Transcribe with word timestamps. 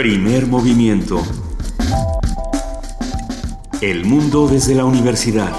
Primer 0.00 0.46
movimiento. 0.46 1.22
El 3.82 4.06
mundo 4.06 4.48
desde 4.48 4.74
la 4.74 4.86
universidad. 4.86 5.52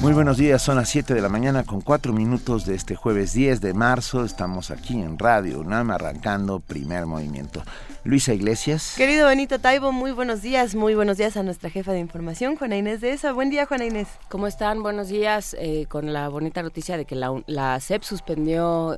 Muy 0.00 0.14
buenos 0.14 0.38
días, 0.38 0.62
son 0.62 0.76
las 0.76 0.88
7 0.88 1.12
de 1.12 1.20
la 1.20 1.28
mañana 1.28 1.64
con 1.64 1.82
4 1.82 2.14
minutos 2.14 2.64
de 2.64 2.76
este 2.76 2.96
jueves 2.96 3.34
10 3.34 3.60
de 3.60 3.74
marzo. 3.74 4.24
Estamos 4.24 4.70
aquí 4.70 5.02
en 5.02 5.18
Radio 5.18 5.60
UNAM 5.60 5.90
arrancando 5.90 6.60
primer 6.60 7.04
movimiento. 7.04 7.62
Luisa 8.06 8.32
Iglesias. 8.32 8.94
Querido 8.96 9.26
Benito 9.26 9.58
Taibo, 9.58 9.90
muy 9.90 10.12
buenos 10.12 10.40
días, 10.40 10.76
muy 10.76 10.94
buenos 10.94 11.16
días 11.16 11.36
a 11.36 11.42
nuestra 11.42 11.70
jefa 11.70 11.92
de 11.92 11.98
información, 11.98 12.56
Juana 12.56 12.76
Inés 12.76 13.00
de 13.00 13.10
esa. 13.10 13.32
Buen 13.32 13.50
día, 13.50 13.66
Juana 13.66 13.84
Inés. 13.84 14.06
¿Cómo 14.28 14.46
están? 14.46 14.82
Buenos 14.82 15.08
días, 15.08 15.56
eh, 15.58 15.86
con 15.88 16.12
la 16.12 16.28
bonita 16.28 16.62
noticia 16.62 16.96
de 16.96 17.04
que 17.04 17.16
la, 17.16 17.42
la 17.46 17.80
SEP 17.80 18.04
suspendió 18.04 18.96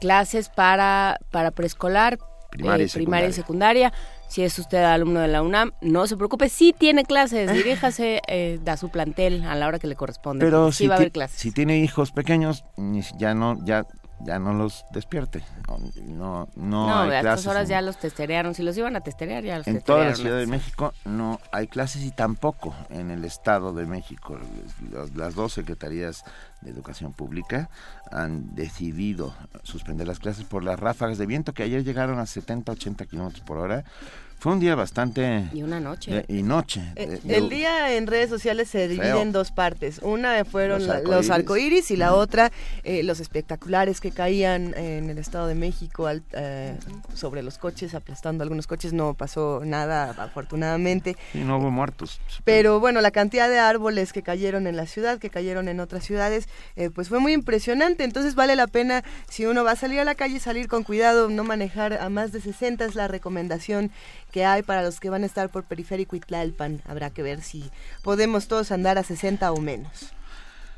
clases 0.00 0.48
para, 0.48 1.18
para 1.30 1.52
preescolar, 1.52 2.18
Primaria 2.50 2.84
y 2.84 2.88
eh, 2.88 2.92
primaria 2.92 3.28
y 3.28 3.32
secundaria. 3.32 3.92
Si 4.28 4.42
es 4.42 4.58
usted 4.58 4.82
alumno 4.82 5.20
de 5.20 5.28
la 5.28 5.42
UNAM, 5.42 5.72
no 5.80 6.06
se 6.06 6.16
preocupe, 6.16 6.48
sí 6.48 6.74
tiene 6.76 7.04
clases, 7.04 7.52
diríjase 7.52 8.20
eh, 8.26 8.58
a 8.66 8.76
su 8.76 8.88
plantel 8.90 9.44
a 9.44 9.54
la 9.54 9.68
hora 9.68 9.78
que 9.78 9.86
le 9.86 9.96
corresponde. 9.96 10.44
Pero 10.44 10.72
sí 10.72 10.84
si, 10.84 10.88
va 10.88 10.94
a 10.94 10.98
haber 10.98 11.12
clases. 11.12 11.38
si 11.38 11.52
tiene 11.52 11.78
hijos 11.78 12.10
pequeños, 12.10 12.64
ya 13.16 13.34
no, 13.34 13.58
ya, 13.64 13.86
ya 14.20 14.38
no 14.38 14.52
los 14.52 14.84
despierte. 14.92 15.42
No, 16.06 16.48
no, 16.56 16.86
no 16.86 16.98
hay 17.00 17.10
a 17.10 17.18
estas 17.18 17.46
horas 17.46 17.64
en- 17.64 17.68
ya 17.70 17.82
los 17.82 17.98
testerearon. 17.98 18.54
Si 18.54 18.62
los 18.62 18.76
iban 18.76 18.96
a 18.96 19.00
testerear, 19.00 19.44
ya 19.44 19.58
los 19.58 19.66
En 19.66 19.80
toda 19.80 20.04
la 20.06 20.14
Ciudad 20.14 20.38
de. 20.38 20.46
México 20.46 20.92
no 21.04 21.40
hay 21.52 21.66
clases 21.68 22.02
y 22.02 22.10
tampoco 22.10 22.74
en 22.90 23.10
el 23.10 23.24
Estado 23.24 23.72
de 23.72 23.86
México. 23.86 24.38
Las- 24.92 25.14
Las 25.14 25.34
dos 25.34 25.52
secretarías 25.52 26.24
de 26.62 26.70
Educación 26.70 27.12
Pública 27.12 27.70
han 28.10 28.54
decidido 28.54 29.34
suspender 29.62 30.06
las 30.06 30.18
clases 30.18 30.44
por 30.44 30.64
las 30.64 30.78
ráfagas 30.80 31.18
de 31.18 31.26
viento 31.26 31.52
que 31.54 31.62
ayer 31.62 31.84
llegaron 31.84 32.18
a 32.18 32.26
70, 32.26 32.72
80 32.72 33.06
kilómetros 33.06 33.42
por 33.42 33.58
hora. 33.58 33.84
Fue 34.40 34.52
un 34.52 34.60
día 34.60 34.76
bastante... 34.76 35.48
Y 35.52 35.62
una 35.64 35.80
noche. 35.80 36.24
de- 36.28 36.34
y 36.38 36.42
noche. 36.44 36.80
Eh, 36.94 37.18
de- 37.24 37.36
el 37.36 37.48
día 37.48 37.94
en 37.96 38.06
redes 38.06 38.30
sociales 38.30 38.68
se 38.68 38.86
divide 38.86 39.06
Feo. 39.08 39.22
en 39.22 39.32
dos 39.32 39.50
partes. 39.50 39.98
Una 40.00 40.44
fueron 40.44 40.78
Los 40.78 40.86
la- 40.88 40.94
arcoíris. 40.98 41.16
los 41.16 41.30
arcoíris 41.30 41.90
y 41.90 41.96
la 41.96 42.14
otra 42.14 42.52
eh, 42.84 43.02
los 43.02 43.18
espectaculares 43.18 44.00
que 44.00 44.12
caían 44.12 44.74
en 44.76 45.10
el 45.10 45.18
Estado 45.18 45.48
de 45.48 45.56
México 45.56 46.06
al- 46.06 46.22
eh, 46.32 46.76
sobre 47.14 47.42
los 47.42 47.58
coches, 47.58 47.94
aplastando 47.94 48.42
algunos 48.44 48.68
coches. 48.68 48.92
No 48.92 49.14
pasó 49.14 49.62
nada, 49.64 50.10
afortunadamente. 50.16 51.16
sí, 51.32 51.40
no 51.40 51.58
hubo 51.58 51.70
muertos. 51.72 52.20
Pero 52.44 52.78
bueno, 52.78 53.00
la 53.00 53.10
cantidad 53.10 53.48
de 53.48 53.58
árboles 53.58 54.12
que 54.12 54.22
cayeron 54.22 54.68
en 54.68 54.76
la 54.76 54.86
ciudad, 54.86 55.18
que 55.18 55.30
cayeron 55.30 55.66
en 55.68 55.80
otras 55.80 56.04
ciudades, 56.04 56.48
eh, 56.76 56.90
pues 56.90 57.08
fue 57.08 57.18
muy 57.18 57.32
impresionante. 57.32 58.04
Entonces 58.04 58.36
vale 58.36 58.54
la 58.54 58.68
pena, 58.68 59.02
si 59.28 59.46
uno 59.46 59.64
va 59.64 59.72
a 59.72 59.76
salir 59.76 59.98
a 59.98 60.04
la 60.04 60.14
calle, 60.14 60.38
salir 60.38 60.68
con 60.68 60.84
cuidado, 60.84 61.28
no 61.28 61.42
manejar 61.42 61.94
a 61.94 62.08
más 62.08 62.30
de 62.30 62.40
60 62.40 62.84
es 62.84 62.94
la 62.94 63.08
recomendación 63.08 63.90
que 64.30 64.44
hay 64.44 64.62
para 64.62 64.82
los 64.82 65.00
que 65.00 65.10
van 65.10 65.22
a 65.22 65.26
estar 65.26 65.48
por 65.48 65.64
Periférico 65.64 66.16
y 66.16 66.20
Tlalpan. 66.20 66.82
Habrá 66.86 67.10
que 67.10 67.22
ver 67.22 67.42
si 67.42 67.70
podemos 68.02 68.48
todos 68.48 68.70
andar 68.72 68.98
a 68.98 69.02
60 69.02 69.50
o 69.52 69.60
menos. 69.60 70.12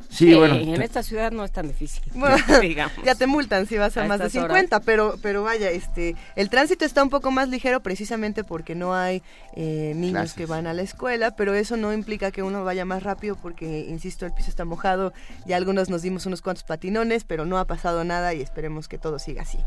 Sí, 0.08 0.32
Eh, 0.32 0.36
bueno. 0.36 0.54
en 0.56 0.74
te- 0.74 0.84
esta 0.84 1.02
ciudad 1.04 1.30
no 1.30 1.44
es 1.44 1.52
tan 1.52 1.68
difícil, 1.68 2.02
Bueno, 2.14 2.36
digamos. 2.60 2.96
ya 3.04 3.14
te 3.14 3.26
multan 3.28 3.66
si 3.66 3.76
vas 3.78 3.96
a, 3.96 4.02
A 4.04 4.08
más 4.08 4.18
de 4.18 4.26
estas 4.26 4.42
50, 4.42 4.80
pero 4.80 5.16
pero 5.22 5.42
vaya, 5.44 5.70
este 5.70 6.16
el 6.36 6.48
tránsito 6.50 6.84
está 6.84 7.02
un 7.02 7.10
poco 7.10 7.30
más 7.30 7.48
ligero 7.48 7.80
precisamente 7.80 8.42
porque 8.42 8.74
no 8.74 8.92
hay 8.94 9.22
eh, 9.54 9.92
niños 9.94 10.12
Clases. 10.32 10.34
que 10.36 10.46
van 10.46 10.66
a 10.66 10.72
la 10.72 10.82
escuela, 10.82 11.36
pero 11.36 11.54
eso 11.54 11.76
no 11.76 11.92
implica 11.92 12.32
que 12.32 12.42
uno 12.42 12.64
vaya 12.64 12.84
más 12.84 13.02
rápido 13.04 13.36
porque, 13.36 13.86
insisto, 13.88 14.26
el 14.26 14.32
piso 14.32 14.48
está 14.50 14.64
mojado, 14.64 15.12
ya 15.46 15.56
algunos 15.56 15.90
nos 15.90 16.02
dimos 16.02 16.26
unos 16.26 16.40
cuantos 16.42 16.64
patinones, 16.64 17.22
pero 17.24 17.44
no 17.44 17.58
ha 17.58 17.66
pasado 17.66 18.02
nada 18.02 18.32
y 18.34 18.40
esperemos 18.40 18.88
que 18.88 18.98
todo 18.98 19.18
siga 19.20 19.42
así. 19.42 19.58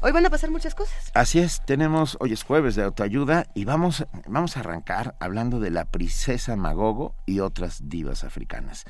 Hoy 0.00 0.12
van 0.12 0.24
a 0.24 0.30
pasar 0.30 0.52
muchas 0.52 0.76
cosas. 0.76 1.10
Así 1.14 1.40
es, 1.40 1.60
tenemos, 1.64 2.16
hoy 2.20 2.32
es 2.32 2.44
jueves 2.44 2.76
de 2.76 2.84
autoayuda 2.84 3.48
y 3.54 3.64
vamos, 3.64 4.06
vamos 4.28 4.56
a 4.56 4.60
arrancar 4.60 5.16
hablando 5.18 5.58
de 5.58 5.70
la 5.70 5.86
princesa 5.86 6.54
Magogo 6.54 7.16
y 7.26 7.40
otras 7.40 7.88
divas 7.88 8.22
africanas. 8.22 8.84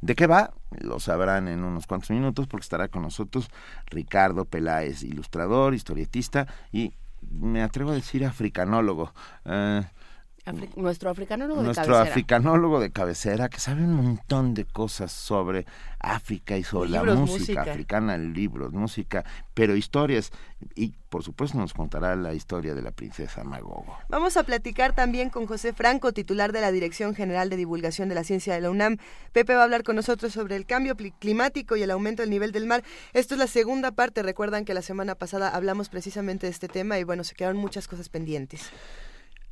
¿De 0.00 0.14
qué 0.14 0.26
va? 0.26 0.54
Lo 0.70 1.00
sabrán 1.00 1.48
en 1.48 1.64
unos 1.64 1.86
cuantos 1.86 2.10
minutos 2.10 2.46
porque 2.46 2.64
estará 2.64 2.88
con 2.88 3.02
nosotros 3.02 3.50
Ricardo 3.86 4.46
Peláez, 4.46 5.02
ilustrador, 5.02 5.74
historietista 5.74 6.46
y 6.72 6.94
me 7.30 7.62
atrevo 7.62 7.90
a 7.90 7.94
decir 7.94 8.24
africanólogo. 8.24 9.12
Eh, 9.44 9.82
Afri- 10.46 10.68
nuestro 10.76 11.08
africanólogo 11.10 11.60
de 11.60 11.66
nuestro 11.66 11.86
cabecera. 11.86 12.10
africanólogo 12.10 12.80
de 12.80 12.90
cabecera 12.92 13.48
que 13.48 13.60
sabe 13.60 13.82
un 13.82 13.94
montón 13.94 14.52
de 14.52 14.66
cosas 14.66 15.10
sobre 15.10 15.64
África 15.98 16.58
y 16.58 16.64
sobre 16.64 16.90
la 16.90 17.02
música, 17.02 17.38
música. 17.38 17.62
africana, 17.62 18.18
libros, 18.18 18.72
música, 18.74 19.24
pero 19.54 19.74
historias 19.74 20.30
y 20.74 20.92
por 21.08 21.22
supuesto 21.22 21.56
nos 21.56 21.72
contará 21.72 22.14
la 22.16 22.34
historia 22.34 22.74
de 22.74 22.82
la 22.82 22.90
princesa 22.90 23.42
Magogo. 23.42 23.96
Vamos 24.10 24.36
a 24.36 24.42
platicar 24.42 24.94
también 24.94 25.30
con 25.30 25.46
José 25.46 25.72
Franco, 25.72 26.12
titular 26.12 26.52
de 26.52 26.60
la 26.60 26.72
Dirección 26.72 27.14
General 27.14 27.48
de 27.48 27.56
Divulgación 27.56 28.10
de 28.10 28.14
la 28.14 28.24
Ciencia 28.24 28.52
de 28.54 28.60
la 28.60 28.70
UNAM. 28.70 28.98
Pepe 29.32 29.54
va 29.54 29.60
a 29.62 29.64
hablar 29.64 29.82
con 29.82 29.96
nosotros 29.96 30.32
sobre 30.34 30.56
el 30.56 30.66
cambio 30.66 30.94
climático 30.96 31.76
y 31.76 31.82
el 31.82 31.90
aumento 31.90 32.22
del 32.22 32.30
nivel 32.30 32.52
del 32.52 32.66
mar. 32.66 32.82
Esto 33.14 33.34
es 33.34 33.38
la 33.38 33.46
segunda 33.46 33.92
parte. 33.92 34.22
Recuerdan 34.22 34.64
que 34.66 34.74
la 34.74 34.82
semana 34.82 35.14
pasada 35.14 35.48
hablamos 35.48 35.88
precisamente 35.88 36.46
de 36.48 36.50
este 36.52 36.68
tema 36.68 36.98
y 36.98 37.04
bueno, 37.04 37.24
se 37.24 37.34
quedaron 37.34 37.56
muchas 37.56 37.88
cosas 37.88 38.08
pendientes. 38.10 38.68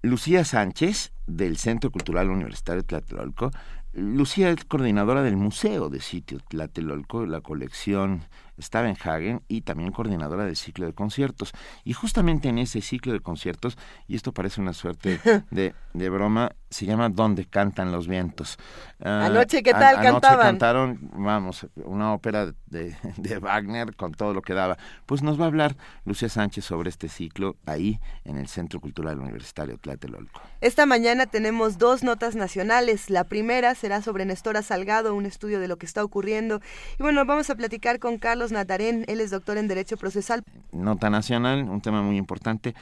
Lucía 0.05 0.45
Sánchez, 0.45 1.13
del 1.29 1.57
Centro 1.59 1.93
Cultural 1.93 2.29
Universitario 2.29 2.85
Tlatelolco. 2.85 3.53
Lucía 3.93 4.51
es 4.51 4.65
coordinadora 4.65 5.23
del 5.23 5.37
Museo 5.37 5.91
de 5.91 6.01
Sitio 6.01 6.41
Tlatelolco, 6.49 7.25
la 7.25 7.41
colección 7.41 8.25
Stavenhagen 8.61 9.43
y 9.49 9.63
también 9.63 9.93
coordinadora 9.93 10.45
del 10.45 10.57
ciclo 10.57 10.87
de 10.87 10.93
conciertos. 10.93 11.53
Y 11.85 11.93
justamente 11.93 12.49
en 12.49 12.59
ese 12.59 12.81
ciclo 12.81 13.13
de 13.13 13.21
conciertos, 13.21 13.79
y 14.07 14.17
esto 14.17 14.33
parece 14.33 14.61
una 14.61 14.73
suerte 14.73 15.21
de, 15.51 15.75
de 15.95 16.11
broma, 16.11 16.53
se 16.71 16.87
llama 16.87 17.09
Donde 17.09 17.45
cantan 17.45 17.93
los 17.93 18.09
vientos. 18.09 18.59
Ah, 19.01 19.27
Anoche, 19.27 19.63
¿qué 19.63 19.73
tal 19.73 19.97
anoche 19.97 20.11
cantaban? 20.11 20.47
cantaron, 20.47 21.11
vamos, 21.15 21.67
una 21.85 22.15
ópera 22.15 22.53
de, 22.67 22.97
de 23.17 23.39
Wagner 23.39 23.95
con 23.95 24.13
todo 24.13 24.33
lo 24.35 24.43
que 24.43 24.55
daba. 24.55 24.79
Pues 25.07 25.23
nos 25.23 25.39
va 25.39 25.45
a 25.45 25.49
hablar 25.49 25.77
Lucía 26.05 26.29
Sánchez 26.29 26.65
sobre 26.65 26.89
este 26.89 27.09
ciclo 27.09 27.57
ahí 27.67 28.01
en 28.25 28.39
el 28.39 28.49
Centro 28.49 28.81
Cultural 28.81 29.19
Universitario 29.21 29.79
Tlatelolco. 29.79 30.41
Esta 30.61 30.87
mañana 30.87 31.27
tenemos 31.27 31.79
dos 31.79 32.03
notas 32.03 32.37
nacionales. 32.37 33.11
La 33.11 33.25
primera 33.25 33.75
será 33.75 34.01
sobre 34.01 34.25
Nestora 34.25 34.63
Salgado, 34.63 35.15
un 35.15 35.27
estudio 35.27 35.61
de 35.61 35.69
lo 35.69 35.77
que 35.77 35.87
está 35.87 36.03
ocurriendo. 36.03 36.61
Y 36.99 37.03
bueno, 37.03 37.25
vamos 37.25 37.51
a 37.51 37.55
platicar 37.55 37.99
con 37.99 38.19
Carlos 38.19 38.42
Natarén. 38.51 39.05
Él 39.07 39.21
es 39.21 39.31
doctor 39.31 39.59
en 39.59 39.69
Derecho 39.69 39.97
Procesal. 39.97 40.43
Nota 40.73 41.11
nacional, 41.11 41.69
un 41.69 41.81
tema 41.81 42.03
muy 42.03 42.17
importante. 42.17 42.75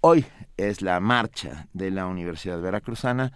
Hoy 0.00 0.24
es 0.56 0.80
la 0.80 0.98
marcha 1.00 1.66
de 1.72 1.90
la 1.90 2.06
Universidad 2.06 2.60
Veracruzana 2.60 3.32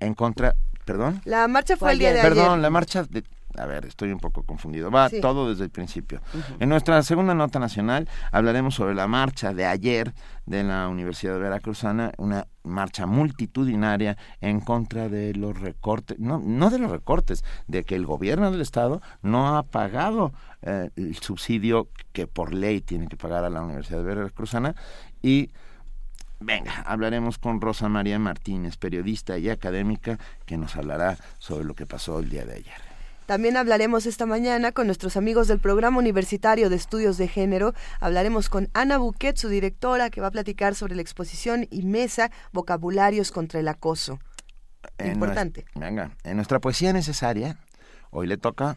en 0.00 0.14
contra, 0.14 0.54
perdón, 0.84 1.20
La 1.24 1.46
marcha 1.46 1.76
fue 1.76 1.86
Fue 1.86 1.92
el 1.92 1.98
día 1.98 2.12
de 2.12 2.20
ayer. 2.20 2.32
perdón, 2.34 2.62
la 2.62 2.70
marcha 2.70 3.04
de 3.04 3.22
a 3.56 3.66
ver, 3.66 3.84
estoy 3.86 4.12
un 4.12 4.18
poco 4.18 4.42
confundido. 4.42 4.90
Va 4.90 5.08
Sí. 5.08 5.20
todo 5.20 5.50
desde 5.50 5.64
el 5.64 5.70
principio. 5.70 6.20
En 6.58 6.68
nuestra 6.68 7.02
segunda 7.02 7.34
nota 7.34 7.58
nacional 7.58 8.08
hablaremos 8.32 8.74
sobre 8.74 8.94
la 8.94 9.06
marcha 9.06 9.52
de 9.52 9.66
ayer 9.66 10.12
de 10.46 10.64
la 10.64 10.88
Universidad 10.88 11.38
Veracruzana, 11.38 12.12
una 12.18 12.46
marcha 12.62 13.06
multitudinaria 13.06 14.16
en 14.40 14.60
contra 14.60 15.08
de 15.08 15.34
los 15.34 15.58
recortes, 15.58 16.18
no, 16.18 16.38
no 16.44 16.70
de 16.70 16.78
los 16.78 16.90
recortes, 16.90 17.44
de 17.66 17.84
que 17.84 17.94
el 17.96 18.06
gobierno 18.06 18.50
del 18.50 18.60
estado 18.60 19.00
no 19.22 19.56
ha 19.56 19.62
pagado 19.64 20.32
eh, 20.62 20.90
el 20.96 21.16
subsidio 21.16 21.88
que 22.12 22.26
por 22.26 22.52
ley 22.52 22.80
tiene 22.80 23.08
que 23.08 23.16
pagar 23.16 23.44
a 23.44 23.50
la 23.50 23.62
Universidad 23.62 24.02
Veracruzana 24.02 24.74
y 25.22 25.50
Venga, 26.42 26.80
hablaremos 26.86 27.36
con 27.36 27.60
Rosa 27.60 27.90
María 27.90 28.18
Martínez, 28.18 28.78
periodista 28.78 29.36
y 29.36 29.50
académica, 29.50 30.18
que 30.46 30.56
nos 30.56 30.74
hablará 30.74 31.18
sobre 31.38 31.64
lo 31.64 31.74
que 31.74 31.84
pasó 31.84 32.18
el 32.18 32.30
día 32.30 32.46
de 32.46 32.54
ayer. 32.54 32.89
También 33.30 33.56
hablaremos 33.56 34.06
esta 34.06 34.26
mañana 34.26 34.72
con 34.72 34.86
nuestros 34.86 35.16
amigos 35.16 35.46
del 35.46 35.60
Programa 35.60 35.98
Universitario 35.98 36.68
de 36.68 36.74
Estudios 36.74 37.16
de 37.16 37.28
Género. 37.28 37.74
Hablaremos 38.00 38.48
con 38.48 38.68
Ana 38.74 38.98
Buquet, 38.98 39.36
su 39.36 39.48
directora, 39.48 40.10
que 40.10 40.20
va 40.20 40.26
a 40.26 40.30
platicar 40.32 40.74
sobre 40.74 40.96
la 40.96 41.02
exposición 41.02 41.68
y 41.70 41.82
mesa 41.82 42.32
Vocabularios 42.50 43.30
contra 43.30 43.60
el 43.60 43.68
Acoso. 43.68 44.18
En 44.98 45.12
Importante. 45.12 45.64
venga, 45.76 46.10
en 46.24 46.34
nuestra 46.34 46.58
poesía 46.58 46.92
necesaria, 46.92 47.56
hoy 48.10 48.26
le 48.26 48.36
toca 48.36 48.76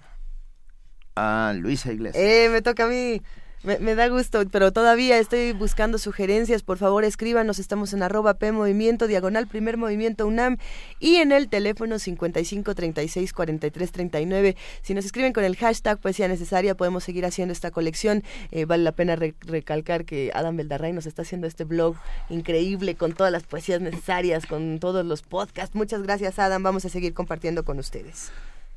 a 1.15 1.53
Luisa 1.55 1.91
Iglesias. 1.91 2.23
Eh, 2.23 2.49
me 2.51 2.61
toca 2.61 2.83
a 2.83 2.87
mí. 2.89 3.23
Me, 3.63 3.79
me 3.79 3.95
da 3.95 4.09
gusto, 4.09 4.43
pero 4.51 4.73
todavía 4.73 5.17
estoy 5.19 5.53
buscando 5.53 5.97
sugerencias. 5.97 6.63
Por 6.63 6.77
favor, 6.77 7.05
escríbanos. 7.05 7.59
Estamos 7.59 7.93
en 7.93 8.03
arroba 8.03 8.33
P 8.33 8.51
Movimiento, 8.51 9.07
diagonal 9.07 9.47
Primer 9.47 9.77
Movimiento 9.77 10.27
UNAM 10.27 10.57
y 10.99 11.15
en 11.15 11.31
el 11.31 11.47
teléfono 11.47 11.97
55 11.97 12.75
36 12.75 13.31
43 13.31 13.91
39. 13.93 14.57
Si 14.81 14.93
nos 14.93 15.05
escriben 15.05 15.31
con 15.31 15.45
el 15.45 15.55
hashtag 15.55 15.97
Poesía 15.97 16.27
Necesaria, 16.27 16.75
podemos 16.75 17.05
seguir 17.05 17.25
haciendo 17.25 17.53
esta 17.53 17.71
colección. 17.71 18.23
Eh, 18.51 18.65
vale 18.65 18.83
la 18.83 18.91
pena 18.91 19.15
re- 19.15 19.33
recalcar 19.39 20.03
que 20.03 20.31
Adam 20.35 20.57
Beldarray 20.57 20.91
nos 20.91 21.05
está 21.05 21.21
haciendo 21.21 21.47
este 21.47 21.63
blog 21.63 21.95
increíble 22.29 22.95
con 22.95 23.13
todas 23.13 23.31
las 23.31 23.43
poesías 23.43 23.79
necesarias, 23.79 24.45
con 24.45 24.79
todos 24.79 25.05
los 25.05 25.21
podcasts. 25.21 25.73
Muchas 25.73 26.03
gracias, 26.03 26.37
Adam. 26.37 26.63
Vamos 26.63 26.83
a 26.83 26.89
seguir 26.89 27.13
compartiendo 27.13 27.63
con 27.63 27.79
ustedes. 27.79 28.29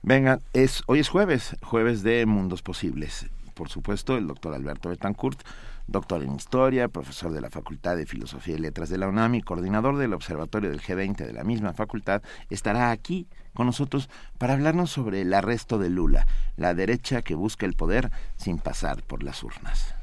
Venga, 0.02 0.38
es, 0.52 0.82
hoy 0.86 1.00
es 1.00 1.08
jueves, 1.08 1.56
jueves 1.62 2.04
de 2.04 2.24
Mundos 2.26 2.62
Posibles. 2.62 3.26
Por 3.56 3.70
supuesto, 3.70 4.16
el 4.16 4.26
doctor 4.26 4.54
Alberto 4.54 4.90
Betancourt, 4.90 5.40
doctor 5.86 6.22
en 6.22 6.36
Historia, 6.36 6.88
profesor 6.88 7.32
de 7.32 7.40
la 7.40 7.48
Facultad 7.48 7.96
de 7.96 8.04
Filosofía 8.04 8.54
y 8.54 8.58
Letras 8.58 8.90
de 8.90 8.98
la 8.98 9.08
UNAM 9.08 9.34
y 9.36 9.42
coordinador 9.42 9.96
del 9.96 10.12
Observatorio 10.12 10.68
del 10.68 10.82
G20 10.82 11.26
de 11.26 11.32
la 11.32 11.42
misma 11.42 11.72
facultad, 11.72 12.22
estará 12.50 12.90
aquí 12.90 13.26
con 13.54 13.66
nosotros 13.66 14.10
para 14.36 14.52
hablarnos 14.52 14.90
sobre 14.90 15.22
el 15.22 15.32
arresto 15.32 15.78
de 15.78 15.88
Lula, 15.88 16.26
la 16.56 16.74
derecha 16.74 17.22
que 17.22 17.34
busca 17.34 17.64
el 17.64 17.72
poder 17.72 18.12
sin 18.36 18.58
pasar 18.58 19.02
por 19.02 19.22
las 19.22 19.42
urnas. 19.42 19.95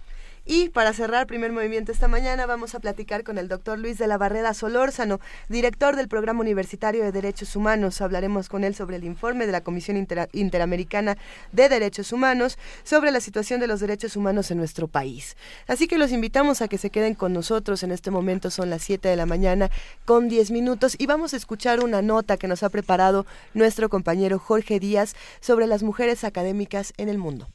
Y 0.45 0.69
para 0.69 0.91
cerrar 0.91 1.25
primer 1.25 1.53
movimiento 1.53 1.93
esta 1.93 2.09
mañana 2.09 2.45
vamos 2.45 2.75
a 2.75 2.81
platicar 2.81 3.23
con 3.23 3.37
el 3.37 3.47
doctor 3.47 3.79
Luis 3.79 3.97
de 3.97 4.07
la 4.07 4.17
Barrera 4.17 4.53
Solórzano, 4.53 5.21
director 5.47 5.95
del 5.95 6.09
Programa 6.09 6.41
Universitario 6.41 7.01
de 7.03 7.13
Derechos 7.13 7.55
Humanos. 7.55 8.01
Hablaremos 8.01 8.49
con 8.49 8.65
él 8.65 8.75
sobre 8.75 8.97
el 8.97 9.05
informe 9.05 9.45
de 9.45 9.53
la 9.53 9.61
Comisión 9.61 10.05
Interamericana 10.33 11.17
de 11.53 11.69
Derechos 11.69 12.11
Humanos 12.11 12.57
sobre 12.83 13.11
la 13.11 13.21
situación 13.21 13.61
de 13.61 13.67
los 13.67 13.79
derechos 13.79 14.17
humanos 14.17 14.51
en 14.51 14.57
nuestro 14.57 14.89
país. 14.89 15.37
Así 15.67 15.87
que 15.87 15.97
los 15.97 16.11
invitamos 16.11 16.61
a 16.61 16.67
que 16.67 16.77
se 16.77 16.89
queden 16.89 17.15
con 17.15 17.31
nosotros. 17.31 17.81
En 17.83 17.91
este 17.91 18.11
momento 18.11 18.49
son 18.49 18.69
las 18.69 18.81
7 18.81 19.07
de 19.07 19.15
la 19.15 19.25
mañana 19.25 19.71
con 20.03 20.27
10 20.27 20.51
minutos 20.51 20.95
y 20.97 21.05
vamos 21.05 21.33
a 21.33 21.37
escuchar 21.37 21.81
una 21.81 22.01
nota 22.01 22.35
que 22.35 22.49
nos 22.49 22.63
ha 22.63 22.69
preparado 22.69 23.25
nuestro 23.53 23.87
compañero 23.87 24.39
Jorge 24.39 24.81
Díaz 24.81 25.15
sobre 25.39 25.67
las 25.67 25.83
mujeres 25.83 26.25
académicas 26.25 26.91
en 26.97 27.07
el 27.07 27.17
mundo. 27.17 27.47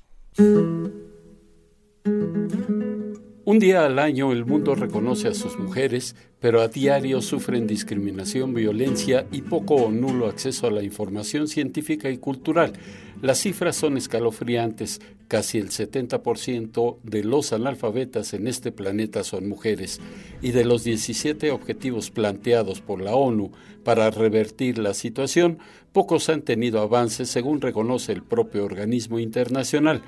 Un 3.48 3.58
día 3.58 3.86
al 3.86 3.98
año 3.98 4.30
el 4.30 4.44
mundo 4.44 4.74
reconoce 4.74 5.26
a 5.26 5.32
sus 5.32 5.58
mujeres, 5.58 6.14
pero 6.38 6.60
a 6.60 6.68
diario 6.68 7.22
sufren 7.22 7.66
discriminación, 7.66 8.52
violencia 8.52 9.26
y 9.32 9.40
poco 9.40 9.74
o 9.76 9.90
nulo 9.90 10.26
acceso 10.26 10.66
a 10.66 10.70
la 10.70 10.82
información 10.82 11.48
científica 11.48 12.10
y 12.10 12.18
cultural. 12.18 12.74
Las 13.22 13.38
cifras 13.38 13.74
son 13.74 13.96
escalofriantes. 13.96 15.00
Casi 15.28 15.56
el 15.56 15.70
70% 15.70 16.98
de 17.02 17.24
los 17.24 17.54
analfabetas 17.54 18.34
en 18.34 18.48
este 18.48 18.70
planeta 18.70 19.24
son 19.24 19.48
mujeres. 19.48 20.00
Y 20.42 20.52
de 20.52 20.66
los 20.66 20.84
17 20.84 21.50
objetivos 21.50 22.10
planteados 22.10 22.82
por 22.82 23.00
la 23.00 23.14
ONU 23.14 23.50
para 23.82 24.10
revertir 24.10 24.78
la 24.78 24.92
situación, 24.92 25.58
pocos 25.92 26.28
han 26.28 26.42
tenido 26.42 26.80
avances 26.80 27.30
según 27.30 27.60
reconoce 27.60 28.12
el 28.12 28.22
propio 28.22 28.64
organismo 28.64 29.18
internacional. 29.18 30.02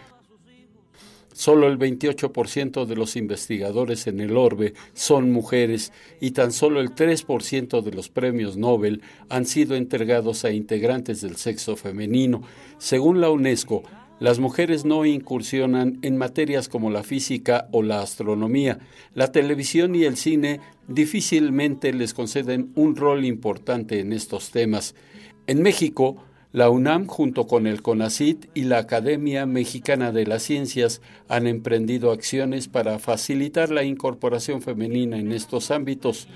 Solo 1.40 1.68
el 1.68 1.78
28% 1.78 2.84
de 2.84 2.96
los 2.96 3.16
investigadores 3.16 4.06
en 4.06 4.20
el 4.20 4.36
orbe 4.36 4.74
son 4.92 5.32
mujeres 5.32 5.90
y 6.20 6.32
tan 6.32 6.52
solo 6.52 6.82
el 6.82 6.94
3% 6.94 7.80
de 7.80 7.92
los 7.92 8.10
premios 8.10 8.58
Nobel 8.58 9.00
han 9.30 9.46
sido 9.46 9.74
entregados 9.74 10.44
a 10.44 10.50
integrantes 10.50 11.22
del 11.22 11.36
sexo 11.36 11.76
femenino. 11.76 12.42
Según 12.76 13.22
la 13.22 13.30
UNESCO, 13.30 13.84
las 14.18 14.38
mujeres 14.38 14.84
no 14.84 15.06
incursionan 15.06 15.98
en 16.02 16.18
materias 16.18 16.68
como 16.68 16.90
la 16.90 17.04
física 17.04 17.68
o 17.72 17.82
la 17.82 18.02
astronomía. 18.02 18.78
La 19.14 19.32
televisión 19.32 19.94
y 19.94 20.04
el 20.04 20.18
cine 20.18 20.60
difícilmente 20.88 21.94
les 21.94 22.12
conceden 22.12 22.70
un 22.74 22.96
rol 22.96 23.24
importante 23.24 24.00
en 24.00 24.12
estos 24.12 24.50
temas. 24.50 24.94
En 25.46 25.62
México, 25.62 26.22
la 26.52 26.68
UNAM, 26.68 27.06
junto 27.06 27.46
con 27.46 27.68
el 27.68 27.80
CONACIT 27.80 28.46
y 28.54 28.64
la 28.64 28.78
Academia 28.78 29.46
Mexicana 29.46 30.10
de 30.10 30.26
las 30.26 30.42
Ciencias, 30.42 31.00
han 31.28 31.46
emprendido 31.46 32.10
acciones 32.10 32.66
para 32.66 32.98
facilitar 32.98 33.70
la 33.70 33.84
incorporación 33.84 34.60
femenina 34.60 35.16
en 35.18 35.30
estos 35.30 35.70
ámbitos. 35.70 36.28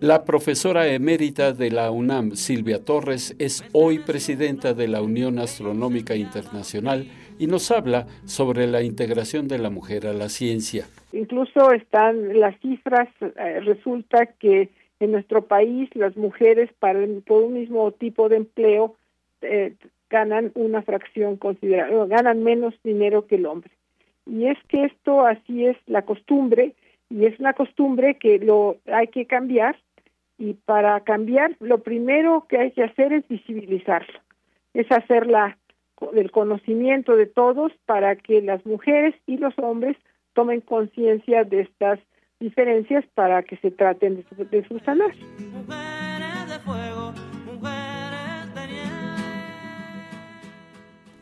La 0.00 0.24
profesora 0.24 0.88
emérita 0.88 1.52
de 1.52 1.70
la 1.70 1.90
UNAM, 1.92 2.34
Silvia 2.34 2.84
Torres, 2.84 3.36
es 3.38 3.64
hoy 3.72 4.00
presidenta 4.00 4.74
de 4.74 4.88
la 4.88 5.00
Unión 5.00 5.38
Astronómica 5.38 6.16
Internacional 6.16 7.06
y 7.38 7.46
nos 7.46 7.70
habla 7.70 8.06
sobre 8.24 8.66
la 8.66 8.82
integración 8.82 9.46
de 9.46 9.58
la 9.58 9.70
mujer 9.70 10.08
a 10.08 10.12
la 10.12 10.28
ciencia. 10.28 10.86
Incluso 11.12 11.72
están 11.72 12.38
las 12.38 12.58
cifras, 12.60 13.08
eh, 13.20 13.60
resulta 13.60 14.26
que 14.26 14.68
en 15.00 15.12
nuestro 15.12 15.46
país 15.46 15.88
las 15.94 16.16
mujeres 16.16 16.70
para 16.78 17.00
por 17.26 17.42
un 17.42 17.54
mismo 17.54 17.90
tipo 17.92 18.28
de 18.28 18.36
empleo 18.36 18.96
eh, 19.42 19.74
ganan 20.10 20.52
una 20.54 20.82
fracción 20.82 21.36
considerable, 21.36 22.06
ganan 22.08 22.42
menos 22.42 22.74
dinero 22.82 23.26
que 23.26 23.36
el 23.36 23.46
hombre. 23.46 23.70
Y 24.26 24.46
es 24.46 24.58
que 24.68 24.84
esto 24.84 25.24
así 25.24 25.66
es 25.66 25.76
la 25.86 26.02
costumbre 26.02 26.74
y 27.10 27.26
es 27.26 27.38
una 27.38 27.54
costumbre 27.54 28.16
que 28.16 28.38
lo 28.38 28.76
hay 28.86 29.08
que 29.08 29.26
cambiar 29.26 29.76
y 30.38 30.54
para 30.54 31.00
cambiar 31.00 31.56
lo 31.60 31.82
primero 31.82 32.46
que 32.48 32.58
hay 32.58 32.70
que 32.70 32.84
hacer 32.84 33.12
es 33.12 33.26
visibilizarlo, 33.28 34.20
es 34.74 34.90
hacerla 34.92 35.58
del 36.12 36.30
conocimiento 36.30 37.16
de 37.16 37.26
todos 37.26 37.72
para 37.86 38.16
que 38.16 38.40
las 38.40 38.64
mujeres 38.64 39.14
y 39.26 39.36
los 39.36 39.58
hombres 39.58 39.96
tomen 40.34 40.60
conciencia 40.60 41.44
de 41.44 41.62
estas 41.62 41.98
diferencias 42.40 43.04
para 43.14 43.42
que 43.42 43.56
se 43.58 43.70
traten 43.70 44.24
de, 44.36 44.44
de 44.44 44.68
subsanar. 44.68 45.10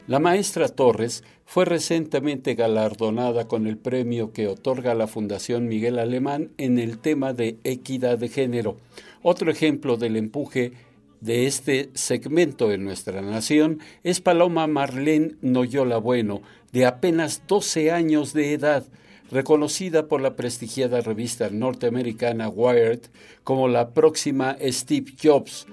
La 0.06 0.20
maestra 0.20 0.68
Torres 0.68 1.24
fue 1.44 1.64
recientemente 1.64 2.54
galardonada 2.54 3.48
con 3.48 3.66
el 3.66 3.76
premio 3.76 4.32
que 4.32 4.46
otorga 4.46 4.94
la 4.94 5.08
Fundación 5.08 5.66
Miguel 5.66 5.98
Alemán 5.98 6.50
en 6.58 6.78
el 6.78 6.98
tema 6.98 7.32
de 7.32 7.56
equidad 7.64 8.18
de 8.18 8.28
género. 8.28 8.76
Otro 9.22 9.50
ejemplo 9.50 9.96
del 9.96 10.16
empuje 10.16 10.72
de 11.20 11.46
este 11.46 11.90
segmento 11.94 12.72
en 12.72 12.84
nuestra 12.84 13.20
nación 13.22 13.80
es 14.04 14.20
Paloma 14.20 14.66
Marlene 14.66 15.34
Noyola 15.40 15.98
Bueno, 15.98 16.42
de 16.72 16.86
apenas 16.86 17.42
12 17.48 17.90
años 17.90 18.32
de 18.32 18.52
edad, 18.52 18.84
reconocida 19.30 20.08
por 20.08 20.20
la 20.20 20.36
prestigiada 20.36 21.00
revista 21.00 21.50
norteamericana 21.50 22.48
Wired 22.48 23.00
como 23.44 23.68
la 23.68 23.90
próxima 23.90 24.56
Steve 24.60 25.12
Jobs. 25.22 25.66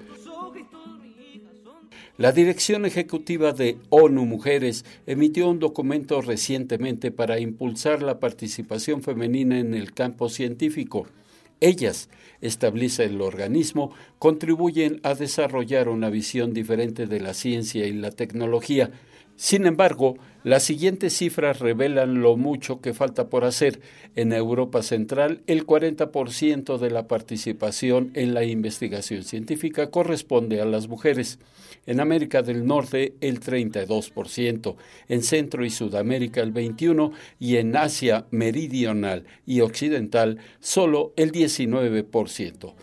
La 2.16 2.30
Dirección 2.30 2.86
Ejecutiva 2.86 3.52
de 3.52 3.76
ONU 3.90 4.24
Mujeres 4.24 4.84
emitió 5.04 5.48
un 5.48 5.58
documento 5.58 6.20
recientemente 6.22 7.10
para 7.10 7.40
impulsar 7.40 8.02
la 8.04 8.20
participación 8.20 9.02
femenina 9.02 9.58
en 9.58 9.74
el 9.74 9.92
campo 9.92 10.28
científico. 10.28 11.08
Ellas, 11.60 12.08
establece 12.40 13.04
el 13.04 13.20
organismo, 13.20 13.92
contribuyen 14.20 15.00
a 15.02 15.14
desarrollar 15.14 15.88
una 15.88 16.08
visión 16.08 16.52
diferente 16.52 17.06
de 17.06 17.18
la 17.18 17.34
ciencia 17.34 17.86
y 17.86 17.92
la 17.92 18.12
tecnología, 18.12 18.92
sin 19.36 19.66
embargo, 19.66 20.16
las 20.44 20.62
siguientes 20.62 21.16
cifras 21.16 21.58
revelan 21.58 22.20
lo 22.20 22.36
mucho 22.36 22.80
que 22.80 22.94
falta 22.94 23.28
por 23.28 23.44
hacer. 23.44 23.80
En 24.14 24.32
Europa 24.32 24.82
Central, 24.82 25.42
el 25.46 25.66
40% 25.66 26.78
de 26.78 26.90
la 26.90 27.08
participación 27.08 28.10
en 28.14 28.32
la 28.34 28.44
investigación 28.44 29.24
científica 29.24 29.90
corresponde 29.90 30.60
a 30.60 30.66
las 30.66 30.86
mujeres. 30.86 31.38
En 31.86 31.98
América 31.98 32.42
del 32.42 32.64
Norte, 32.66 33.14
el 33.20 33.40
32%. 33.40 34.76
En 35.08 35.22
Centro 35.22 35.64
y 35.64 35.70
Sudamérica, 35.70 36.40
el 36.40 36.54
21%. 36.54 37.12
Y 37.40 37.56
en 37.56 37.76
Asia 37.76 38.26
Meridional 38.30 39.24
y 39.46 39.62
Occidental, 39.62 40.38
solo 40.60 41.12
el 41.16 41.32
19%. 41.32 42.74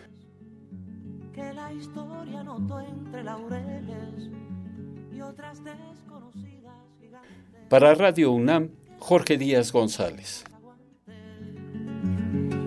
Para 7.72 7.94
Radio 7.94 8.32
UNAM, 8.32 8.68
Jorge 8.98 9.38
Díaz 9.38 9.72
González. 9.72 10.44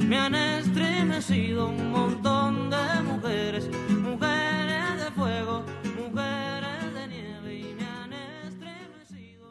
Me 0.03 0.17
han 0.17 0.33
estremecido 0.33 1.67
un 1.67 1.91
montón 1.91 2.71
de 2.71 3.03
mujeres, 3.03 3.69
mujeres 3.87 5.03
de 5.03 5.11
fuego, 5.11 5.63
mujeres 5.95 6.93
de 6.95 7.07
nieve 7.07 7.53
y 7.53 7.75
me 7.75 7.85
han 7.85 8.13
estremecido 8.47 9.45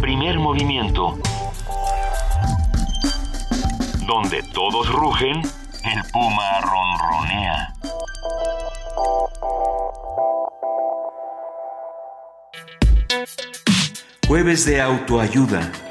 Primer 0.00 0.40
movimiento. 0.40 1.16
Donde 4.04 4.42
todos 4.52 4.92
rugen, 4.92 5.42
el 5.84 6.02
puma 6.12 6.60
ronronea. 6.62 7.78
Jueves 14.26 14.66
de 14.66 14.80
autoayuda. 14.80 15.87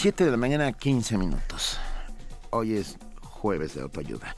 7 0.00 0.24
de 0.24 0.30
la 0.30 0.36
mañana, 0.36 0.72
15 0.72 1.18
minutos. 1.18 1.76
Hoy 2.50 2.74
es 2.74 2.96
jueves 3.20 3.74
de 3.74 3.82
autoayuda. 3.82 4.32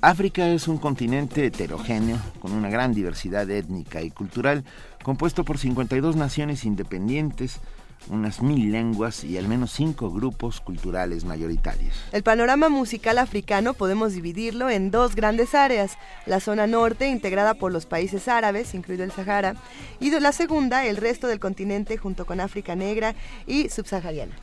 África 0.00 0.48
es 0.48 0.66
un 0.66 0.78
continente 0.78 1.46
heterogéneo, 1.46 2.18
con 2.40 2.50
una 2.50 2.70
gran 2.70 2.92
diversidad 2.92 3.48
étnica 3.48 4.02
y 4.02 4.10
cultural, 4.10 4.64
compuesto 5.04 5.44
por 5.44 5.58
52 5.58 6.16
naciones 6.16 6.64
independientes, 6.64 7.60
unas 8.08 8.42
mil 8.42 8.72
lenguas 8.72 9.22
y 9.22 9.38
al 9.38 9.46
menos 9.46 9.70
cinco 9.70 10.10
grupos 10.10 10.60
culturales 10.60 11.24
mayoritarios. 11.24 11.94
El 12.10 12.24
panorama 12.24 12.68
musical 12.68 13.18
africano 13.18 13.74
podemos 13.74 14.12
dividirlo 14.12 14.70
en 14.70 14.90
dos 14.90 15.14
grandes 15.14 15.54
áreas, 15.54 15.98
la 16.26 16.40
zona 16.40 16.66
norte 16.66 17.06
integrada 17.06 17.54
por 17.54 17.70
los 17.70 17.86
países 17.86 18.26
árabes, 18.26 18.74
incluido 18.74 19.04
el 19.04 19.12
Sahara, 19.12 19.54
y 20.00 20.10
la 20.18 20.32
segunda 20.32 20.84
el 20.84 20.96
resto 20.96 21.28
del 21.28 21.38
continente 21.38 21.96
junto 21.96 22.26
con 22.26 22.40
África 22.40 22.74
Negra 22.74 23.14
y 23.46 23.68
subsahariana. 23.68 24.34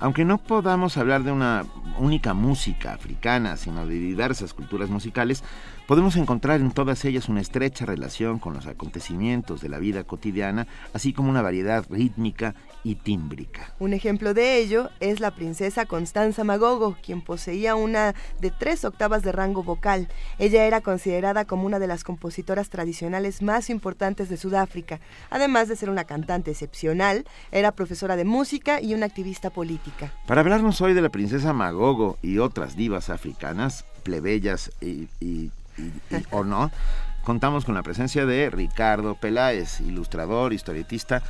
Aunque 0.00 0.24
no 0.24 0.38
podamos 0.38 0.96
hablar 0.96 1.24
de 1.24 1.32
una 1.32 1.64
única 1.98 2.34
música 2.34 2.92
africana, 2.92 3.56
sino 3.56 3.86
de 3.86 3.94
diversas 3.94 4.54
culturas 4.54 4.90
musicales, 4.90 5.42
podemos 5.88 6.16
encontrar 6.16 6.60
en 6.60 6.70
todas 6.70 7.02
ellas 7.06 7.30
una 7.30 7.40
estrecha 7.40 7.86
relación 7.86 8.38
con 8.38 8.52
los 8.52 8.66
acontecimientos 8.66 9.62
de 9.62 9.70
la 9.70 9.78
vida 9.78 10.04
cotidiana, 10.04 10.66
así 10.92 11.14
como 11.14 11.30
una 11.30 11.40
variedad 11.40 11.86
rítmica 11.88 12.54
y 12.84 12.96
tímbrica. 12.96 13.72
Un 13.78 13.94
ejemplo 13.94 14.34
de 14.34 14.58
ello 14.58 14.90
es 15.00 15.18
la 15.18 15.30
princesa 15.30 15.86
Constanza 15.86 16.44
Magogo, 16.44 16.98
quien 17.02 17.22
poseía 17.22 17.74
una 17.74 18.14
de 18.38 18.50
tres 18.50 18.84
octavas 18.84 19.22
de 19.22 19.32
rango 19.32 19.62
vocal. 19.62 20.08
Ella 20.38 20.66
era 20.66 20.82
considerada 20.82 21.46
como 21.46 21.64
una 21.64 21.78
de 21.78 21.86
las 21.86 22.04
compositoras 22.04 22.68
tradicionales 22.68 23.40
más 23.40 23.70
importantes 23.70 24.28
de 24.28 24.36
Sudáfrica. 24.36 25.00
Además 25.30 25.68
de 25.68 25.76
ser 25.76 25.88
una 25.88 26.04
cantante 26.04 26.50
excepcional, 26.50 27.24
era 27.50 27.72
profesora 27.72 28.14
de 28.16 28.26
música 28.26 28.82
y 28.82 28.92
una 28.92 29.06
activista 29.06 29.48
política. 29.48 30.12
Para 30.26 30.42
hablarnos 30.42 30.82
hoy 30.82 30.92
de 30.92 31.00
la 31.00 31.08
princesa 31.08 31.54
Magogo 31.54 32.18
y 32.20 32.36
otras 32.36 32.76
divas 32.76 33.08
africanas, 33.08 33.86
plebeyas 34.02 34.70
y, 34.80 35.50
o 36.30 36.44
no, 36.44 36.70
contamos 37.24 37.64
con 37.64 37.74
la 37.74 37.82
presencia 37.82 38.26
de 38.26 38.50
Ricardo 38.50 39.14
Peláez, 39.14 39.80
ilustrador, 39.80 40.52
historietista, 40.52 41.22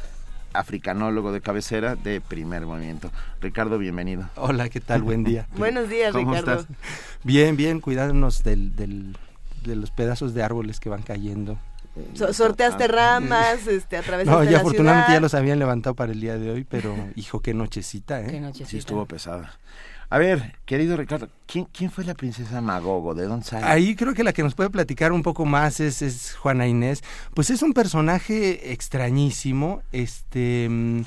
africanólogo 0.55 1.33
de 1.33 1.41
cabecera 1.41 1.95
de 1.97 2.21
primer 2.21 2.65
movimiento. 2.67 3.11
Ricardo, 3.41 3.79
bienvenido. 3.79 4.29
Hola, 4.37 4.69
¿qué 4.69 4.81
tal? 4.81 5.03
Buen 5.03 5.25
día. 5.25 5.47
Buenos 5.57 5.89
días, 5.89 6.13
¿Cómo 6.13 6.33
Ricardo. 6.35 6.61
estás? 6.61 6.77
Bien, 7.23 7.57
bien, 7.57 7.81
cuidándonos 7.81 8.43
del, 8.43 8.75
del, 8.75 9.17
de 9.65 9.77
los 9.77 9.91
pedazos 9.91 10.35
de 10.35 10.43
árboles 10.43 10.81
que 10.81 10.89
van 10.89 11.03
cayendo. 11.03 11.59
So- 12.15 12.33
sorteaste 12.33 12.87
ramas, 12.87 13.67
este, 13.67 13.97
atravesaste 13.97 14.39
No, 14.39 14.45
la 14.45 14.51
ya 14.51 14.59
afortunadamente 14.59 15.07
ciudad. 15.07 15.19
ya 15.19 15.21
los 15.21 15.35
habían 15.35 15.59
levantado 15.59 15.95
para 15.95 16.13
el 16.13 16.21
día 16.21 16.39
de 16.39 16.51
hoy, 16.51 16.65
pero 16.65 16.95
hijo, 17.17 17.41
qué 17.41 17.55
nochecita, 17.55 18.25
Qué 18.25 18.37
¿eh? 18.37 18.41
nochecita. 18.41 18.71
Sí, 18.71 18.79
estuvo 18.79 19.05
pesada. 19.07 19.53
A 20.11 20.17
ver, 20.19 20.57
querido 20.65 20.97
Ricardo, 20.97 21.29
¿quién, 21.47 21.67
quién 21.67 21.91
fue 21.91 22.03
la 22.05 22.15
princesa 22.15 22.63
Magogo? 22.63 23.15
¿De 23.15 23.25
dónde 23.27 23.45
sale? 23.45 23.67
Ahí 23.67 23.95
creo 23.95 24.15
que 24.15 24.25
la 24.25 24.33
que 24.33 24.43
nos 24.43 24.55
puede 24.55 24.71
platicar 24.71 25.13
un 25.13 25.23
poco 25.23 25.45
más 25.45 25.81
es, 25.81 26.01
es 26.01 26.35
Juana 26.35 26.67
Inés. 26.67 27.03
Pues 27.35 27.51
es 27.51 27.61
un 27.63 27.75
personaje 27.75 28.73
extrañísimo. 28.73 29.83
Este. 29.93 30.67
mm, 30.71 31.03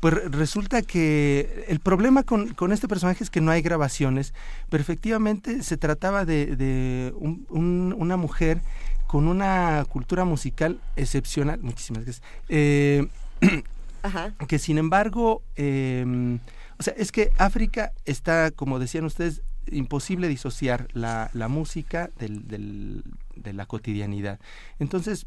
Pues 0.00 0.14
re- 0.14 0.28
resulta 0.28 0.82
que 0.82 1.64
el 1.68 1.80
problema 1.80 2.24
con, 2.24 2.52
con 2.54 2.72
este 2.72 2.88
personaje 2.88 3.24
es 3.24 3.30
que 3.30 3.40
no 3.40 3.52
hay 3.52 3.62
grabaciones, 3.62 4.34
pero 4.68 4.82
efectivamente 4.82 5.62
se 5.62 5.76
trataba 5.78 6.24
de, 6.26 6.54
de 6.56 7.14
un- 7.16 7.46
un- 7.48 7.94
una 7.96 8.16
mujer 8.18 8.60
con 9.06 9.28
una 9.28 9.86
cultura 9.88 10.24
musical 10.26 10.78
excepcional. 10.96 11.60
Muchísimas 11.62 12.04
gracias. 12.04 12.22
Eh, 12.50 13.06
Ajá. 14.02 14.34
que 14.48 14.58
sin 14.58 14.76
embargo, 14.76 15.40
eh, 15.56 16.38
o 16.82 16.84
sea, 16.84 16.94
es 16.96 17.12
que 17.12 17.30
África 17.38 17.92
está, 18.06 18.50
como 18.50 18.80
decían 18.80 19.04
ustedes, 19.04 19.40
imposible 19.70 20.26
disociar 20.26 20.88
la, 20.94 21.30
la 21.32 21.46
música 21.46 22.10
del, 22.18 22.48
del- 22.48 23.04
de 23.36 23.52
la 23.52 23.66
cotidianidad. 23.66 24.40
Entonces, 24.80 25.24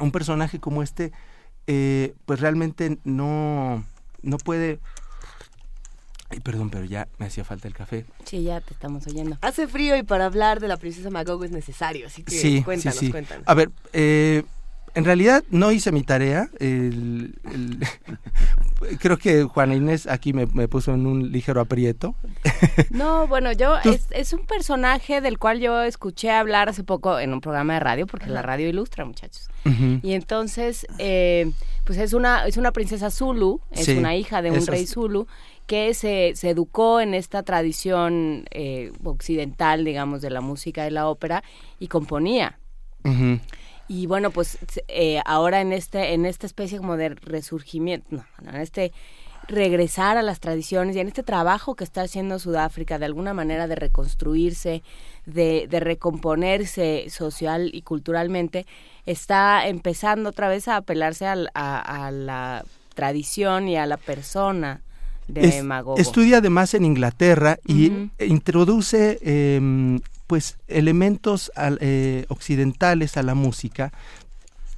un 0.00 0.10
personaje 0.10 0.58
como 0.58 0.82
este, 0.82 1.12
eh, 1.68 2.16
pues 2.26 2.40
realmente 2.40 2.98
no, 3.04 3.84
no 4.22 4.38
puede... 4.38 4.80
Ay, 6.30 6.40
perdón, 6.40 6.70
pero 6.70 6.84
ya 6.84 7.06
me 7.18 7.26
hacía 7.26 7.44
falta 7.44 7.68
el 7.68 7.74
café. 7.74 8.04
Sí, 8.24 8.42
ya 8.42 8.60
te 8.60 8.74
estamos 8.74 9.06
oyendo. 9.06 9.38
Hace 9.40 9.68
frío 9.68 9.96
y 9.96 10.02
para 10.02 10.26
hablar 10.26 10.58
de 10.58 10.66
la 10.66 10.76
princesa 10.76 11.08
Magogo 11.08 11.44
es 11.44 11.52
necesario, 11.52 12.08
así 12.08 12.24
que 12.24 12.34
sí, 12.34 12.62
cuéntanos, 12.64 12.98
sí, 12.98 13.06
sí. 13.06 13.12
cuéntanos. 13.12 13.44
A 13.46 13.54
ver, 13.54 13.70
eh, 13.92 14.42
en 14.94 15.04
realidad 15.04 15.44
no 15.50 15.72
hice 15.72 15.92
mi 15.92 16.02
tarea. 16.02 16.48
el- 16.60 17.34
el- 17.52 17.78
creo 19.00 19.16
que 19.18 19.42
Juana 19.44 19.74
Inés 19.74 20.06
aquí 20.06 20.32
me, 20.32 20.46
me 20.46 20.68
puso 20.68 20.94
en 20.94 21.06
un 21.06 21.30
ligero 21.32 21.60
aprieto. 21.60 22.14
No, 22.90 23.26
bueno, 23.26 23.52
yo 23.52 23.76
es, 23.84 24.06
es 24.10 24.32
un 24.32 24.46
personaje 24.46 25.20
del 25.20 25.38
cual 25.38 25.60
yo 25.60 25.82
escuché 25.82 26.30
hablar 26.30 26.68
hace 26.68 26.84
poco 26.84 27.18
en 27.18 27.32
un 27.32 27.40
programa 27.40 27.74
de 27.74 27.80
radio, 27.80 28.06
porque 28.06 28.26
la 28.28 28.42
radio 28.42 28.68
ilustra, 28.68 29.04
muchachos. 29.04 29.48
Y 30.02 30.12
entonces, 30.12 30.86
eh, 30.98 31.50
pues 31.84 31.98
es 31.98 32.12
una, 32.14 32.46
es 32.46 32.56
una 32.56 32.72
princesa 32.72 33.10
Zulu, 33.10 33.60
es 33.70 33.84
Sí, 33.86 33.96
una 33.98 34.16
hija 34.16 34.40
de 34.42 34.50
un 34.50 34.56
esas- 34.56 34.68
rey 34.68 34.86
Zulu, 34.86 35.26
que 35.66 35.92
se, 35.92 36.32
se 36.36 36.48
educó 36.50 37.00
en 37.00 37.12
esta 37.12 37.42
tradición 37.42 38.44
eh, 38.50 38.90
occidental, 39.04 39.84
digamos, 39.84 40.22
de 40.22 40.30
la 40.30 40.40
música 40.40 40.86
y 40.86 40.90
la 40.90 41.06
ópera, 41.08 41.42
y 41.78 41.88
componía. 41.88 42.58
Y 43.88 44.06
bueno, 44.06 44.30
pues 44.30 44.58
eh, 44.88 45.20
ahora 45.24 45.60
en 45.60 45.72
este, 45.72 46.12
en 46.12 46.26
esta 46.26 46.46
especie 46.46 46.78
como 46.78 46.96
de 46.96 47.08
resurgimiento, 47.10 48.06
no, 48.10 48.24
no, 48.42 48.50
en 48.50 48.60
este 48.60 48.92
regresar 49.46 50.18
a 50.18 50.22
las 50.22 50.40
tradiciones 50.40 50.94
y 50.94 51.00
en 51.00 51.08
este 51.08 51.22
trabajo 51.22 51.74
que 51.74 51.82
está 51.84 52.02
haciendo 52.02 52.38
Sudáfrica 52.38 52.98
de 52.98 53.06
alguna 53.06 53.32
manera 53.32 53.66
de 53.66 53.76
reconstruirse, 53.76 54.82
de, 55.24 55.66
de 55.70 55.80
recomponerse 55.80 57.06
social 57.08 57.70
y 57.72 57.80
culturalmente, 57.80 58.66
está 59.06 59.66
empezando 59.66 60.28
otra 60.30 60.48
vez 60.48 60.68
a 60.68 60.76
apelarse 60.76 61.26
al- 61.26 61.50
a, 61.54 62.06
a 62.06 62.10
la 62.10 62.64
tradición 62.94 63.68
y 63.68 63.76
a 63.76 63.86
la 63.86 63.96
persona 63.96 64.82
de 65.28 65.48
Es- 65.58 65.64
Magogo. 65.64 65.98
Estudia 65.98 66.38
además 66.38 66.74
en 66.74 66.84
Inglaterra 66.84 67.58
y 67.66 67.90
introduce 68.18 69.18
em, 69.22 70.00
pues 70.28 70.58
elementos 70.68 71.50
eh, 71.80 72.26
occidentales 72.28 73.16
a 73.16 73.24
la 73.24 73.34
música. 73.34 73.92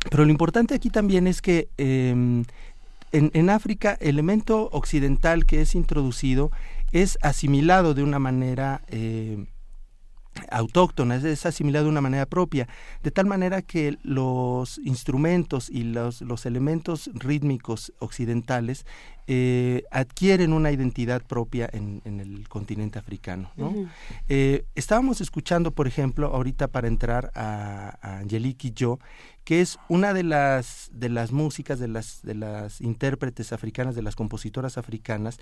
Pero 0.08 0.24
lo 0.24 0.30
importante 0.30 0.74
aquí 0.74 0.88
también 0.88 1.26
es 1.26 1.42
que 1.42 1.68
em, 1.76 2.44
en, 3.12 3.30
en 3.34 3.50
África 3.50 3.98
el 4.00 4.10
elemento 4.10 4.70
occidental 4.72 5.44
que 5.44 5.60
es 5.60 5.74
introducido 5.74 6.50
es 6.92 7.18
asimilado 7.20 7.92
de 7.92 8.02
una 8.02 8.18
manera 8.18 8.80
eh, 8.88 9.44
autóctona, 10.50 11.16
es, 11.16 11.24
es 11.24 11.46
asimilado 11.46 11.84
de 11.86 11.90
una 11.90 12.00
manera 12.00 12.26
propia, 12.26 12.68
de 13.02 13.10
tal 13.10 13.26
manera 13.26 13.62
que 13.62 13.98
los 14.02 14.78
instrumentos 14.78 15.68
y 15.70 15.84
los, 15.84 16.20
los 16.22 16.46
elementos 16.46 17.10
rítmicos 17.14 17.92
occidentales 17.98 18.86
eh, 19.26 19.84
adquieren 19.92 20.52
una 20.52 20.72
identidad 20.72 21.22
propia 21.22 21.68
en, 21.72 22.02
en 22.04 22.18
el 22.18 22.48
continente 22.48 22.98
africano. 22.98 23.50
Eh, 24.28 24.64
estábamos 24.74 25.20
escuchando, 25.20 25.70
por 25.70 25.86
ejemplo, 25.86 26.34
ahorita 26.34 26.68
para 26.68 26.88
entrar 26.88 27.30
a, 27.34 27.96
a 28.02 28.18
Angelique 28.18 28.72
Yo, 28.72 28.98
que 29.50 29.60
es 29.60 29.80
una 29.88 30.14
de 30.14 30.22
las 30.22 30.90
de 30.92 31.08
las 31.08 31.32
músicas 31.32 31.80
de 31.80 31.88
las 31.88 32.22
de 32.22 32.36
las 32.36 32.80
intérpretes 32.80 33.52
africanas, 33.52 33.96
de 33.96 34.02
las 34.02 34.14
compositoras 34.14 34.78
africanas, 34.78 35.38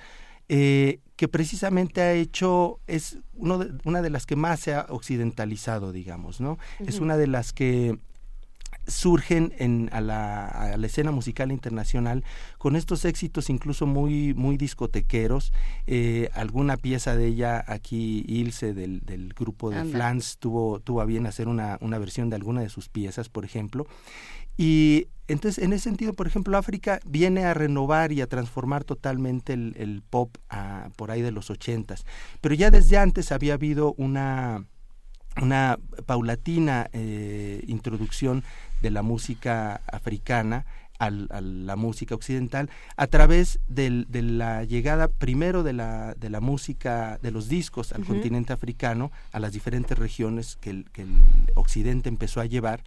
eh, 0.49 1.01
que 1.17 1.29
precisamente 1.29 2.01
ha 2.01 2.15
hecho 2.15 2.81
es 2.87 3.19
uno 3.35 3.59
de- 3.59 3.71
una 3.85 4.01
de 4.01 4.09
las 4.09 4.25
que 4.25 4.35
más 4.35 4.61
se 4.61 4.73
ha 4.73 4.87
occidentalizado, 4.89 5.93
digamos, 5.93 6.41
¿no? 6.41 6.57
Es 6.87 7.01
una 7.01 7.19
de 7.19 7.27
las 7.27 7.53
que 7.53 7.99
surgen 8.89 9.53
en, 9.59 9.89
a, 9.93 10.01
la, 10.01 10.47
a 10.47 10.77
la 10.77 10.87
escena 10.87 11.13
musical 11.13 11.53
internacional 11.53 12.25
con 12.59 12.75
estos 12.75 13.05
éxitos 13.05 13.51
incluso 13.51 13.87
muy 13.87 14.35
muy 14.35 14.57
discotequeros. 14.57 15.53
Eh, 15.87 16.31
alguna 16.35 16.77
pieza 16.77 17.15
de 17.15 17.27
ella 17.27 17.65
aquí 17.67 18.25
Ilse 18.27 18.75
del, 18.75 19.01
del 19.01 19.35
grupo 19.35 19.71
de 19.71 19.79
Anda. 19.79 19.93
Flans 19.93 20.39
tuvo 20.39 20.81
tuvo 20.81 21.01
a 21.01 21.05
bien 21.05 21.27
hacer 21.27 21.49
una, 21.49 21.79
una 21.81 21.99
versión 21.99 22.31
de 22.31 22.37
alguna 22.37 22.63
de 22.63 22.69
sus 22.71 22.89
piezas 22.89 23.29
por 23.29 23.45
ejemplo. 23.45 23.87
Y 24.57 25.07
entonces 25.29 25.63
en 25.63 25.73
ese 25.73 25.85
sentido 25.85 26.15
por 26.15 26.27
ejemplo 26.27 26.57
África 26.57 26.99
viene 27.07 27.45
a 27.45 27.55
renovar 27.55 28.11
y 28.11 28.23
a 28.23 28.27
transformar 28.27 28.85
totalmente 28.85 29.53
el, 29.53 29.75
el 29.79 30.03
pop 30.03 30.37
por 30.97 31.11
ahí 31.11 31.23
de 31.23 31.31
los 31.31 31.51
ochentas. 31.51 32.05
Pero 32.41 32.55
ya 32.55 32.71
desde 32.71 32.97
antes 32.97 33.31
había 33.31 33.55
habido 33.55 33.95
una 33.99 34.65
una 35.41 35.79
paulatina 36.07 36.89
eh, 36.93 37.63
introducción 37.69 38.43
de 38.83 38.91
la 38.91 39.03
música 39.03 39.81
africana 39.91 40.65
al- 40.99 41.29
a 41.31 41.41
la 41.41 41.77
música 41.77 42.15
occidental 42.17 42.69
a 42.97 43.07
través 43.07 43.61
del- 43.69 44.07
de 44.09 44.23
la 44.23 44.65
llegada 44.65 45.07
primero 45.07 45.63
de 45.63 45.73
la, 45.73 46.15
de 46.15 46.29
la 46.29 46.41
música 46.41 47.19
de 47.23 47.31
los 47.31 47.49
discos 47.49 47.93
al 47.93 48.05
continente 48.05 48.53
africano 48.53 49.13
a 49.33 49.39
las 49.39 49.53
diferentes 49.53 49.97
regiones 49.97 50.57
que 50.61 50.71
el, 50.71 50.91
que 50.93 51.03
el 51.03 51.11
occidente 51.55 52.09
empezó 52.09 52.41
a 52.41 52.47
llevar 52.47 52.83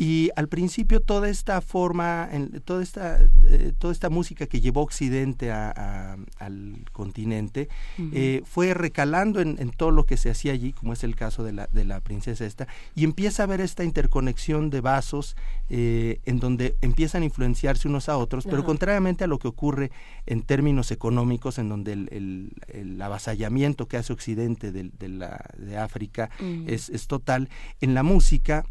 Y 0.00 0.30
al 0.36 0.46
principio 0.46 1.00
toda 1.00 1.28
esta 1.28 1.60
forma, 1.60 2.30
toda, 2.64 2.84
esta, 2.84 3.18
eh, 3.48 3.72
toda 3.76 3.92
esta 3.92 4.08
música 4.08 4.46
que 4.46 4.60
llevó 4.60 4.82
Occidente 4.82 5.50
al 5.50 6.84
continente, 6.92 7.68
eh, 8.12 8.42
fue 8.44 8.74
recalando 8.74 9.40
en, 9.40 9.56
todo 9.70 9.90
lo 9.90 10.04
que 10.04 10.16
se 10.16 10.30
hacía 10.30 10.52
allí, 10.52 10.72
como 10.72 10.92
es 10.92 11.02
el 11.02 11.16
caso 11.16 11.42
de 11.42 11.50
la, 11.50 11.66
de 11.72 11.84
la 11.84 12.00
princesa 12.00 12.46
esta, 12.46 12.68
y 12.94 13.02
empieza 13.02 13.42
a 13.42 13.46
ver 13.46 13.60
esta 13.60 13.82
interconexión 13.82 14.70
de 14.70 14.80
vasos 14.80 15.36
eh, 15.68 16.20
en 16.26 16.38
donde 16.38 16.76
empiezan 16.80 17.22
a 17.22 17.24
influenciarse 17.24 17.88
unos 17.88 18.08
a 18.08 18.18
otros, 18.18 18.44
pero 18.44 18.64
contrariamente 18.64 19.24
a 19.24 19.26
lo 19.26 19.40
que 19.40 19.48
ocurre 19.48 19.90
en 20.26 20.42
términos 20.42 20.92
económicos, 20.92 21.58
en 21.58 21.68
donde 21.68 21.94
el, 21.94 22.52
el, 22.68 23.02
avasallamiento 23.02 23.88
que 23.88 23.96
hace 23.96 24.12
Occidente 24.12 24.70
de, 24.70 24.92
de, 24.96 25.08
la, 25.08 25.44
de 25.56 25.76
África 25.76 26.30
es, 26.68 26.88
es 26.88 27.08
total, 27.08 27.48
en 27.80 27.94
la 27.94 28.04
música 28.04 28.64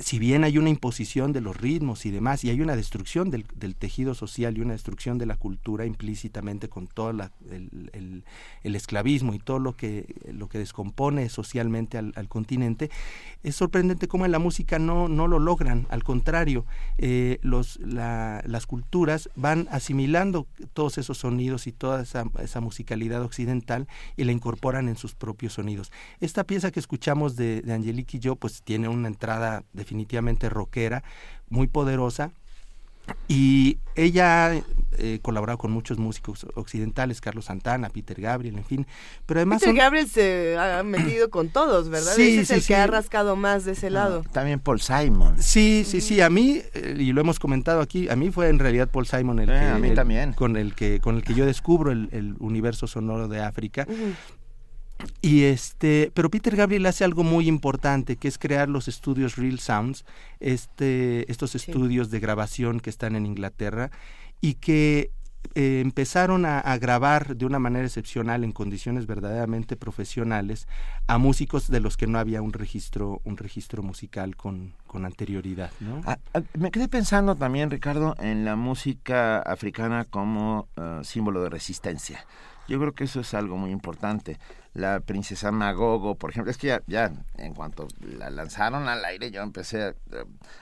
si 0.00 0.18
bien 0.18 0.44
hay 0.44 0.58
una 0.58 0.70
imposición 0.70 1.32
de 1.32 1.40
los 1.40 1.56
ritmos 1.56 2.04
y 2.06 2.10
demás, 2.10 2.44
y 2.44 2.50
hay 2.50 2.60
una 2.60 2.76
destrucción 2.76 3.30
del, 3.30 3.44
tejido 3.76 4.14
social 4.14 4.56
y 4.56 4.60
una 4.60 4.72
destrucción 4.72 5.18
de 5.18 5.26
la 5.26 5.36
cultura 5.36 5.86
implícitamente 5.86 6.68
con 6.68 6.86
todo 6.86 7.10
el, 7.10 8.24
esclavismo 8.62 9.34
y 9.34 9.38
todo 9.38 9.58
lo 9.58 9.76
que, 9.76 10.14
lo 10.32 10.48
que 10.48 10.58
descompone 10.58 11.28
socialmente 11.28 11.98
al, 11.98 12.28
continente, 12.28 12.90
es 13.42 13.54
sorprendente 13.56 14.08
cómo 14.08 14.24
en 14.24 14.32
la 14.32 14.38
música 14.38 14.78
no, 14.78 15.08
lo 15.08 15.38
logran. 15.38 15.86
Al 15.90 16.02
contrario, 16.02 16.64
eh, 16.98 17.38
los, 17.42 17.78
las 17.80 18.66
culturas 18.66 19.28
van 19.36 19.68
asimilando 19.70 20.46
todos 20.72 20.98
esos 20.98 21.18
sonidos 21.18 21.66
y 21.66 21.72
toda 21.72 22.02
esa, 22.02 22.24
esa, 22.42 22.60
musicalidad 22.60 23.22
occidental 23.22 23.86
y 24.16 24.24
la 24.24 24.32
incorporan 24.32 24.88
en 24.88 24.96
sus 24.96 25.14
propios 25.14 25.52
sonidos. 25.52 25.92
Esta 26.20 26.44
pieza 26.44 26.70
que 26.70 26.80
escuchamos 26.80 27.36
de, 27.36 27.62
de 27.62 27.72
Angelique 27.72 28.16
y 28.16 28.20
yo, 28.20 28.36
pues 28.36 28.62
tiene 28.62 28.88
una 28.88 29.08
entrada 29.08 29.64
de 29.72 29.83
definitivamente 29.84 30.48
rockera, 30.48 31.04
muy 31.48 31.66
poderosa. 31.66 32.32
Y 33.28 33.76
ella 33.96 34.46
ha 34.46 34.54
eh, 34.96 35.18
colaborado 35.20 35.58
con 35.58 35.70
muchos 35.70 35.98
músicos 35.98 36.46
occidentales, 36.54 37.20
Carlos 37.20 37.46
Santana, 37.46 37.90
Peter 37.90 38.18
Gabriel, 38.18 38.56
en 38.56 38.64
fin. 38.64 38.86
Pero 39.26 39.40
además 39.40 39.60
Peter 39.60 39.74
Gabriel 39.74 40.08
se 40.08 40.56
ha 40.58 40.82
metido 40.82 41.28
con 41.28 41.50
todos, 41.50 41.90
¿verdad? 41.90 42.14
Sí, 42.14 42.38
es 42.38 42.50
el 42.50 42.64
que 42.64 42.74
ha 42.74 42.86
rascado 42.86 43.36
más 43.36 43.66
de 43.66 43.72
ese 43.72 43.90
lado. 43.90 44.24
también 44.32 44.58
Paul 44.58 44.80
Simon. 44.80 45.42
Sí, 45.42 45.84
sí, 45.86 46.00
sí. 46.00 46.22
A 46.22 46.30
mí, 46.30 46.62
eh, 46.72 46.96
y 46.98 47.12
lo 47.12 47.20
hemos 47.20 47.38
comentado 47.38 47.82
aquí, 47.82 48.08
a 48.08 48.16
mí 48.16 48.30
fue 48.30 48.48
en 48.48 48.58
realidad 48.58 48.88
Paul 48.88 49.06
Simon 49.06 49.38
el 49.38 49.50
eh, 49.50 49.78
que... 49.82 49.90
también. 49.90 50.32
Con 50.32 50.56
el 50.56 50.74
que, 50.74 51.00
con 51.00 51.16
el 51.16 51.24
que 51.24 51.34
yo 51.34 51.44
descubro 51.44 51.92
el, 51.92 52.36
universo 52.38 52.86
sonoro 52.86 53.28
de 53.28 53.42
África. 53.42 53.86
Y 55.20 55.44
este, 55.44 56.10
pero 56.14 56.30
Peter 56.30 56.54
Gabriel 56.56 56.86
hace 56.86 57.04
algo 57.04 57.24
muy 57.24 57.48
importante, 57.48 58.16
que 58.16 58.28
es 58.28 58.38
crear 58.38 58.68
los 58.68 58.88
estudios 58.88 59.36
Real 59.36 59.58
Sounds, 59.58 60.04
este, 60.40 61.30
estos 61.30 61.54
estudios 61.54 62.10
de 62.10 62.20
grabación 62.20 62.80
que 62.80 62.90
están 62.90 63.16
en 63.16 63.26
Inglaterra 63.26 63.90
y 64.40 64.54
que 64.54 65.10
eh, 65.54 65.80
empezaron 65.80 66.46
a, 66.46 66.62
grabar 66.78 67.36
de 67.36 67.46
una 67.46 67.58
manera 67.58 67.84
excepcional 67.84 68.44
en 68.44 68.52
condiciones 68.52 69.06
verdaderamente 69.06 69.76
profesionales 69.76 70.66
a 71.06 71.18
músicos 71.18 71.68
de 71.68 71.80
los 71.80 71.96
que 71.96 72.06
no 72.06 72.18
había 72.18 72.42
un 72.42 72.52
registro 72.52 73.20
un 73.24 73.36
registro 73.36 73.82
musical 73.82 74.36
con, 74.36 74.74
con 74.86 75.04
anterioridad 75.04 75.70
¿no? 75.80 76.00
Ah, 76.06 76.18
ah, 76.32 76.40
me 76.58 76.70
quedé 76.70 76.88
pensando 76.88 77.36
también 77.36 77.70
Ricardo 77.70 78.16
en 78.18 78.44
la 78.44 78.56
música 78.56 79.38
africana 79.40 80.04
como 80.04 80.68
eh, 80.76 81.00
símbolo 81.02 81.42
de 81.42 81.50
resistencia. 81.50 82.24
Yo 82.66 82.80
creo 82.80 82.92
que 82.92 83.04
eso 83.04 83.20
es 83.20 83.34
algo 83.34 83.58
muy 83.58 83.70
importante 83.70 84.38
la 84.74 85.00
princesa 85.00 85.52
Magogo, 85.52 86.16
por 86.16 86.30
ejemplo, 86.30 86.50
es 86.50 86.58
que 86.58 86.80
ya, 86.86 87.12
en 87.38 87.54
cuanto 87.54 87.86
la 88.00 88.28
lanzaron 88.28 88.88
al 88.88 89.04
aire 89.04 89.30
yo 89.30 89.40
empecé 89.40 89.82
a, 89.82 89.94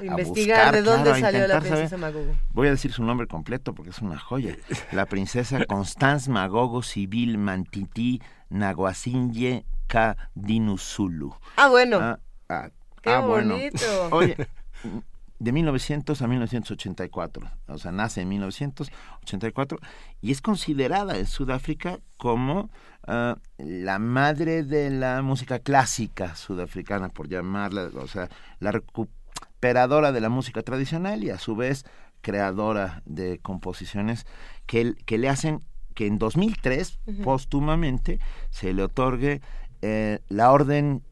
investigar 0.00 0.74
de 0.74 0.82
dónde 0.82 1.18
salió 1.18 1.46
la 1.48 1.60
princesa 1.60 1.96
Magogo. 1.96 2.36
Voy 2.52 2.68
a 2.68 2.70
decir 2.72 2.92
su 2.92 3.02
nombre 3.02 3.26
completo 3.26 3.74
porque 3.74 3.90
es 3.90 3.98
una 4.00 4.18
joya. 4.18 4.54
La 4.92 5.06
princesa 5.06 5.64
Constance 5.66 6.30
Magogo 6.30 6.82
Civil 6.82 7.38
Mantiti 7.38 8.20
Naguasinye 8.50 9.64
Ka 9.86 10.16
Dinusulu. 10.34 11.34
Ah, 11.56 11.68
bueno. 11.68 11.98
Ah, 12.00 12.18
ah, 12.50 12.68
Qué 13.00 13.10
ah, 13.10 13.20
bonito. 13.20 14.08
Oye, 14.10 14.36
de 15.42 15.52
1900 15.52 16.22
a 16.22 16.28
1984, 16.28 17.50
o 17.66 17.78
sea, 17.78 17.92
nace 17.92 18.20
en 18.20 18.28
1984 18.28 19.78
y 20.20 20.30
es 20.30 20.40
considerada 20.40 21.18
en 21.18 21.26
Sudáfrica 21.26 21.98
como 22.16 22.70
Ah, 23.06 23.36
la 23.58 23.98
madre 23.98 24.62
de 24.62 24.90
la 24.90 25.22
música 25.22 25.58
clásica 25.58 26.36
sudafricana, 26.36 27.08
por 27.08 27.28
llamarla, 27.28 27.90
o 27.96 28.06
sea, 28.06 28.28
la 28.60 28.70
recuperadora 28.70 30.12
de 30.12 30.20
la 30.20 30.28
música 30.28 30.62
tradicional 30.62 31.24
y 31.24 31.30
a 31.30 31.38
su 31.38 31.56
vez 31.56 31.84
creadora 32.20 33.02
de 33.04 33.40
composiciones 33.40 34.24
que, 34.66 34.94
que 35.04 35.18
le 35.18 35.28
hacen 35.28 35.62
que 35.94 36.06
en 36.06 36.18
2003, 36.18 37.00
póstumamente, 37.24 38.20
se 38.50 38.72
le 38.72 38.84
otorgue 38.84 39.42
eh, 39.82 40.20
la 40.28 40.52
Orden 40.52 41.02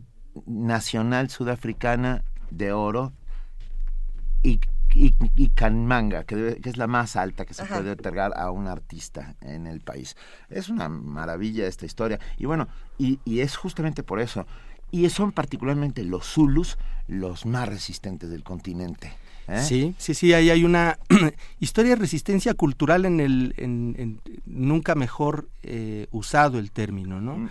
Nacional 0.46 1.28
Sudafricana 1.28 2.22
de 2.50 2.72
Oro 2.72 3.12
y 4.42 4.60
y, 4.94 5.14
y 5.36 5.48
Canmanga, 5.50 6.24
que, 6.24 6.60
es 6.62 6.76
la 6.76 6.86
más 6.86 7.16
alta 7.16 7.44
que 7.44 7.54
se 7.54 7.64
puede 7.64 7.92
otorgar 7.92 8.32
a 8.36 8.50
un 8.50 8.66
artista 8.66 9.36
en 9.40 9.66
el 9.66 9.80
país. 9.80 10.16
Es 10.48 10.68
una 10.68 10.88
maravilla 10.88 11.66
esta 11.66 11.86
historia. 11.86 12.18
Y 12.38 12.46
bueno, 12.46 12.68
y, 12.98 13.20
y 13.24 13.40
es 13.40 13.56
justamente 13.56 14.02
por 14.02 14.20
eso. 14.20 14.46
Y 14.90 15.08
son 15.10 15.32
particularmente 15.32 16.02
los 16.04 16.26
Zulus 16.26 16.76
los 17.06 17.46
más 17.46 17.68
resistentes 17.68 18.30
del 18.30 18.42
continente. 18.42 19.12
¿eh? 19.46 19.62
Sí, 19.62 19.94
sí, 19.98 20.14
sí, 20.14 20.32
ahí 20.32 20.50
hay 20.50 20.64
una 20.64 20.98
historia 21.60 21.90
de 21.90 22.00
resistencia 22.00 22.54
cultural 22.54 23.04
en 23.04 23.20
el, 23.20 23.54
en, 23.56 24.20
nunca 24.46 24.96
mejor 24.96 25.48
eh, 25.62 26.08
usado 26.10 26.58
el 26.58 26.72
término, 26.72 27.20
¿no? 27.20 27.36
Mm 27.36 27.48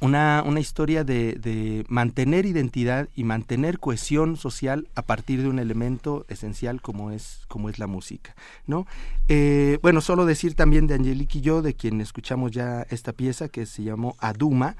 una, 0.00 0.42
una 0.44 0.60
historia 0.60 1.04
de, 1.04 1.34
de, 1.34 1.84
mantener 1.88 2.44
identidad 2.44 3.08
y 3.14 3.24
mantener 3.24 3.78
cohesión 3.78 4.36
social 4.36 4.88
a 4.94 5.02
partir 5.02 5.42
de 5.42 5.48
un 5.48 5.58
elemento 5.58 6.26
esencial 6.28 6.82
como 6.82 7.10
es, 7.10 7.40
como 7.48 7.70
es 7.70 7.78
la 7.78 7.86
música, 7.86 8.34
¿no? 8.66 8.86
Eh, 9.28 9.78
bueno, 9.82 10.00
solo 10.00 10.26
decir 10.26 10.54
también 10.54 10.86
de 10.86 10.94
Angelique 10.94 11.38
y 11.38 11.40
yo, 11.40 11.62
de 11.62 11.74
quien 11.74 12.00
escuchamos 12.00 12.52
ya 12.52 12.86
esta 12.90 13.12
pieza 13.12 13.48
que 13.48 13.64
se 13.64 13.82
llamó 13.82 14.16
Aduma, 14.18 14.76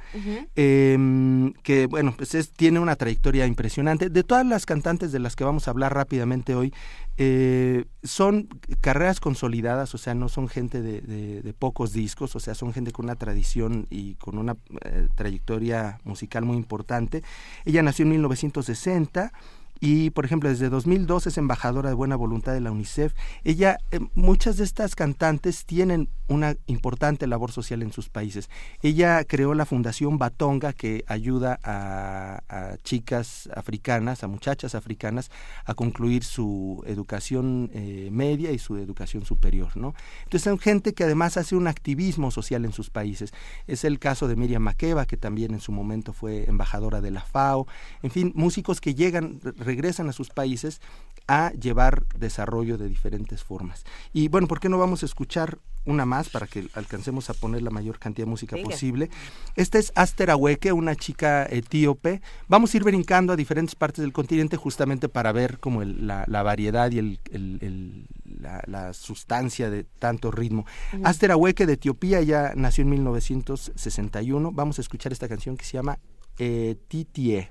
em, 0.54 1.52
que 1.62 1.86
bueno, 1.86 2.14
pues 2.16 2.34
es, 2.34 2.50
tiene 2.50 2.78
una 2.78 2.96
trayectoria 2.96 3.46
impresionante. 3.46 4.10
De 4.10 4.22
todas 4.22 4.46
las 4.46 4.66
cantantes 4.66 5.12
de 5.12 5.18
las 5.18 5.34
que 5.34 5.44
vamos 5.44 5.66
a 5.66 5.70
hablar 5.70 5.94
rápidamente 5.94 6.54
hoy, 6.54 6.72
eh, 7.18 7.86
son 8.02 8.48
carreras 8.80 9.20
consolidadas, 9.20 9.94
o 9.94 9.98
sea, 9.98 10.14
no 10.14 10.28
son 10.28 10.48
gente 10.48 10.82
de, 10.82 11.00
de, 11.00 11.52
pocos 11.54 11.92
discos, 11.92 12.36
o 12.36 12.40
sea, 12.40 12.54
son 12.54 12.72
gente 12.72 12.92
con 12.92 13.06
una 13.06 13.16
tradición 13.16 13.86
y 13.90 14.14
con 14.16 14.36
una 14.36 14.56
eh, 14.84 15.08
trayectoria 15.14 15.98
musical 16.04 16.44
muy 16.44 16.56
importante. 16.56 17.22
Ella 17.64 17.82
nació 17.82 18.04
en 18.04 18.10
1960 18.10 19.32
y 19.80 20.10
por 20.10 20.24
ejemplo 20.24 20.48
desde 20.48 20.68
2002 20.68 21.26
es 21.26 21.38
embajadora 21.38 21.88
de 21.88 21.94
buena 21.94 22.16
voluntad 22.16 22.52
de 22.52 22.60
la 22.60 22.72
UNICEF. 22.72 23.14
Ella, 23.44 23.78
eh, 23.90 24.00
muchas 24.14 24.56
de 24.56 24.64
estas 24.64 24.94
cantantes 24.94 25.64
tienen 25.64 26.08
una 26.28 26.56
importante 26.66 27.26
labor 27.26 27.52
social 27.52 27.82
en 27.82 27.92
sus 27.92 28.08
países. 28.08 28.50
Ella 28.82 29.24
creó 29.24 29.54
la 29.54 29.66
Fundación 29.66 30.18
Batonga 30.18 30.72
que 30.72 31.04
ayuda 31.06 31.58
a, 31.62 32.76
chicas 32.82 33.48
africanas, 33.54 34.24
a 34.24 34.28
muchachas 34.28 34.74
africanas 34.74 35.30
a 35.64 35.74
concluir 35.74 36.24
su 36.24 36.82
educación 36.86 37.70
eh, 37.72 38.08
media 38.10 38.52
y 38.52 38.58
su 38.58 38.76
educación 38.76 39.24
superior, 39.24 39.76
¿no? 39.76 39.94
Entonces 40.24 40.42
son 40.42 40.58
gente 40.58 40.94
que 40.94 41.04
además 41.04 41.36
hace 41.36 41.56
un 41.56 41.68
activismo 41.68 42.30
social 42.30 42.64
en 42.64 42.72
sus 42.72 42.90
países. 42.90 43.32
Es 43.66 43.84
el 43.84 43.98
caso 43.98 44.28
de 44.28 44.36
Miriam 44.36 44.62
Makeba 44.62 45.06
que 45.06 45.16
también 45.16 45.54
en 45.54 45.60
su 45.60 45.72
momento 45.72 46.12
fue 46.12 46.44
embajadora 46.48 47.00
de 47.00 47.10
la 47.10 47.22
FAO. 47.22 47.66
En 48.02 48.10
fin, 48.10 48.32
músicos 48.34 48.80
que 48.80 48.94
llegan 48.94 49.40
regresan 49.56 50.08
a 50.08 50.12
sus 50.12 50.30
países 50.30 50.80
a 51.28 51.52
llevar 51.52 52.06
desarrollo 52.18 52.78
de 52.78 52.88
diferentes 52.88 53.42
formas. 53.42 53.84
Y 54.12 54.28
bueno, 54.28 54.46
¿por 54.46 54.60
qué 54.60 54.68
no 54.68 54.78
vamos 54.78 55.02
a 55.02 55.06
escuchar 55.06 55.58
una 55.86 56.04
más 56.04 56.28
para 56.28 56.46
que 56.46 56.68
alcancemos 56.74 57.30
a 57.30 57.34
poner 57.34 57.62
la 57.62 57.70
mayor 57.70 57.98
cantidad 57.98 58.26
de 58.26 58.30
música 58.30 58.56
posible? 58.62 59.10
Esta 59.54 59.78
es 59.78 59.92
Aster 59.94 60.30
Aweke, 60.30 60.72
una 60.72 60.94
chica 60.94 61.46
etíope. 61.46 62.20
Vamos 62.48 62.74
a 62.74 62.76
ir 62.76 62.84
brincando 62.84 63.32
a 63.32 63.36
diferentes 63.36 63.74
partes 63.74 64.02
del 64.02 64.12
continente 64.12 64.56
justamente 64.56 65.08
para 65.08 65.32
ver 65.32 65.58
como 65.58 65.82
la, 65.84 66.24
variedad 66.42 66.90
y 66.90 66.98
el, 66.98 68.06
la, 68.40 68.92
sustancia 68.92 69.70
de 69.70 69.84
tanto 69.84 70.30
ritmo. 70.30 70.66
Aster 71.02 71.30
Aweke 71.32 71.66
de 71.66 71.74
Etiopía 71.74 72.20
ya 72.22 72.52
nació 72.54 72.82
en 72.82 72.90
1961. 72.90 74.52
Vamos 74.52 74.78
a 74.78 74.82
escuchar 74.82 75.12
esta 75.12 75.28
canción 75.28 75.56
que 75.56 75.64
se 75.64 75.74
llama 75.74 75.98
eh, 76.38 76.76
Titie. 76.88 77.50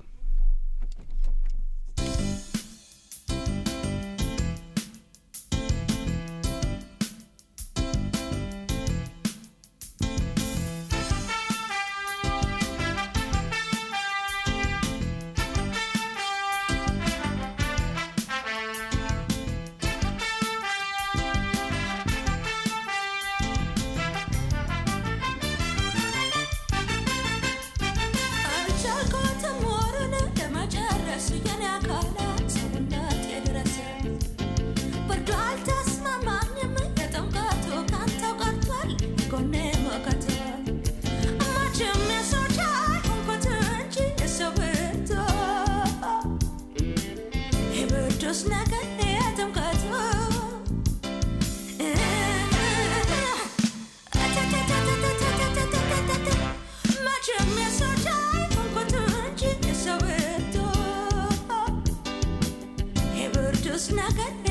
just 63.76 63.92
not 63.92 64.16
good. 64.16 64.45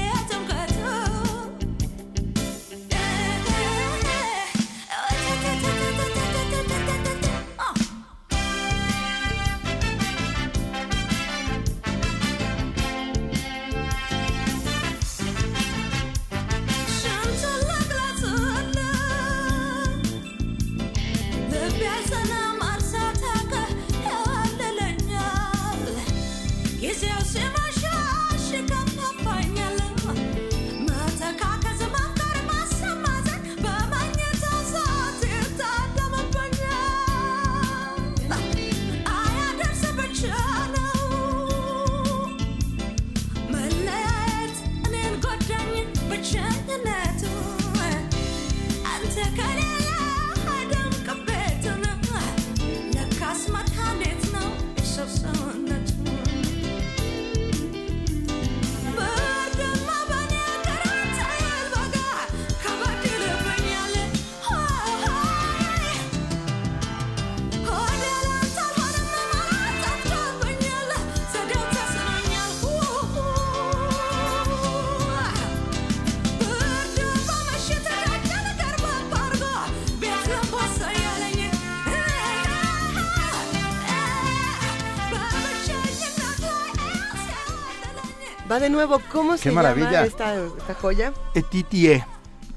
Va 88.56 88.60
de 88.62 88.70
nuevo, 88.70 89.02
¿cómo 89.12 89.36
se 89.38 89.52
maravilla. 89.52 89.92
llama 89.92 90.06
esta, 90.06 90.36
esta 90.36 90.74
joya? 90.76 91.12
Etitie, 91.34 92.06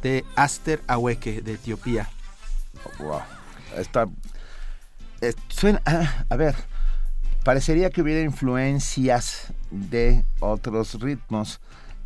de 0.01 0.25
Aster 0.37 0.81
Aweke, 0.87 1.43
de 1.43 1.55
Etiopía. 1.55 2.09
Wow. 3.01 3.21
Está. 3.77 4.07
eh, 5.21 5.33
suena. 5.49 5.83
ah, 5.87 6.25
a 6.31 6.37
ver. 6.37 6.55
Parecería 7.43 7.91
que 7.91 8.01
hubiera 8.03 8.21
influencias 8.21 9.49
de 9.73 10.23
otros 10.39 11.01
ritmos. 11.01 11.59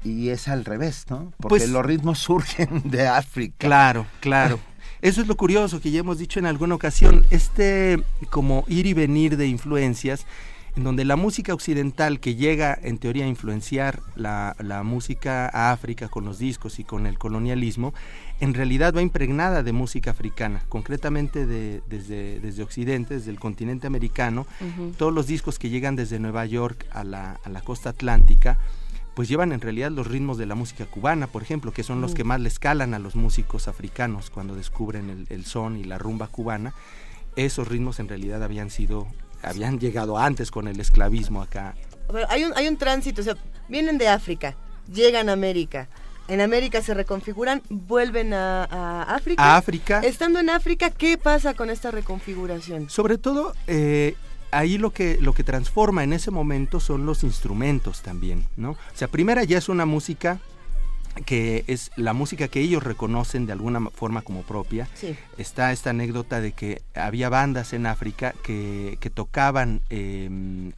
Y 0.04 0.30
es 0.30 0.48
al 0.48 0.64
revés, 0.64 1.04
¿no? 1.10 1.30
Porque 1.36 1.48
Pues- 1.58 1.68
los 1.68 1.84
ritmos 1.84 2.18
surgen 2.18 2.80
de 2.86 3.06
África. 3.08 3.56
Claro, 3.58 4.06
claro. 4.20 4.58
Eso 5.02 5.20
es 5.20 5.26
lo 5.26 5.36
curioso 5.36 5.82
que 5.82 5.90
ya 5.90 6.00
hemos 6.00 6.16
dicho 6.16 6.38
en 6.38 6.46
alguna 6.46 6.76
ocasión, 6.76 7.26
este 7.28 8.02
como 8.30 8.64
ir 8.68 8.86
y 8.86 8.94
venir 8.94 9.36
de 9.36 9.48
influencias, 9.48 10.24
en 10.74 10.84
donde 10.84 11.04
la 11.04 11.16
música 11.16 11.52
occidental 11.52 12.18
que 12.18 12.34
llega 12.34 12.78
en 12.82 12.96
teoría 12.98 13.24
a 13.24 13.28
influenciar 13.28 14.00
la, 14.16 14.56
la 14.58 14.82
música 14.82 15.46
a 15.52 15.70
África 15.72 16.08
con 16.08 16.24
los 16.24 16.38
discos 16.38 16.78
y 16.78 16.84
con 16.84 17.06
el 17.06 17.18
colonialismo, 17.18 17.92
en 18.40 18.54
realidad 18.54 18.94
va 18.96 19.02
impregnada 19.02 19.62
de 19.62 19.72
música 19.72 20.12
africana, 20.12 20.64
concretamente 20.70 21.46
de- 21.46 21.82
desde, 21.88 22.40
desde 22.40 22.62
Occidente, 22.62 23.14
desde 23.14 23.30
el 23.30 23.38
continente 23.38 23.86
americano, 23.86 24.46
todos 24.96 25.12
los 25.12 25.26
discos 25.26 25.58
que 25.58 25.68
llegan 25.68 25.94
desde 25.94 26.18
Nueva 26.18 26.46
York 26.46 26.86
a 26.90 27.04
la, 27.04 27.38
a 27.44 27.48
la 27.50 27.60
costa 27.60 27.90
atlántica, 27.90 28.58
pues 29.14 29.28
llevan 29.28 29.52
en 29.52 29.60
realidad 29.60 29.90
los 29.90 30.06
ritmos 30.06 30.38
de 30.38 30.46
la 30.46 30.54
música 30.54 30.86
cubana, 30.86 31.26
por 31.26 31.42
ejemplo, 31.42 31.70
que 31.72 31.82
son 31.82 32.00
los 32.00 32.14
que 32.14 32.24
más 32.24 32.40
le 32.40 32.48
escalan 32.48 32.94
a 32.94 32.98
los 32.98 33.14
músicos 33.14 33.68
africanos 33.68 34.30
cuando 34.30 34.54
descubren 34.56 35.10
el, 35.10 35.26
el 35.28 35.44
son 35.44 35.76
y 35.76 35.84
la 35.84 35.98
rumba 35.98 36.28
cubana. 36.28 36.72
Esos 37.36 37.68
ritmos 37.68 38.00
en 38.00 38.08
realidad 38.08 38.42
habían 38.42 38.70
sido, 38.70 39.06
habían 39.42 39.78
llegado 39.78 40.18
antes 40.18 40.50
con 40.50 40.68
el 40.68 40.80
esclavismo 40.80 41.42
acá. 41.42 41.74
Hay 42.28 42.44
un, 42.44 42.52
hay 42.56 42.68
un 42.68 42.76
tránsito, 42.76 43.20
o 43.20 43.24
sea, 43.24 43.36
vienen 43.68 43.98
de 43.98 44.08
África, 44.08 44.56
llegan 44.92 45.28
a 45.28 45.32
América. 45.32 45.88
En 46.28 46.40
América 46.40 46.80
se 46.82 46.94
reconfiguran, 46.94 47.62
vuelven 47.68 48.32
a, 48.32 48.64
a 48.64 49.14
África. 49.14 49.42
A 49.42 49.56
África. 49.56 50.00
Estando 50.00 50.38
en 50.38 50.50
África, 50.50 50.90
¿qué 50.90 51.18
pasa 51.18 51.54
con 51.54 51.68
esta 51.68 51.90
reconfiguración? 51.90 52.88
Sobre 52.88 53.18
todo, 53.18 53.54
eh, 53.66 54.14
ahí 54.52 54.78
lo 54.78 54.90
que, 54.92 55.18
lo 55.20 55.34
que 55.34 55.42
transforma 55.42 56.04
en 56.04 56.12
ese 56.12 56.30
momento 56.30 56.78
son 56.78 57.06
los 57.06 57.24
instrumentos 57.24 58.02
también, 58.02 58.46
¿no? 58.56 58.72
O 58.72 58.76
sea, 58.94 59.08
primera 59.08 59.42
ya 59.44 59.58
es 59.58 59.68
una 59.68 59.84
música 59.84 60.38
que 61.24 61.64
es 61.66 61.90
la 61.96 62.12
música 62.12 62.48
que 62.48 62.60
ellos 62.60 62.82
reconocen 62.82 63.46
de 63.46 63.52
alguna 63.52 63.90
forma 63.90 64.22
como 64.22 64.42
propia. 64.42 64.88
Sí. 64.94 65.16
Está 65.36 65.72
esta 65.72 65.90
anécdota 65.90 66.40
de 66.40 66.52
que 66.52 66.82
había 66.94 67.28
bandas 67.28 67.72
en 67.72 67.86
África 67.86 68.34
que, 68.42 68.96
que 69.00 69.10
tocaban 69.10 69.82
eh, 69.90 70.28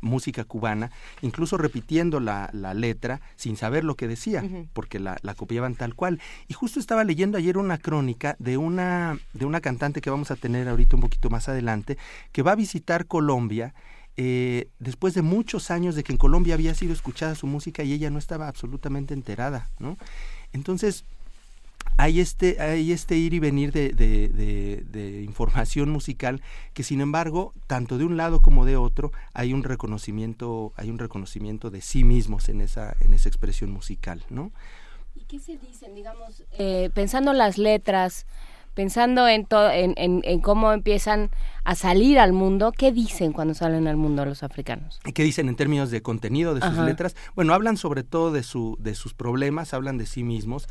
música 0.01 0.45
cubana, 0.45 0.91
incluso 1.23 1.57
repitiendo 1.57 2.21
la, 2.21 2.51
la 2.53 2.75
letra 2.75 3.21
sin 3.37 3.57
saber 3.57 3.85
lo 3.85 3.95
que 3.95 4.09
decía, 4.09 4.45
porque 4.73 4.99
la, 4.99 5.19
la 5.23 5.35
copiaban 5.35 5.75
tal 5.75 5.95
cual. 5.95 6.21
Y 6.49 6.55
justo 6.55 6.81
estaba 6.81 7.05
leyendo 7.05 7.39
ayer 7.39 7.57
una 7.57 7.79
crónica 7.79 8.37
de 8.39 8.57
una, 8.57 9.19
de 9.33 9.45
una 9.45 9.61
cantante 9.61 10.01
que 10.01 10.11
vamos 10.11 10.31
a 10.31 10.37
tener 10.37 10.69
ahorita 10.69 10.97
un 10.97 11.03
poquito 11.03 11.31
más 11.31 11.49
adelante, 11.49 11.97
que 12.33 12.43
va 12.43 12.53
a 12.53 12.57
visitar 12.57 13.07
Colombia. 13.07 13.75
Eh, 14.17 14.69
después 14.79 15.15
de 15.15 15.23
muchos 15.23 15.71
años 15.71 15.95
de 15.95 16.05
que 16.05 16.13
en 16.13 16.19
Colombia 16.19 16.55
había 16.55 16.75
sido 16.75 16.93
escuchada 16.93 17.35
su 17.35 17.47
música 17.47 17.83
y 17.83 17.93
ella 17.93 18.11
no 18.11 18.19
estaba 18.19 18.49
absolutamente 18.49 19.15
enterada, 19.15 19.71
¿no? 19.79 19.97
Entonces, 20.53 21.05
hay 21.97 22.21
este, 22.21 22.61
hay 22.61 22.93
este 22.93 23.17
ir 23.17 23.35
y 23.35 23.39
venir 23.39 23.71
de, 23.71 23.91
de- 23.93 25.23
información 25.23 25.91
musical 25.91 26.41
que 26.73 26.83
sin 26.83 27.01
embargo, 27.01 27.53
tanto 27.67 27.99
de 27.99 28.05
un 28.05 28.17
lado 28.17 28.41
como 28.41 28.65
de 28.65 28.77
otro, 28.77 29.13
hay 29.33 29.53
un 29.53 29.63
reconocimiento, 29.63 30.73
hay 30.77 30.91
un 30.91 30.99
reconocimiento 30.99 31.71
de 31.71 31.81
sí 31.81 32.05
mismos 32.05 32.49
en 32.49 32.61
esa, 32.61 32.97
en 33.01 33.15
esa 33.15 33.29
expresión 33.29 33.71
musical, 33.71 34.25
¿no? 34.31 34.53
¿Y 35.15 35.25
qué 35.25 35.39
se 35.39 35.57
dicen, 35.59 35.95
digamos, 35.95 36.43
eh, 36.59 36.91
pensando 36.95 37.31
en 37.33 37.39
las 37.39 37.59
letras, 37.59 38.27
pensando 38.75 39.27
en, 39.29 39.47
to- 39.47 39.71
en, 39.71 39.95
en, 39.97 40.21
en 40.25 40.41
cómo 40.41 40.73
empiezan 40.73 41.31
a 41.65 41.75
salir 41.75 42.19
al 42.19 42.33
mundo, 42.33 42.73
¿qué 42.73 42.93
dicen 42.93 43.33
cuando 43.33 43.55
salen 43.55 43.87
al 43.89 43.97
mundo 43.97 44.25
los 44.25 44.43
africanos? 44.43 45.01
¿Qué 45.15 45.23
dicen 45.25 45.49
en 45.49 45.57
términos 45.57 45.91
de 45.91 46.03
contenido 46.03 46.55
de 46.55 46.61
sus 46.61 46.71
Ajá. 46.71 46.85
letras? 46.85 47.17
Bueno, 47.35 47.55
hablan 47.55 47.77
sobre 47.77 48.03
todo 48.03 48.33
de, 48.33 48.43
su, 48.43 48.77
de 48.81 48.95
sus 48.95 49.15
problemas, 49.15 49.73
hablan 49.73 49.97
de 49.97 50.07
sí 50.07 50.25
mismos. 50.25 50.69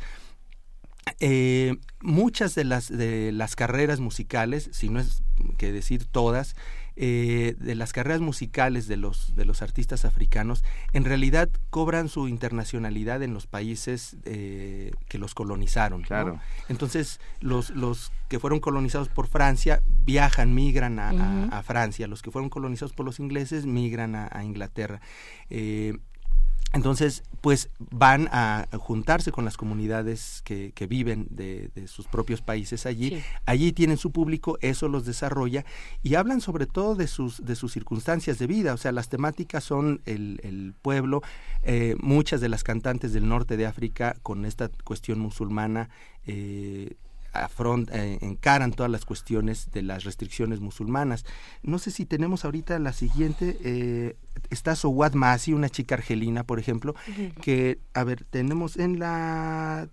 Eh, 1.20 1.76
muchas 2.00 2.54
de 2.54 2.64
las, 2.64 2.88
de 2.88 3.30
las 3.32 3.56
carreras 3.56 4.00
musicales, 4.00 4.70
si 4.72 4.88
no 4.88 5.00
es 5.00 5.22
que 5.58 5.70
decir 5.72 6.06
todas, 6.06 6.56
eh, 6.96 7.56
de 7.58 7.74
las 7.74 7.92
carreras 7.92 8.20
musicales 8.20 8.86
de 8.86 8.96
los, 8.96 9.34
de 9.34 9.44
los 9.44 9.62
artistas 9.62 10.04
africanos, 10.04 10.62
en 10.92 11.04
realidad 11.04 11.48
cobran 11.70 12.08
su 12.08 12.28
internacionalidad 12.28 13.22
en 13.22 13.34
los 13.34 13.46
países 13.46 14.16
eh, 14.24 14.92
que 15.08 15.18
los 15.18 15.34
colonizaron. 15.34 16.04
Entonces, 16.68 17.20
los, 17.40 17.70
los 17.70 18.12
que 18.28 18.38
fueron 18.38 18.60
colonizados 18.60 19.08
por 19.08 19.26
Francia 19.26 19.82
viajan, 20.04 20.54
migran 20.54 20.98
a, 20.98 21.10
a- 21.58 21.62
Francia. 21.62 22.06
Los 22.06 22.22
que 22.22 22.30
fueron 22.30 22.48
colonizados 22.50 22.92
por 22.92 23.04
los 23.06 23.18
ingleses 23.20 23.66
migran 23.66 24.14
a, 24.14 24.28
a 24.30 24.44
Inglaterra. 24.44 25.00
Eh, 25.50 25.98
Entonces, 26.74 27.22
pues 27.40 27.70
van 27.78 28.28
a 28.32 28.66
juntarse 28.78 29.30
con 29.30 29.44
las 29.44 29.56
comunidades 29.56 30.42
que, 30.44 30.72
que 30.72 30.86
viven 30.86 31.28
de, 31.30 31.70
de, 31.74 31.86
sus 31.86 32.08
propios 32.08 32.40
países 32.40 32.84
allí. 32.84 33.10
Sí. 33.10 33.22
Allí 33.46 33.72
tienen 33.72 33.96
su 33.96 34.10
público, 34.10 34.58
eso 34.60 34.88
los 34.88 35.04
desarrolla 35.04 35.64
y 36.02 36.16
hablan 36.16 36.40
sobre 36.40 36.66
todo 36.66 36.94
de 36.96 37.06
sus, 37.06 37.44
de 37.44 37.54
sus 37.54 37.72
circunstancias 37.72 38.38
de 38.38 38.46
vida. 38.46 38.74
O 38.74 38.76
sea, 38.76 38.92
las 38.92 39.08
temáticas 39.08 39.62
son 39.62 40.00
el, 40.04 40.40
el 40.42 40.74
pueblo, 40.80 41.22
eh, 41.62 41.96
muchas 42.00 42.40
de 42.40 42.48
las 42.48 42.64
cantantes 42.64 43.12
del 43.12 43.28
norte 43.28 43.56
de 43.56 43.66
África 43.66 44.16
con 44.22 44.44
esta 44.44 44.68
cuestión 44.84 45.20
musulmana. 45.20 45.90
Eh, 46.26 46.96
afront, 47.34 47.90
eh, 47.92 48.18
encaran 48.22 48.72
todas 48.72 48.90
las 48.90 49.04
cuestiones 49.04 49.70
de 49.72 49.82
las 49.82 50.04
restricciones 50.04 50.60
musulmanas. 50.60 51.24
No 51.62 51.78
sé 51.78 51.90
si 51.90 52.06
tenemos 52.06 52.44
ahorita 52.44 52.78
la 52.78 52.92
siguiente, 52.92 53.58
eh, 53.64 54.16
está 54.50 54.76
Sowat 54.76 55.14
Masi, 55.14 55.52
una 55.52 55.68
chica 55.68 55.96
argelina, 55.96 56.44
por 56.44 56.58
ejemplo, 56.58 56.94
uh 57.08 57.10
-huh. 57.10 57.34
que, 57.40 57.78
a 57.92 58.04
ver, 58.04 58.24
tenemos 58.24 58.76
en 58.76 58.98
la 58.98 59.88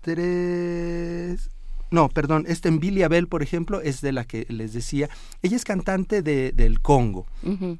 tres... 0.00 1.50
No, 1.90 2.08
perdón, 2.08 2.44
este 2.48 2.68
en 2.68 2.80
Billy 2.80 3.04
Abel, 3.04 3.28
por 3.28 3.42
ejemplo, 3.42 3.80
es 3.80 4.00
de 4.00 4.12
la 4.12 4.24
que 4.24 4.44
les 4.48 4.72
decía. 4.72 5.08
Ella 5.42 5.56
es 5.56 5.64
cantante 5.64 6.20
de, 6.20 6.52
del 6.52 6.80
Congo. 6.80 7.26
Uh 7.42 7.50
-huh 7.52 7.78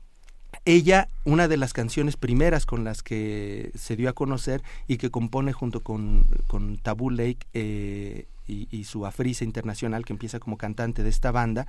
ella, 0.64 1.08
una 1.24 1.48
de 1.48 1.56
las 1.56 1.72
canciones 1.72 2.16
primeras 2.16 2.66
con 2.66 2.84
las 2.84 3.02
que 3.02 3.70
se 3.74 3.96
dio 3.96 4.08
a 4.08 4.14
conocer 4.14 4.62
y 4.88 4.96
que 4.96 5.10
compone 5.10 5.52
junto 5.52 5.80
con, 5.80 6.26
con 6.46 6.78
Taboo 6.78 7.10
Lake 7.10 7.38
eh, 7.52 8.26
y, 8.46 8.68
y, 8.70 8.84
su 8.84 9.06
Afrisa 9.06 9.44
Internacional, 9.44 10.04
que 10.04 10.12
empieza 10.12 10.38
como 10.40 10.56
cantante 10.56 11.02
de 11.02 11.08
esta 11.08 11.30
banda, 11.30 11.66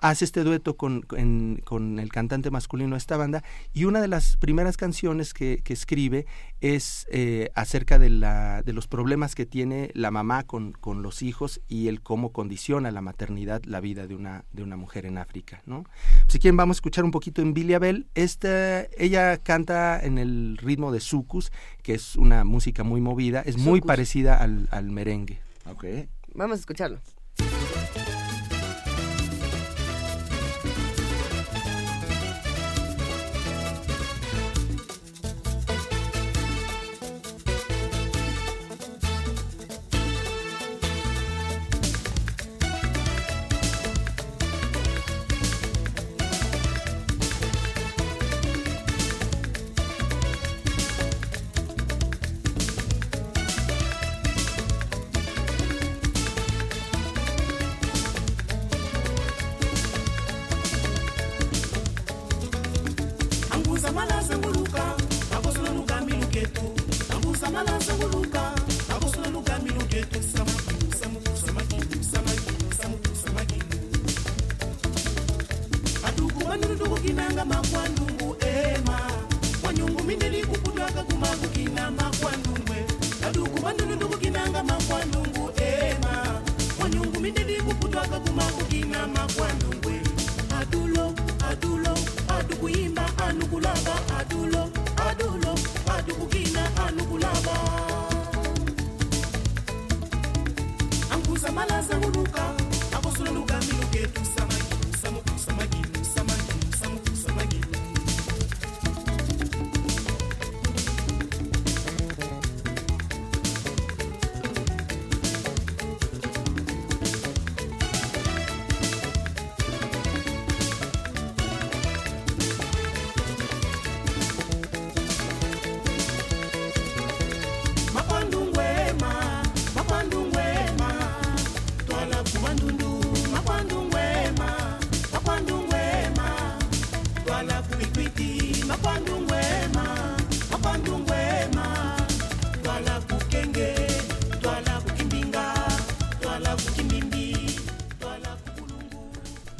hace 0.00 0.24
este 0.24 0.44
dueto 0.44 0.76
con, 0.76 1.06
en, 1.16 1.60
con 1.64 1.98
el 1.98 2.10
cantante 2.10 2.50
masculino 2.50 2.94
de 2.94 2.98
esta 2.98 3.16
banda 3.16 3.42
y 3.72 3.84
una 3.84 4.00
de 4.00 4.08
las 4.08 4.36
primeras 4.36 4.76
canciones 4.76 5.34
que, 5.34 5.60
que 5.64 5.72
escribe 5.72 6.26
es 6.60 7.06
eh, 7.10 7.50
acerca 7.54 7.98
de, 7.98 8.10
la, 8.10 8.62
de 8.62 8.72
los 8.72 8.86
problemas 8.86 9.34
que 9.34 9.46
tiene 9.46 9.90
la 9.94 10.10
mamá 10.10 10.44
con, 10.44 10.72
con, 10.72 11.02
los 11.02 11.22
hijos 11.22 11.60
y 11.68 11.88
el 11.88 12.00
cómo 12.00 12.32
condiciona 12.32 12.90
la 12.90 13.00
maternidad 13.00 13.62
la 13.64 13.80
vida 13.80 14.06
de 14.06 14.14
una, 14.14 14.44
de 14.52 14.62
una 14.62 14.76
mujer 14.76 15.06
en 15.06 15.18
África. 15.18 15.62
¿no? 15.66 15.84
Si 16.28 16.38
quieren 16.38 16.56
vamos 16.56 16.76
a 16.76 16.78
escuchar 16.78 17.04
un 17.04 17.10
poquito 17.10 17.42
en 17.42 17.54
Billy 17.54 17.74
Abel. 17.74 18.06
Esta, 18.14 18.82
ella 18.96 19.36
canta 19.38 20.00
en 20.00 20.18
el 20.18 20.58
ritmo 20.58 20.92
de 20.92 21.00
sucus, 21.00 21.52
que 21.82 21.94
es 21.94 22.16
una 22.16 22.44
música 22.44 22.84
muy 22.84 23.00
movida, 23.00 23.40
es 23.40 23.58
muy 23.58 23.80
parecida 23.80 24.36
al, 24.36 24.68
al 24.70 24.90
merengue. 24.90 25.47
Okay. 25.70 26.08
Vamos 26.34 26.58
a 26.58 26.60
escucharlo. 26.60 27.00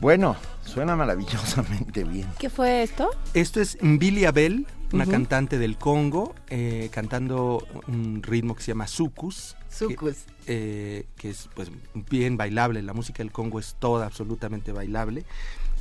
Bueno, 0.08 0.36
suena 0.64 0.96
maravillosamente 0.96 2.02
bien. 2.02 2.26
¿Qué 2.38 2.48
fue 2.48 2.82
esto? 2.82 3.10
Esto 3.34 3.60
es 3.60 3.76
Billy 3.82 4.24
Abel, 4.24 4.66
una 4.90 5.04
uh 5.04 5.06
-huh. 5.06 5.10
cantante 5.10 5.58
del 5.58 5.76
Congo, 5.76 6.34
eh, 6.48 6.88
cantando 6.90 7.62
un 7.88 8.22
ritmo 8.22 8.54
que 8.54 8.62
se 8.62 8.68
llama 8.68 8.86
sucus. 8.86 9.54
Sucus. 9.68 10.16
Que, 10.46 11.00
eh, 11.00 11.06
que, 11.18 11.28
es 11.28 11.50
pues 11.54 11.70
bien 12.10 12.38
bailable, 12.38 12.80
la 12.80 12.94
música 12.94 13.18
del 13.18 13.32
Congo 13.32 13.58
es 13.58 13.76
toda 13.78 14.06
absolutamente 14.06 14.72
bailable. 14.72 15.26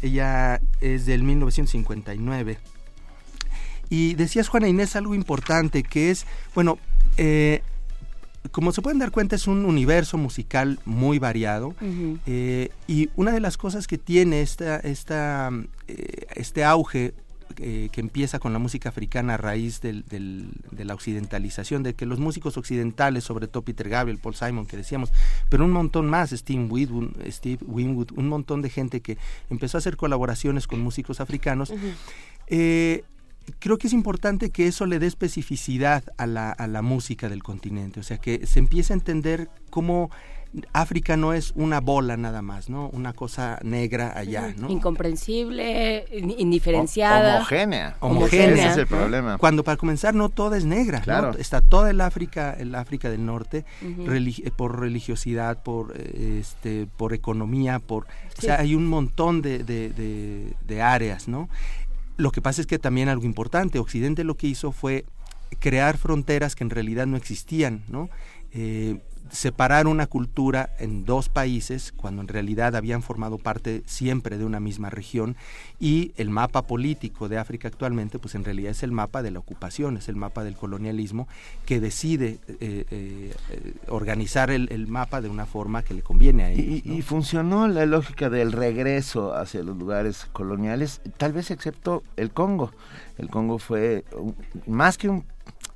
Ella 0.01 0.59
es 0.81 1.05
del 1.05 1.23
1959. 1.23 2.57
Y 3.89 4.15
decías, 4.15 4.49
Juana 4.49 4.67
Inés, 4.67 4.97
algo 4.97 5.15
importante, 5.15 5.83
que 5.83 6.11
es, 6.11 6.25
bueno, 6.53 6.79
eh, 7.15 7.61
como 8.57 8.71
se 8.71 8.81
pueden 8.81 8.97
dar 8.97 9.11
cuenta, 9.11 9.35
es 9.35 9.45
un 9.45 9.65
universo 9.65 10.17
musical 10.17 10.79
muy 10.83 11.19
variado. 11.19 11.75
Uh 11.79 11.85
-huh. 11.85 12.19
eh, 12.25 12.69
y 12.87 13.07
una 13.15 13.31
de 13.31 13.39
las 13.39 13.55
cosas 13.55 13.85
que 13.85 13.99
tiene 13.99 14.41
esta, 14.41 14.77
esta, 14.77 15.51
eh, 15.87 16.25
este 16.33 16.63
auge 16.63 17.13
eh, 17.57 17.89
que 17.91 18.01
empieza 18.01 18.39
con 18.39 18.53
la 18.53 18.57
música 18.57 18.89
africana 18.89 19.35
a 19.35 19.37
raíz 19.37 19.79
del, 19.81 20.05
del, 20.05 20.49
de 20.71 20.85
la 20.85 20.95
occidentalización, 20.95 21.83
de 21.83 21.93
que 21.93 22.07
los 22.07 22.17
músicos 22.17 22.57
occidentales, 22.57 23.23
sobre 23.25 23.47
todo 23.47 23.61
Peter 23.61 23.89
Gabriel, 23.89 24.17
Paul 24.17 24.33
Simon, 24.33 24.65
que 24.65 24.75
decíamos, 24.75 25.13
pero 25.49 25.63
un 25.63 25.69
montón 25.69 26.09
más, 26.09 26.31
Steve 26.31 26.63
Winwood, 26.63 27.11
Steve 27.29 27.59
Winwood 27.63 28.13
un 28.15 28.27
montón 28.27 28.63
de 28.63 28.71
gente 28.71 29.01
que 29.01 29.19
empezó 29.51 29.77
a 29.77 29.81
hacer 29.81 29.97
colaboraciones 29.97 30.65
con 30.65 30.79
músicos 30.79 31.19
africanos. 31.19 31.69
Uh 31.69 31.75
-huh 31.77 33.03
creo 33.59 33.77
que 33.77 33.87
es 33.87 33.93
importante 33.93 34.49
que 34.49 34.67
eso 34.67 34.85
le 34.85 34.99
dé 34.99 35.07
especificidad 35.07 36.03
a 36.17 36.27
la, 36.27 36.51
a 36.51 36.67
la 36.67 36.81
música 36.81 37.29
del 37.29 37.43
continente, 37.43 37.99
o 37.99 38.03
sea, 38.03 38.17
que 38.17 38.45
se 38.45 38.59
empiece 38.59 38.93
a 38.93 38.95
entender 38.95 39.49
cómo 39.69 40.09
África 40.73 41.17
no 41.17 41.33
es 41.33 41.51
una 41.55 41.81
bola 41.81 42.17
nada 42.17 42.41
más, 42.41 42.69
¿no? 42.69 42.89
Una 42.89 43.13
cosa 43.13 43.59
negra 43.63 44.13
allá, 44.15 44.53
¿no? 44.57 44.69
Incomprensible, 44.69 46.05
indiferenciada. 46.11 47.37
Homogénea. 47.37 47.97
Homogénea. 47.99 48.47
Ese 48.53 48.67
es 48.69 48.77
el 48.77 48.87
problema. 48.87 49.37
Cuando 49.37 49.63
para 49.63 49.77
comenzar 49.77 50.15
no 50.15 50.29
toda 50.29 50.57
es 50.57 50.65
negra, 50.65 51.01
claro. 51.01 51.33
¿no? 51.33 51.37
Está 51.37 51.61
toda 51.61 51.89
el 51.91 52.01
África, 52.01 52.53
el 52.57 52.75
África 52.75 53.09
del 53.09 53.25
Norte, 53.25 53.65
uh 53.81 53.85
-huh. 53.85 54.05
religi 54.07 54.49
por 54.51 54.79
religiosidad, 54.79 55.61
por 55.61 55.95
este, 55.97 56.87
por 56.97 57.13
economía, 57.13 57.79
por, 57.79 58.05
sí. 58.05 58.39
o 58.39 58.41
sea, 58.41 58.59
hay 58.59 58.73
un 58.73 58.87
montón 58.87 59.41
de, 59.41 59.63
de, 59.63 59.89
de, 59.89 60.53
de 60.65 60.81
áreas, 60.81 61.27
¿no? 61.27 61.49
Lo 62.17 62.31
que 62.31 62.41
pasa 62.41 62.61
es 62.61 62.67
que 62.67 62.79
también 62.79 63.09
algo 63.09 63.25
importante, 63.25 63.79
Occidente 63.79 64.23
lo 64.23 64.35
que 64.35 64.47
hizo 64.47 64.71
fue 64.71 65.05
crear 65.59 65.97
fronteras 65.97 66.55
que 66.55 66.63
en 66.63 66.69
realidad 66.69 67.07
no 67.07 67.15
existían, 67.15 67.83
¿no? 67.87 68.09
Eh, 68.51 68.99
separar 69.31 69.87
una 69.87 70.07
cultura 70.07 70.69
en 70.79 71.05
dos 71.05 71.29
países 71.29 71.91
cuando 71.95 72.21
en 72.21 72.27
realidad 72.27 72.75
habían 72.75 73.01
formado 73.01 73.37
parte 73.37 73.83
siempre 73.85 74.37
de 74.37 74.45
una 74.45 74.59
misma 74.59 74.89
región 74.89 75.35
y 75.79 76.13
el 76.17 76.29
mapa 76.29 76.63
político 76.63 77.29
de 77.29 77.37
África 77.37 77.67
actualmente 77.67 78.19
pues 78.19 78.35
en 78.35 78.43
realidad 78.43 78.71
es 78.71 78.83
el 78.83 78.91
mapa 78.91 79.21
de 79.21 79.31
la 79.31 79.39
ocupación, 79.39 79.97
es 79.97 80.09
el 80.09 80.15
mapa 80.15 80.43
del 80.43 80.55
colonialismo 80.55 81.27
que 81.65 81.79
decide 81.79 82.39
eh, 82.47 82.85
eh, 82.91 83.33
organizar 83.87 84.51
el, 84.51 84.87
mapa 84.87 85.21
de 85.21 85.29
una 85.29 85.45
forma 85.45 85.83
que 85.83 85.93
le 85.93 86.01
conviene 86.01 86.43
a 86.43 86.51
ellos. 86.51 86.81
Y, 86.85 86.93
y 86.93 87.01
funcionó 87.01 87.67
la 87.67 87.85
lógica 87.85 88.29
del 88.29 88.51
regreso 88.51 89.35
hacia 89.35 89.63
los 89.63 89.77
lugares 89.77 90.27
coloniales, 90.31 91.01
tal 91.17 91.33
vez 91.33 91.51
excepto 91.51 92.03
el 92.15 92.31
Congo. 92.31 92.71
El 93.17 93.29
Congo 93.29 93.57
fue 93.57 94.05
más 94.65 94.97
que 94.97 95.09
un 95.09 95.25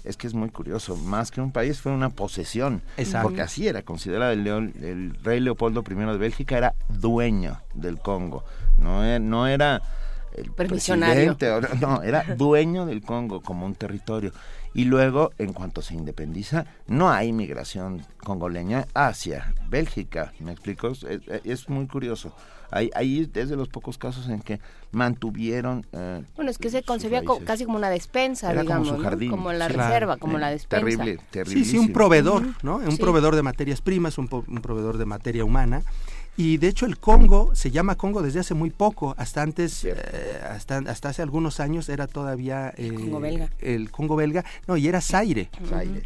es 0.04 0.18
que 0.18 0.28
es 0.28 0.34
muy 0.34 0.50
curioso, 0.50 0.96
más 0.96 1.32
que 1.32 1.42
un 1.42 1.52
país 1.52 1.80
fue 1.80 1.92
una 1.92 2.10
posesión, 2.10 2.82
porque 3.22 3.42
así 3.42 3.68
era 3.68 3.82
considerado 3.84 4.32
el, 4.32 4.48
el 4.48 5.16
rey 5.24 5.40
Leopoldo 5.40 5.84
I 5.90 5.94
de 5.94 6.18
Bélgica 6.18 6.58
era 6.58 6.76
dueño 6.90 7.62
del 7.74 8.00
Congo, 8.00 8.44
no, 8.78 9.06
e, 9.06 9.20
no 9.20 9.48
era 9.48 9.82
el 10.36 10.52
presidente, 10.52 11.50
no, 11.80 12.02
era 12.04 12.24
dueño 12.38 12.86
del 12.86 13.02
Congo 13.02 13.42
como 13.42 13.66
un 13.66 13.76
territorio. 13.76 14.32
Y 14.74 14.86
luego, 14.86 15.32
en 15.38 15.52
cuanto 15.52 15.82
se 15.82 15.96
independiza, 15.96 16.66
no 16.88 17.12
hay 17.12 17.34
migración 17.34 18.06
congoleña 18.24 18.88
hacia 18.94 19.54
Bélgica, 19.70 20.32
¿me 20.40 20.54
explico? 20.54 20.94
es 21.44 21.70
muy 21.70 21.88
curioso. 21.88 22.34
Ahí, 22.72 22.90
ahí 22.96 23.30
es 23.34 23.50
de 23.50 23.56
los 23.56 23.68
pocos 23.68 23.98
casos 23.98 24.30
en 24.30 24.42
que 24.42 24.60
mantuvieron... 24.92 25.86
Eh, 25.92 26.24
bueno, 26.36 26.52
es 26.52 26.58
que 26.58 26.70
se 26.70 26.84
concebía 26.84 27.22
casi 27.46 27.66
como 27.66 27.78
una 27.78 27.90
despensa, 27.90 28.54
digamos, 28.54 28.90
como, 29.30 29.54
la 29.54 29.68
reserva, 29.68 30.18
como 30.18 30.38
la 30.38 30.50
despensa. 30.50 30.86
Terrible, 30.86 31.20
terrible. 31.30 31.64
Sí, 31.64 31.72
sí, 31.72 31.78
un 31.78 31.94
proveedor, 31.94 32.44
¿no? 32.64 32.78
Un 32.78 32.98
proveedor 32.98 33.36
de 33.36 33.44
materias 33.44 33.82
primas, 33.82 34.18
un, 34.18 34.30
un 34.32 34.62
proveedor 34.62 34.98
de 34.98 35.06
materia 35.06 35.46
humana. 35.46 35.84
Y 36.38 36.58
de 36.58 36.70
hecho 36.70 36.86
el 36.86 36.98
Congo 36.98 37.54
se 37.56 37.72
llama 37.72 37.96
Congo 37.96 38.22
desde 38.22 38.40
hace 38.40 38.54
muy 38.54 38.70
poco, 38.70 39.14
hasta 39.18 39.42
antes, 39.42 39.84
eh, 39.84 39.96
hasta, 40.50 40.78
hasta 40.78 41.10
hace 41.10 41.22
algunos 41.22 41.60
años 41.60 41.90
era 41.90 42.08
todavía 42.08 42.70
el 42.78 42.96
Congo 42.96 43.20
belga. 43.20 43.50
El 43.60 43.92
Congo 43.92 44.16
belga, 44.16 44.46
no, 44.66 44.78
y 44.78 44.88
era 44.88 45.02
Zaire. 45.02 45.50
Zaire. 45.68 46.04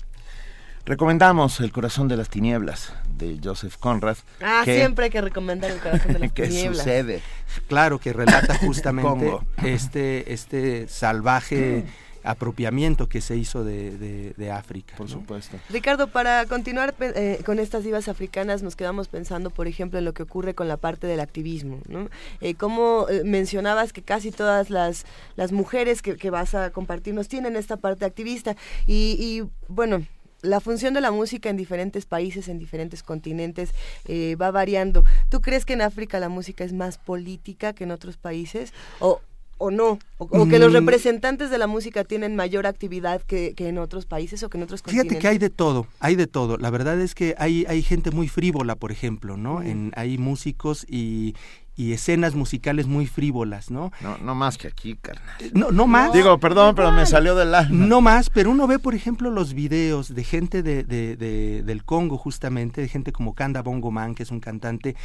Recomendamos 0.86 1.62
El 1.62 1.72
corazón 1.72 2.08
de 2.08 2.16
las 2.16 2.30
tinieblas 2.30 2.94
de 3.18 3.40
Joseph 3.44 3.76
Conrad. 3.80 4.18
Ah, 4.40 4.62
siempre 4.66 5.06
hay 5.06 5.10
que 5.10 5.20
recomendar 5.20 5.72
El 5.72 5.80
corazón 5.80 6.14
de 6.14 6.20
las 6.20 6.32
¿Qué 6.32 6.52
sucede? 6.68 7.24
Claro, 7.68 7.98
que 7.98 8.14
relata 8.14 8.56
justamente 8.60 9.36
este, 9.64 10.32
este 10.32 10.88
salvaje 10.88 11.86
apropiamiento 12.22 13.08
que 13.08 13.22
se 13.22 13.36
hizo 13.36 13.64
de, 13.64 14.34
de, 14.36 14.52
África. 14.52 14.96
Por 14.96 15.10
supuesto. 15.10 15.58
Ricardo, 15.70 16.08
para 16.08 16.46
continuar 16.46 16.94
eh, 17.00 17.42
con 17.46 17.60
estas 17.60 17.84
divas 17.84 18.08
africanas, 18.08 18.64
nos 18.64 18.76
quedamos 18.76 19.08
pensando, 19.08 19.50
por 19.50 19.68
ejemplo, 19.68 20.00
en 20.00 20.06
lo 20.06 20.14
que 20.14 20.24
ocurre 20.24 20.54
con 20.54 20.68
la 20.68 20.78
parte 20.78 21.08
del 21.08 21.20
activismo. 21.20 21.80
¿no? 21.88 22.10
Eh, 22.42 22.56
como 22.56 23.08
eh, 23.10 23.24
mencionabas 23.24 23.94
que 23.94 24.02
casi 24.02 24.32
todas 24.32 24.70
las, 24.70 25.06
las 25.36 25.52
mujeres 25.52 26.02
que, 26.02 26.16
que, 26.16 26.30
vas 26.30 26.56
a 26.56 26.72
compartirnos 26.72 27.28
tienen 27.28 27.56
esta 27.56 27.78
parte 27.78 28.06
activista. 28.06 28.56
Y, 28.88 29.18
y 29.20 29.50
bueno, 29.68 30.04
la 30.46 30.60
función 30.60 30.94
de 30.94 31.02
la 31.02 31.12
música 31.12 31.50
en 31.50 31.58
diferentes 31.58 32.06
países, 32.06 32.48
en 32.48 32.60
diferentes 32.60 33.04
continentes, 33.04 33.72
eh, 34.06 34.36
va 34.36 34.52
variando. 34.52 35.04
¿Tú 35.30 35.42
crees 35.42 35.66
que 35.66 35.74
en 35.74 35.82
África 35.82 36.20
la 36.20 36.30
música 36.30 36.64
es 36.64 36.74
más 36.74 36.98
política 36.98 37.74
que 37.74 37.84
en 37.84 37.92
otros 37.92 38.18
países? 38.18 38.74
¿O, 39.00 39.22
o 39.58 39.72
no? 39.72 40.00
O, 40.18 40.48
que 40.48 40.60
los 40.60 40.72
mm. 40.72 40.76
representantes 40.76 41.50
de 41.50 41.58
la 41.58 41.68
música 41.68 42.04
tienen 42.04 42.36
mayor 42.36 42.68
actividad 42.68 43.22
que, 43.22 43.54
en 43.58 43.78
otros 43.78 44.06
países 44.06 44.44
o 44.44 44.50
que 44.50 44.58
en 44.58 44.64
otros 44.64 44.82
continentes? 44.82 45.10
Fíjate 45.10 45.22
que 45.22 45.28
hay 45.28 45.38
de 45.38 45.50
todo, 45.50 45.88
hay 46.00 46.16
de 46.16 46.28
todo. 46.28 46.58
La 46.58 46.70
verdad 46.70 47.00
es 47.00 47.16
que 47.16 47.36
hay, 47.38 47.66
hay 47.68 47.82
gente 47.82 48.12
muy 48.12 48.28
frívola, 48.28 48.76
por 48.76 48.92
ejemplo, 48.92 49.38
¿no? 49.38 49.62
en, 49.62 49.92
hay 49.96 50.18
músicos 50.18 50.86
y, 50.90 51.36
y 51.76 51.92
escenas 51.92 52.36
musicales 52.36 52.88
muy 52.88 53.06
frívolas, 53.06 53.70
¿no? 53.70 53.92
No, 54.02 54.18
no 54.18 54.36
más 54.36 54.58
que 54.58 54.68
aquí, 54.68 54.96
carnal. 54.96 55.36
Eh, 55.40 55.52
no, 55.54 55.72
no 55.72 55.88
más. 55.88 56.14
Digo, 56.14 56.40
perdón, 56.40 56.74
pero 56.76 56.92
me 56.92 57.06
salió 57.06 57.36
del 57.36 57.54
alma. 57.54 57.86
No 57.86 58.02
más, 58.02 58.30
pero 58.30 58.52
uno 58.52 58.66
ve, 58.68 58.80
por 58.80 58.96
ejemplo, 58.96 59.30
los 59.30 59.54
videos 59.54 60.14
de 60.14 60.24
gente 60.24 60.64
de, 60.64 60.84
de, 60.84 61.16
de, 61.18 61.64
del 61.64 61.84
Congo, 61.84 62.18
justamente, 62.18 62.82
de 62.82 62.88
gente 62.88 63.12
como 63.12 63.34
Kanda 63.34 63.62
Bongo 63.62 63.92
Man, 63.92 64.16
que 64.16 64.24
es 64.24 64.32
un 64.32 64.40
cantante, 64.40 64.96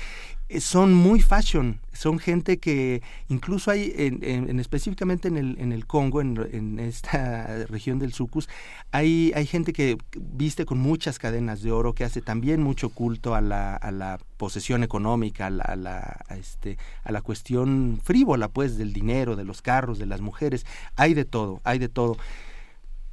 eh, 0.48 0.60
son 0.60 0.94
muy 0.94 1.20
fashion, 1.20 1.80
son 1.92 2.18
gente 2.18 2.58
que 2.58 3.02
incluso 3.28 3.70
hay, 3.70 3.92
en, 3.96 4.18
en, 4.22 4.60
específicamente 4.60 5.28
en 5.28 5.36
el, 5.36 5.56
en 5.60 5.72
el 5.72 5.86
Congo, 5.86 6.20
en, 6.20 6.38
en, 6.52 6.78
esta 6.78 7.64
región 7.68 7.98
del 7.98 8.12
Sucus, 8.12 8.48
hay, 8.92 9.32
hay 9.34 9.46
gente 9.46 9.72
que 9.72 9.96
viste 10.16 10.66
con 10.66 10.78
muchas 10.78 11.18
cadenas 11.18 11.62
de 11.62 11.72
oro, 11.72 11.94
que 11.94 12.04
hace 12.04 12.20
también 12.20 12.62
mucho 12.62 12.90
culto 12.90 13.34
a 13.34 13.40
la, 13.40 13.76
a 13.76 13.90
la 13.90 14.18
posesión 14.36 14.82
económica, 14.82 15.46
a 15.46 15.50
la, 15.50 15.64
a 15.64 15.76
la, 15.76 16.20
este, 16.30 16.59
a 17.04 17.12
la 17.12 17.22
cuestión 17.22 18.00
frívola, 18.02 18.48
pues, 18.48 18.76
del 18.76 18.92
dinero, 18.92 19.36
de 19.36 19.44
los 19.44 19.62
carros, 19.62 19.98
de 19.98 20.06
las 20.06 20.20
mujeres. 20.20 20.66
Hay 20.96 21.14
de 21.14 21.24
todo, 21.24 21.60
hay 21.64 21.78
de 21.78 21.88
todo. 21.88 22.16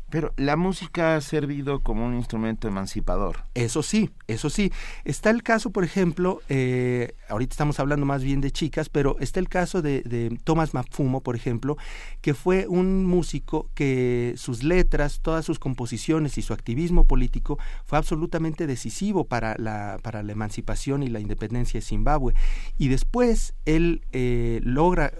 Pero 0.09 0.33
la 0.37 0.55
música 0.55 1.15
ha 1.15 1.21
servido 1.21 1.81
como 1.81 2.05
un 2.05 2.15
instrumento 2.15 2.67
emancipador. 2.67 3.45
Eso 3.53 3.83
sí, 3.83 4.11
eso 4.27 4.49
sí. 4.49 4.71
Está 5.03 5.29
el 5.29 5.43
caso, 5.43 5.71
por 5.71 5.83
ejemplo, 5.83 6.41
eh, 6.47 7.13
ahorita 7.27 7.53
estamos 7.53 7.79
hablando 7.79 8.05
más 8.05 8.23
bien 8.23 8.39
de 8.39 8.51
chicas, 8.51 8.87
pero 8.89 9.17
está 9.19 9.39
el 9.39 9.49
caso 9.49 9.81
de, 9.81 10.01
de 10.03 10.37
Thomas 10.43 10.73
Mafumo, 10.73 11.21
por 11.21 11.35
ejemplo, 11.35 11.77
que 12.21 12.33
fue 12.33 12.67
un 12.67 13.05
músico 13.05 13.69
que 13.73 14.33
sus 14.37 14.63
letras, 14.63 15.19
todas 15.21 15.45
sus 15.45 15.59
composiciones 15.59 16.37
y 16.37 16.41
su 16.41 16.53
activismo 16.53 17.03
político 17.03 17.59
fue 17.85 17.97
absolutamente 17.97 18.67
decisivo 18.67 19.25
para 19.25 19.55
la, 19.57 19.99
para 20.01 20.23
la 20.23 20.31
emancipación 20.31 21.03
y 21.03 21.09
la 21.09 21.19
independencia 21.19 21.79
de 21.79 21.85
Zimbabue. 21.85 22.33
Y 22.77 22.87
después 22.87 23.53
él 23.65 24.05
eh, 24.11 24.61
logra, 24.63 25.11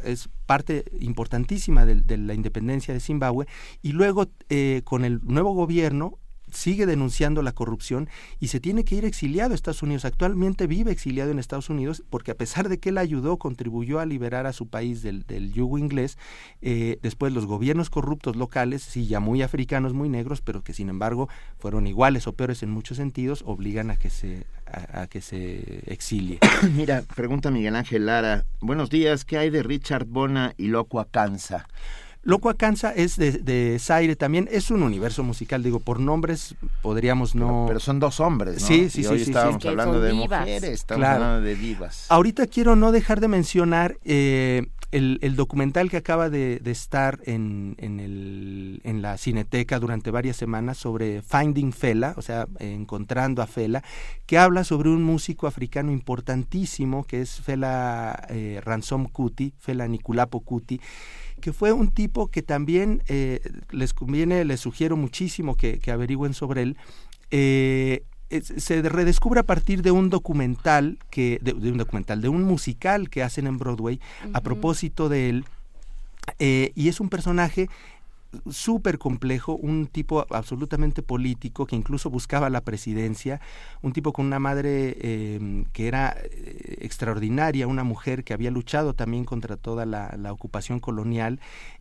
parte 0.47 0.85
importantísima 0.99 1.85
de, 1.85 2.17
la 2.17 2.33
independencia 2.33 2.93
de 2.93 2.99
Zimbabue, 2.99 3.45
y 3.83 3.91
luego 3.91 4.25
eh, 4.49 4.81
con 4.83 5.05
el 5.05 5.19
nuevo 5.23 5.53
gobierno 5.53 6.17
sigue 6.51 6.85
denunciando 6.85 7.41
la 7.41 7.51
corrupción 7.51 8.09
y 8.39 8.47
se 8.47 8.59
tiene 8.59 8.83
que 8.83 8.95
ir 8.95 9.05
exiliado 9.05 9.51
a 9.51 9.55
Estados 9.55 9.83
Unidos. 9.83 10.05
Actualmente 10.05 10.67
vive 10.67 10.91
exiliado 10.91 11.31
en 11.31 11.39
Estados 11.39 11.69
Unidos 11.69 12.03
porque 12.09 12.31
a 12.31 12.35
pesar 12.35 12.69
de 12.69 12.79
que 12.79 12.89
él 12.89 12.97
ayudó, 12.97 13.37
contribuyó 13.37 13.99
a 13.99 14.05
liberar 14.05 14.47
a 14.47 14.53
su 14.53 14.67
país 14.67 15.01
del, 15.01 15.25
yugo 15.53 15.77
inglés, 15.77 16.17
eh, 16.61 16.99
después 17.01 17.33
los 17.33 17.45
gobiernos 17.45 17.89
corruptos 17.89 18.35
locales, 18.35 18.83
sí, 18.83 19.07
ya 19.07 19.19
muy 19.19 19.41
africanos, 19.41 19.93
muy 19.93 20.09
negros, 20.09 20.41
pero 20.41 20.63
que 20.63 20.73
sin 20.73 20.89
embargo 20.89 21.29
fueron 21.57 21.87
iguales 21.87 22.27
o 22.27 22.33
peores 22.33 22.63
en 22.63 22.71
muchos 22.71 22.97
sentidos, 22.97 23.43
obligan 23.45 23.91
a 23.91 23.97
que 23.97 24.09
se, 24.09 24.45
a, 24.65 25.07
que 25.07 25.21
se 25.21 25.83
exilie. 25.91 26.39
Mira, 26.75 27.03
pregunta 27.15 27.51
Miguel 27.51 27.75
Ángel 27.75 28.05
Lara, 28.05 28.45
buenos 28.61 28.89
días, 28.89 29.25
¿qué 29.25 29.37
hay 29.37 29.49
de 29.49 29.63
Richard 29.63 30.05
Bona 30.05 30.53
y 30.57 30.67
Loco 30.67 30.99
Acanza? 30.99 31.67
Loco 32.23 32.49
Acanza 32.49 32.91
es 32.91 33.15
de, 33.15 33.31
de 33.31 33.77
Zaire 33.79 34.15
también, 34.15 34.47
es 34.51 34.71
un 34.71 34.83
universo 34.83 35.23
musical, 35.23 35.63
digo, 35.63 35.79
por 35.79 35.99
nombres 35.99 36.55
podríamos 36.81 37.35
no... 37.35 37.65
Pero, 37.67 37.79
son 37.79 37.99
dos 37.99 38.19
hombres, 38.19 38.61
¿no? 38.61 38.67
Sí, 38.67 38.89
sí, 38.89 39.01
y 39.01 39.03
sí. 39.03 39.09
Hoy 39.09 39.21
estábamos 39.21 39.65
hablando 39.65 40.01
de 40.01 40.13
mujeres, 40.13 40.63
estamos 40.63 41.05
hablando 41.05 41.41
de 41.41 41.55
divas. 41.55 42.05
Ahorita 42.09 42.47
quiero 42.47 42.75
no 42.75 42.91
dejar 42.91 43.21
de 43.21 43.27
mencionar 43.27 43.97
eh, 44.03 44.67
el, 44.91 45.19
el, 45.21 45.35
documental 45.35 45.89
que 45.89 45.97
acaba 45.97 46.29
de, 46.29 46.59
de 46.59 46.71
estar 46.71 47.19
en, 47.25 47.75
en, 47.77 47.99
el, 47.99 48.81
en 48.83 49.01
la 49.01 49.17
Cineteca 49.17 49.79
durante 49.79 50.11
varias 50.11 50.37
semanas 50.37 50.77
sobre 50.77 51.21
Finding 51.21 51.73
Fela, 51.73 52.13
o 52.17 52.21
sea, 52.21 52.47
encontrando 52.59 53.41
a 53.41 53.47
Fela, 53.47 53.83
que 54.25 54.37
habla 54.37 54.63
sobre 54.63 54.89
un 54.89 55.03
músico 55.03 55.47
africano 55.47 55.91
importantísimo 55.91 57.03
que 57.03 57.21
es 57.21 57.41
Fela 57.41 58.27
eh, 58.29 58.61
Ransom 58.63 59.07
Kuti, 59.07 59.53
Fela 59.59 59.87
Niculapo 59.87 60.39
Kuti, 60.41 60.79
que 61.41 61.53
fue 61.53 61.71
un 61.71 61.91
tipo 61.91 62.27
que 62.27 62.41
también 62.41 63.03
eh, 63.07 63.41
les 63.71 63.93
conviene, 63.93 64.45
les 64.45 64.59
sugiero 64.59 64.97
muchísimo 64.97 65.55
que, 65.55 65.79
que 65.79 65.91
averigüen 65.91 66.33
sobre 66.33 66.63
él. 66.63 66.77
Eh, 67.31 68.03
se 68.29 68.81
redescubre 68.81 69.39
a 69.39 69.43
partir 69.43 69.81
de 69.81 69.91
un 69.91 70.09
documental 70.09 70.97
que 71.09 71.39
de, 71.41 71.53
un 71.53 71.77
documental 71.77 72.21
de 72.21 72.27
un 72.27 72.43
musical 72.43 73.09
que 73.09 73.23
hacen 73.23 73.47
en 73.47 73.57
Broadway 73.57 74.01
a 74.33 74.41
propósito 74.41 75.07
de 75.07 75.29
él 75.29 75.45
eh, 76.39 76.73
y 76.75 76.89
es 76.89 76.99
un 76.99 77.07
personaje 77.07 77.69
súper 78.49 78.97
complejo, 78.97 79.55
un 79.55 79.87
tipo 79.87 80.25
absolutamente 80.29 81.01
político 81.01 81.65
que 81.65 81.75
incluso 81.75 82.09
buscaba 82.09 82.49
la 82.49 82.61
presidencia, 82.61 83.41
un 83.81 83.93
tipo 83.93 84.13
con 84.13 84.25
una 84.25 84.39
madre 84.39 84.97
eh, 84.99 85.65
que 85.73 85.87
era 85.87 86.15
eh, 86.19 86.77
extraordinaria, 86.81 87.67
una 87.67 87.83
mujer 87.83 88.23
que 88.23 88.33
había 88.33 88.51
luchado 88.51 88.93
también 88.93 89.25
contra 89.25 89.57
toda 89.57 89.85
la, 89.85 90.15
ocupación 90.31 90.79
colonial 90.79 91.39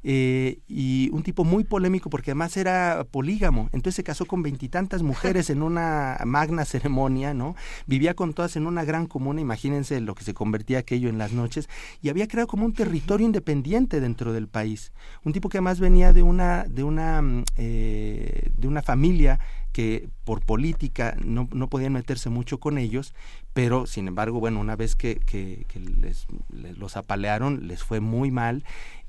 eh, 0.08 0.60
y 0.68 1.10
un 1.12 1.24
tipo 1.24 1.42
muy 1.42 1.64
polémico 1.64 2.10
porque 2.10 2.30
además 2.30 2.56
era 2.56 3.04
polígamo, 3.10 3.68
entonces 3.72 3.96
se 3.96 4.04
casó 4.04 4.24
con 4.24 4.40
veintitantas 4.40 5.02
mujeres 5.02 5.50
en 5.50 5.62
una 5.62 6.16
magna 6.24 6.64
ceremonia, 6.64 7.34
¿no? 7.34 7.56
Vivía 7.88 8.14
con 8.14 8.32
todas 8.32 8.54
en 8.54 8.68
una 8.68 8.84
gran 8.84 9.06
comuna, 9.06 9.40
imagínense 9.40 10.00
lo 10.00 10.14
que 10.14 10.22
se 10.22 10.32
convertía 10.32 10.78
aquello 10.78 11.08
en 11.08 11.18
las 11.18 11.32
noches 11.32 11.68
y 12.02 12.08
había 12.08 12.28
creado 12.28 12.46
como 12.46 12.66
un 12.66 12.72
territorio 12.72 13.26
independiente 13.26 14.00
dentro 14.00 14.32
del 14.32 14.46
país, 14.46 14.92
un 15.24 15.32
tipo 15.32 15.48
que 15.48 15.58
además 15.58 15.80
venía 15.80 16.12
de 16.12 16.22
una 16.22 16.66
de 16.68 16.84
una 16.84 17.20
mm, 17.20 17.44
eh, 17.56 18.50
de 18.56 18.68
una 18.68 18.82
familia 18.82 19.40
que 19.76 20.08
por 20.24 20.40
política 20.40 21.16
no, 21.22 21.50
no, 21.52 21.68
podían 21.68 21.92
meterse 21.92 22.30
mucho 22.30 22.58
con 22.58 22.78
ellos, 22.78 23.12
pero 23.52 23.84
sin 23.84 24.08
embargo, 24.08 24.40
bueno, 24.40 24.58
una 24.58 24.74
vez 24.74 24.96
que, 24.96 25.16
que, 25.16 25.66
les, 25.78 26.26
los 26.50 26.96
apalearon, 26.96 27.68
les 27.68 27.82
fue 27.82 28.00
muy 28.00 28.30
mal 28.30 28.64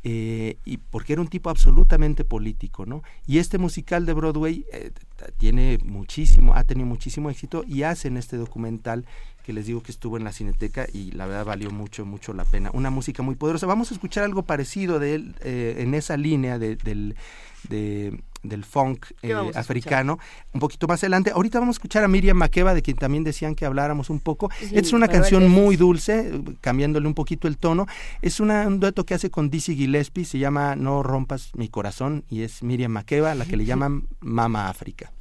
eh, 0.09 0.57
y 0.63 0.77
porque 0.77 1.11
era 1.11 1.21
un 1.21 1.27
tipo 1.27 1.49
absolutamente 1.49 2.23
político, 2.23 2.85
¿no? 2.85 3.03
Y 3.25 3.39
este 3.39 3.57
musical 3.57 4.05
de 4.05 4.13
Broadway 4.13 4.65
eh, 4.71 4.91
tiene 5.35 5.79
muchísimo, 5.83 6.55
ha 6.55 6.63
tenido 6.63 6.87
muchísimo 6.87 7.29
éxito 7.29 7.65
y 7.67 7.83
hacen 7.83 8.15
este 8.15 8.37
documental 8.37 9.05
que 9.43 9.51
les 9.51 9.65
digo 9.65 9.83
que 9.83 9.91
estuvo 9.91 10.15
en 10.15 10.23
la 10.23 10.31
Cineteca 10.31 10.87
y 10.93 11.11
la 11.11 11.25
verdad 11.25 11.43
valió 11.43 11.71
mucho, 11.71 12.05
mucho 12.05 12.31
la 12.31 12.45
pena. 12.45 12.71
Una 12.73 12.89
música 12.89 13.21
muy 13.21 13.35
poderosa. 13.35 13.67
Vamos 13.67 13.91
a 13.91 13.95
escuchar 13.95 14.23
algo 14.23 14.43
parecido 14.43 14.97
de 14.97 15.15
él 15.15 15.35
eh, 15.41 15.75
en 15.79 15.93
esa 15.93 16.15
línea 16.15 16.57
de, 16.57 16.77
del, 16.77 17.17
de, 17.67 18.17
del 18.47 18.63
funk 18.63 19.07
eh, 19.21 19.33
africano, 19.55 20.19
un 20.53 20.59
poquito 20.59 20.87
más 20.87 21.03
adelante. 21.03 21.31
Ahorita 21.31 21.59
vamos 21.59 21.75
a 21.75 21.77
escuchar 21.77 22.03
a 22.03 22.07
Miriam 22.07 22.37
Makeba, 22.37 22.73
de 22.73 22.81
quien 22.81 22.97
también 22.97 23.23
decían 23.23 23.55
que 23.55 23.65
habláramos 23.65 24.09
un 24.09 24.19
poco. 24.19 24.49
es 24.71 24.93
una 24.93 25.07
canción 25.07 25.49
muy 25.49 25.75
dulce, 25.75 26.31
cambiándole 26.61 27.07
un 27.07 27.13
poquito 27.13 27.47
el 27.47 27.57
tono. 27.57 27.85
Es 28.21 28.39
una, 28.39 28.67
un 28.67 28.79
dueto 28.79 29.05
que 29.05 29.13
hace 29.13 29.29
con 29.29 29.49
Dizzy 29.49 29.75
Gillespie, 29.75 30.25
se 30.25 30.39
llama 30.39 30.75
No 30.75 31.03
rompas 31.03 31.51
mi 31.55 31.69
corazón, 31.69 32.23
y 32.29 32.41
es 32.41 32.63
Miriam 32.63 32.91
Makeba, 32.91 33.35
la 33.35 33.45
que 33.45 33.57
le 33.57 33.65
llaman 33.65 34.07
Mama 34.19 34.69
África. 34.69 35.11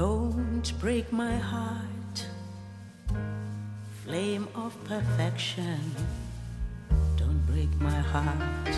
Don't 0.00 0.72
break 0.80 1.12
my 1.12 1.36
heart, 1.36 2.26
flame 4.02 4.48
of 4.54 4.72
perfection. 4.84 5.78
Don't 7.18 7.44
break 7.46 7.68
my 7.78 8.00
heart. 8.12 8.72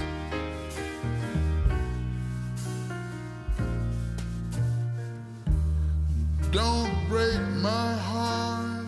Don't 6.51 6.93
break 7.09 7.41
my 7.71 7.93
heart, 8.11 8.87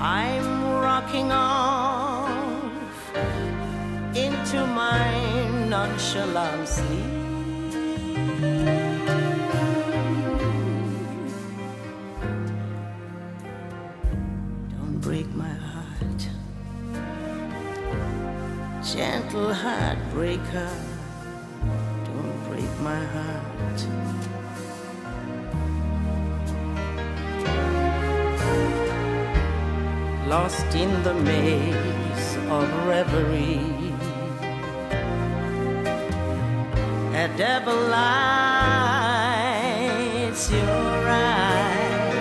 I'm 0.00 0.62
rocking 0.74 1.32
off 1.32 2.30
into 4.14 4.64
my 4.64 5.66
nonchalant 5.68 6.68
sleep. 6.68 6.88
Don't 14.70 15.00
break 15.00 15.26
my 15.34 15.50
heart, 15.50 16.28
gentle 18.84 19.52
heartbreaker. 19.52 20.70
Don't 22.04 22.48
break 22.48 22.80
my 22.80 23.04
heart. 23.04 24.37
Lost 30.28 30.74
in 30.74 31.02
the 31.04 31.14
maze 31.14 32.36
of 32.50 32.68
reverie. 32.86 33.60
A 37.14 37.28
devil 37.38 37.74
lights 37.96 38.12
your 40.50 41.08
eyes, 41.08 42.12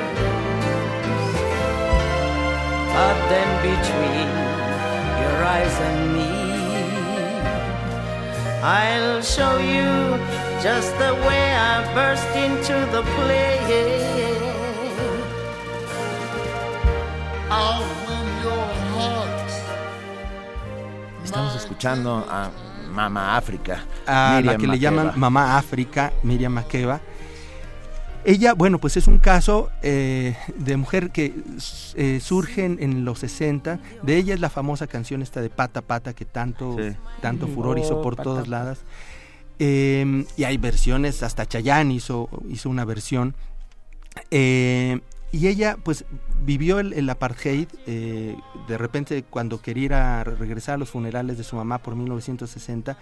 but 2.96 3.18
then 3.32 3.50
between 3.72 4.30
your 5.22 5.38
eyes 5.56 5.76
and 5.90 6.00
me, 6.16 6.34
I'll 8.64 9.22
show 9.22 9.58
you 9.58 9.92
just 10.64 10.92
the 10.98 11.14
way 11.28 11.46
I 11.56 11.84
burst 11.94 12.32
into 12.36 12.76
the 12.96 13.04
play. 13.18 14.27
Escuchando 21.78 22.26
a 22.28 22.50
Mama 22.92 23.38
África. 23.38 23.84
A 24.08 24.42
la 24.44 24.58
que 24.58 24.66
le 24.66 24.80
llaman 24.80 25.12
Mamá 25.16 25.60
África, 25.60 26.12
Miriam 26.24 26.52
Makeba. 26.52 27.02
Ella, 28.26 28.56
bueno, 28.56 28.80
pues 28.80 28.98
es 28.98 29.08
un 29.08 29.20
caso 29.20 29.70
eh, 29.84 30.36
de 30.58 30.76
mujer 30.76 31.12
que 31.12 31.36
eh, 31.94 32.20
surge 32.20 32.66
en, 32.66 33.06
los 33.06 33.20
60. 33.20 33.80
De 34.02 34.18
ella 34.18 34.34
es 34.34 34.40
la 34.40 34.50
famosa 34.50 34.88
canción 34.88 35.22
esta 35.22 35.40
de 35.40 35.52
Pata 35.52 35.84
Pata 35.84 36.14
que 36.14 36.26
tanto, 36.26 36.76
tanto 37.22 37.48
furor 37.48 37.78
hizo 37.78 38.02
por 38.02 38.16
todos 38.16 38.48
lados. 38.48 38.80
Em, 39.60 40.26
y 40.36 40.46
hay 40.46 40.58
versiones, 40.58 41.22
hasta 41.22 41.46
Chayanne 41.46 41.94
hizo, 41.94 42.28
hizo 42.50 42.72
una 42.72 42.86
versión. 42.86 43.36
Eh, 44.32 45.00
y 45.32 45.48
ella 45.48 45.78
pues 45.84 46.06
vivió 46.44 46.80
el, 46.80 47.10
apartheid, 47.10 47.68
eh, 47.86 48.36
de 48.68 48.78
repente 48.78 49.24
cuando 49.24 49.62
quería 49.62 50.24
regresar 50.24 50.76
a 50.76 50.78
los 50.78 50.90
funerales 50.90 51.38
de 51.38 51.44
su 51.44 51.56
mamá 51.56 51.80
por 51.80 51.96
1960, 51.96 52.98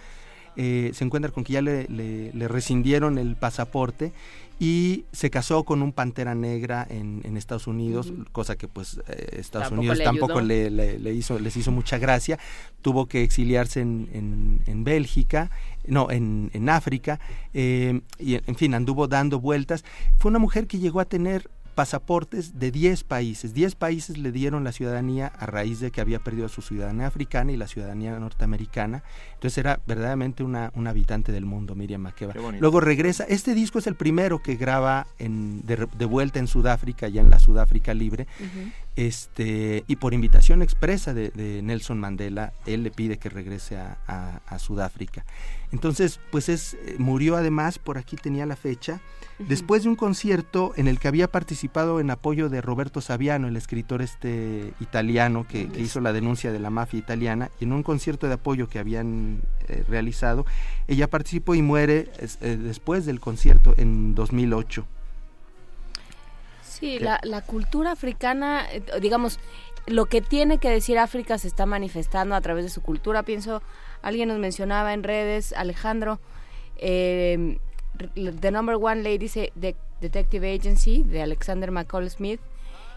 eh, 0.58 0.92
se 0.94 1.04
encuentra 1.04 1.32
con 1.32 1.44
que 1.44 1.54
ya 1.54 1.62
le, 1.62 1.86
le, 1.88 2.48
rescindieron 2.48 3.18
el 3.18 3.36
pasaporte 3.36 4.14
y 4.58 5.04
se 5.12 5.30
casó 5.30 5.66
con 5.66 5.82
un 5.82 5.92
pantera 5.92 6.34
negra 6.34 6.88
en, 6.90 7.36
Estados 7.36 7.68
Unidos, 7.68 8.14
cosa 8.32 8.56
que 8.56 8.70
pues 8.70 9.02
eh, 9.10 9.38
Estados 9.40 9.74
Unidos 9.74 10.00
tampoco 10.02 10.40
le, 10.40 11.14
hizo, 11.14 11.38
les 11.40 11.58
hizo 11.58 11.72
mucha 11.72 11.98
gracia, 11.98 12.40
tuvo 12.82 13.06
que 13.06 13.22
exiliarse 13.22 13.82
en, 13.82 14.62
en, 14.66 14.84
Bélgica, 14.86 15.52
no, 15.86 16.10
en, 16.10 16.50
en 16.54 16.70
África, 16.70 17.20
y 17.54 18.02
en 18.20 18.56
fin, 18.56 18.74
anduvo 18.74 19.08
dando 19.08 19.42
vueltas. 19.42 19.84
Fue 20.18 20.30
una 20.30 20.40
mujer 20.40 20.68
que 20.68 20.80
llegó 20.80 21.02
a 21.02 21.06
tener 21.06 21.50
pasaportes 21.76 22.58
de 22.58 22.72
10 22.72 23.04
países. 23.04 23.54
10 23.54 23.76
países 23.76 24.18
le 24.18 24.32
dieron 24.32 24.64
la 24.64 24.72
ciudadanía 24.72 25.28
a 25.28 25.46
raíz 25.46 25.80
de 25.82 25.92
que 25.92 26.02
había 26.02 26.20
perdido 26.20 26.48
su 26.50 26.62
ciudadanía 26.62 27.08
africana 27.08 27.52
y 27.52 27.58
la 27.58 27.68
ciudadanía 27.68 28.18
norteamericana. 28.18 29.04
Entonces 29.34 29.58
era 29.58 29.80
verdaderamente 29.86 30.44
una, 30.44 30.72
un 30.76 30.88
habitante 30.88 31.32
del 31.32 31.46
mundo, 31.46 31.76
Miriam 31.76 32.02
Makeba. 32.02 32.34
Luego 32.60 32.80
regresa. 32.80 33.26
Este 33.26 33.54
disco 33.54 33.80
es 33.80 33.88
el 33.88 33.96
primero 33.96 34.42
que 34.42 34.56
graba 34.56 35.06
en, 35.20 35.66
de, 35.66 36.06
vuelta 36.06 36.40
en 36.40 36.48
Sudáfrica, 36.48 37.10
ya 37.10 37.22
en 37.22 37.30
la 37.30 37.40
Sudáfrica 37.40 37.94
libre. 37.94 38.26
Este 38.96 39.84
Y 39.88 39.98
por 39.98 40.14
invitación 40.14 40.62
expresa 40.62 41.14
de, 41.14 41.62
Nelson 41.64 42.00
Mandela, 42.00 42.54
él 42.66 42.84
le 42.84 42.92
pide 42.92 43.18
que 43.18 43.30
regrese 43.30 43.78
a, 43.78 44.60
Sudáfrica. 44.60 45.26
Entonces, 45.72 46.20
pues 46.32 46.48
es, 46.48 46.76
eh, 46.76 46.96
murió 46.98 47.36
además, 47.36 47.78
por 47.78 47.98
aquí 47.98 48.16
tenía 48.16 48.46
la 48.46 48.56
fecha, 48.56 49.02
después 49.38 49.84
de 49.84 49.90
un 49.90 49.96
concierto 49.96 50.72
en 50.78 50.88
el 50.88 50.98
que 50.98 51.10
había 51.10 51.28
participado 51.30 52.00
en 52.00 52.10
apoyo 52.10 52.48
de 52.48 52.62
Roberto 52.62 53.02
Saviano, 53.02 53.50
el 53.50 53.58
escritor 53.58 54.02
este 54.02 54.74
italiano 54.80 55.46
que, 55.48 55.70
hizo 55.78 56.00
la 56.00 56.14
denuncia 56.14 56.54
de 56.54 56.60
la 56.60 56.70
mafia 56.70 57.00
italiana, 57.00 57.52
y 57.60 57.66
en 57.66 57.74
un 57.74 57.84
concierto 57.84 58.28
de 58.28 58.34
apoyo 58.36 58.70
que 58.70 58.80
habían 58.80 59.42
eh, 59.68 59.84
realizado, 59.90 60.46
ella 60.88 61.10
participó 61.10 61.54
y 61.54 61.62
muere 61.62 62.10
eh, 62.20 62.58
después 62.58 63.06
del 63.06 63.20
concierto 63.20 63.74
en 63.78 64.16
2008. 64.16 64.88
Sí, 66.80 67.00
la, 67.00 67.20
la 67.24 67.42
cultura 67.42 67.92
africana, 67.92 68.66
eh, 68.72 68.84
digamos, 69.02 69.40
lo 69.88 70.06
que 70.08 70.22
tiene 70.22 70.58
que 70.58 70.70
decir 70.70 70.98
África 70.98 71.38
se 71.38 71.48
está 71.48 71.66
manifestando 71.66 72.36
a 72.36 72.42
través 72.42 72.66
de 72.66 72.70
su 72.70 72.82
cultura. 72.82 73.24
Pienso, 73.24 73.62
alguien 74.02 74.30
nos 74.30 74.40
mencionaba 74.40 74.94
en 74.94 75.04
redes, 75.04 75.54
Alejandro, 75.54 76.20
eh, 76.78 77.60
The 78.42 78.52
Number 78.52 78.76
One 78.76 79.04
Lady 79.04 79.30
de 79.56 79.76
Detective 80.02 80.54
Agency 80.54 81.04
de 81.04 81.22
Alexander 81.22 81.72
McCall 81.72 82.10
Smith, 82.10 82.42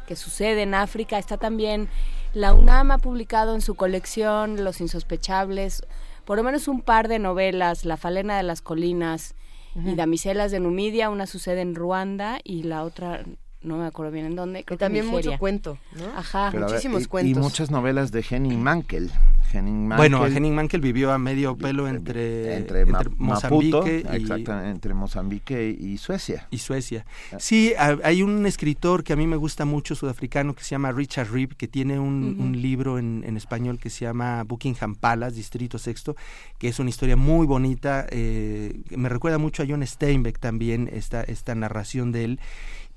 que 0.06 0.16
sucede 0.16 0.62
en 0.62 0.74
África. 0.74 1.18
Está 1.18 1.36
también, 1.36 1.88
la 2.34 2.54
UNAM 2.54 2.90
ha 2.90 2.98
publicado 2.98 3.54
en 3.54 3.60
su 3.60 3.74
colección 3.74 4.64
Los 4.64 4.80
Insospechables, 4.80 5.86
por 6.24 6.38
lo 6.38 6.44
menos 6.44 6.68
un 6.68 6.82
par 6.82 7.08
de 7.08 7.18
novelas, 7.18 7.84
La 7.84 7.96
Falena 7.96 8.36
de 8.36 8.42
las 8.42 8.60
Colinas 8.60 9.34
y 9.74 9.94
Damiselas 9.94 10.50
de 10.50 10.58
Numidia, 10.58 11.08
una 11.08 11.26
sucede 11.26 11.60
en 11.60 11.76
Ruanda 11.76 12.40
y 12.42 12.64
la 12.64 12.82
otra 12.82 13.22
no 13.68 13.76
me 13.78 13.86
acuerdo 13.86 14.10
bien 14.12 14.26
en 14.26 14.34
dónde. 14.36 14.64
Creo 14.64 14.76
y 14.76 14.78
también 14.78 15.06
mucho 15.06 15.36
cuento, 15.38 15.78
¿no? 15.96 16.06
Ajá, 16.18 16.50
muchísimos 16.52 17.02
y, 17.02 17.06
cuentos. 17.06 17.30
Y 17.36 17.40
muchas 17.40 17.70
novelas 17.70 18.10
de 18.10 18.22
Mankell. 18.56 19.10
Henning 19.52 19.88
Mankell. 19.88 19.96
Bueno, 19.96 20.26
Henning 20.26 20.54
Mankell 20.54 20.80
vivió 20.82 21.10
a 21.12 21.18
medio 21.18 21.56
pelo 21.56 21.88
entre, 21.88 22.54
entre, 22.56 22.84
Ma- 22.84 22.98
entre 22.98 23.14
Maputo, 23.16 23.24
Mozambique 23.24 24.04
y, 24.12 24.16
exactamente, 24.16 24.70
entre 24.70 24.94
Mozambique 24.94 25.76
y 25.78 25.96
Suecia. 25.98 26.46
y 26.50 26.58
Suecia. 26.58 27.06
Sí, 27.38 27.72
ha- 27.78 27.96
hay 28.04 28.22
un 28.22 28.44
escritor 28.46 29.04
que 29.04 29.14
a 29.14 29.16
mí 29.16 29.26
me 29.26 29.36
gusta 29.36 29.64
mucho, 29.64 29.94
sudafricano, 29.94 30.54
que 30.54 30.62
se 30.64 30.70
llama 30.70 30.92
Richard 30.92 31.30
Reeve, 31.32 31.54
que 31.56 31.66
tiene 31.68 31.98
un, 31.98 32.36
un 32.38 32.60
libro 32.60 32.98
en, 32.98 33.24
en 33.26 33.36
español 33.38 33.78
que 33.78 33.88
se 33.90 34.04
llama 34.04 34.44
Buckingham 34.44 34.94
Palace, 34.94 35.36
Distrito 35.36 35.78
Sexto, 35.78 36.14
que 36.58 36.68
es 36.68 36.78
una 36.78 36.90
historia 36.90 37.16
muy 37.16 37.46
bonita. 37.46 38.06
eh, 38.10 38.80
me 38.90 39.08
recuerda 39.08 39.38
mucho 39.38 39.62
a 39.62 39.66
John 39.68 39.86
Steinbeck 39.86 40.38
también, 40.38 40.90
esta, 40.92 41.22
esta 41.22 41.54
narración 41.54 42.12
de 42.12 42.24
él. 42.24 42.40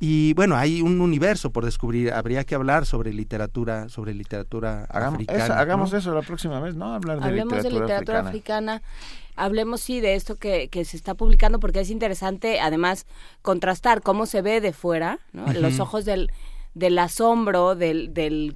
Y 0.03 0.33
bueno, 0.33 0.55
hay 0.57 0.81
un 0.81 0.99
universo 0.99 1.51
por 1.51 1.63
descubrir. 1.63 2.11
Habría 2.11 2.43
que 2.43 2.55
hablar 2.55 2.87
sobre 2.87 3.13
literatura, 3.13 3.87
sobre 3.87 4.15
literatura 4.15 4.87
Hagamos, 4.89 5.13
africana. 5.17 5.43
eso, 5.43 5.53
hagamos 5.53 5.91
¿no? 5.91 5.97
eso 5.99 6.15
la 6.15 6.23
próxima 6.23 6.59
vez, 6.59 6.73
¿no? 6.73 6.95
Hablar 6.95 7.19
de 7.19 7.25
Hablemos 7.27 7.53
literatura, 7.53 7.69
de 7.75 7.81
literatura 7.81 8.19
africana. 8.27 8.73
africana. 8.77 8.91
Hablemos, 9.35 9.79
sí, 9.79 9.99
de 10.01 10.15
esto 10.15 10.37
que, 10.37 10.69
que 10.69 10.85
se 10.85 10.97
está 10.97 11.13
publicando, 11.13 11.59
porque 11.59 11.81
es 11.81 11.91
interesante, 11.91 12.59
además, 12.59 13.05
contrastar 13.43 14.01
cómo 14.01 14.25
se 14.25 14.41
ve 14.41 14.59
de 14.59 14.73
fuera, 14.73 15.19
los 15.33 15.79
ojos 15.79 16.03
del, 16.03 16.31
del 16.73 16.97
asombro, 16.97 17.75
del, 17.75 18.11
del, 18.11 18.55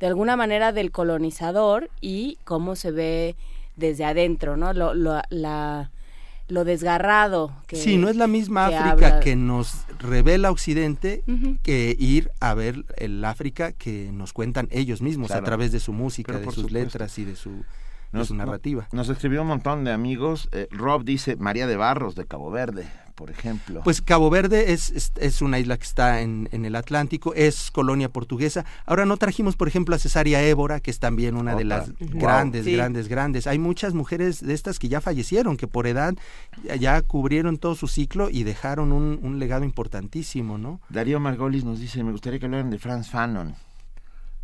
de 0.00 0.06
alguna 0.06 0.36
manera 0.36 0.72
del 0.72 0.90
colonizador, 0.90 1.90
y 2.00 2.38
cómo 2.44 2.76
se 2.76 2.92
ve 2.92 3.36
desde 3.76 4.06
adentro, 4.06 4.56
¿no? 4.56 4.72
Lo, 4.72 4.94
lo, 4.94 5.20
la, 5.28 5.90
lo 6.48 6.64
desgarrado. 6.64 7.52
Que, 7.66 7.76
sí, 7.76 7.96
no 7.96 8.08
es 8.08 8.16
la 8.16 8.26
misma 8.26 8.68
que 8.68 8.76
África 8.76 9.06
habla- 9.08 9.20
que 9.20 9.36
nos 9.36 9.84
revela 9.98 10.50
Occidente 10.50 11.22
que 11.62 11.94
ir 11.98 12.30
a 12.40 12.54
ver 12.54 12.84
el 12.96 13.24
África 13.24 13.72
que 13.72 14.10
nos 14.12 14.32
cuentan 14.32 14.68
ellos 14.70 15.02
mismos 15.02 15.28
Claro. 15.28 15.42
a 15.42 15.44
través 15.44 15.72
de 15.72 15.80
su 15.80 15.92
música, 15.92 16.28
Pero 16.28 16.38
de 16.40 16.44
por 16.44 16.54
sus 16.54 16.62
supuesto. 16.64 16.84
letras 16.86 17.18
y 17.18 17.24
de 17.24 17.36
su, 17.36 17.50
de 17.50 17.64
Nos- 18.12 18.28
su 18.28 18.34
narrativa. 18.34 18.88
Nos 18.92 19.08
escribió 19.08 19.42
un 19.42 19.48
montón 19.48 19.84
de 19.84 19.92
amigos. 19.92 20.48
eh, 20.52 20.68
Rob 20.70 21.04
dice 21.04 21.36
María 21.36 21.66
de 21.66 21.76
Barros 21.76 22.14
de 22.14 22.24
Cabo 22.26 22.50
Verde, 22.50 22.88
por 23.18 23.30
ejemplo. 23.32 23.80
Pues 23.82 24.00
Cabo 24.00 24.30
Verde 24.30 24.72
es, 24.72 24.90
es, 24.90 25.10
es 25.16 25.42
una 25.42 25.58
isla 25.58 25.76
que 25.76 25.82
está 25.82 26.20
en, 26.20 26.48
en 26.52 26.64
el 26.64 26.76
Atlántico, 26.76 27.34
es 27.34 27.72
colonia 27.72 28.08
portuguesa. 28.08 28.64
Ahora 28.86 29.06
no 29.06 29.16
trajimos, 29.16 29.56
por 29.56 29.66
ejemplo, 29.66 29.96
a 29.96 29.98
Cesárea 29.98 30.40
Évora, 30.40 30.78
que 30.78 30.92
es 30.92 31.00
también 31.00 31.36
una 31.36 31.56
de 31.56 31.64
las 31.64 31.90
grandes. 31.98 32.64
Sí. 32.64 32.74
grandes, 32.74 33.08
grandes. 33.08 33.48
Hay 33.48 33.58
muchas 33.58 33.92
mujeres 33.92 34.40
de 34.40 34.54
estas 34.54 34.78
que 34.78 34.88
ya 34.88 35.00
fallecieron, 35.00 35.56
que 35.56 35.66
por 35.66 35.88
edad 35.88 36.14
ya, 36.62 36.76
ya 36.76 37.02
cubrieron 37.02 37.58
todo 37.58 37.74
su 37.74 37.88
ciclo 37.88 38.30
y 38.30 38.44
dejaron 38.44 38.92
un, 38.92 39.18
un 39.20 39.40
legado 39.40 39.64
importantísimo, 39.64 40.56
¿no? 40.56 40.80
Darío 40.88 41.18
Margolis 41.18 41.64
nos 41.64 41.80
dice, 41.80 42.04
me 42.04 42.12
gustaría 42.12 42.38
que 42.38 42.46
hablaran 42.46 42.70
de 42.70 42.78
Franz 42.78 43.10
Fanon. 43.10 43.56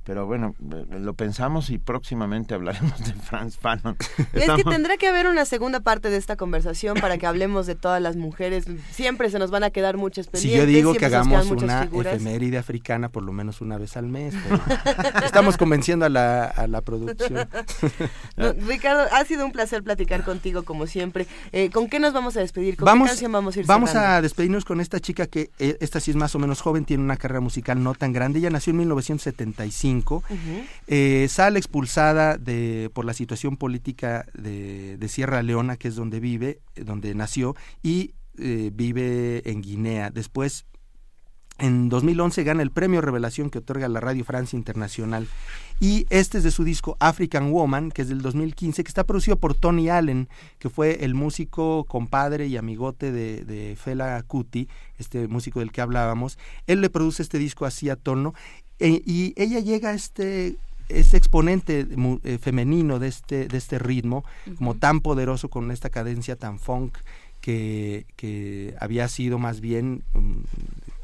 Pero 0.05 0.26
bueno, 0.26 0.55
eh, 0.70 0.98
lo 1.00 1.14
pensamos 1.14 1.70
y 1.70 1.78
próximamente 1.78 2.52
hablaremos 2.55 2.98
de 3.05 3.12
Franz 3.14 3.57
Fanon. 3.57 3.96
Es 4.34 4.50
que 4.50 4.62
tendrá 4.64 4.98
que 4.98 5.09
haber 5.09 5.26
una 5.26 5.46
segunda 5.46 5.80
parte 5.80 6.11
de 6.11 6.18
esta 6.18 6.36
conversación 6.36 6.98
para 7.00 7.16
que 7.16 7.26
hablemos 7.26 7.66
de 7.66 7.74
todas 7.74 8.02
las 8.02 8.14
mujeres. 8.14 8.66
Siempre 8.90 9.30
se 9.30 9.38
nos 9.38 9.50
van 9.50 9.64
a 9.64 9.70
quedar 9.70 9.96
muchas 9.96 10.26
Si 10.26 10.32
pendientes. 10.32 10.61
yo 10.61 10.66
digo 10.66 10.94
que 10.94 11.07
hagamos 11.07 11.50
una 11.50 11.82
figuras. 11.84 12.14
efeméride 12.14 12.59
africana 12.59 13.09
por 13.09 13.22
lo 13.22 13.32
menos 13.32 13.62
una 13.62 13.78
vez 13.78 13.96
al 13.96 14.07
mes, 14.07 14.34
pero 14.46 14.61
estamos 15.24 15.57
convenciendo 15.57 16.05
a 16.05 16.11
la, 16.11 16.44
a 16.44 16.66
la 16.66 16.80
producción. 16.82 17.48
No, 18.36 18.52
Ricardo, 18.52 19.05
ha 19.12 19.24
sido 19.24 19.46
un 19.46 19.52
placer 19.52 19.82
platicar 19.82 20.24
contigo 20.24 20.64
como 20.64 20.86
siempre. 20.86 21.26
Eh, 21.52 21.70
¿Con 21.70 21.88
qué 21.88 22.00
nos 22.00 22.12
vamos 22.12 22.36
a 22.36 22.40
despedir? 22.40 22.76
¿Con 22.76 22.84
vamos, 22.86 23.07
qué 23.07 23.11
canción 23.11 23.32
vamos 23.32 23.57
a 23.57 23.61
ir 23.61 23.66
vamos 23.66 23.90
cerrando? 23.90 24.16
a 24.16 24.22
despedirnos 24.22 24.64
con 24.64 24.80
esta 24.80 24.98
chica 25.00 25.26
que 25.26 25.50
eh, 25.59 25.76
esta 25.80 26.00
sí 26.00 26.11
es 26.11 26.16
más 26.16 26.34
o 26.34 26.38
menos 26.38 26.61
joven, 26.61 26.84
tiene 26.84 27.02
una 27.02 27.16
carrera 27.16 27.40
musical 27.40 27.82
no 27.82 27.94
tan 27.94 28.12
grande. 28.12 28.40
Ella 28.40 28.50
nació 28.50 28.72
en 28.72 28.78
1975. 28.78 29.93
Eh, 30.86 31.26
sale 31.28 31.59
expulsada 31.59 32.36
de, 32.38 32.90
por 32.92 33.05
la 33.05 33.14
situación 33.14 33.57
política 33.57 34.26
de, 34.34 34.97
de 34.97 35.09
Sierra 35.09 35.42
Leona, 35.42 35.76
que 35.76 35.88
es 35.88 35.95
donde 35.95 36.20
vive, 36.20 36.61
donde 36.74 37.14
nació, 37.14 37.55
y 37.82 38.14
eh, 38.38 38.70
vive 38.72 39.49
en 39.49 39.62
Guinea. 39.62 40.11
Después, 40.11 40.66
en 41.59 41.88
2011, 41.88 42.42
gana 42.42 42.62
el 42.62 42.72
premio 42.72 43.01
Revelación 43.01 43.49
que 43.49 43.59
otorga 43.59 43.88
la 43.88 44.01
Radio 44.01 44.24
Francia 44.24 44.57
Internacional. 44.57 45.28
Y 45.78 46.07
este 46.11 46.38
es 46.38 46.45
de 46.45 46.51
su 46.51 46.64
disco 46.64 46.97
African 46.99 47.53
Woman, 47.53 47.92
que 47.92 48.03
es 48.03 48.09
del 48.09 48.22
2015, 48.22 48.82
que 48.82 48.88
está 48.88 49.05
producido 49.05 49.36
por 49.36 49.55
Tony 49.55 49.88
Allen, 49.88 50.28
que 50.59 50.68
fue 50.68 51.05
el 51.05 51.14
músico 51.14 51.84
compadre 51.84 52.49
y 52.49 52.57
amigote 52.57 53.12
de, 53.12 53.45
de 53.45 53.76
Fela 53.76 54.20
Kuti, 54.24 54.68
este 54.99 55.28
músico 55.28 55.61
del 55.61 55.70
que 55.70 55.80
hablábamos. 55.80 56.38
Él 56.66 56.80
le 56.80 56.90
produce 56.90 57.22
este 57.22 57.38
disco 57.38 57.66
así 57.66 57.88
a 57.88 57.95
tono. 57.95 58.34
E- 58.79 59.03
y 59.05 59.35
ella 59.37 59.61
llega 59.61 59.91
a 59.91 59.95
este 59.95 60.57
ese 60.89 61.16
exponente 61.16 61.87
eh, 62.25 62.39
femenino 62.39 62.99
de 62.99 63.09
este 63.09 63.49
de 63.49 63.57
este 63.57 63.79
ritmo 63.79 64.22
como 64.59 64.75
tan 64.75 65.01
poderoso 65.01 65.49
con 65.49 65.70
esta 65.70 65.89
cadencia 65.89 66.37
tan 66.37 66.59
funk 66.59 66.99
que, 67.41 68.07
que 68.16 68.75
había 68.81 69.09
sido 69.09 69.39
más 69.39 69.61
bien 69.61 70.03
mm, 70.14 70.35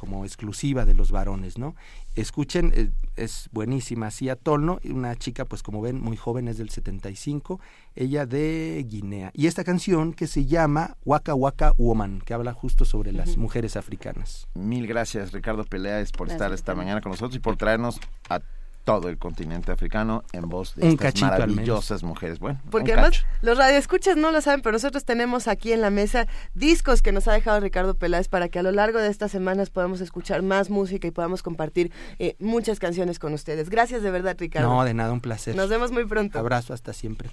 como 0.01 0.25
exclusiva 0.25 0.87
de 0.87 0.95
los 0.95 1.13
varones, 1.13 1.59
¿no? 1.59 1.77
Escuchen, 2.17 2.73
eh, 2.75 2.91
es 3.17 3.51
buenísima, 3.53 4.07
así 4.07 4.31
a 4.31 4.35
tono, 4.35 4.81
una 4.85 5.15
chica, 5.15 5.45
pues 5.45 5.63
como 5.63 5.83
ven, 5.83 6.01
muy 6.01 6.17
joven, 6.17 6.49
es 6.49 6.57
del 6.57 6.71
75, 6.71 7.61
ella 7.95 8.25
de 8.25 8.83
Guinea. 8.89 9.31
Y 9.35 9.47
esta 9.47 9.63
canción 9.63 10.15
que 10.15 10.27
se 10.27 10.47
llama 10.47 10.97
Waka 11.05 11.35
Waka 11.35 11.75
Woman, 11.77 12.23
que 12.25 12.33
habla 12.33 12.55
justo 12.55 12.87
sobre 12.87 13.13
las 13.13 13.37
mujeres 13.37 13.77
africanas. 13.77 14.49
Mil 14.55 14.87
gracias, 14.87 15.33
Ricardo 15.33 15.65
Peleas, 15.65 16.13
por 16.13 16.29
Gracias, 16.29 16.41
estar 16.41 16.55
esta 16.55 16.75
mañana 16.75 17.03
con 17.03 17.11
nosotros 17.11 17.37
y 17.37 17.41
por 17.41 17.59
traernos 17.59 18.01
a 18.31 18.41
todo 18.85 19.09
el 19.09 19.19
continente 19.19 19.71
africano 19.73 20.25
en 20.33 20.49
voz 20.49 20.75
de 20.75 20.83
Un 20.85 20.91
estas 20.93 21.13
cachito 21.13 21.27
maravillosas 21.27 22.03
mujeres. 22.03 22.39
Bueno, 22.39 22.61
Porque 22.71 22.93
un 22.93 22.99
además 22.99 23.19
cacho. 23.19 23.27
los 23.43 23.59
radioescuchas 23.59 24.17
no 24.17 24.31
lo 24.31 24.41
saben, 24.41 24.63
pero 24.63 24.73
nosotros 24.73 25.05
tenemos 25.05 25.49
aquí 25.49 25.73
en 25.73 25.81
la 25.81 25.91
mesa 25.91 26.27
discos 26.55 27.03
que 27.03 27.13
nos 27.13 27.29
ha 27.29 27.33
dejado 27.33 27.61
Ricardo 27.61 27.95
Peláez 27.95 28.29
para 28.29 28.49
que 28.49 28.59
a 28.59 28.63
lo 28.63 28.73
largo 28.73 28.99
de 28.99 29.09
estas 29.09 29.31
semanas 29.31 29.71
podamos 29.71 30.01
escuchar 30.01 30.43
más 30.43 30.71
música 30.71 31.07
y 31.07 31.11
podamos 31.11 31.43
compartir 31.43 31.93
eh, 32.19 32.37
muchas 32.39 32.79
canciones 32.79 33.19
con 33.19 33.33
ustedes. 33.35 33.71
Gracias 33.71 34.03
de 34.03 34.11
verdad, 34.11 34.37
Ricardo. 34.39 34.69
No, 34.69 34.85
de 34.85 34.95
nada, 34.95 35.13
un 35.13 35.21
placer. 35.21 35.55
Nos 35.55 35.69
vemos 35.69 35.93
muy 35.93 36.05
pronto. 36.07 36.39
Abrazo 36.39 36.73
hasta 36.75 36.93
siempre. 36.93 37.31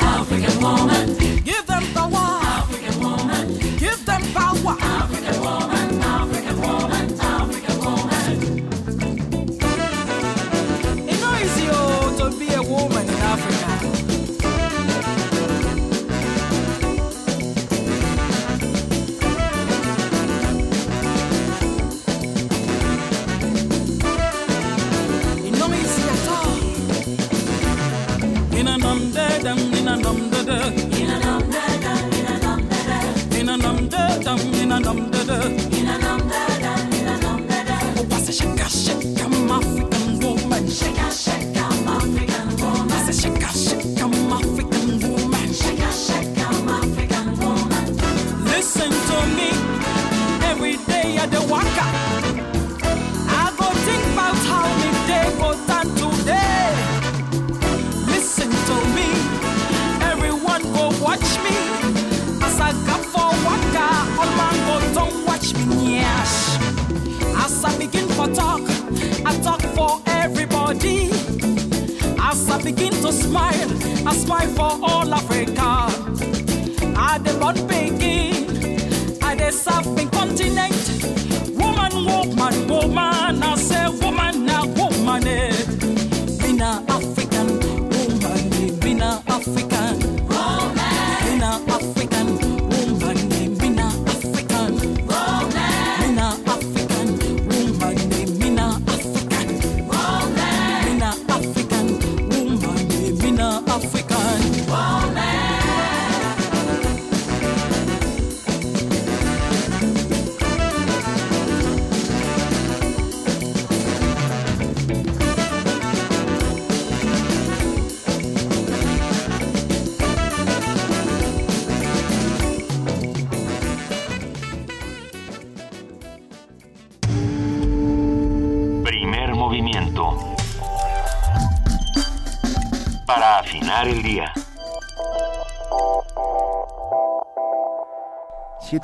African 0.00 0.60
woman, 0.60 1.14
give 1.44 1.66
them 1.66 1.82
power. 1.94 2.45
Power. 4.64 4.76
African 4.80 5.40
woman, 5.40 5.75
begin 67.86 68.08
for 68.08 68.26
talk, 68.34 68.62
I 69.24 69.32
talk 69.42 69.60
for 69.76 70.00
everybody. 70.06 71.08
As 72.20 72.50
I 72.50 72.60
begin 72.62 72.92
to 73.04 73.12
smile, 73.12 73.70
I 74.08 74.12
smile 74.14 74.48
for 74.58 74.72
all 74.82 75.14
Africa. 75.14 75.70
I 76.96 77.18
the 77.18 77.32
born 77.38 77.54
begin, 77.66 79.22
I 79.22 79.36
surfing 79.50 80.05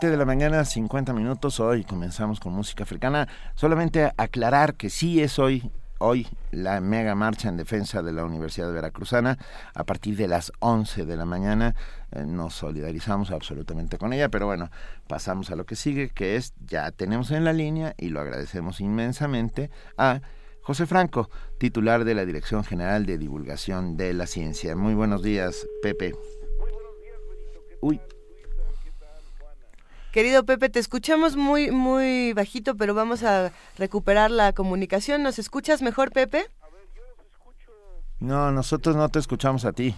7 0.02 0.10
de 0.10 0.16
la 0.16 0.24
mañana, 0.24 0.64
50 0.64 1.12
minutos. 1.12 1.60
Hoy 1.60 1.84
comenzamos 1.84 2.40
con 2.40 2.52
música 2.52 2.82
africana. 2.82 3.28
Solamente 3.54 4.10
aclarar 4.16 4.74
que 4.74 4.90
sí 4.90 5.22
es 5.22 5.38
hoy, 5.38 5.70
hoy, 5.98 6.26
la 6.50 6.80
mega 6.80 7.14
marcha 7.14 7.48
en 7.48 7.56
defensa 7.56 8.02
de 8.02 8.12
la 8.12 8.24
Universidad 8.24 8.66
de 8.66 8.72
Veracruzana. 8.72 9.38
A 9.76 9.84
partir 9.84 10.16
de 10.16 10.26
las 10.26 10.50
11 10.58 11.06
de 11.06 11.16
la 11.16 11.24
mañana 11.24 11.76
eh, 12.10 12.24
nos 12.26 12.54
solidarizamos 12.54 13.30
absolutamente 13.30 13.96
con 13.96 14.12
ella. 14.12 14.28
Pero 14.28 14.46
bueno, 14.46 14.70
pasamos 15.06 15.52
a 15.52 15.54
lo 15.54 15.66
que 15.66 15.76
sigue, 15.76 16.08
que 16.08 16.34
es, 16.34 16.52
ya 16.66 16.90
tenemos 16.90 17.30
en 17.30 17.44
la 17.44 17.52
línea 17.52 17.94
y 17.96 18.08
lo 18.08 18.20
agradecemos 18.20 18.80
inmensamente 18.80 19.70
a 19.96 20.20
José 20.62 20.86
Franco, 20.86 21.30
titular 21.58 22.02
de 22.04 22.16
la 22.16 22.24
Dirección 22.24 22.64
General 22.64 23.06
de 23.06 23.18
Divulgación 23.18 23.96
de 23.96 24.14
la 24.14 24.26
Ciencia. 24.26 24.74
Muy 24.74 24.94
buenos 24.94 25.22
días, 25.22 25.64
Pepe. 25.80 26.12
Uy, 27.80 28.00
Querido 30.12 30.44
Pepe, 30.44 30.68
te 30.68 30.78
escuchamos 30.78 31.36
muy, 31.36 31.70
muy 31.70 32.34
bajito, 32.34 32.76
pero 32.76 32.92
vamos 32.92 33.22
a 33.22 33.50
recuperar 33.78 34.30
la 34.30 34.52
comunicación. 34.52 35.22
¿Nos 35.22 35.38
escuchas 35.38 35.80
mejor, 35.80 36.12
Pepe? 36.12 36.44
no, 38.20 38.52
nosotros 38.52 38.94
no 38.94 39.08
te 39.08 39.18
escuchamos 39.18 39.64
a 39.64 39.72
ti. 39.72 39.96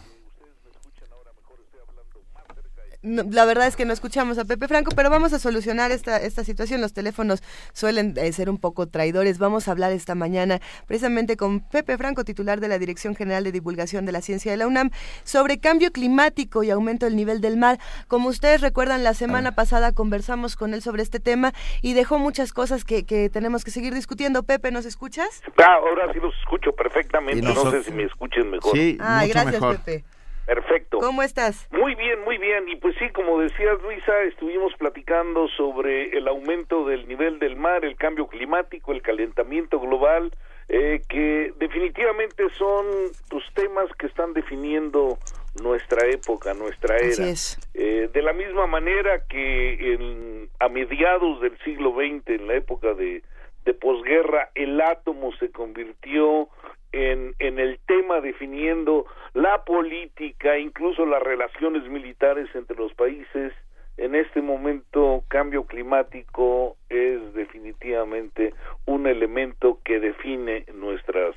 No, 3.04 3.22
la 3.30 3.44
verdad 3.44 3.66
es 3.66 3.76
que 3.76 3.84
no 3.84 3.92
escuchamos 3.92 4.38
a 4.38 4.46
Pepe 4.46 4.66
Franco, 4.66 4.92
pero 4.96 5.10
vamos 5.10 5.34
a 5.34 5.38
solucionar 5.38 5.92
esta, 5.92 6.16
esta 6.16 6.42
situación. 6.42 6.80
Los 6.80 6.94
teléfonos 6.94 7.42
suelen 7.74 8.14
eh, 8.16 8.32
ser 8.32 8.48
un 8.48 8.56
poco 8.56 8.88
traidores. 8.88 9.36
Vamos 9.38 9.68
a 9.68 9.72
hablar 9.72 9.92
esta 9.92 10.14
mañana 10.14 10.60
precisamente 10.86 11.36
con 11.36 11.60
Pepe 11.60 11.98
Franco, 11.98 12.24
titular 12.24 12.60
de 12.60 12.68
la 12.68 12.78
Dirección 12.78 13.14
General 13.14 13.44
de 13.44 13.52
Divulgación 13.52 14.06
de 14.06 14.12
la 14.12 14.22
Ciencia 14.22 14.50
de 14.50 14.56
la 14.56 14.66
UNAM, 14.66 14.90
sobre 15.22 15.58
cambio 15.58 15.92
climático 15.92 16.62
y 16.62 16.70
aumento 16.70 17.04
del 17.04 17.14
nivel 17.14 17.42
del 17.42 17.58
mar. 17.58 17.78
Como 18.08 18.30
ustedes 18.30 18.62
recuerdan, 18.62 19.04
la 19.04 19.12
semana 19.12 19.54
pasada 19.54 19.92
conversamos 19.92 20.56
con 20.56 20.72
él 20.72 20.80
sobre 20.80 21.02
este 21.02 21.20
tema 21.20 21.52
y 21.82 21.92
dejó 21.92 22.18
muchas 22.18 22.54
cosas 22.54 22.86
que, 22.86 23.04
que 23.04 23.28
tenemos 23.28 23.64
que 23.64 23.70
seguir 23.70 23.92
discutiendo. 23.92 24.44
Pepe, 24.44 24.70
¿nos 24.70 24.86
escuchas? 24.86 25.42
Ah, 25.58 25.74
ahora 25.74 26.10
sí 26.14 26.20
los 26.20 26.34
escucho 26.38 26.72
perfectamente. 26.72 27.40
Y 27.40 27.42
No 27.42 27.70
sé 27.70 27.82
si 27.82 27.92
me 27.92 28.04
escuchen 28.04 28.50
mejor. 28.50 28.72
Sí, 28.74 28.96
Ay, 28.98 29.28
mucho 29.28 29.40
gracias, 29.40 29.60
mejor. 29.60 29.76
Pepe. 29.76 30.13
Perfecto. 30.46 30.98
¿Cómo 30.98 31.22
estás? 31.22 31.68
Muy 31.72 31.94
bien, 31.94 32.22
muy 32.24 32.38
bien. 32.38 32.68
Y 32.68 32.76
pues 32.76 32.94
sí, 32.98 33.08
como 33.10 33.40
decías, 33.40 33.80
Luisa, 33.82 34.22
estuvimos 34.24 34.72
platicando 34.78 35.48
sobre 35.48 36.16
el 36.16 36.28
aumento 36.28 36.84
del 36.86 37.08
nivel 37.08 37.38
del 37.38 37.56
mar, 37.56 37.84
el 37.84 37.96
cambio 37.96 38.26
climático, 38.26 38.92
el 38.92 39.02
calentamiento 39.02 39.80
global, 39.80 40.30
eh, 40.68 41.02
que 41.08 41.52
definitivamente 41.58 42.44
son 42.58 42.84
pues, 43.30 43.44
temas 43.54 43.86
que 43.98 44.06
están 44.06 44.32
definiendo 44.34 45.18
nuestra 45.62 46.06
época, 46.08 46.52
nuestra 46.54 46.96
era. 46.96 47.08
Así 47.08 47.28
es. 47.30 47.58
Eh, 47.74 48.08
de 48.12 48.22
la 48.22 48.32
misma 48.32 48.66
manera 48.66 49.26
que 49.28 49.94
en- 49.94 50.48
a 50.60 50.68
mediados 50.68 51.40
del 51.40 51.56
siglo 51.64 51.92
XX, 51.94 52.28
en 52.40 52.46
la 52.48 52.54
época 52.54 52.94
de, 52.94 53.22
de 53.64 53.74
posguerra, 53.74 54.50
el 54.54 54.80
átomo 54.80 55.32
se 55.36 55.50
convirtió 55.50 56.48
en, 56.94 57.34
en 57.40 57.58
el 57.58 57.80
tema 57.86 58.20
definiendo 58.20 59.06
la 59.32 59.64
política, 59.64 60.58
incluso 60.58 61.04
las 61.04 61.22
relaciones 61.22 61.82
militares 61.88 62.48
entre 62.54 62.76
los 62.76 62.94
países. 62.94 63.52
En 63.96 64.14
este 64.14 64.40
momento, 64.40 65.24
cambio 65.28 65.64
climático 65.64 66.76
es 66.88 67.34
definitivamente 67.34 68.54
un 68.86 69.06
elemento 69.06 69.78
que 69.84 69.98
define 69.98 70.64
nuestras 70.74 71.34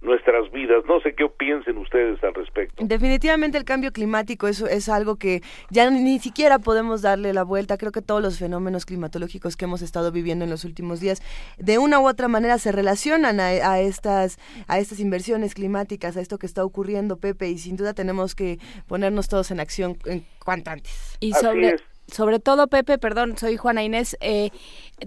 nuestras 0.00 0.50
vidas. 0.52 0.84
No 0.86 1.00
sé 1.00 1.14
qué 1.14 1.28
piensen 1.28 1.76
ustedes 1.78 2.22
al 2.22 2.34
respecto. 2.34 2.84
Definitivamente 2.84 3.58
el 3.58 3.64
cambio 3.64 3.92
climático 3.92 4.48
es, 4.48 4.60
es 4.60 4.88
algo 4.88 5.16
que 5.16 5.42
ya 5.70 5.90
ni, 5.90 6.18
siquiera 6.18 6.58
podemos 6.58 7.02
darle 7.02 7.32
la 7.32 7.42
vuelta. 7.42 7.76
Creo 7.76 7.92
que 7.92 8.02
todos 8.02 8.22
los 8.22 8.38
fenómenos 8.38 8.86
climatológicos 8.86 9.56
que 9.56 9.64
hemos 9.64 9.82
estado 9.82 10.12
viviendo 10.12 10.44
en 10.44 10.50
los 10.50 10.64
últimos 10.64 11.00
días, 11.00 11.22
de 11.58 11.78
una 11.78 12.00
u 12.00 12.08
otra 12.08 12.28
manera 12.28 12.58
se 12.58 12.72
relacionan 12.72 13.40
a, 13.40 13.48
a 13.48 13.80
estas 13.80 14.38
a 14.66 14.78
estas 14.78 15.00
inversiones 15.00 15.54
climáticas, 15.54 16.16
a 16.16 16.20
esto 16.20 16.38
que 16.38 16.46
está 16.46 16.64
ocurriendo, 16.64 17.16
Pepe, 17.16 17.48
y 17.48 17.58
sin 17.58 17.76
duda 17.76 17.94
tenemos 17.94 18.34
que 18.34 18.58
ponernos 18.86 19.28
todos 19.28 19.50
en 19.50 19.60
acción 19.60 19.96
en 20.06 20.24
cuanto 20.44 20.70
antes. 20.70 21.16
Y 21.20 21.32
Así 21.32 21.44
sobre, 21.44 21.68
es. 21.68 21.82
sobre 22.06 22.38
todo, 22.38 22.68
Pepe, 22.68 22.98
perdón, 22.98 23.36
soy 23.36 23.56
Juana 23.56 23.82
Inés, 23.82 24.16
eh, 24.20 24.50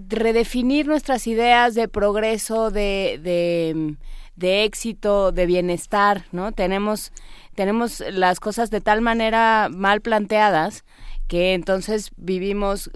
redefinir 0.08 0.86
nuestras 0.86 1.26
ideas 1.26 1.74
de 1.74 1.88
progreso, 1.88 2.70
de, 2.70 3.18
de, 3.22 3.96
de 4.36 4.64
éxito, 4.64 5.32
de 5.32 5.46
bienestar, 5.46 6.22
¿no? 6.32 6.52
Tenemos, 6.52 7.12
tenemos 7.54 8.00
las 8.10 8.40
cosas 8.40 8.70
de 8.70 8.80
tal 8.80 9.00
manera 9.00 9.68
mal 9.70 10.00
planteadas 10.00 10.84
que 11.28 11.54
entonces 11.54 12.10
vivimos 12.16 12.90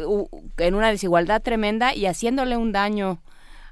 en 0.58 0.74
una 0.74 0.90
desigualdad 0.90 1.42
tremenda 1.42 1.94
y 1.94 2.06
haciéndole 2.06 2.56
un 2.56 2.72
daño 2.72 3.18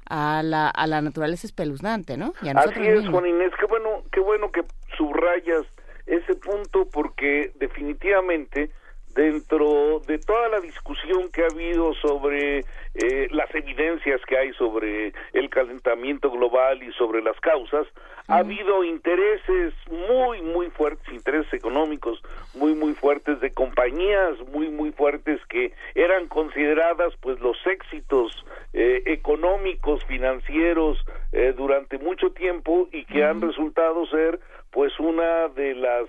a 0.07 0.41
la, 0.43 0.69
a 0.69 0.87
la 0.87 1.01
naturaleza 1.01 1.47
espeluznante, 1.47 2.17
¿no? 2.17 2.33
Y 2.41 2.49
a 2.49 2.53
nosotros 2.53 2.77
Así 2.79 2.87
es, 2.87 2.95
mismos. 3.01 3.11
Juan 3.11 3.27
Inés, 3.27 3.51
qué 3.59 3.65
bueno, 3.65 4.03
qué 4.11 4.19
bueno 4.19 4.51
que 4.51 4.63
subrayas 4.97 5.65
ese 6.05 6.35
punto 6.35 6.87
porque 6.91 7.51
definitivamente 7.55 8.71
dentro 9.15 10.01
de 10.07 10.19
toda 10.19 10.49
la 10.49 10.59
discusión 10.59 11.29
que 11.31 11.43
ha 11.43 11.47
habido 11.47 11.93
sobre 11.95 12.65
eh, 12.95 13.27
las 13.31 13.53
evidencias 13.53 14.21
que 14.25 14.37
hay 14.37 14.53
sobre 14.53 15.13
el 15.33 15.49
calentamiento 15.49 16.31
global 16.31 16.81
y 16.81 16.91
sobre 16.93 17.21
las 17.21 17.39
causas, 17.41 17.87
ha 18.27 18.37
habido 18.37 18.83
intereses 18.83 19.73
muy, 19.91 20.41
muy 20.41 20.69
fuertes, 20.71 21.13
intereses 21.13 21.53
económicos 21.53 22.21
muy, 22.55 22.73
muy 22.73 22.93
fuertes 22.93 23.39
de 23.39 23.51
compañías 23.51 24.39
muy, 24.51 24.69
muy 24.69 24.91
fuertes 24.91 25.39
que 25.47 25.73
eran 25.93 26.27
consideradas 26.27 27.13
pues 27.21 27.39
los 27.39 27.57
éxitos 27.67 28.45
eh, 28.73 29.03
económicos, 29.05 30.03
financieros 30.05 30.97
eh, 31.31 31.53
durante 31.55 31.97
mucho 31.97 32.31
tiempo 32.31 32.87
y 32.91 33.05
que 33.05 33.23
han 33.23 33.41
resultado 33.41 34.05
ser 34.07 34.39
pues 34.71 34.99
una 34.99 35.49
de 35.49 35.75
las 35.75 36.07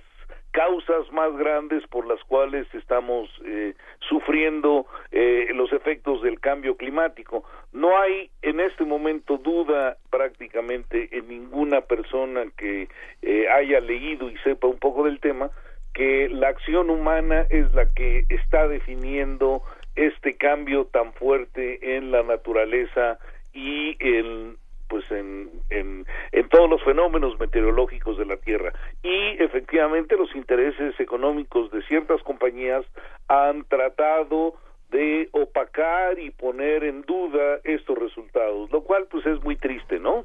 causas 0.56 1.12
más 1.12 1.36
grandes 1.36 1.86
por 1.88 2.06
las 2.06 2.18
cuales 2.24 2.66
estamos 2.72 3.28
eh, 3.44 3.74
sufriendo 4.08 4.86
eh, 5.12 5.48
los 5.52 5.70
efectos 5.70 6.22
del 6.22 6.40
cambio 6.40 6.78
climático. 6.78 7.44
No 7.74 7.98
hay 7.98 8.30
en 8.40 8.60
este 8.60 8.86
momento 8.86 9.36
duda 9.36 9.98
prácticamente 10.08 11.10
en 11.12 11.28
ninguna 11.28 11.82
persona 11.82 12.46
que 12.56 12.88
eh, 13.20 13.48
haya 13.50 13.80
leído 13.80 14.30
y 14.30 14.38
sepa 14.38 14.66
un 14.66 14.78
poco 14.78 15.04
del 15.04 15.20
tema 15.20 15.50
que 15.92 16.30
la 16.30 16.48
acción 16.48 16.88
humana 16.88 17.46
es 17.50 17.70
la 17.74 17.92
que 17.92 18.24
está 18.30 18.66
definiendo 18.66 19.60
este 19.94 20.38
cambio 20.38 20.86
tan 20.86 21.12
fuerte 21.12 21.96
en 21.98 22.10
la 22.12 22.22
naturaleza 22.22 23.18
y 23.52 23.94
en 24.00 24.56
pues 24.88 25.10
en, 25.10 25.50
en, 25.70 26.06
en 26.32 26.48
todos 26.48 26.68
los 26.68 26.82
fenómenos 26.82 27.38
meteorológicos 27.38 28.18
de 28.18 28.26
la 28.26 28.36
Tierra. 28.36 28.72
Y 29.02 29.42
efectivamente 29.42 30.16
los 30.16 30.34
intereses 30.34 30.98
económicos 31.00 31.70
de 31.70 31.82
ciertas 31.82 32.22
compañías 32.22 32.84
han 33.28 33.64
tratado 33.64 34.54
de 34.90 35.28
opacar 35.32 36.18
y 36.18 36.30
poner 36.30 36.84
en 36.84 37.02
duda 37.02 37.58
estos 37.64 37.98
resultados, 37.98 38.70
lo 38.70 38.82
cual 38.82 39.06
pues 39.10 39.26
es 39.26 39.42
muy 39.42 39.56
triste, 39.56 39.98
¿no? 39.98 40.24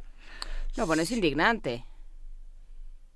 No, 0.78 0.86
bueno, 0.86 1.02
es 1.02 1.12
indignante. 1.12 1.84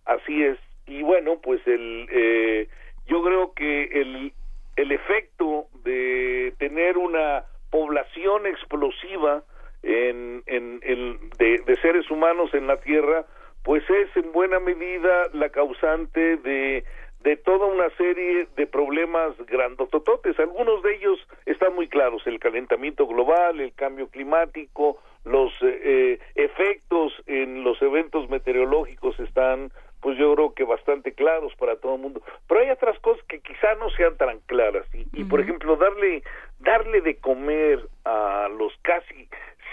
Así 0.06 0.44
es. 0.44 0.58
Y 0.88 1.02
bueno, 1.04 1.40
pues 1.42 1.66
el 1.68 2.08
eh, 2.12 2.68
yo 3.08 3.24
creo 3.24 3.54
que 3.54 3.84
el, 3.84 4.34
el 4.76 4.92
efecto 4.92 5.68
de 5.84 6.54
tener 6.58 6.98
una 6.98 7.46
población 7.70 8.46
explosiva 8.46 9.44
en, 9.86 10.44
en, 10.48 10.80
en- 10.84 11.30
de, 11.38 11.60
de 11.66 11.76
seres 11.78 12.10
humanos 12.12 12.54
en 12.54 12.68
la 12.68 12.78
Tierra, 12.82 13.26
pues 13.64 13.84
es 13.90 14.16
en 14.18 14.32
buena 14.32 14.60
medida 14.60 15.28
la 15.34 15.50
causante 15.50 16.38
de 16.38 16.84
de 17.22 17.38
toda 17.38 17.66
una 17.66 17.90
serie 17.98 18.48
de 18.56 18.68
problemas 18.68 19.36
grandotototes. 19.48 20.38
Algunos 20.40 20.84
de 20.84 20.94
ellos 20.94 21.18
están 21.48 21.74
muy 21.74 21.88
claros, 21.88 22.22
el 22.28 22.38
calentamiento 22.40 23.08
global, 23.08 23.60
el 23.60 23.74
cambio 23.74 24.10
climático, 24.10 25.00
los 25.24 25.52
eh, 25.64 25.80
eh, 25.84 26.20
efectos 26.36 27.14
en 27.26 27.64
los 27.64 27.82
eventos 27.82 28.30
meteorológicos 28.30 29.20
están, 29.20 29.72
pues 30.06 30.20
yo 30.20 30.36
creo 30.36 30.54
que 30.54 30.64
bastante 30.64 31.14
claros 31.14 31.56
para 31.56 31.78
todo 31.78 31.96
el 31.96 32.02
mundo. 32.02 32.22
Pero 32.48 32.62
hay 32.62 32.70
otras 32.70 33.00
cosas 33.00 33.26
que 33.26 33.40
quizá 33.40 33.74
no 33.80 33.90
sean 33.90 34.16
tan 34.18 34.38
claras. 34.42 34.86
Y, 34.94 35.08
y, 35.20 35.24
por 35.24 35.42
ejemplo, 35.42 35.78
darle, 35.78 36.22
darle 36.60 37.02
de 37.02 37.16
comer 37.16 37.80
a 38.04 38.48
los 38.56 38.72
casi 38.84 39.28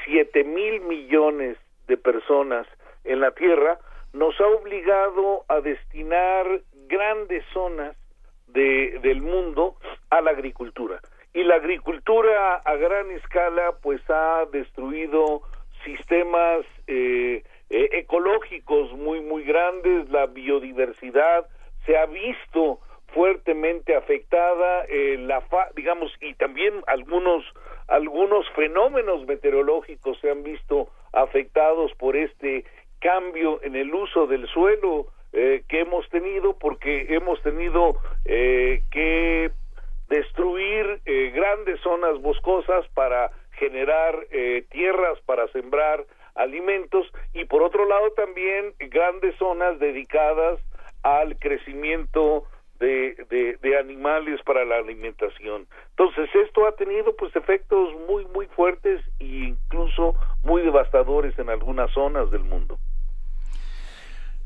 siete 0.07 0.43
mil 0.43 0.80
millones 0.80 1.59
de 1.87 1.99
personas 1.99 2.66
en 3.05 3.20
la 3.20 3.33
Tierra 3.33 3.78
nos 4.14 4.41
ha 4.41 4.47
obligado 4.47 5.45
a 5.49 5.61
destinar 5.61 6.47
grandes 6.87 7.45
zonas 7.53 7.95
de, 8.47 9.01
del 9.03 9.20
mundo 9.20 9.76
a 10.09 10.22
la 10.22 10.30
agricultura. 10.30 10.99
Y 11.35 11.43
la 11.43 11.57
agricultura 11.57 12.55
a 12.55 12.76
gran 12.76 13.11
escala 13.11 13.74
pues 13.83 14.01
ha 14.09 14.47
destruido 14.51 15.43
sistemas 15.85 16.64
eh, 16.87 17.43
eh, 17.73 17.89
ecológicos 17.93 18.93
muy 18.93 19.20
muy 19.20 19.43
grandes, 19.45 20.09
la 20.11 20.27
biodiversidad 20.27 21.47
se 21.87 21.97
ha 21.99 22.07
visto 22.07 22.79
fuertemente 23.09 23.95
afectada, 23.97 24.85
eh, 24.89 25.16
la 25.18 25.41
fa- 25.43 25.68
digamos 25.75 26.11
y 26.20 26.35
también 26.35 26.73
algunos 26.87 27.45
algunos 27.89 28.49
fenómenos 28.53 29.27
meteorológicos 29.27 30.18
se 30.20 30.31
han 30.31 30.43
visto 30.45 30.89
afectados 31.12 31.93
por 31.99 32.16
este 32.16 32.64
cambio 33.01 33.61
en 33.62 33.75
el 33.77 33.93
uso 33.95 34.27
del 34.27 34.47
suelo 34.49 35.09
eh, 35.35 35.62
que 35.68 35.81
hemos 35.81 36.09
tenido 36.11 36.57
porque 36.59 37.07
hemos 37.11 37.43
tenido 37.43 37.97
eh, 38.25 38.83
que 38.91 39.51
destruir 40.09 41.01
eh, 41.07 41.33
grandes 41.35 41.81
zonas 41.81 42.20
boscosas 42.20 42.87
para 42.95 43.31
generar 43.59 44.14
eh, 44.31 44.64
tierras 44.70 45.18
para 45.27 45.49
sembrar 45.49 46.05
alimentos 46.35 47.07
y 47.33 47.45
por 47.45 47.62
otro 47.62 47.87
lado 47.87 48.11
también 48.12 48.74
grandes 48.78 49.37
zonas 49.37 49.78
dedicadas 49.78 50.61
al 51.03 51.39
crecimiento 51.39 52.45
de, 52.78 53.59
de, 53.61 53.78
animales 53.78 54.41
para 54.43 54.64
la 54.64 54.76
alimentación. 54.76 55.68
Entonces 55.91 56.28
esto 56.35 56.66
ha 56.66 56.72
tenido 56.72 57.14
pues 57.16 57.35
efectos 57.37 57.91
muy 58.09 58.24
muy 58.26 58.47
fuertes 58.47 59.01
e 59.20 59.24
incluso 59.24 60.16
muy 60.43 60.62
devastadores 60.62 61.39
en 61.39 61.49
algunas 61.49 61.93
zonas 61.93 62.30
del 62.33 62.43
mundo. 62.43 62.78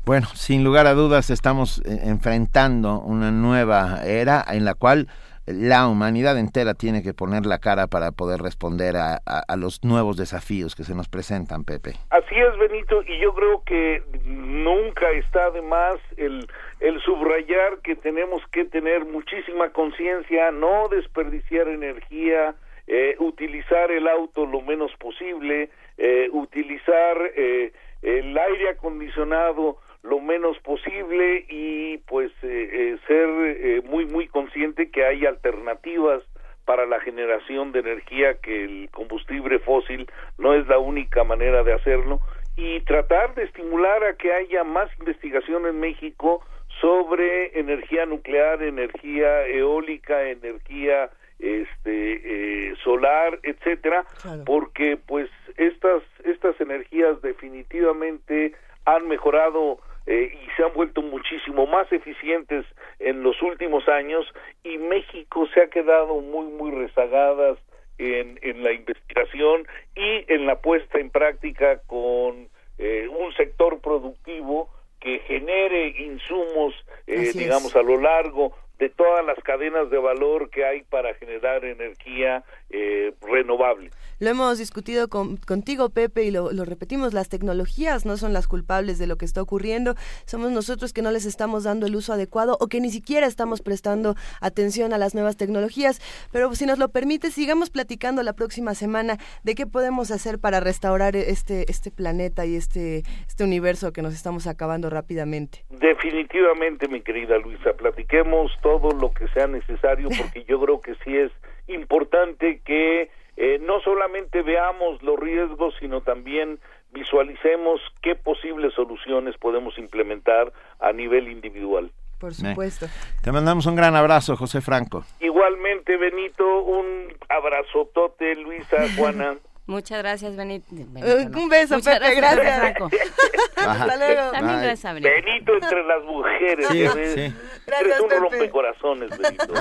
Bueno, 0.05 0.27
sin 0.35 0.63
lugar 0.63 0.87
a 0.87 0.93
dudas 0.93 1.29
estamos 1.29 1.79
eh, 1.79 1.99
enfrentando 2.03 2.99
una 2.99 3.31
nueva 3.31 4.05
era 4.05 4.45
en 4.47 4.63
la 4.63 4.73
cual 4.73 5.07
la 5.47 5.87
humanidad 5.87 6.37
entera 6.37 6.73
tiene 6.73 7.01
que 7.01 7.13
poner 7.13 7.45
la 7.45 7.59
cara 7.59 7.87
para 7.87 8.11
poder 8.11 8.41
responder 8.41 8.95
a, 8.97 9.21
los 9.57 9.83
nuevos 9.83 10.17
desafíos 10.17 10.75
que 10.75 10.83
se 10.83 10.93
nos 10.93 11.07
presentan, 11.07 11.63
Pepe. 11.63 11.93
Así 12.09 12.35
es, 12.35 12.57
Benito, 12.59 13.01
y 13.03 13.17
yo 13.19 13.33
creo 13.33 13.63
que 13.65 14.03
nunca 14.25 15.09
está 15.11 15.49
de 15.51 15.61
más 15.61 15.95
el, 16.17 16.47
el 16.81 17.01
subrayar 17.01 17.79
que 17.81 17.95
tenemos 17.95 18.41
que 18.51 18.65
tener 18.65 19.05
muchísima 19.05 19.69
conciencia, 19.69 20.51
no 20.51 20.89
desperdiciar 20.89 21.69
energía, 21.69 22.55
eh, 22.87 23.15
utilizar 23.19 23.91
el 23.91 24.07
auto 24.07 24.45
lo 24.45 24.61
menos 24.61 24.91
posible, 24.97 25.69
eh, 25.97 26.29
utilizar 26.31 27.17
eh, 27.35 27.71
el 28.01 28.37
aire 28.37 28.69
acondicionado 28.69 29.77
lo 30.07 30.19
menos 30.19 30.57
posible 30.59 31.45
y 31.49 31.97
pues 32.07 32.31
eh, 32.41 32.69
eh, 32.71 32.97
ser 33.07 33.29
eh, 33.29 33.81
muy 33.85 34.05
muy 34.05 34.27
consciente 34.27 34.89
que 34.89 35.05
hay 35.05 35.25
alternativas 35.25 36.23
para 36.65 36.85
la 36.85 36.99
generación 37.01 37.71
de 37.71 37.79
energía 37.79 38.35
que 38.41 38.63
el 38.63 38.89
combustible 38.91 39.59
fósil 39.59 40.09
no 40.37 40.53
es 40.53 40.65
la 40.67 40.79
única 40.79 41.23
manera 41.23 41.63
de 41.63 41.73
hacerlo 41.73 42.19
y 42.55 42.79
tratar 42.81 43.35
de 43.35 43.43
estimular 43.43 44.03
a 44.03 44.15
que 44.15 44.33
haya 44.33 44.63
más 44.63 44.89
investigación 44.99 45.65
en 45.65 45.79
México 45.79 46.41
sobre 46.81 47.59
energía 47.59 48.05
nuclear, 48.05 48.61
energía 48.63 49.45
eólica, 49.47 50.29
energía 50.29 51.09
este 51.39 52.69
eh, 52.69 52.75
solar, 52.83 53.39
etcétera, 53.43 54.05
porque 54.45 54.97
pues 54.97 55.29
estas 55.57 56.01
estas 56.23 56.59
energías 56.59 57.21
definitivamente 57.21 58.53
han 58.85 59.07
mejorado 59.07 59.79
eh, 60.07 60.31
y 60.33 60.55
se 60.55 60.63
han 60.63 60.73
vuelto 60.73 61.01
muchísimo 61.01 61.67
más 61.67 61.91
eficientes 61.91 62.65
en 62.99 63.21
los 63.21 63.41
últimos 63.41 63.87
años 63.87 64.25
y 64.63 64.77
México 64.77 65.47
se 65.53 65.61
ha 65.61 65.67
quedado 65.67 66.21
muy 66.21 66.47
muy 66.47 66.71
rezagadas 66.71 67.59
en, 67.97 68.39
en 68.41 68.63
la 68.63 68.71
investigación 68.71 69.67
y 69.95 70.31
en 70.31 70.45
la 70.45 70.59
puesta 70.59 70.99
en 70.99 71.09
práctica 71.09 71.81
con 71.87 72.47
eh, 72.77 73.07
un 73.07 73.33
sector 73.33 73.79
productivo 73.81 74.69
que 74.99 75.19
genere 75.19 75.87
insumos, 75.87 76.73
eh, 77.05 77.31
digamos, 77.33 77.75
a 77.75 77.81
lo 77.81 77.99
largo 77.99 78.55
de 78.77 78.89
todas 78.89 79.25
las 79.25 79.37
cadenas 79.39 79.89
de 79.89 79.97
valor 79.97 80.49
que 80.49 80.63
hay 80.63 80.83
para 80.83 81.13
generar 81.15 81.65
energía 81.65 82.43
eh, 82.69 83.13
renovable. 83.21 83.89
Lo 84.19 84.29
hemos 84.29 84.57
discutido 84.57 85.07
con- 85.09 85.37
contigo, 85.37 85.89
Pepe, 85.89 86.23
y 86.23 86.31
lo, 86.31 86.51
lo 86.51 86.65
repetimos, 86.65 87.13
las 87.13 87.29
tecnologías 87.29 88.05
no 88.05 88.17
son 88.17 88.33
las 88.33 88.47
culpables 88.47 88.97
de 88.97 89.05
lo 89.07 89.15
que 89.17 89.25
está 89.25 89.41
ocurriendo, 89.41 89.95
somos 90.25 90.51
nosotros 90.51 90.91
que 90.93 91.01
no 91.01 91.11
les 91.11 91.25
estamos 91.25 91.63
dando 91.65 91.85
el 91.85 91.95
uso 91.95 92.13
adecuado 92.13 92.57
o 92.59 92.67
que 92.67 92.81
ni 92.81 92.89
siquiera 92.89 93.27
estamos 93.27 93.61
prestando 93.61 94.15
atención 94.41 94.93
a 94.93 94.97
las 94.97 95.13
nuevas 95.13 95.37
tecnologías. 95.37 96.01
Pero 96.31 96.53
si 96.55 96.65
nos 96.65 96.79
lo 96.79 96.89
permite, 96.89 97.29
sigamos 97.31 97.69
platicando 97.69 98.23
la 98.23 98.33
próxima 98.33 98.73
semana 98.73 99.17
de 99.43 99.53
qué 99.55 99.67
podemos 99.67 100.09
hacer 100.11 100.39
para 100.39 100.59
restaurar 100.59 101.15
este, 101.15 101.69
este 101.71 101.91
planeta 101.91 102.45
y 102.45 102.55
este, 102.55 103.03
este 103.27 103.43
universo 103.43 103.93
que 103.93 104.01
nos 104.01 104.13
estamos 104.13 104.47
acabando 104.47 104.89
rápidamente. 104.89 105.63
Definitivamente, 105.69 106.87
mi 106.87 107.01
querida 107.01 107.37
Luisa, 107.37 107.73
platiquemos 107.73 108.51
todo 108.63 108.91
lo 108.91 109.11
que 109.13 109.27
sea 109.29 109.47
necesario 109.47 110.09
porque 110.17 110.43
yo 110.45 110.59
creo 110.61 110.81
que 110.81 110.95
sí 111.03 111.15
es 111.15 111.31
importante 111.67 112.61
que 112.65 113.09
eh, 113.37 113.59
no 113.61 113.79
solamente 113.81 114.41
veamos 114.41 115.01
los 115.03 115.19
riesgos, 115.19 115.75
sino 115.79 116.01
también 116.01 116.59
visualicemos 116.91 117.79
qué 118.01 118.15
posibles 118.15 118.73
soluciones 118.73 119.37
podemos 119.37 119.77
implementar 119.77 120.51
a 120.79 120.91
nivel 120.91 121.29
individual. 121.29 121.91
Por 122.19 122.33
supuesto. 122.33 122.87
Te 123.21 123.31
mandamos 123.31 123.67
un 123.67 123.75
gran 123.75 123.95
abrazo, 123.95 124.35
José 124.35 124.59
Franco. 124.61 125.05
Igualmente, 125.19 125.97
Benito, 125.97 126.63
un 126.63 127.13
abrazotote, 127.29 128.35
Luisa, 128.35 128.77
Juana. 128.97 129.37
Muchas 129.67 129.99
gracias, 129.99 130.35
Benito. 130.35 130.65
Eh, 130.73 131.27
un 131.35 131.49
beso, 131.49 131.75
Muchas 131.75 131.99
Pepe, 131.99 132.15
gracias, 132.15 132.43
gracias. 132.43 132.59
Franco. 132.59 132.89
Hasta 133.57 133.97
luego. 133.97 134.31
También 134.31 134.61
gracias 134.61 134.85
a 134.85 134.93
Benito. 134.93 135.13
Benito 135.13 135.53
entre 135.53 135.83
las 135.83 136.03
mujeres. 136.05 136.67
Sí, 136.69 136.87
sí. 136.87 136.99
Eres 136.99 137.33
Gracias, 137.67 137.99
un 137.99 138.09
rompecorazones, 138.09 139.09
Benito. 139.15 139.53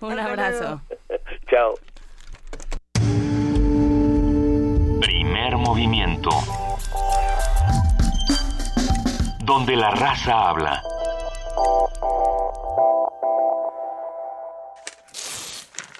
Un 0.00 0.18
abrazo. 0.18 0.82
Chao. 1.48 1.74
Primer 5.00 5.56
movimiento. 5.56 6.30
Donde 9.42 9.74
la 9.74 9.90
raza 9.90 10.48
habla. 10.50 10.82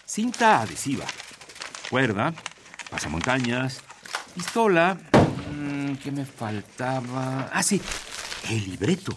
Cinta 0.05 0.61
adhesiva. 0.61 1.07
Cuerda. 1.89 2.35
Pasamontañas. 2.91 3.81
Pistola. 4.35 4.99
mm, 5.51 5.95
¿Qué 5.95 6.13
me 6.13 6.27
faltaba? 6.27 7.49
Ah, 7.53 7.63
sí. 7.63 7.81
El 8.49 8.65
libreto. 8.71 9.13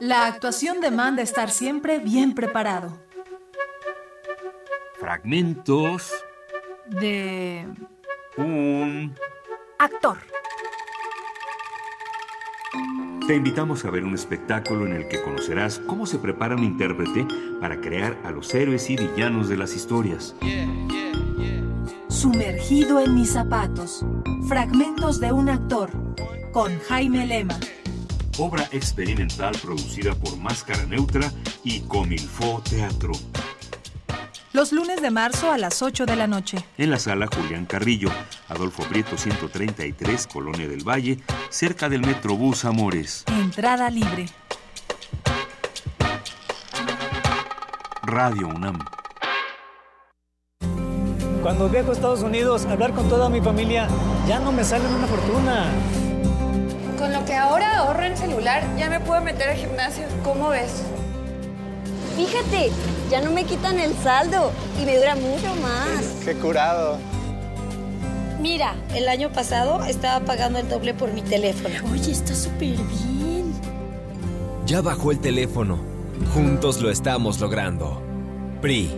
La 0.00 0.26
actuación 0.26 0.80
demanda 0.80 1.22
estar 1.22 1.50
siempre 1.50 1.98
bien 1.98 2.34
preparado. 2.34 2.98
Fragmentos. 4.98 6.10
De 6.86 7.68
Un... 8.36 9.14
actor. 9.78 10.18
Te 13.26 13.34
invitamos 13.34 13.84
a 13.84 13.90
ver 13.90 14.04
un 14.04 14.14
espectáculo 14.14 14.86
en 14.86 14.92
el 14.92 15.08
que 15.08 15.22
conocerás 15.22 15.80
cómo 15.80 16.06
se 16.06 16.18
prepara 16.18 16.54
un 16.54 16.64
intérprete 16.64 17.26
para 17.60 17.80
crear 17.80 18.16
a 18.24 18.30
los 18.30 18.52
héroes 18.54 18.88
y 18.90 18.96
villanos 18.96 19.48
de 19.48 19.56
las 19.56 19.74
historias. 19.74 20.34
Sumergido 22.08 23.00
en 23.00 23.14
mis 23.14 23.30
zapatos. 23.30 24.04
Fragmentos 24.48 25.20
de 25.20 25.32
un 25.32 25.48
actor. 25.48 25.90
Con 26.52 26.78
Jaime 26.80 27.26
Lema. 27.26 27.58
Obra 28.38 28.68
experimental 28.72 29.56
producida 29.62 30.14
por 30.14 30.36
Máscara 30.36 30.84
Neutra 30.86 31.30
y 31.64 31.80
Comilfo 31.80 32.62
Teatro. 32.68 33.12
Los 34.52 34.72
lunes 34.72 35.00
de 35.00 35.12
marzo 35.12 35.52
a 35.52 35.58
las 35.58 35.80
8 35.80 36.06
de 36.06 36.16
la 36.16 36.26
noche. 36.26 36.58
En 36.76 36.90
la 36.90 36.98
sala 36.98 37.28
Julián 37.32 37.66
Carrillo, 37.66 38.10
Adolfo 38.48 38.82
Prieto 38.82 39.16
133, 39.16 40.26
Colonia 40.26 40.66
del 40.66 40.82
Valle, 40.82 41.20
cerca 41.50 41.88
del 41.88 42.00
Metrobús 42.00 42.64
Amores. 42.64 43.24
Entrada 43.28 43.88
libre. 43.90 44.26
Radio 48.02 48.48
UNAM. 48.48 48.80
Cuando 51.42 51.68
viajo 51.68 51.90
a 51.90 51.92
Estados 51.92 52.22
Unidos, 52.22 52.66
hablar 52.66 52.92
con 52.92 53.08
toda 53.08 53.28
mi 53.28 53.40
familia 53.40 53.86
ya 54.26 54.40
no 54.40 54.50
me 54.50 54.64
sale 54.64 54.84
una 54.88 55.06
fortuna. 55.06 55.66
Con 56.98 57.12
lo 57.12 57.24
que 57.24 57.36
ahora 57.36 57.78
ahorro 57.78 58.02
en 58.02 58.16
celular, 58.16 58.64
ya 58.76 58.90
me 58.90 58.98
puedo 58.98 59.20
meter 59.20 59.50
al 59.50 59.56
gimnasio. 59.56 60.06
¿Cómo 60.24 60.48
ves? 60.48 60.82
Fíjate, 62.20 62.70
ya 63.10 63.22
no 63.22 63.30
me 63.30 63.44
quitan 63.44 63.80
el 63.80 63.94
saldo 63.94 64.52
y 64.78 64.84
me 64.84 64.98
dura 64.98 65.16
mucho 65.16 65.54
más. 65.62 66.04
Qué 66.24 66.34
curado. 66.34 66.98
Mira, 68.38 68.74
el 68.94 69.08
año 69.08 69.32
pasado 69.32 69.82
estaba 69.84 70.22
pagando 70.26 70.58
el 70.58 70.68
doble 70.68 70.92
por 70.92 71.10
mi 71.14 71.22
teléfono. 71.22 71.74
Oye, 71.90 72.12
está 72.12 72.34
súper 72.34 72.76
bien. 72.76 73.54
Ya 74.66 74.82
bajó 74.82 75.12
el 75.12 75.20
teléfono. 75.20 75.78
Juntos 76.34 76.82
lo 76.82 76.90
estamos 76.90 77.40
logrando. 77.40 78.02
PRI. 78.60 78.90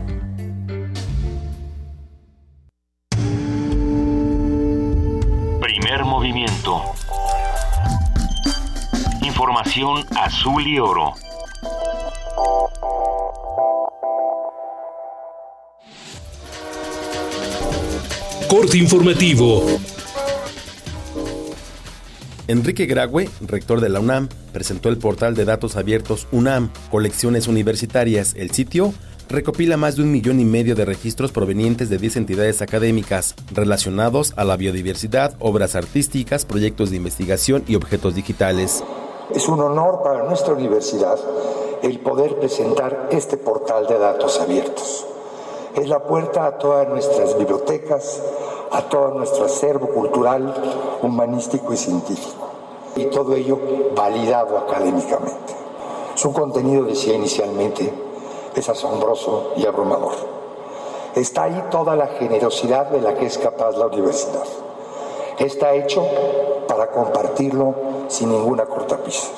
Primer 5.93 6.07
movimiento. 6.07 6.83
Información 9.21 10.07
azul 10.17 10.67
y 10.67 10.79
oro. 10.79 11.13
Corte 18.49 18.79
informativo. 18.79 19.67
Enrique 22.49 22.87
Graue, 22.87 23.29
rector 23.43 23.83
de 23.83 23.91
la 23.91 24.01
UNAM, 24.01 24.31
presentó 24.55 24.89
el 24.89 24.97
portal 24.97 25.35
de 25.35 25.45
datos 25.45 25.77
abiertos 25.77 26.27
UNAM, 26.33 26.71
Colecciones 26.91 27.49
Universitarias. 27.49 28.33
El 28.35 28.51
sitio 28.53 28.95
recopila 29.33 29.79
más 29.79 29.97
de 29.97 30.03
un 30.03 30.13
millón 30.13 30.41
y 30.41 30.45
medio 30.45 30.75
de 30.75 30.85
registros 30.85 31.33
provenientes 31.33 31.89
de 31.89 31.97
10 31.97 32.17
entidades 32.17 32.61
académicas 32.61 33.35
relacionados 33.51 34.35
a 34.37 34.45
la 34.45 34.59
biodiversidad, 34.59 35.35
obras 35.41 35.75
artísticas, 35.75 36.45
proyectos 36.45 36.91
de 36.91 36.97
investigación 36.97 37.65
y 37.67 37.75
objetos 37.75 38.15
digitales. 38.15 38.85
Es 39.35 39.49
un 39.49 39.61
honor 39.61 40.03
para 40.05 40.25
nuestra 40.25 40.53
universidad 40.53 41.19
el 41.83 41.99
poder 42.01 42.39
presentar 42.39 43.09
este 43.11 43.39
portal 43.39 43.87
de 43.87 43.99
datos 43.99 44.39
abiertos. 44.39 45.07
Es 45.75 45.89
la 45.89 46.05
puerta 46.05 46.45
a 46.45 46.59
todas 46.59 46.87
nuestras 46.89 47.37
bibliotecas, 47.39 48.23
a 48.71 48.83
todo 48.83 49.15
nuestro 49.15 49.47
acervo 49.47 49.89
cultural, 49.89 50.55
humanístico 51.01 51.73
y 51.73 51.79
científico. 51.79 52.51
Y 52.97 53.07
todo 53.07 53.35
ello 53.35 53.59
validado 53.97 54.59
académicamente. 54.59 55.55
Su 56.17 56.35
contenido, 56.35 56.85
decía 56.85 57.15
inicialmente, 57.15 58.12
es 58.61 58.69
asombroso 58.69 59.53
y 59.57 59.67
abrumador. 59.67 60.15
Está 61.15 61.45
ahí 61.45 61.65
toda 61.71 61.95
la 61.95 62.07
generosidad 62.07 62.91
de 62.91 63.01
la 63.01 63.15
que 63.15 63.27
es 63.27 63.39
capaz 63.39 63.77
la 63.77 63.87
universidad. 63.87 64.45
Está 65.39 65.75
hecho 65.75 66.07
para 66.69 66.91
compartirlo 66.91 67.75
sin 68.09 68.31
ninguna 68.31 68.65
cortapisa. 68.65 69.29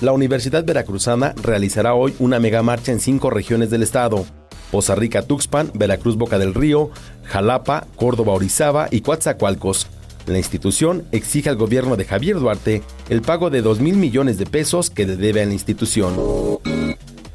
La 0.00 0.12
Universidad 0.12 0.64
Veracruzana 0.64 1.34
realizará 1.42 1.94
hoy 1.94 2.14
una 2.18 2.40
megamarcha 2.40 2.90
en 2.90 3.00
cinco 3.00 3.30
regiones 3.30 3.70
del 3.70 3.82
estado. 3.82 4.24
Poza 4.70 4.94
Rica 4.94 5.22
Tuxpan, 5.22 5.70
Veracruz 5.74 6.16
Boca 6.16 6.38
del 6.38 6.54
Río, 6.54 6.90
Jalapa, 7.24 7.86
Córdoba 7.96 8.32
Orizaba 8.32 8.88
y 8.90 9.02
Coatzacoalcos. 9.02 9.88
La 10.26 10.38
institución 10.38 11.06
exige 11.12 11.48
al 11.48 11.56
gobierno 11.56 11.96
de 11.96 12.04
Javier 12.04 12.38
Duarte 12.38 12.82
el 13.08 13.20
pago 13.20 13.50
de 13.50 13.62
2 13.62 13.80
mil 13.80 13.96
millones 13.96 14.38
de 14.38 14.46
pesos 14.46 14.90
que 14.90 15.06
le 15.06 15.16
debe 15.16 15.42
a 15.42 15.46
la 15.46 15.52
institución. 15.52 16.14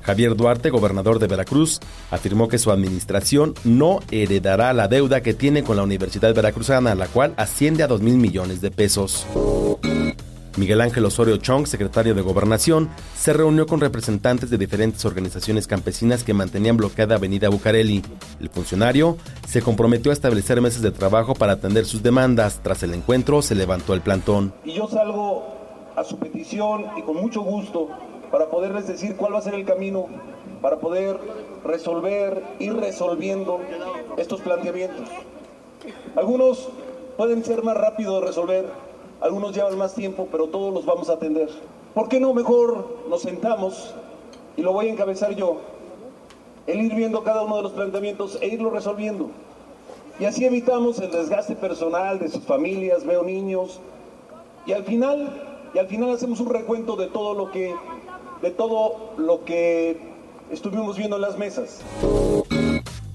Javier 0.05 0.35
Duarte, 0.35 0.69
gobernador 0.69 1.17
de 1.19 1.27
Veracruz, 1.27 1.79
afirmó 2.11 2.47
que 2.47 2.59
su 2.59 2.71
administración 2.71 3.55
no 3.63 4.01
heredará 4.11 4.71
la 4.73 4.87
deuda 4.87 5.21
que 5.21 5.33
tiene 5.33 5.63
con 5.63 5.77
la 5.77 5.83
Universidad 5.83 6.33
Veracruzana, 6.33 6.93
la 6.93 7.07
cual 7.07 7.33
asciende 7.37 7.83
a 7.83 7.87
2 7.87 8.01
mil 8.01 8.17
millones 8.17 8.61
de 8.61 8.69
pesos. 8.69 9.25
Miguel 10.57 10.79
Ángel 10.79 11.03
Osorio 11.03 11.37
Chong, 11.37 11.65
secretario 11.67 12.13
de 12.13 12.21
Gobernación, 12.21 12.89
se 13.17 13.33
reunió 13.33 13.65
con 13.65 13.81
representantes 13.81 14.49
de 14.49 14.57
diferentes 14.57 15.03
organizaciones 15.03 15.67
campesinas 15.67 16.23
que 16.23 16.33
mantenían 16.33 16.77
bloqueada 16.77 17.15
Avenida 17.15 17.49
Bucareli. 17.49 18.01
El 18.39 18.49
funcionario 18.49 19.17
se 19.47 19.61
comprometió 19.61 20.11
a 20.11 20.13
establecer 20.13 20.61
meses 20.61 20.81
de 20.81 20.91
trabajo 20.91 21.33
para 21.33 21.53
atender 21.53 21.85
sus 21.85 22.03
demandas. 22.03 22.61
Tras 22.63 22.83
el 22.83 22.93
encuentro, 22.93 23.41
se 23.41 23.55
levantó 23.55 23.93
el 23.93 24.01
plantón. 24.01 24.53
Y 24.63 24.73
yo 24.73 24.87
salgo 24.87 25.43
a 25.97 26.03
su 26.03 26.17
petición 26.19 26.85
y 26.97 27.01
con 27.01 27.17
mucho 27.17 27.41
gusto 27.41 27.89
para 28.36 28.49
poderles 28.49 28.86
decir 28.86 29.15
cuál 29.15 29.33
va 29.33 29.38
a 29.38 29.41
ser 29.41 29.53
el 29.53 29.63
camino 29.63 30.07
para 30.61 30.75
poder 30.75 31.17
resolver, 31.63 32.43
ir 32.59 32.75
resolviendo 32.75 33.61
estos 34.17 34.41
planteamientos. 34.41 35.07
Algunos 36.17 36.67
pueden 37.15 37.45
ser 37.45 37.63
más 37.63 37.77
rápido 37.77 38.19
de 38.19 38.27
resolver, 38.27 38.65
algunos 39.21 39.55
llevan 39.55 39.77
más 39.77 39.95
tiempo, 39.95 40.27
pero 40.29 40.47
todos 40.47 40.73
los 40.73 40.86
vamos 40.86 41.09
a 41.09 41.13
atender. 41.13 41.47
¿Por 41.93 42.09
qué 42.09 42.19
no 42.19 42.33
mejor 42.33 43.05
nos 43.09 43.21
sentamos 43.21 43.95
y 44.57 44.63
lo 44.63 44.73
voy 44.73 44.88
a 44.88 44.91
encabezar 44.91 45.33
yo? 45.33 45.61
El 46.67 46.81
ir 46.81 46.93
viendo 46.93 47.23
cada 47.23 47.41
uno 47.43 47.55
de 47.55 47.63
los 47.63 47.71
planteamientos 47.71 48.38
e 48.41 48.47
irlo 48.47 48.69
resolviendo. 48.69 49.29
Y 50.19 50.25
así 50.25 50.43
evitamos 50.43 50.99
el 50.99 51.09
desgaste 51.09 51.55
personal 51.55 52.19
de 52.19 52.27
sus 52.27 52.43
familias, 52.43 53.05
veo 53.05 53.23
niños, 53.23 53.79
y 54.65 54.73
al 54.73 54.83
final, 54.83 55.41
y 55.73 55.79
al 55.79 55.88
final 55.88 56.09
hacemos 56.09 56.41
un 56.41 56.49
recuento 56.49 56.97
de 56.97 57.07
todo 57.07 57.33
lo 57.33 57.49
que, 57.49 57.73
de 58.41 58.51
todo 58.51 59.13
lo 59.17 59.43
que 59.45 59.99
estuvimos 60.51 60.97
viendo 60.97 61.15
en 61.15 61.21
las 61.21 61.38
mesas. 61.38 61.81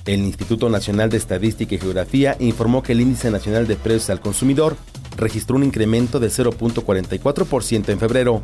El 0.06 0.20
Instituto 0.20 0.68
Nacional 0.68 1.10
de 1.10 1.18
Estadística 1.18 1.74
y 1.74 1.78
Geografía 1.78 2.36
informó 2.40 2.82
que 2.82 2.92
el 2.92 3.00
Índice 3.00 3.30
Nacional 3.30 3.66
de 3.66 3.76
Precios 3.76 4.10
al 4.10 4.20
Consumidor 4.20 4.76
registró 5.16 5.56
un 5.56 5.64
incremento 5.64 6.18
de 6.18 6.28
0.44% 6.28 7.90
en 7.90 7.98
febrero, 7.98 8.40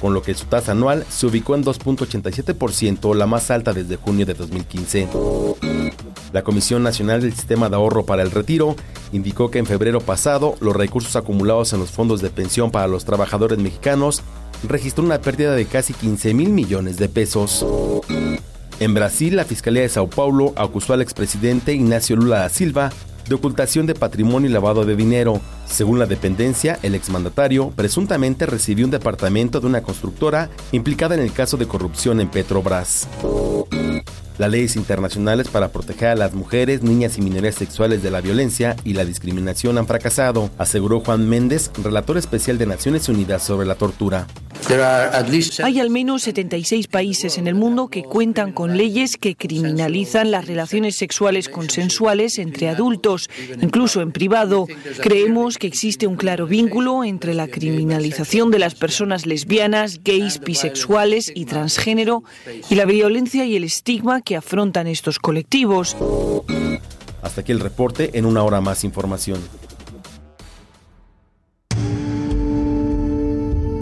con 0.00 0.14
lo 0.14 0.22
que 0.22 0.34
su 0.34 0.46
tasa 0.46 0.72
anual 0.72 1.04
se 1.08 1.26
ubicó 1.26 1.54
en 1.56 1.64
2.87%, 1.64 3.14
la 3.14 3.26
más 3.26 3.50
alta 3.50 3.72
desde 3.72 3.96
junio 3.96 4.24
de 4.24 4.34
2015. 4.34 5.08
La 6.32 6.42
Comisión 6.42 6.82
Nacional 6.82 7.20
del 7.20 7.34
Sistema 7.34 7.68
de 7.68 7.76
Ahorro 7.76 8.06
para 8.06 8.22
el 8.22 8.30
Retiro 8.30 8.76
indicó 9.12 9.50
que 9.50 9.58
en 9.58 9.66
febrero 9.66 10.00
pasado 10.00 10.54
los 10.60 10.76
recursos 10.76 11.16
acumulados 11.16 11.72
en 11.72 11.80
los 11.80 11.90
fondos 11.90 12.22
de 12.22 12.30
pensión 12.30 12.70
para 12.70 12.86
los 12.86 13.04
trabajadores 13.04 13.58
mexicanos 13.58 14.22
registró 14.62 15.04
una 15.04 15.20
pérdida 15.20 15.54
de 15.54 15.66
casi 15.66 15.92
15 15.92 16.34
mil 16.34 16.50
millones 16.50 16.96
de 16.96 17.08
pesos. 17.08 17.64
En 18.80 18.94
Brasil, 18.94 19.36
la 19.36 19.44
Fiscalía 19.44 19.82
de 19.82 19.88
Sao 19.88 20.08
Paulo 20.08 20.52
acusó 20.56 20.94
al 20.94 21.02
expresidente 21.02 21.74
Ignacio 21.74 22.16
Lula 22.16 22.40
da 22.40 22.48
Silva 22.48 22.90
de 23.28 23.36
ocultación 23.36 23.86
de 23.86 23.94
patrimonio 23.94 24.50
y 24.50 24.52
lavado 24.52 24.84
de 24.84 24.96
dinero. 24.96 25.40
Según 25.64 25.98
la 25.98 26.06
dependencia, 26.06 26.78
el 26.82 26.94
exmandatario 26.94 27.70
presuntamente 27.70 28.44
recibió 28.44 28.84
un 28.84 28.90
departamento 28.90 29.60
de 29.60 29.66
una 29.68 29.82
constructora 29.82 30.50
implicada 30.72 31.14
en 31.14 31.20
el 31.20 31.32
caso 31.32 31.56
de 31.56 31.68
corrupción 31.68 32.20
en 32.20 32.28
Petrobras. 32.28 33.06
Las 34.40 34.50
leyes 34.50 34.76
internacionales 34.76 35.48
para 35.48 35.68
proteger 35.68 36.08
a 36.08 36.14
las 36.14 36.32
mujeres, 36.32 36.82
niñas 36.82 37.18
y 37.18 37.20
minorías 37.20 37.56
sexuales 37.56 38.02
de 38.02 38.10
la 38.10 38.22
violencia 38.22 38.74
y 38.84 38.94
la 38.94 39.04
discriminación 39.04 39.76
han 39.76 39.86
fracasado, 39.86 40.48
aseguró 40.56 41.00
Juan 41.00 41.28
Méndez, 41.28 41.70
relator 41.84 42.16
especial 42.16 42.56
de 42.56 42.64
Naciones 42.64 43.10
Unidas 43.10 43.42
sobre 43.42 43.66
la 43.66 43.74
tortura. 43.74 44.26
Hay 45.64 45.80
al 45.80 45.90
menos 45.90 46.22
76 46.22 46.86
países 46.86 47.38
en 47.38 47.46
el 47.48 47.54
mundo 47.54 47.88
que 47.88 48.02
cuentan 48.02 48.52
con 48.52 48.76
leyes 48.76 49.16
que 49.16 49.34
criminalizan 49.34 50.30
las 50.30 50.46
relaciones 50.46 50.96
sexuales 50.96 51.48
consensuales 51.48 52.38
entre 52.38 52.68
adultos, 52.68 53.30
incluso 53.60 54.00
en 54.00 54.12
privado. 54.12 54.66
Creemos 55.00 55.58
que 55.58 55.66
existe 55.66 56.06
un 56.06 56.16
claro 56.16 56.46
vínculo 56.46 57.04
entre 57.04 57.34
la 57.34 57.48
criminalización 57.48 58.50
de 58.50 58.58
las 58.58 58.74
personas 58.74 59.26
lesbianas, 59.26 60.02
gays, 60.04 60.40
bisexuales 60.40 61.32
y 61.34 61.46
transgénero 61.46 62.22
y 62.68 62.74
la 62.74 62.84
violencia 62.84 63.44
y 63.46 63.56
el 63.56 63.64
estigma 63.64 64.20
que 64.20 64.29
afrontan 64.36 64.86
estos 64.86 65.18
colectivos. 65.18 65.96
Hasta 67.22 67.40
aquí 67.42 67.52
el 67.52 67.60
reporte, 67.60 68.10
en 68.18 68.24
una 68.26 68.42
hora 68.42 68.60
más 68.60 68.84
información. 68.84 69.40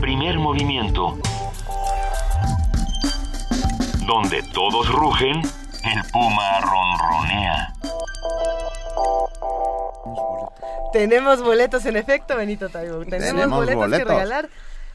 Primer 0.01 0.39
movimiento. 0.39 1.19
Donde 4.07 4.43
todos 4.55 4.89
rugen, 4.91 5.37
el 5.85 6.11
puma 6.13 6.61
ronronea. 6.61 7.75
Tenemos 10.93 11.43
boletos 11.43 11.85
en 11.85 11.97
efecto, 11.97 12.37
Benito 12.37 12.69
Taibo. 12.71 13.05
Tenemos, 13.05 13.27
Tenemos 13.27 13.59
boletos, 13.59 13.81
boletos. 13.81 14.07
que 14.07 14.13
regalar. 14.13 14.49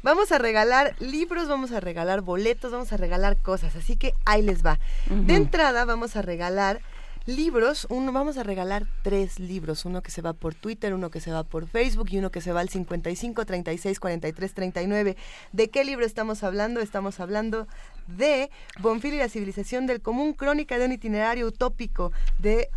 Vamos 0.04 0.34
a 0.34 0.38
regalar 0.38 0.95
libros, 0.99 1.47
vamos 1.47 1.72
a 1.72 1.80
regalar 1.80 2.20
boletos, 2.20 2.74
vamos 2.74 2.91
a 2.91 2.97
regalar 2.97 3.38
cosas. 3.38 3.78
Así 3.78 3.95
que 3.95 4.14
ahí 4.26 4.41
les 4.41 4.64
va. 4.64 4.78
De 5.10 5.36
entrada 5.36 5.86
vamos 5.86 6.18
a 6.18 6.22
regalar 6.22 6.82
libros. 7.26 7.88
Uno, 7.89 8.12
vamos 8.12 8.38
a 8.38 8.43
regalar 8.43 8.86
tres 9.01 9.39
libros. 9.39 9.86
Uno 9.86 10.04
que 10.04 10.12
se 10.12 10.22
va 10.22 10.34
por 10.34 10.56
Twitter, 10.56 10.93
uno 10.93 11.10
que 11.10 11.22
se 11.22 11.32
va 11.32 11.45
por 11.45 11.70
Facebook 11.70 12.10
y 12.12 12.18
uno 12.18 12.32
que 12.32 12.41
se 12.41 12.51
va 12.51 12.60
al 12.60 12.68
55 12.68 13.45
36 13.45 13.99
43 14.01 14.54
39. 14.54 15.18
¿De 15.54 15.70
qué 15.70 15.86
libro 15.86 16.06
estamos 16.06 16.43
hablando? 16.43 16.82
Estamos 16.82 17.22
hablando 17.22 17.68
de 18.08 18.51
Bonfil 18.80 19.14
y 19.14 19.20
la 19.20 19.30
civilización 19.30 19.88
del 19.88 20.01
común, 20.01 20.34
crónica 20.34 20.78
de 20.78 20.86
un 20.86 20.91
itinerario 20.91 21.47
utópico 21.47 22.12
de 22.39 22.70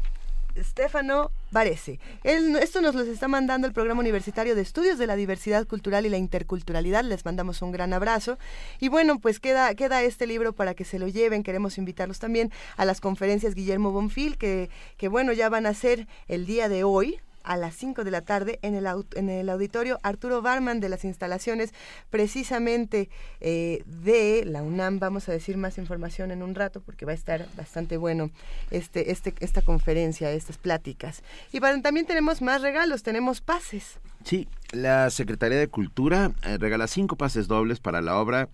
Stefano 0.62 1.30
Varese. 1.50 1.98
Él, 2.24 2.56
esto 2.56 2.80
nos 2.80 2.94
los 2.94 3.06
está 3.08 3.28
mandando 3.28 3.66
el 3.66 3.72
Programa 3.72 4.00
Universitario 4.00 4.54
de 4.54 4.62
Estudios 4.62 4.98
de 4.98 5.06
la 5.06 5.16
Diversidad 5.16 5.66
Cultural 5.66 6.06
y 6.06 6.08
la 6.08 6.16
Interculturalidad. 6.16 7.04
Les 7.04 7.24
mandamos 7.24 7.62
un 7.62 7.72
gran 7.72 7.92
abrazo. 7.92 8.38
Y 8.80 8.88
bueno, 8.88 9.18
pues 9.18 9.40
queda, 9.40 9.74
queda 9.74 10.02
este 10.02 10.26
libro 10.26 10.52
para 10.52 10.74
que 10.74 10.84
se 10.84 10.98
lo 10.98 11.08
lleven. 11.08 11.42
Queremos 11.42 11.78
invitarlos 11.78 12.18
también 12.18 12.50
a 12.76 12.84
las 12.84 13.00
conferencias 13.00 13.54
Guillermo 13.54 13.92
Bonfil, 13.92 14.38
que, 14.38 14.70
que 14.96 15.08
bueno, 15.08 15.32
ya 15.32 15.48
van 15.48 15.66
a 15.66 15.74
ser 15.74 16.06
el 16.28 16.46
día 16.46 16.68
de 16.68 16.84
hoy, 16.84 17.20
a 17.46 17.56
las 17.56 17.74
5 17.76 18.04
de 18.04 18.10
la 18.10 18.20
tarde 18.22 18.58
en 18.62 18.74
el, 18.74 18.86
en 19.14 19.30
el 19.30 19.48
auditorio 19.48 19.98
Arturo 20.02 20.42
Barman 20.42 20.80
de 20.80 20.88
las 20.88 21.04
instalaciones 21.04 21.72
precisamente 22.10 23.08
eh, 23.40 23.82
de 23.86 24.44
la 24.44 24.62
UNAM. 24.62 24.98
Vamos 24.98 25.28
a 25.28 25.32
decir 25.32 25.56
más 25.56 25.78
información 25.78 26.30
en 26.30 26.42
un 26.42 26.54
rato 26.54 26.80
porque 26.80 27.06
va 27.06 27.12
a 27.12 27.14
estar 27.14 27.46
bastante 27.56 27.96
bueno 27.96 28.30
este, 28.70 29.10
este, 29.12 29.32
esta 29.40 29.62
conferencia, 29.62 30.30
estas 30.32 30.58
pláticas. 30.58 31.22
Y 31.52 31.60
para- 31.60 31.80
también 31.80 32.04
tenemos 32.06 32.42
más 32.42 32.62
regalos, 32.62 33.02
tenemos 33.02 33.40
pases. 33.40 33.98
Sí, 34.24 34.48
la 34.72 35.08
Secretaría 35.10 35.58
de 35.58 35.68
Cultura 35.68 36.32
eh, 36.42 36.58
regala 36.58 36.86
cinco 36.88 37.16
pases 37.16 37.46
dobles 37.48 37.78
para 37.80 38.00
la 38.02 38.18
obra 38.18 38.48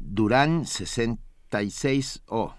Durán 0.00 0.64
66O. 1.50 2.54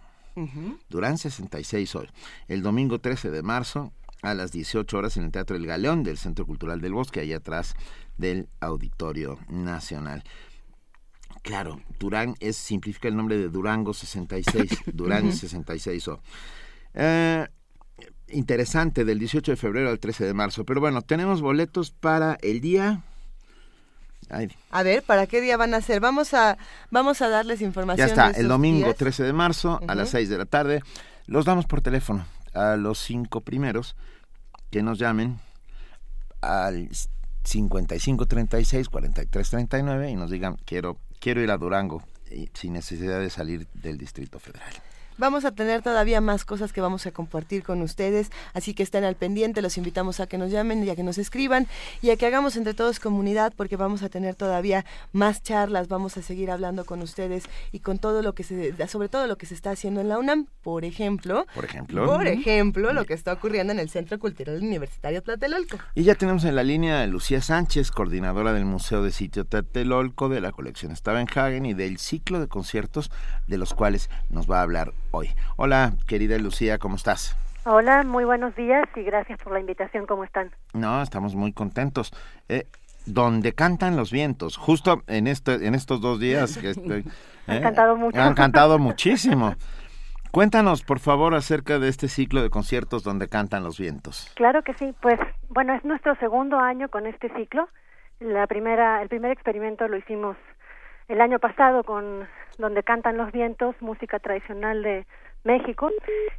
Durán 0.89 1.17
66 1.17 1.95
hoy. 1.95 2.07
El 2.47 2.61
domingo 2.61 2.99
13 2.99 3.29
de 3.29 3.43
marzo 3.43 3.91
a 4.21 4.33
las 4.33 4.51
18 4.51 4.97
horas 4.97 5.17
en 5.17 5.23
el 5.25 5.31
Teatro 5.31 5.55
El 5.55 5.65
Galeón 5.65 6.03
del 6.03 6.17
Centro 6.17 6.45
Cultural 6.45 6.81
del 6.81 6.93
Bosque, 6.93 7.21
allá 7.21 7.37
atrás 7.37 7.75
del 8.17 8.47
Auditorio 8.59 9.39
Nacional. 9.49 10.23
Claro, 11.41 11.79
Durán 11.99 12.35
es 12.39 12.57
simplifica 12.57 13.07
el 13.07 13.15
nombre 13.15 13.37
de 13.37 13.47
Durango 13.49 13.93
66, 13.93 14.69
Durán 14.93 15.27
Ujú. 15.27 15.35
66O. 15.37 16.19
Eh, 16.95 17.47
interesante, 18.29 19.05
del 19.05 19.19
18 19.19 19.51
de 19.51 19.55
febrero 19.55 19.89
al 19.89 19.99
13 19.99 20.25
de 20.25 20.33
marzo. 20.33 20.65
Pero 20.65 20.81
bueno, 20.81 21.01
tenemos 21.01 21.41
boletos 21.41 21.91
para 21.91 22.37
el 22.41 22.59
día... 22.61 23.03
Ay, 24.31 24.49
A 24.69 24.83
ver, 24.83 25.01
¿para 25.01 25.25
qué 25.25 25.41
día 25.41 25.57
van 25.57 25.73
a 25.73 25.81
ser? 25.81 26.01
Vamos 26.01 26.35
a, 26.35 26.57
vamos 26.91 27.21
a 27.21 27.29
darles 27.29 27.61
ya 27.61 27.65
información. 27.65 28.07
está, 28.09 28.31
de 28.31 28.41
el 28.41 28.47
domingo 28.47 28.85
días. 28.87 28.97
13 28.97 29.23
de 29.23 29.33
marzo 29.33 29.79
a 29.87 29.95
las 29.95 30.09
Ujú. 30.09 30.17
6 30.17 30.29
de 30.29 30.37
la 30.37 30.45
tarde. 30.45 30.83
Los 31.25 31.45
damos 31.45 31.65
por 31.65 31.81
teléfono 31.81 32.25
a 32.53 32.75
los 32.75 32.99
cinco 32.99 33.41
primeros 33.41 33.95
que 34.71 34.83
nos 34.83 34.99
llamen 34.99 35.39
al 36.41 36.89
55 37.43 38.25
36 38.25 38.89
43 38.89 39.49
39 39.49 40.11
y 40.11 40.15
nos 40.15 40.29
digan 40.29 40.57
quiero 40.65 40.97
quiero 41.19 41.41
ir 41.41 41.51
a 41.51 41.57
Durango 41.57 42.03
sin 42.53 42.73
necesidad 42.73 43.19
de 43.19 43.29
salir 43.29 43.67
del 43.73 43.97
Distrito 43.97 44.39
Federal. 44.39 44.73
Vamos 45.19 45.43
a 45.43 45.51
tener 45.51 45.81
todavía 45.81 46.21
más 46.21 46.45
cosas 46.45 46.71
que 46.71 46.79
vamos 46.79 47.05
a 47.05 47.11
compartir 47.11 47.61
con 47.61 47.81
ustedes, 47.81 48.31
así 48.53 48.73
que 48.73 48.83
estén 48.83 49.03
al 49.03 49.15
pendiente, 49.15 49.61
los 49.61 49.77
invitamos 49.77 50.21
a 50.21 50.27
que 50.27 50.37
nos 50.37 50.49
llamen 50.49 50.81
y 50.85 50.89
a 50.89 50.95
que 50.95 51.03
nos 51.03 51.17
escriban 51.17 51.67
y 52.01 52.11
a 52.11 52.15
que 52.15 52.25
hagamos 52.25 52.55
entre 52.55 52.73
todos 52.73 53.01
comunidad 53.01 53.51
porque 53.53 53.75
vamos 53.75 54.01
a 54.01 54.07
tener 54.07 54.35
todavía 54.35 54.85
más 55.11 55.43
charlas, 55.43 55.89
vamos 55.89 56.15
a 56.15 56.21
seguir 56.21 56.49
hablando 56.49 56.85
con 56.85 57.01
ustedes 57.01 57.43
y 57.73 57.79
con 57.79 57.99
todo 57.99 58.21
lo 58.21 58.33
que 58.33 58.43
se, 58.43 58.73
sobre 58.87 59.09
todo 59.09 59.27
lo 59.27 59.37
que 59.37 59.45
se 59.45 59.55
está 59.55 59.71
haciendo 59.71 59.99
en 59.99 60.07
la 60.07 60.19
UNAM, 60.19 60.47
por 60.63 60.85
ejemplo, 60.85 61.45
Por 61.53 61.65
ejemplo. 61.65 62.05
por 62.05 62.25
ejemplo, 62.25 62.93
lo 62.93 63.03
que 63.03 63.13
está 63.13 63.33
ocurriendo 63.33 63.73
en 63.73 63.79
el 63.79 63.89
Centro 63.89 64.19
Cultural 64.19 64.63
Universitario 64.63 65.21
Tlatelolco. 65.21 65.79
Y 65.95 66.03
ya 66.03 66.15
tenemos 66.15 66.45
en 66.45 66.55
la 66.55 66.63
línea 66.63 67.01
a 67.01 67.07
Lucía 67.07 67.41
Sánchez, 67.41 67.91
coordinadora 67.91 68.53
del 68.53 68.63
Museo 68.63 69.03
de 69.03 69.11
Sitio 69.11 69.43
Tlatelolco 69.43 70.29
de 70.29 70.39
la 70.39 70.53
colección 70.53 70.95
Stavenhagen 70.95 71.65
y 71.65 71.73
del 71.73 71.97
ciclo 71.97 72.39
de 72.39 72.47
conciertos 72.47 73.11
de 73.47 73.57
los 73.57 73.73
cuales 73.73 74.09
nos 74.29 74.49
va 74.49 74.59
a 74.59 74.61
hablar 74.61 74.93
hoy. 75.11 75.29
Hola, 75.57 75.93
querida 76.07 76.37
Lucía, 76.37 76.77
¿cómo 76.77 76.95
estás? 76.95 77.37
Hola, 77.65 78.03
muy 78.03 78.25
buenos 78.25 78.55
días 78.55 78.87
y 78.95 79.01
gracias 79.01 79.39
por 79.39 79.53
la 79.53 79.59
invitación. 79.59 80.05
¿Cómo 80.05 80.23
están? 80.23 80.51
No, 80.73 81.01
estamos 81.01 81.35
muy 81.35 81.53
contentos. 81.53 82.13
Eh, 82.47 82.65
donde 83.05 83.53
cantan 83.53 83.95
los 83.95 84.11
vientos, 84.11 84.57
justo 84.57 85.01
en 85.07 85.27
este, 85.27 85.65
en 85.65 85.73
estos 85.75 85.99
dos 86.01 86.19
días 86.19 86.57
que 86.57 86.71
estoy, 86.71 87.03
Han 87.47 87.57
¿eh? 87.57 87.61
cantado 87.61 87.95
mucho. 87.95 88.19
Han 88.19 88.33
cantado 88.35 88.79
muchísimo. 88.79 89.55
Cuéntanos, 90.31 90.83
por 90.83 90.99
favor, 90.99 91.33
acerca 91.33 91.79
de 91.79 91.89
este 91.89 92.07
ciclo 92.07 92.43
de 92.43 92.51
conciertos 92.51 93.03
donde 93.03 93.27
cantan 93.27 93.63
los 93.63 93.79
vientos. 93.79 94.31
Claro 94.35 94.61
que 94.61 94.75
sí. 94.75 94.93
Pues 95.01 95.19
bueno, 95.49 95.73
es 95.73 95.83
nuestro 95.83 96.15
segundo 96.17 96.59
año 96.59 96.89
con 96.89 97.07
este 97.07 97.29
ciclo. 97.35 97.67
La 98.19 98.45
primera, 98.45 99.01
el 99.01 99.09
primer 99.09 99.31
experimento 99.31 99.87
lo 99.87 99.97
hicimos 99.97 100.37
el 101.07 101.19
año 101.21 101.39
pasado 101.39 101.83
con 101.83 102.27
donde 102.59 102.83
cantan 102.83 103.17
los 103.17 103.31
vientos, 103.31 103.75
música 103.81 104.19
tradicional 104.19 104.83
de 104.83 105.07
México, 105.43 105.89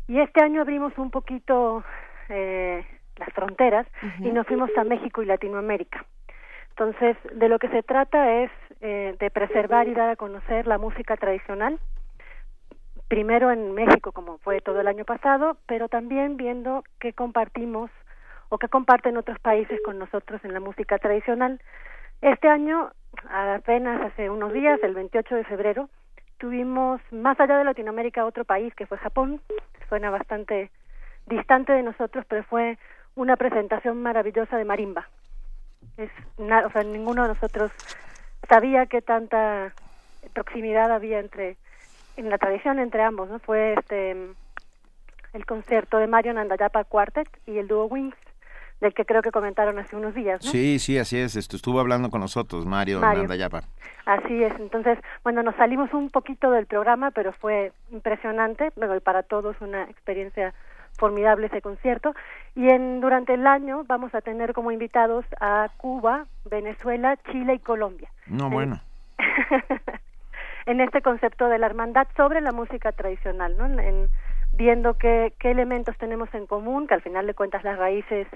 y 0.07 0.21
este 0.21 0.43
año 0.43 0.61
abrimos 0.61 0.97
un 0.99 1.11
poquito 1.11 1.83
eh, 2.29 2.85
las 3.17 3.33
fronteras 3.33 3.87
y 4.21 4.31
nos 4.31 4.47
fuimos 4.47 4.71
a 4.77 4.85
México 4.85 5.23
y 5.23 5.27
Latinoamérica. 5.27 6.05
Entonces, 6.71 7.17
de 7.35 7.49
lo 7.49 7.59
que 7.59 7.69
se 7.69 7.83
trata 7.83 8.43
es 8.43 8.51
eh, 8.81 9.17
de 9.19 9.31
preservar 9.31 9.89
y 9.89 9.95
dar 9.95 10.11
a 10.11 10.17
conocer 10.17 10.67
la 10.67 10.79
música 10.79 11.17
tradicional, 11.17 11.79
primero 13.09 13.51
en 13.51 13.75
México, 13.75 14.13
como 14.13 14.39
fue 14.39 14.61
todo 14.61 14.81
el 14.81 14.87
año 14.87 15.05
pasado, 15.05 15.57
pero 15.67 15.89
también 15.89 16.37
viendo 16.37 16.85
qué 17.01 17.13
compartimos 17.13 17.91
o 18.51 18.59
qué 18.59 18.69
comparten 18.69 19.17
otros 19.17 19.39
países 19.41 19.81
con 19.85 19.99
nosotros 19.99 20.41
en 20.45 20.53
la 20.53 20.61
música 20.61 20.99
tradicional. 20.99 21.61
Este 22.21 22.49
año, 22.49 22.91
apenas 23.29 24.01
hace 24.03 24.31
unos 24.31 24.53
días, 24.53 24.79
el 24.83 24.95
28 24.95 25.35
de 25.35 25.45
febrero, 25.45 25.89
tuvimos 26.41 27.01
más 27.13 27.39
allá 27.39 27.59
de 27.59 27.65
Latinoamérica 27.65 28.25
otro 28.25 28.45
país 28.45 28.75
que 28.75 28.87
fue 28.87 28.99
Japón. 28.99 29.41
Suena 29.89 30.11
bastante 30.11 30.71
distante 31.27 31.73
de 31.73 31.83
nosotros, 31.83 32.25
pero 32.27 32.43
fue 32.45 32.79
una 33.15 33.37
presentación 33.37 34.03
maravillosa 34.03 34.57
de 34.57 34.65
marimba. 34.65 35.09
Es 35.97 36.11
na- 36.39 36.67
o 36.67 36.71
sea, 36.73 36.83
ninguno 36.83 37.23
de 37.23 37.29
nosotros 37.29 37.71
sabía 38.49 38.87
qué 38.87 39.03
tanta 39.03 39.73
proximidad 40.33 40.91
había 40.91 41.19
entre 41.21 41.57
en 42.17 42.31
la 42.31 42.39
tradición 42.39 42.79
entre 42.79 43.03
ambos, 43.03 43.29
¿no? 43.29 43.39
Fue 43.39 43.75
este 43.75 44.17
el 45.33 45.47
concierto 45.47 45.99
de 45.99 46.07
Mario 46.09 46.33
Nandayapa 46.33 46.85
Quartet 46.85 47.29
y 47.47 47.59
el 47.59 47.69
dúo 47.69 47.85
Wings, 47.85 48.17
del 48.81 48.95
que 48.95 49.05
creo 49.05 49.23
que 49.23 49.31
comentaron 49.31 49.79
hace 49.79 49.95
unos 49.97 50.15
días, 50.15 50.45
¿no? 50.45 50.51
Sí, 50.51 50.79
sí, 50.79 50.99
así 50.99 51.19
es. 51.19 51.37
Esto 51.37 51.57
estuvo 51.57 51.81
hablando 51.81 52.11
con 52.11 52.21
nosotros, 52.21 52.65
Mario, 52.67 53.01
Mario. 53.01 53.23
Nandayapa. 53.23 53.63
Así 54.07 54.43
es. 54.43 54.53
Entonces, 54.59 54.99
bueno, 55.23 55.43
nos 55.43 55.55
salimos 55.57 55.93
un 55.93 56.11
poquito 56.11 56.51
del 56.51 56.67
programa, 56.67 57.11
pero 57.11 57.33
fue 57.33 57.73
impresionante, 57.91 58.71
bueno, 58.77 58.97
y 58.97 59.01
para 59.01 59.23
todos 59.23 59.61
una 59.61 59.83
experiencia 59.85 60.55
formidable 60.99 61.47
ese 61.47 61.63
concierto. 61.63 62.15
Y 62.55 62.69
en 62.69 63.01
durante 63.01 63.35
el 63.35 63.47
año 63.47 63.85
vamos 63.87 64.15
a 64.15 64.21
tener 64.23 64.53
como 64.55 64.73
invitados 64.73 65.25
a 65.41 65.69
Cuba, 65.77 66.27
Venezuela, 66.51 67.17
Chile 67.31 67.55
y 67.55 67.59
Colombia. 67.59 68.11
No, 68.27 68.47
En- 68.47 68.51
bueno. 68.53 68.81
en 70.67 70.81
este 70.81 71.03
concepto 71.03 71.49
de 71.49 71.59
la 71.59 71.67
hermandad 71.67 72.07
sobre 72.17 72.41
la 72.41 72.53
música 72.53 72.93
tradicional, 72.93 73.57
¿no? 73.57 73.67
En, 73.67 73.81
en 73.81 74.09
viendo 74.53 74.95
qué, 74.99 75.33
qué 75.39 75.51
elementos 75.53 75.97
tenemos 75.97 76.33
en 76.35 76.47
común, 76.47 76.87
que 76.87 76.95
al 76.95 77.03
final 77.03 77.27
de 77.27 77.35
cuentas 77.35 77.65
las 77.65 77.79
raíces 77.79 78.27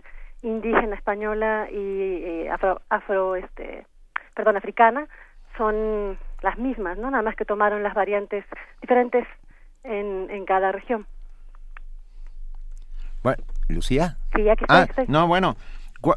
indígena 0.45 0.95
española 0.95 1.69
y 1.71 1.77
eh, 1.77 2.51
afro, 2.51 2.81
afro 2.91 3.35
este 3.35 3.87
perdón 4.35 4.57
africana 4.57 5.09
son 5.57 6.19
las 6.43 6.59
mismas, 6.59 6.99
¿no? 6.99 7.11
Nada 7.11 7.23
más 7.23 7.37
que 7.37 7.45
tomaron 7.45 7.83
las 7.83 7.95
variantes 7.95 8.45
diferentes 8.81 9.27
en, 9.85 10.29
en 10.31 10.45
cada 10.45 10.73
región. 10.73 11.07
Bueno, 13.23 13.43
Lucía. 13.69 14.19
Sí, 14.35 14.49
aquí 14.49 14.65
ah, 14.69 14.87
estoy. 14.89 15.07
No, 15.09 15.27
bueno, 15.27 15.57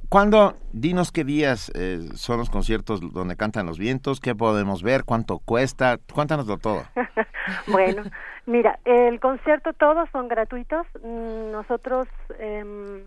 ¿cuándo, 0.10 0.56
dinos 0.74 1.12
qué 1.12 1.24
días 1.24 1.72
eh, 1.76 2.10
son 2.16 2.40
los 2.40 2.50
conciertos 2.50 3.00
donde 3.14 3.38
cantan 3.38 3.66
los 3.66 3.80
vientos? 3.80 4.20
¿Qué 4.20 4.36
podemos 4.36 4.84
ver? 4.84 5.06
¿Cuánto 5.06 5.40
cuesta? 5.40 6.00
Cuéntanoslo 6.14 6.58
todo. 6.58 6.84
bueno, 7.68 8.04
mira, 8.46 8.80
el 8.84 9.22
concierto 9.22 9.72
todos 9.74 10.10
son 10.12 10.28
gratuitos. 10.28 10.86
Mm, 11.02 11.52
nosotros 11.52 12.10
eh, 12.40 13.06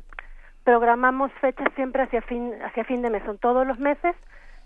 programamos 0.64 1.32
fechas 1.40 1.68
siempre 1.74 2.02
hacia 2.02 2.22
fin, 2.22 2.52
hacia 2.62 2.84
fin 2.84 3.02
de 3.02 3.11
mes, 3.11 3.22
son 3.24 3.38
todos 3.38 3.66
los 3.66 3.78
meses 3.78 4.14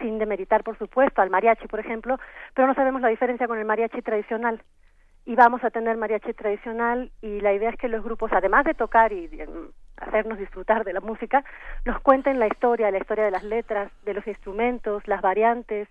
sin 0.00 0.18
demeritar, 0.18 0.64
por 0.64 0.76
supuesto, 0.76 1.22
al 1.22 1.30
mariachi, 1.30 1.68
por 1.68 1.80
ejemplo, 1.80 2.18
pero 2.54 2.66
no 2.66 2.74
sabemos 2.74 3.00
la 3.00 3.08
diferencia 3.08 3.46
con 3.46 3.58
el 3.58 3.64
mariachi 3.64 4.02
tradicional. 4.02 4.62
Y 5.28 5.34
vamos 5.34 5.62
a 5.62 5.68
tener 5.68 5.98
mariachi 5.98 6.32
tradicional 6.32 7.12
y 7.20 7.42
la 7.42 7.52
idea 7.52 7.68
es 7.68 7.76
que 7.76 7.88
los 7.88 8.02
grupos, 8.02 8.32
además 8.32 8.64
de 8.64 8.72
tocar 8.72 9.12
y 9.12 9.28
hacernos 9.98 10.38
disfrutar 10.38 10.84
de 10.84 10.94
la 10.94 11.00
música, 11.00 11.44
nos 11.84 12.00
cuenten 12.00 12.38
la 12.38 12.46
historia, 12.46 12.90
la 12.90 12.96
historia 12.96 13.24
de 13.24 13.30
las 13.30 13.42
letras, 13.42 13.92
de 14.06 14.14
los 14.14 14.26
instrumentos, 14.26 15.02
las 15.06 15.20
variantes, 15.20 15.86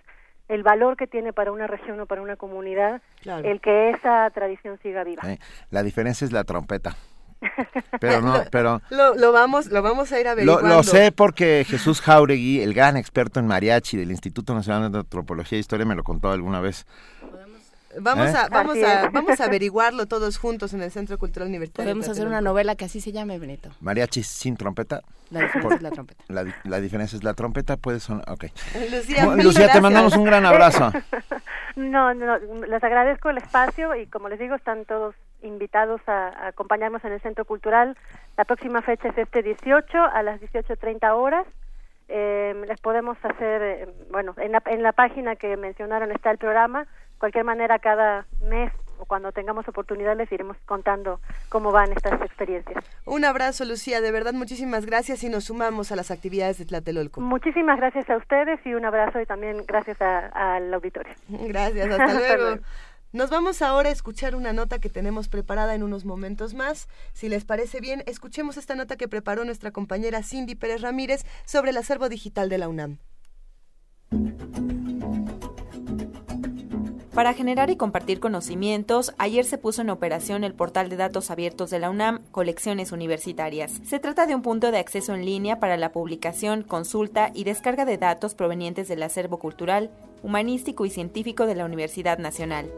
el 0.47 0.63
valor 0.63 0.97
que 0.97 1.05
tiene 1.05 1.33
para 1.33 1.51
una 1.51 1.67
región 1.67 1.99
o 1.99 2.07
para 2.07 2.23
una 2.23 2.35
comunidad, 2.35 2.99
el 3.43 3.61
que 3.61 3.91
esa 3.91 4.27
tradición 4.31 4.79
siga 4.81 5.03
viva. 5.03 5.21
la 5.69 5.83
diferencia 5.83 6.25
es 6.25 6.31
la 6.31 6.43
trompeta. 6.43 6.95
Pero 8.01 8.21
no, 8.21 8.43
pero... 8.51 8.81
Lo, 8.89 9.31
vamos, 9.31 9.67
lo 9.67 9.83
vamos 9.83 10.11
a 10.11 10.19
ir 10.19 10.27
a 10.27 10.33
ver. 10.33 10.45
Lo, 10.45 10.81
sé 10.81 11.11
porque 11.11 11.63
Jesús 11.67 12.01
Jauregui, 12.01 12.61
el 12.61 12.73
gran 12.73 12.97
experto 12.97 13.39
en 13.39 13.45
mariachi 13.45 13.97
del 13.97 14.09
Instituto 14.09 14.55
Nacional 14.55 14.91
de 14.91 14.97
Antropología 14.97 15.57
e 15.57 15.59
Historia, 15.59 15.85
me 15.85 15.93
lo 15.93 16.03
contó 16.03 16.31
alguna 16.31 16.59
vez. 16.59 16.87
Vamos, 17.99 18.27
¿Eh? 18.27 18.37
a, 18.37 18.47
vamos, 18.49 18.77
a, 18.83 19.09
vamos 19.09 19.39
a 19.39 19.43
averiguarlo 19.45 20.05
todos 20.05 20.37
juntos 20.37 20.73
en 20.73 20.81
el 20.81 20.91
Centro 20.91 21.17
Cultural 21.17 21.47
Universitario. 21.47 21.89
Podemos 21.91 22.09
hacer 22.09 22.27
una 22.27 22.41
novela 22.41 22.75
que 22.75 22.85
así 22.85 23.01
se 23.01 23.11
llame, 23.11 23.39
Benito. 23.39 23.69
Mariachi 23.81 24.23
sin 24.23 24.57
trompeta. 24.57 25.01
La 25.29 25.41
diferencia 25.41 25.75
es 25.75 25.81
la 25.81 25.91
trompeta. 25.91 26.23
La, 26.63 26.79
diferencia 26.79 27.17
es 27.17 27.23
la 27.23 27.33
trompeta, 27.33 27.77
puede 27.77 27.99
sonar... 27.99 28.29
Ok. 28.29 28.45
Lucía, 29.43 29.71
te 29.71 29.81
mandamos 29.81 30.15
un 30.15 30.23
gran 30.23 30.45
abrazo. 30.45 30.91
no, 31.75 32.13
no, 32.13 32.37
les 32.37 32.83
agradezco 32.83 33.29
el 33.29 33.37
espacio 33.37 33.95
y 33.95 34.07
como 34.07 34.29
les 34.29 34.39
digo, 34.39 34.55
están 34.55 34.85
todos 34.85 35.15
invitados 35.41 36.01
a, 36.07 36.47
acompañarnos 36.47 37.03
en 37.03 37.13
el 37.13 37.21
Centro 37.21 37.45
Cultural. 37.45 37.97
La 38.37 38.45
próxima 38.45 38.81
fecha 38.81 39.09
es 39.09 39.17
este 39.17 39.43
18 39.43 39.85
a 39.97 40.23
las 40.23 40.39
18.30 40.39 41.11
horas. 41.13 41.45
Eh, 42.09 42.55
les 42.67 42.79
podemos 42.79 43.17
hacer, 43.21 43.61
eh, 43.61 43.93
bueno, 44.11 44.33
en 44.37 44.53
la, 44.53 44.63
en 44.65 44.81
la 44.81 44.93
página 44.93 45.35
que 45.35 45.57
mencionaron 45.57 46.11
está 46.11 46.31
el 46.31 46.37
programa. 46.37 46.87
Cualquier 47.19 47.43
manera, 47.43 47.79
cada 47.79 48.25
mes 48.41 48.71
o 48.99 49.05
cuando 49.05 49.31
tengamos 49.31 49.67
oportunidad 49.67 50.17
les 50.17 50.31
iremos 50.31 50.57
contando 50.65 51.19
cómo 51.49 51.71
van 51.71 51.91
estas 51.91 52.21
experiencias. 52.21 52.83
Un 53.05 53.25
abrazo, 53.25 53.65
Lucía. 53.65 54.01
De 54.01 54.11
verdad, 54.11 54.33
muchísimas 54.33 54.85
gracias 54.85 55.23
y 55.23 55.29
nos 55.29 55.45
sumamos 55.45 55.91
a 55.91 55.95
las 55.95 56.11
actividades 56.11 56.57
de 56.57 56.65
Tlatelolco. 56.65 57.21
Muchísimas 57.21 57.77
gracias 57.77 58.09
a 58.09 58.17
ustedes 58.17 58.59
y 58.65 58.73
un 58.73 58.85
abrazo 58.85 59.21
y 59.21 59.25
también 59.25 59.63
gracias 59.67 59.97
al 60.01 60.73
auditorio. 60.73 61.13
Gracias, 61.27 61.87
hasta 61.91 62.13
luego. 62.13 62.61
Nos 63.13 63.29
vamos 63.29 63.61
ahora 63.61 63.89
a 63.89 63.93
escuchar 63.93 64.35
una 64.35 64.51
nota 64.51 64.79
que 64.79 64.89
tenemos 64.89 65.29
preparada 65.29 65.73
en 65.75 65.81
unos 65.81 66.03
momentos 66.03 66.53
más. 66.53 66.89
Si 67.13 67.29
les 67.29 67.45
parece 67.45 67.79
bien, 67.79 68.03
escuchemos 68.05 68.57
esta 68.57 68.75
nota 68.75 68.97
que 68.97 69.07
preparó 69.07 69.45
nuestra 69.45 69.71
compañera 69.71 70.23
Cindy 70.23 70.55
Pérez 70.55 70.81
Ramírez 70.81 71.25
sobre 71.45 71.71
el 71.71 71.77
acervo 71.77 72.09
digital 72.09 72.49
de 72.49 72.57
la 72.57 72.67
UNAM. 72.67 72.97
Para 77.17 77.33
generar 77.33 77.71
y 77.71 77.77
compartir 77.77 78.19
conocimientos, 78.19 79.11
ayer 79.17 79.43
se 79.43 79.57
puso 79.57 79.81
en 79.81 79.89
operación 79.89 80.43
el 80.43 80.53
portal 80.53 80.87
de 80.87 80.97
datos 80.97 81.31
abiertos 81.31 81.71
de 81.71 81.79
la 81.79 81.89
UNAM, 81.89 82.21
Colecciones 82.29 82.91
Universitarias. 82.91 83.81
Se 83.83 83.97
trata 83.97 84.27
de 84.27 84.35
un 84.35 84.43
punto 84.43 84.69
de 84.69 84.77
acceso 84.77 85.15
en 85.15 85.25
línea 85.25 85.59
para 85.59 85.77
la 85.77 85.91
publicación, 85.91 86.61
consulta 86.61 87.31
y 87.33 87.43
descarga 87.43 87.85
de 87.85 87.97
datos 87.97 88.35
provenientes 88.35 88.87
del 88.87 89.01
acervo 89.01 89.39
cultural, 89.39 89.89
humanístico 90.21 90.85
y 90.85 90.91
científico 90.91 91.47
de 91.47 91.55
la 91.55 91.65
Universidad 91.65 92.19
Nacional. 92.19 92.69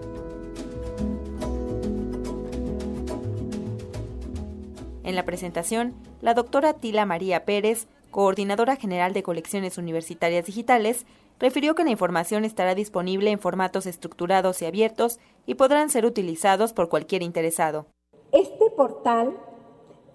En 5.03 5.15
la 5.15 5.25
presentación, 5.25 5.95
la 6.21 6.33
doctora 6.33 6.75
Tila 6.75 7.05
María 7.05 7.43
Pérez, 7.43 7.87
coordinadora 8.09 8.77
general 8.77 9.11
de 9.11 9.21
colecciones 9.21 9.77
universitarias 9.77 10.45
digitales, 10.45 11.05
refirió 11.39 11.73
que 11.73 11.83
la 11.83 11.91
información 11.91 12.45
estará 12.45 12.75
disponible 12.75 13.31
en 13.31 13.39
formatos 13.39 13.85
estructurados 13.85 14.61
y 14.61 14.65
abiertos 14.65 15.19
y 15.45 15.55
podrán 15.55 15.89
ser 15.89 16.05
utilizados 16.05 16.73
por 16.73 16.89
cualquier 16.89 17.23
interesado. 17.23 17.87
Este 18.31 18.69
portal 18.75 19.35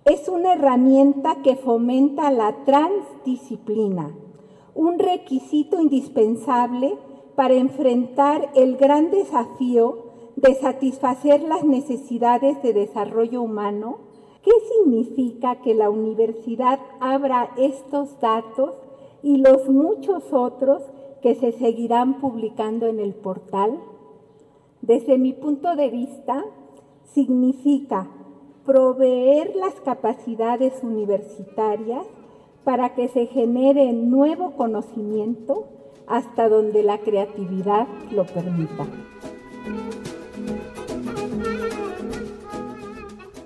es 0.05 0.29
una 0.29 0.53
herramienta 0.53 1.39
que 1.43 1.57
fomenta 1.57 2.31
la 2.31 2.65
transdisciplina, 2.65 4.15
un 4.75 4.99
requisito 4.99 5.81
indispensable 5.81 6.99
para 7.35 7.55
enfrentar 7.55 8.51
el 8.55 8.77
gran 8.77 9.11
desafío 9.11 10.13
de 10.37 10.55
satisfacer 10.55 11.43
las 11.43 11.65
necesidades 11.65 12.63
de 12.63 12.73
desarrollo 12.73 13.43
humano. 13.43 13.99
¿Qué 14.43 14.53
significa 14.77 15.63
que 15.63 15.75
la 15.75 15.89
universidad 15.89 16.79
abra 17.01 17.51
estos 17.57 18.21
datos 18.21 18.75
y 19.23 19.39
los 19.39 19.69
muchos 19.71 20.23
otros 20.33 20.83
que 21.25 21.35
se 21.37 21.53
seguirán 21.53 22.21
publicando 22.21 22.87
en 22.87 23.01
el 23.01 23.15
portal? 23.15 23.81
Desde 24.83 25.17
mi 25.17 25.33
punto 25.33 25.75
de 25.75 25.89
vista, 25.89 26.45
significa 27.15 28.09
proveer 28.67 29.57
las 29.57 29.73
capacidades 29.77 30.75
universitarias 30.83 32.05
para 32.63 32.95
que 32.95 33.09
se 33.09 33.25
genere 33.25 33.91
nuevo 33.95 34.51
conocimiento 34.51 35.65
hasta 36.07 36.51
donde 36.51 36.83
la 36.83 36.99
creatividad 36.99 37.89
lo 38.11 38.27
permita. 38.27 38.87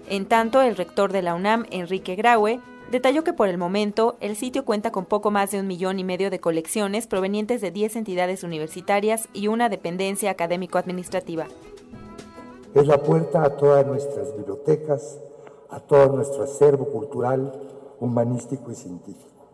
En 0.09 0.27
tanto, 0.27 0.63
el 0.63 0.75
rector 0.75 1.13
de 1.13 1.23
la 1.23 1.37
UNAM, 1.37 1.65
Enrique 1.71 2.17
Graue, 2.17 2.59
detalló 2.91 3.25
que 3.25 3.33
por 3.33 3.49
el 3.49 3.59
momento 3.59 4.17
el 4.21 4.37
sitio 4.37 4.65
cuenta 4.65 4.93
con 4.93 5.05
poco 5.05 5.31
más 5.31 5.51
de 5.51 5.61
un 5.61 5.67
millón 5.67 5.99
y 5.99 6.05
medio 6.05 6.31
de 6.31 6.41
colecciones 6.41 7.07
provenientes 7.07 7.61
de 7.61 7.71
10 7.71 7.97
entidades 7.97 8.43
universitarias 8.43 9.29
y 9.33 9.49
una 9.49 9.69
dependencia 9.69 10.31
académico-administrativa. 10.31 11.47
Es 12.75 12.87
la 12.87 13.03
puerta 13.03 13.45
a 13.45 13.57
todas 13.57 13.87
nuestras 13.87 14.37
bibliotecas, 14.37 15.19
a 15.71 15.81
todo 15.81 16.15
nuestro 16.17 16.45
acervo 16.45 16.87
cultural, 16.87 17.53
humanístico 18.01 18.71
y 18.71 18.75
científico, 18.75 19.47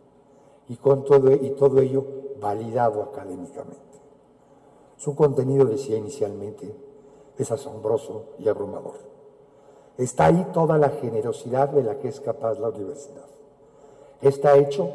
y, 0.68 0.76
con 0.76 1.04
todo, 1.04 1.32
y 1.32 1.50
todo 1.50 1.80
ello 1.80 2.04
validado 2.40 3.02
académicamente. 3.02 3.80
Su 4.96 5.14
contenido, 5.14 5.64
decía 5.64 5.96
inicialmente, 5.96 6.74
es 7.38 7.50
asombroso 7.50 8.34
y 8.38 8.48
abrumador. 8.48 9.13
Está 9.96 10.26
ahí 10.26 10.46
toda 10.52 10.76
la 10.76 10.90
generosidad 10.90 11.68
de 11.68 11.84
la 11.84 11.98
que 11.98 12.08
es 12.08 12.20
capaz 12.20 12.58
la 12.58 12.68
universidad. 12.68 13.26
Está 14.20 14.56
hecho 14.56 14.90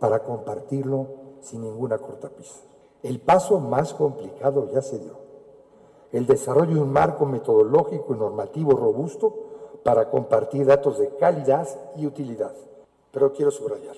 para 0.00 0.22
compartirlo 0.22 1.06
sin 1.40 1.62
ninguna 1.62 1.98
cortapisa. 1.98 2.60
El 3.02 3.20
paso 3.20 3.58
más 3.58 3.94
complicado 3.94 4.68
ya 4.70 4.82
se 4.82 4.98
dio. 4.98 5.12
El 6.12 6.26
desarrollo 6.26 6.74
de 6.74 6.80
un 6.80 6.92
marco 6.92 7.26
metodológico 7.26 8.14
y 8.14 8.18
normativo 8.18 8.72
robusto 8.72 9.34
para 9.82 10.10
compartir 10.10 10.66
datos 10.66 10.98
de 10.98 11.08
calidad 11.16 11.68
y 11.96 12.06
utilidad. 12.06 12.54
Pero 13.12 13.32
quiero 13.32 13.50
subrayar, 13.50 13.96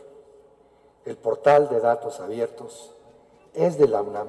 el 1.05 1.17
portal 1.17 1.69
de 1.69 1.81
datos 1.81 2.21
abiertos 2.21 2.95
es 3.55 3.79
de 3.79 3.89
la 3.89 4.03
UNAM 4.03 4.29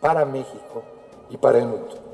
para 0.00 0.24
México 0.24 0.82
y 1.30 1.36
para 1.36 1.58
el 1.58 1.66
mundo. 1.66 2.05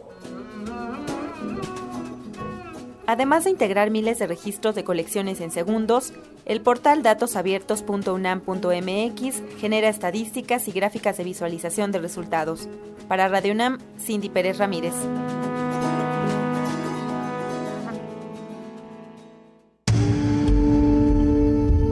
Además 3.07 3.45
de 3.45 3.51
integrar 3.51 3.91
miles 3.91 4.19
de 4.19 4.27
registros 4.27 4.75
de 4.75 4.85
colecciones 4.85 5.41
en 5.41 5.51
segundos, 5.51 6.13
el 6.47 6.61
portal 6.61 7.03
datosabiertos.unam.mx 7.03 9.43
genera 9.59 9.89
estadísticas 9.89 10.69
y 10.69 10.73
gráficas 10.73 11.17
de 11.17 11.25
visualización 11.25 11.91
de 11.91 11.99
resultados. 11.99 12.69
Para 13.09 13.29
Radio 13.29 13.53
UNAM, 13.53 13.79
Cindy 13.99 14.29
Pérez 14.29 14.59
Ramírez. 14.59 14.93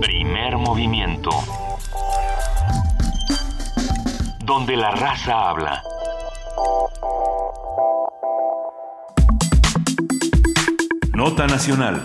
Primer 0.00 0.58
movimiento. 0.58 1.30
Donde 4.44 4.76
la 4.76 4.92
raza 4.92 5.50
habla. 5.50 5.82
Nota 11.20 11.46
Nacional. 11.46 12.02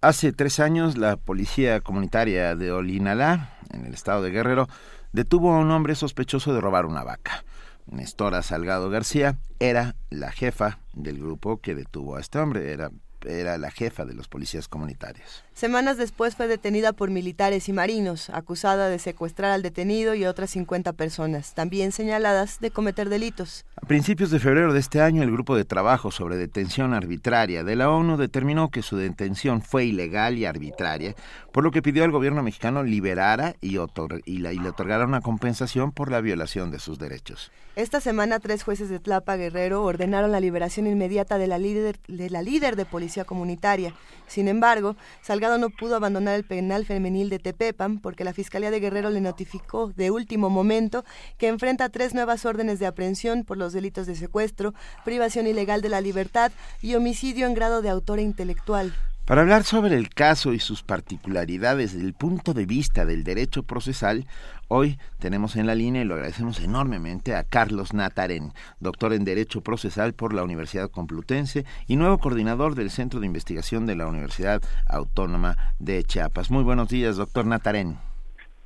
Hace 0.00 0.32
tres 0.32 0.60
años, 0.60 0.96
la 0.96 1.16
policía 1.16 1.80
comunitaria 1.80 2.54
de 2.54 2.70
Olinalá, 2.70 3.50
en 3.72 3.86
el 3.86 3.94
estado 3.94 4.22
de 4.22 4.30
Guerrero, 4.30 4.68
detuvo 5.10 5.52
a 5.52 5.58
un 5.58 5.72
hombre 5.72 5.96
sospechoso 5.96 6.54
de 6.54 6.60
robar 6.60 6.86
una 6.86 7.02
vaca. 7.02 7.44
Nestora 7.86 8.44
Salgado 8.44 8.88
García 8.88 9.36
era 9.58 9.96
la 10.10 10.30
jefa 10.30 10.78
del 10.92 11.18
grupo 11.18 11.60
que 11.60 11.74
detuvo 11.74 12.14
a 12.14 12.20
este 12.20 12.38
hombre, 12.38 12.72
era, 12.72 12.92
era 13.26 13.58
la 13.58 13.70
jefa 13.70 14.04
de 14.04 14.14
los 14.14 14.28
policías 14.28 14.68
comunitarios. 14.68 15.44
Semanas 15.52 15.96
después 15.96 16.36
fue 16.36 16.48
detenida 16.48 16.92
por 16.92 17.10
militares 17.10 17.68
y 17.68 17.72
marinos, 17.72 18.30
acusada 18.30 18.88
de 18.88 18.98
secuestrar 18.98 19.52
al 19.52 19.62
detenido 19.62 20.14
y 20.14 20.24
otras 20.24 20.50
50 20.50 20.92
personas, 20.92 21.54
también 21.54 21.92
señaladas 21.92 22.60
de 22.60 22.70
cometer 22.70 23.08
delitos. 23.08 23.64
A 23.76 23.86
principios 23.86 24.30
de 24.30 24.38
febrero 24.38 24.72
de 24.72 24.80
este 24.80 25.00
año, 25.00 25.22
el 25.22 25.30
Grupo 25.30 25.56
de 25.56 25.64
Trabajo 25.64 26.10
sobre 26.10 26.36
Detención 26.36 26.94
Arbitraria 26.94 27.64
de 27.64 27.76
la 27.76 27.90
ONU 27.90 28.16
determinó 28.16 28.70
que 28.70 28.82
su 28.82 28.96
detención 28.96 29.62
fue 29.62 29.84
ilegal 29.86 30.38
y 30.38 30.44
arbitraria, 30.44 31.14
por 31.56 31.64
lo 31.64 31.70
que 31.70 31.80
pidió 31.80 32.04
al 32.04 32.10
gobierno 32.10 32.42
mexicano 32.42 32.82
liberara 32.82 33.56
y, 33.62 33.70
le 33.70 34.68
otorgara 34.68 35.06
una 35.06 35.22
compensación 35.22 35.90
por 35.90 36.10
la 36.10 36.20
violación 36.20 36.70
de 36.70 36.78
sus 36.78 36.98
derechos. 36.98 37.50
Esta 37.76 38.02
semana, 38.02 38.40
tres 38.40 38.62
jueces 38.62 38.90
de 38.90 38.98
Tlapa 38.98 39.36
Guerrero 39.36 39.82
ordenaron 39.82 40.32
la 40.32 40.40
liberación 40.40 40.86
inmediata 40.86 41.38
de 41.38 41.46
la 41.46 41.56
líder 41.56 41.98
de, 42.08 42.28
la 42.28 42.42
líder 42.42 42.76
de 42.76 42.84
policía 42.84 43.24
comunitaria. 43.24 43.94
Sin 44.26 44.48
embargo, 44.48 44.96
Salgado 45.22 45.56
no 45.56 45.70
pudo 45.70 45.96
abandonar 45.96 46.34
el 46.34 46.44
penal 46.44 46.84
femenil 46.84 47.30
de 47.30 47.38
Tepepan 47.38 48.00
porque 48.00 48.22
la 48.22 48.34
Fiscalía 48.34 48.70
de 48.70 48.80
Guerrero 48.80 49.08
le 49.08 49.22
notificó 49.22 49.90
de 49.96 50.10
último 50.10 50.50
momento 50.50 51.06
que 51.38 51.48
enfrenta 51.48 51.88
tres 51.88 52.12
nuevas 52.12 52.44
órdenes 52.44 52.80
de 52.80 52.86
aprehensión 52.86 53.44
por 53.44 53.56
los 53.56 53.72
delitos 53.72 54.06
de 54.06 54.14
secuestro, 54.14 54.74
privación 55.06 55.46
ilegal 55.46 55.80
de 55.80 55.88
la 55.88 56.02
libertad 56.02 56.52
y 56.82 56.96
homicidio 56.96 57.46
en 57.46 57.54
grado 57.54 57.80
de 57.80 57.88
autora 57.88 58.20
intelectual. 58.20 58.92
Para 59.26 59.40
hablar 59.40 59.64
sobre 59.64 59.96
el 59.96 60.08
caso 60.08 60.52
y 60.52 60.60
sus 60.60 60.84
particularidades 60.84 61.92
desde 61.92 62.06
el 62.06 62.14
punto 62.14 62.54
de 62.54 62.64
vista 62.64 63.04
del 63.04 63.24
derecho 63.24 63.64
procesal, 63.64 64.24
hoy 64.68 65.00
tenemos 65.18 65.56
en 65.56 65.66
la 65.66 65.74
línea 65.74 66.02
y 66.02 66.04
lo 66.04 66.14
agradecemos 66.14 66.60
enormemente 66.60 67.34
a 67.34 67.42
Carlos 67.42 67.92
Natarén, 67.92 68.52
doctor 68.78 69.12
en 69.12 69.24
Derecho 69.24 69.62
Procesal 69.62 70.12
por 70.12 70.32
la 70.32 70.44
Universidad 70.44 70.92
Complutense 70.92 71.64
y 71.88 71.96
nuevo 71.96 72.18
coordinador 72.18 72.76
del 72.76 72.88
Centro 72.88 73.18
de 73.18 73.26
Investigación 73.26 73.84
de 73.84 73.96
la 73.96 74.06
Universidad 74.06 74.62
Autónoma 74.86 75.56
de 75.80 76.04
Chiapas. 76.04 76.52
Muy 76.52 76.62
buenos 76.62 76.88
días, 76.88 77.16
doctor 77.16 77.46
Natarén. 77.46 77.98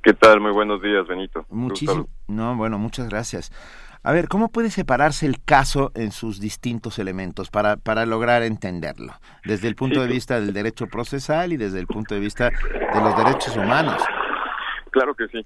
¿Qué 0.03 0.13
tal? 0.13 0.41
Muy 0.41 0.51
buenos 0.51 0.79
días, 0.83 1.07
Benito. 1.07 1.43
Muchísimo. 1.49 2.07
No, 2.27 2.55
bueno, 2.55 2.77
muchas 2.77 3.09
gracias. 3.09 3.51
A 4.03 4.13
ver, 4.13 4.27
¿cómo 4.27 4.49
puede 4.49 4.71
separarse 4.71 5.27
el 5.27 5.43
caso 5.43 5.91
en 5.93 6.11
sus 6.11 6.39
distintos 6.41 6.97
elementos 6.97 7.51
para, 7.51 7.77
para 7.77 8.07
lograr 8.07 8.41
entenderlo? 8.41 9.13
Desde 9.45 9.67
el 9.67 9.75
punto 9.75 10.01
de 10.01 10.07
vista 10.07 10.39
del 10.39 10.53
derecho 10.53 10.87
procesal 10.87 11.53
y 11.53 11.57
desde 11.57 11.79
el 11.79 11.85
punto 11.85 12.15
de 12.15 12.21
vista 12.21 12.49
de 12.49 12.99
los 12.99 13.15
derechos 13.15 13.55
humanos. 13.55 14.01
Claro 14.89 15.13
que 15.13 15.27
sí. 15.27 15.45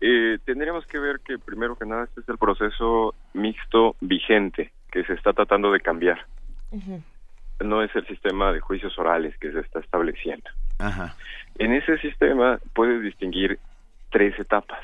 Eh, 0.00 0.38
tendríamos 0.44 0.84
que 0.86 0.98
ver 0.98 1.20
que 1.20 1.38
primero 1.38 1.76
que 1.76 1.86
nada 1.86 2.04
este 2.04 2.22
es 2.22 2.28
el 2.28 2.38
proceso 2.38 3.14
mixto 3.34 3.94
vigente 4.00 4.72
que 4.90 5.04
se 5.04 5.12
está 5.12 5.32
tratando 5.32 5.70
de 5.70 5.78
cambiar. 5.78 6.26
Uh 6.72 6.78
-huh. 6.78 7.02
No 7.60 7.82
es 7.84 7.94
el 7.94 8.04
sistema 8.08 8.52
de 8.52 8.58
juicios 8.58 8.98
orales 8.98 9.38
que 9.38 9.52
se 9.52 9.60
está 9.60 9.78
estableciendo. 9.78 10.50
Ajá. 10.80 11.14
En 11.56 11.72
ese 11.72 11.98
sistema 11.98 12.58
puedes 12.74 13.00
distinguir 13.00 13.60
tres 14.10 14.36
etapas. 14.40 14.80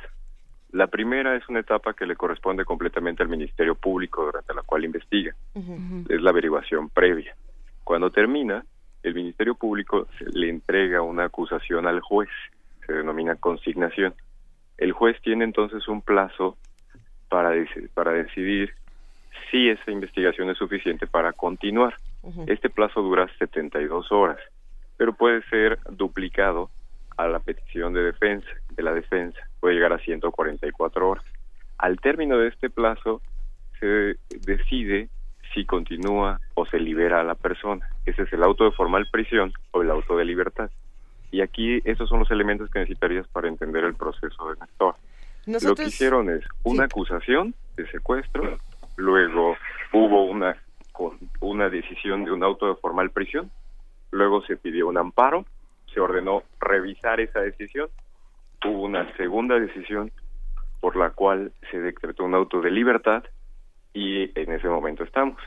La 0.72 0.86
primera 0.86 1.34
es 1.34 1.48
una 1.48 1.60
etapa 1.60 1.94
que 1.94 2.06
le 2.06 2.14
corresponde 2.16 2.64
completamente 2.64 3.22
al 3.22 3.28
Ministerio 3.28 3.74
Público 3.74 4.24
durante 4.24 4.52
la 4.54 4.62
cual 4.62 4.84
investiga. 4.84 5.34
Uh 5.54 5.60
-huh. 5.60 6.06
Es 6.14 6.20
la 6.20 6.30
averiguación 6.30 6.90
previa. 6.90 7.34
Cuando 7.84 8.10
termina, 8.10 8.64
el 9.02 9.14
Ministerio 9.14 9.54
Público 9.54 10.06
le 10.34 10.50
entrega 10.50 11.00
una 11.02 11.24
acusación 11.24 11.86
al 11.86 12.00
juez. 12.00 12.28
Se 12.86 12.92
denomina 12.92 13.36
consignación. 13.36 14.14
El 14.76 14.92
juez 14.92 15.16
tiene 15.22 15.44
entonces 15.44 15.88
un 15.88 16.02
plazo 16.02 16.58
para, 17.28 17.52
para 17.94 18.12
decidir 18.12 18.74
si 19.50 19.70
esa 19.70 19.90
investigación 19.90 20.50
es 20.50 20.58
suficiente 20.58 21.06
para 21.06 21.32
continuar. 21.32 21.94
Uh 22.22 22.30
-huh. 22.32 22.44
Este 22.52 22.68
plazo 22.68 23.00
dura 23.00 23.26
72 23.38 24.12
horas, 24.12 24.38
pero 24.98 25.14
puede 25.14 25.42
ser 25.48 25.78
duplicado 25.90 26.70
a 27.18 27.28
la 27.28 27.40
petición 27.40 27.92
de 27.92 28.02
defensa, 28.02 28.48
de 28.70 28.82
la 28.82 28.94
defensa, 28.94 29.38
puede 29.60 29.74
llegar 29.74 29.92
a 29.92 29.98
144 29.98 31.08
horas. 31.08 31.24
Al 31.76 32.00
término 32.00 32.38
de 32.38 32.48
este 32.48 32.70
plazo 32.70 33.20
se 33.78 34.16
decide 34.40 35.08
si 35.52 35.64
continúa 35.64 36.40
o 36.54 36.64
se 36.66 36.78
libera 36.78 37.20
a 37.20 37.24
la 37.24 37.34
persona. 37.34 37.88
Ese 38.06 38.22
es 38.22 38.32
el 38.32 38.42
auto 38.42 38.64
de 38.64 38.72
formal 38.72 39.06
prisión 39.10 39.52
o 39.72 39.82
el 39.82 39.90
auto 39.90 40.16
de 40.16 40.24
libertad. 40.24 40.70
Y 41.30 41.42
aquí 41.42 41.80
esos 41.84 42.08
son 42.08 42.20
los 42.20 42.30
elementos 42.30 42.70
que 42.70 42.78
necesitarías 42.78 43.26
para 43.28 43.48
entender 43.48 43.84
el 43.84 43.94
proceso 43.94 44.50
de 44.50 44.60
Néstor. 44.60 44.94
Nosotros... 45.46 45.78
Lo 45.78 45.84
que 45.84 45.88
hicieron 45.88 46.30
es 46.30 46.44
una 46.62 46.84
acusación 46.84 47.54
de 47.76 47.86
secuestro, 47.90 48.58
luego 48.96 49.56
hubo 49.92 50.24
una 50.24 50.56
una 51.40 51.68
decisión 51.68 52.24
de 52.24 52.32
un 52.32 52.42
auto 52.42 52.66
de 52.66 52.74
formal 52.76 53.10
prisión, 53.10 53.50
luego 54.10 54.42
se 54.42 54.56
pidió 54.56 54.88
un 54.88 54.98
amparo, 54.98 55.44
se 55.92 56.00
ordenó 56.00 56.42
revisar 56.60 57.20
esa 57.20 57.40
decisión, 57.40 57.88
hubo 58.64 58.82
una 58.82 59.14
segunda 59.16 59.58
decisión 59.58 60.10
por 60.80 60.96
la 60.96 61.10
cual 61.10 61.52
se 61.70 61.78
decretó 61.80 62.24
un 62.24 62.34
auto 62.34 62.60
de 62.60 62.70
libertad 62.70 63.24
y 63.92 64.30
en 64.38 64.52
ese 64.52 64.68
momento 64.68 65.04
estamos. 65.04 65.40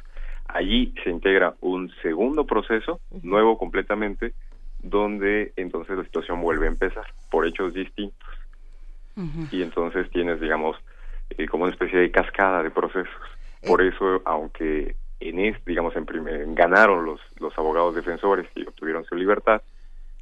Allí 0.47 0.93
se 1.03 1.09
integra 1.09 1.55
un 1.61 1.89
segundo 2.01 2.45
proceso, 2.45 2.99
nuevo 3.23 3.57
completamente, 3.57 4.33
donde 4.79 5.53
entonces 5.55 5.97
la 5.97 6.03
situación 6.03 6.41
vuelve 6.41 6.65
a 6.65 6.71
empezar 6.71 7.05
por 7.29 7.47
hechos 7.47 7.73
distintos. 7.73 8.29
Uh 9.15 9.21
-huh. 9.21 9.47
Y 9.51 9.61
entonces 9.61 10.09
tienes, 10.09 10.41
digamos, 10.41 10.75
eh, 11.29 11.47
como 11.47 11.63
una 11.63 11.73
especie 11.73 11.99
de 11.99 12.11
cascada 12.11 12.63
de 12.63 12.71
procesos. 12.71 13.21
Por 13.65 13.81
eso, 13.81 14.21
aunque 14.25 14.95
en 15.19 15.39
este, 15.39 15.61
digamos, 15.65 15.95
en 15.95 16.05
primer, 16.05 16.45
ganaron 16.53 17.05
los, 17.05 17.21
los 17.39 17.57
abogados 17.57 17.95
defensores 17.95 18.47
y 18.55 18.65
obtuvieron 18.65 19.05
su 19.05 19.15
libertad, 19.15 19.61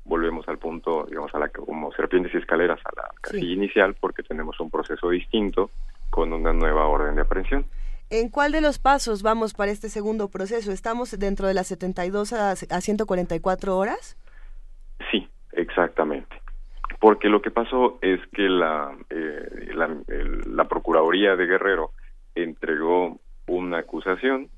volvemos 0.10 0.46
al 0.50 0.58
punto, 0.58 1.06
digamos, 1.08 1.34
a 1.34 1.40
la 1.40 1.48
como 1.50 1.92
serpientes 1.94 2.34
y 2.34 2.38
escaleras 2.38 2.80
a 2.84 2.90
la 3.02 3.08
casilla 3.22 3.42
sí. 3.46 3.54
inicial 3.54 3.94
porque 3.94 4.24
tenemos 4.24 4.60
un 4.60 4.70
proceso 4.70 5.10
distinto 5.10 5.70
con 6.10 6.34
una 6.34 6.52
nueva 6.52 6.88
orden 6.88 7.16
de 7.16 7.22
aprehensión. 7.22 7.66
¿En 8.10 8.30
cuál 8.30 8.52
de 8.52 8.60
los 8.62 8.80
pasos 8.80 9.22
vamos 9.22 9.54
para 9.54 9.72
este 9.72 9.88
segundo 9.88 10.30
proceso? 10.30 10.72
¿Estamos 10.72 11.18
dentro 11.20 11.48
de 11.48 11.54
las 11.54 11.68
72 11.68 12.34
a, 12.34 12.52
a 12.52 12.82
144 12.82 13.78
horas? 13.78 14.18
Sí, 15.12 15.30
exactamente. 15.54 16.36
Porque 17.00 17.30
lo 17.30 17.42
que 17.42 17.52
pasó 17.52 18.00
es 18.02 18.20
que 18.34 18.50
la, 18.50 18.98
eh, 19.12 19.70
la, 19.76 19.86
el- 20.08 20.56
la 20.58 20.68
Procuraduría 20.68 21.36
de 21.36 21.46
Guerrero 21.46 21.92
entregó 22.36 23.20
una 23.48 23.78
acusación, 23.80 24.50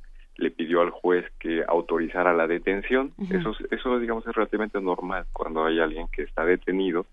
le 0.42 0.52
pidió 0.52 0.82
al 0.82 0.90
juez 0.90 1.26
que 1.40 1.64
autorizara 1.68 2.34
la 2.34 2.48
detención. 2.48 3.14
Ujú. 3.18 3.34
Eso, 3.38 3.52
es- 3.52 3.72
eso 3.72 4.00
digamos, 4.00 4.26
es 4.28 4.34
relativamente 4.36 4.82
normal 4.82 5.26
cuando 5.32 5.64
hay 5.66 5.80
alguien 5.80 6.08
que 6.12 6.24
está 6.24 6.44
detenido 6.44 7.06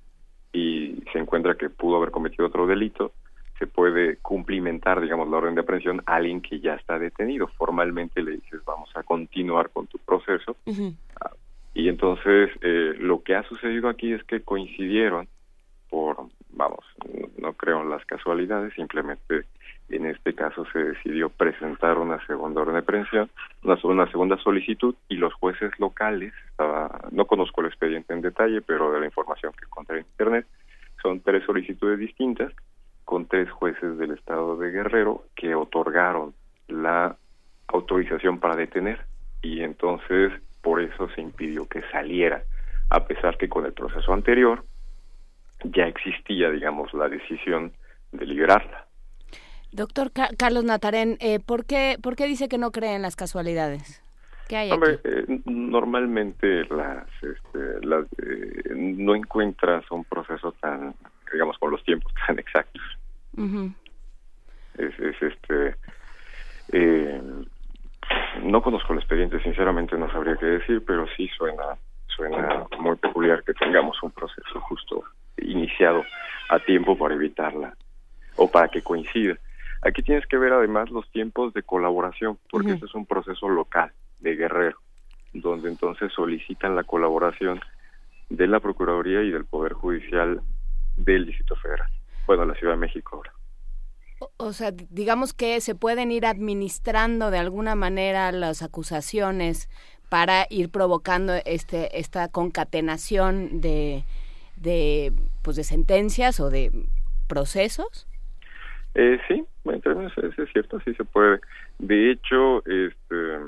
y 0.53 1.03
se 1.13 1.19
encuentra 1.19 1.55
que 1.57 1.69
pudo 1.71 1.99
haber 1.99 2.11
cometido 2.11 2.47
otro 2.47 2.67
delito, 2.67 3.13
se 3.59 3.67
puede 3.67 4.17
cumplimentar, 4.19 5.01
digamos, 5.01 5.29
la 5.29 5.37
orden 5.39 5.55
de 5.57 5.61
aprehensión 5.63 6.01
a 6.07 6.17
alguien 6.17 6.41
que 6.41 6.61
ya 6.61 6.75
está 6.75 6.99
detenido. 6.99 7.49
Formalmente 7.49 8.23
le 8.23 8.33
dices, 8.33 8.61
vamos 8.65 8.89
a 8.95 9.03
continuar 9.03 9.71
con 9.71 9.87
tu 9.89 9.99
proceso. 9.99 10.57
Y 11.75 11.89
entonces 11.89 12.51
eh, 12.63 12.95
lo 12.99 13.23
que 13.23 13.35
ha 13.35 13.43
sucedido 13.45 13.89
aquí 13.89 14.13
es 14.13 14.23
que 14.25 14.41
coincidieron 14.43 15.29
por, 15.91 16.17
vamos, 16.51 16.85
no, 17.05 17.29
no 17.49 17.53
creo 17.55 17.83
en 17.83 17.91
las 17.91 18.05
casualidades, 18.07 18.73
simplemente 18.75 19.45
en 19.91 20.07
este 20.07 20.35
caso 20.35 20.67
se 20.73 20.79
decidió 20.79 21.31
presentar 21.31 21.99
una 21.99 22.25
segunda 22.27 22.61
orden 22.61 22.75
de 22.75 22.81
aprehensión, 22.81 23.31
una, 23.63 24.11
segunda 24.11 24.37
solicitud 24.39 24.95
y 25.09 25.17
los 25.17 25.33
jueces 25.35 25.73
locales, 25.79 26.33
estaba, 26.51 27.09
no 27.11 27.27
conozco 27.27 27.61
el 27.61 27.69
expediente 27.69 28.13
en 28.13 28.21
detalle, 28.21 28.61
pero 28.61 28.93
de 28.93 29.01
la 29.01 29.07
información 29.07 29.53
que 29.53 29.65
encontré 29.65 30.01
en 30.01 30.07
internet, 30.07 30.47
son 31.03 31.21
tres 31.21 31.45
solicitudes 31.45 31.99
distintas 31.99 32.53
con 33.05 33.27
tres 33.27 33.51
jueces 33.51 33.97
del 33.97 34.11
estado 34.11 34.57
de 34.57 34.71
Guerrero 34.71 35.25
que 35.35 35.55
otorgaron 35.55 36.35
la 36.69 37.17
autorización 37.69 38.39
para 38.39 38.57
detener 38.57 39.01
y 39.43 39.63
entonces 39.63 40.33
por 40.63 40.83
eso 40.83 41.09
se 41.15 41.23
impidió 41.23 41.67
que 41.69 41.83
saliera, 41.91 42.43
a 42.91 43.07
pesar 43.07 43.39
que 43.39 43.49
con 43.49 43.65
el 43.65 43.73
proceso 43.73 44.13
anterior 44.13 44.65
ya 45.65 45.87
existía, 45.87 46.51
digamos, 46.51 46.93
la 46.95 47.09
decisión 47.09 47.73
de 48.13 48.27
liberarla. 48.27 48.88
Doctor 49.73 50.11
Ca- 50.13 50.31
Carlos 50.39 50.65
Natarén, 50.65 51.17
eh, 51.21 51.41
¿por, 51.41 51.65
qué, 51.65 51.97
¿por 52.03 52.17
qué 52.17 52.27
dice 52.27 52.49
que 52.49 52.59
no 52.59 52.71
cree 52.71 52.95
en 52.95 53.03
las 53.03 53.17
casualidades? 53.17 54.03
¿Qué 54.49 54.57
hay 54.57 54.69
aquí? 54.71 54.75
Hombre, 54.75 55.01
eh, 55.05 55.41
normalmente 55.45 56.65
las, 56.65 57.07
este, 57.23 57.87
las 57.87 58.05
eh, 58.23 58.63
no 58.75 59.15
encuentras 59.15 59.85
un 59.91 60.05
proceso 60.05 60.53
tan, 60.53 60.95
digamos, 61.33 61.59
con 61.59 61.71
los 61.71 61.85
tiempos 61.85 62.13
tan 62.27 62.39
exactos. 62.39 62.83
Ujú. 63.37 63.73
Es, 64.79 64.99
es 64.99 65.23
este, 65.23 65.77
eh, 66.73 67.21
no 68.43 68.63
conozco 68.63 68.93
el 68.95 69.01
expediente, 69.01 69.43
sinceramente 69.43 69.97
no 69.99 70.11
sabría 70.11 70.37
qué 70.37 70.47
decir, 70.47 70.83
pero 70.87 71.07
sí 71.17 71.29
suena, 71.37 71.77
suena 72.07 72.67
muy 72.79 72.97
peculiar 72.97 73.45
que 73.45 73.53
tengamos 73.55 74.03
un 74.03 74.13
proceso 74.13 74.61
justo 74.61 75.05
iniciado 75.37 76.05
a 76.49 76.59
tiempo 76.61 76.97
para 76.97 77.15
evitarla 77.15 77.77
o 78.37 78.51
para 78.51 78.69
que 78.69 78.83
coincida. 78.83 79.37
Aquí 79.83 80.03
tienes 80.03 80.27
que 80.27 80.39
ver 80.39 80.53
además 80.53 80.91
los 80.91 81.11
tiempos 81.11 81.55
de 81.55 81.63
colaboración, 81.63 82.39
porque 82.51 82.69
Ujú. 82.69 82.75
este 82.75 82.87
es 82.87 82.95
un 82.95 83.07
proceso 83.07 83.49
local 83.49 83.93
de 84.21 84.35
Guerrero, 84.35 84.79
donde 85.33 85.69
entonces 85.69 86.13
solicitan 86.13 86.75
la 86.75 86.85
colaboración 86.85 87.61
de 88.29 88.47
la 88.47 88.61
Procuraduría 88.61 89.23
y 89.23 89.31
del 89.31 89.45
Poder 89.45 89.73
Judicial 89.75 90.41
del 90.97 91.27
Distrito 91.27 91.57
Federal. 91.57 91.89
Bueno, 92.27 92.45
la 92.45 92.55
Ciudad 92.55 92.75
de 92.75 92.81
México 92.81 93.17
ahora. 93.17 93.33
O 94.37 94.53
sea, 94.53 94.73
digamos 94.73 95.33
que 95.33 95.61
se 95.61 95.77
pueden 95.77 96.11
ir 96.11 96.27
administrando 96.27 97.31
de 97.31 97.39
alguna 97.39 97.77
manera 97.77 98.33
las 98.33 98.63
acusaciones 98.63 99.69
para 100.09 100.47
ir 100.51 100.71
provocando 100.71 101.35
este 101.45 101.99
esta 101.99 102.29
concatenación 102.29 103.61
de 103.61 104.05
de 104.57 105.13
pues 105.43 105.57
de 105.57 105.63
sentencias 105.63 106.41
o 106.41 106.51
de 106.51 106.73
procesos. 107.29 108.09
Eh, 108.95 109.19
sí, 109.29 109.45
en 109.71 109.83
es, 109.85 110.53
cierto, 110.53 110.81
sí 110.81 110.95
se 110.95 111.05
puede. 111.05 111.41
De 111.79 112.11
hecho, 112.11 112.65
este, 112.67 113.39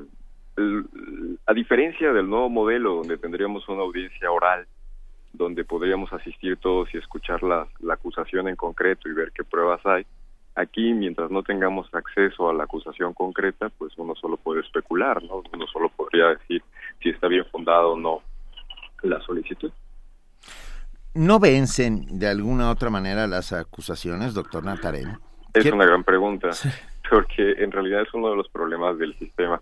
a 1.47 1.55
diferencia 1.55 2.13
del 2.13 2.29
nuevo 2.29 2.49
modelo 2.49 2.97
donde 2.97 3.17
tendríamos 3.19 3.69
una 3.69 3.83
audiencia 3.83 4.31
oral, 4.31 4.67
donde 5.33 5.65
podríamos 5.65 6.13
asistir 6.13 6.57
todos 6.59 6.93
y 6.95 6.99
escuchar 6.99 7.43
la, 7.43 7.67
acusación 7.91 8.49
en 8.49 8.57
concreto 8.57 9.09
y 9.09 9.13
ver 9.13 9.33
qué 9.33 9.45
pruebas 9.45 9.85
hay, 9.87 10.05
aquí 10.57 10.93
mientras 10.93 11.31
no 11.31 11.43
tengamos 11.43 11.89
acceso 11.95 12.51
a 12.51 12.55
la 12.55 12.65
acusación 12.65 13.15
concreta, 13.15 13.69
pues 13.71 13.93
uno 13.97 14.15
solo 14.15 14.37
puede 14.37 14.61
especular, 14.61 15.23
¿no? 15.23 15.43
Uno 15.53 15.67
solo 15.69 15.89
podría 15.89 16.29
decir 16.29 16.63
si 17.03 17.11
está 17.11 17.29
bien 17.29 17.45
fundado 17.51 17.93
o 17.93 17.99
no 17.99 18.23
la 19.03 19.21
solicitud. 19.21 19.73
¿No 21.15 21.41
vencen 21.41 22.07
de 22.19 22.29
alguna 22.29 22.71
otra 22.71 22.91
manera 22.91 23.27
las 23.27 23.53
acusaciones, 23.53 24.35
doctor 24.35 24.65
Natarén? 24.65 25.19
Es 25.55 25.65
¿Qué- 25.65 25.73
una 25.73 25.87
gran 25.87 26.05
pregunta, 26.05 26.51
porque 27.11 27.53
en 27.59 27.73
realidad 27.73 28.03
es 28.03 28.15
uno 28.15 28.31
de 28.31 28.37
los 28.37 28.49
problemas 28.49 28.99
del 28.99 29.15
sistema. 29.19 29.61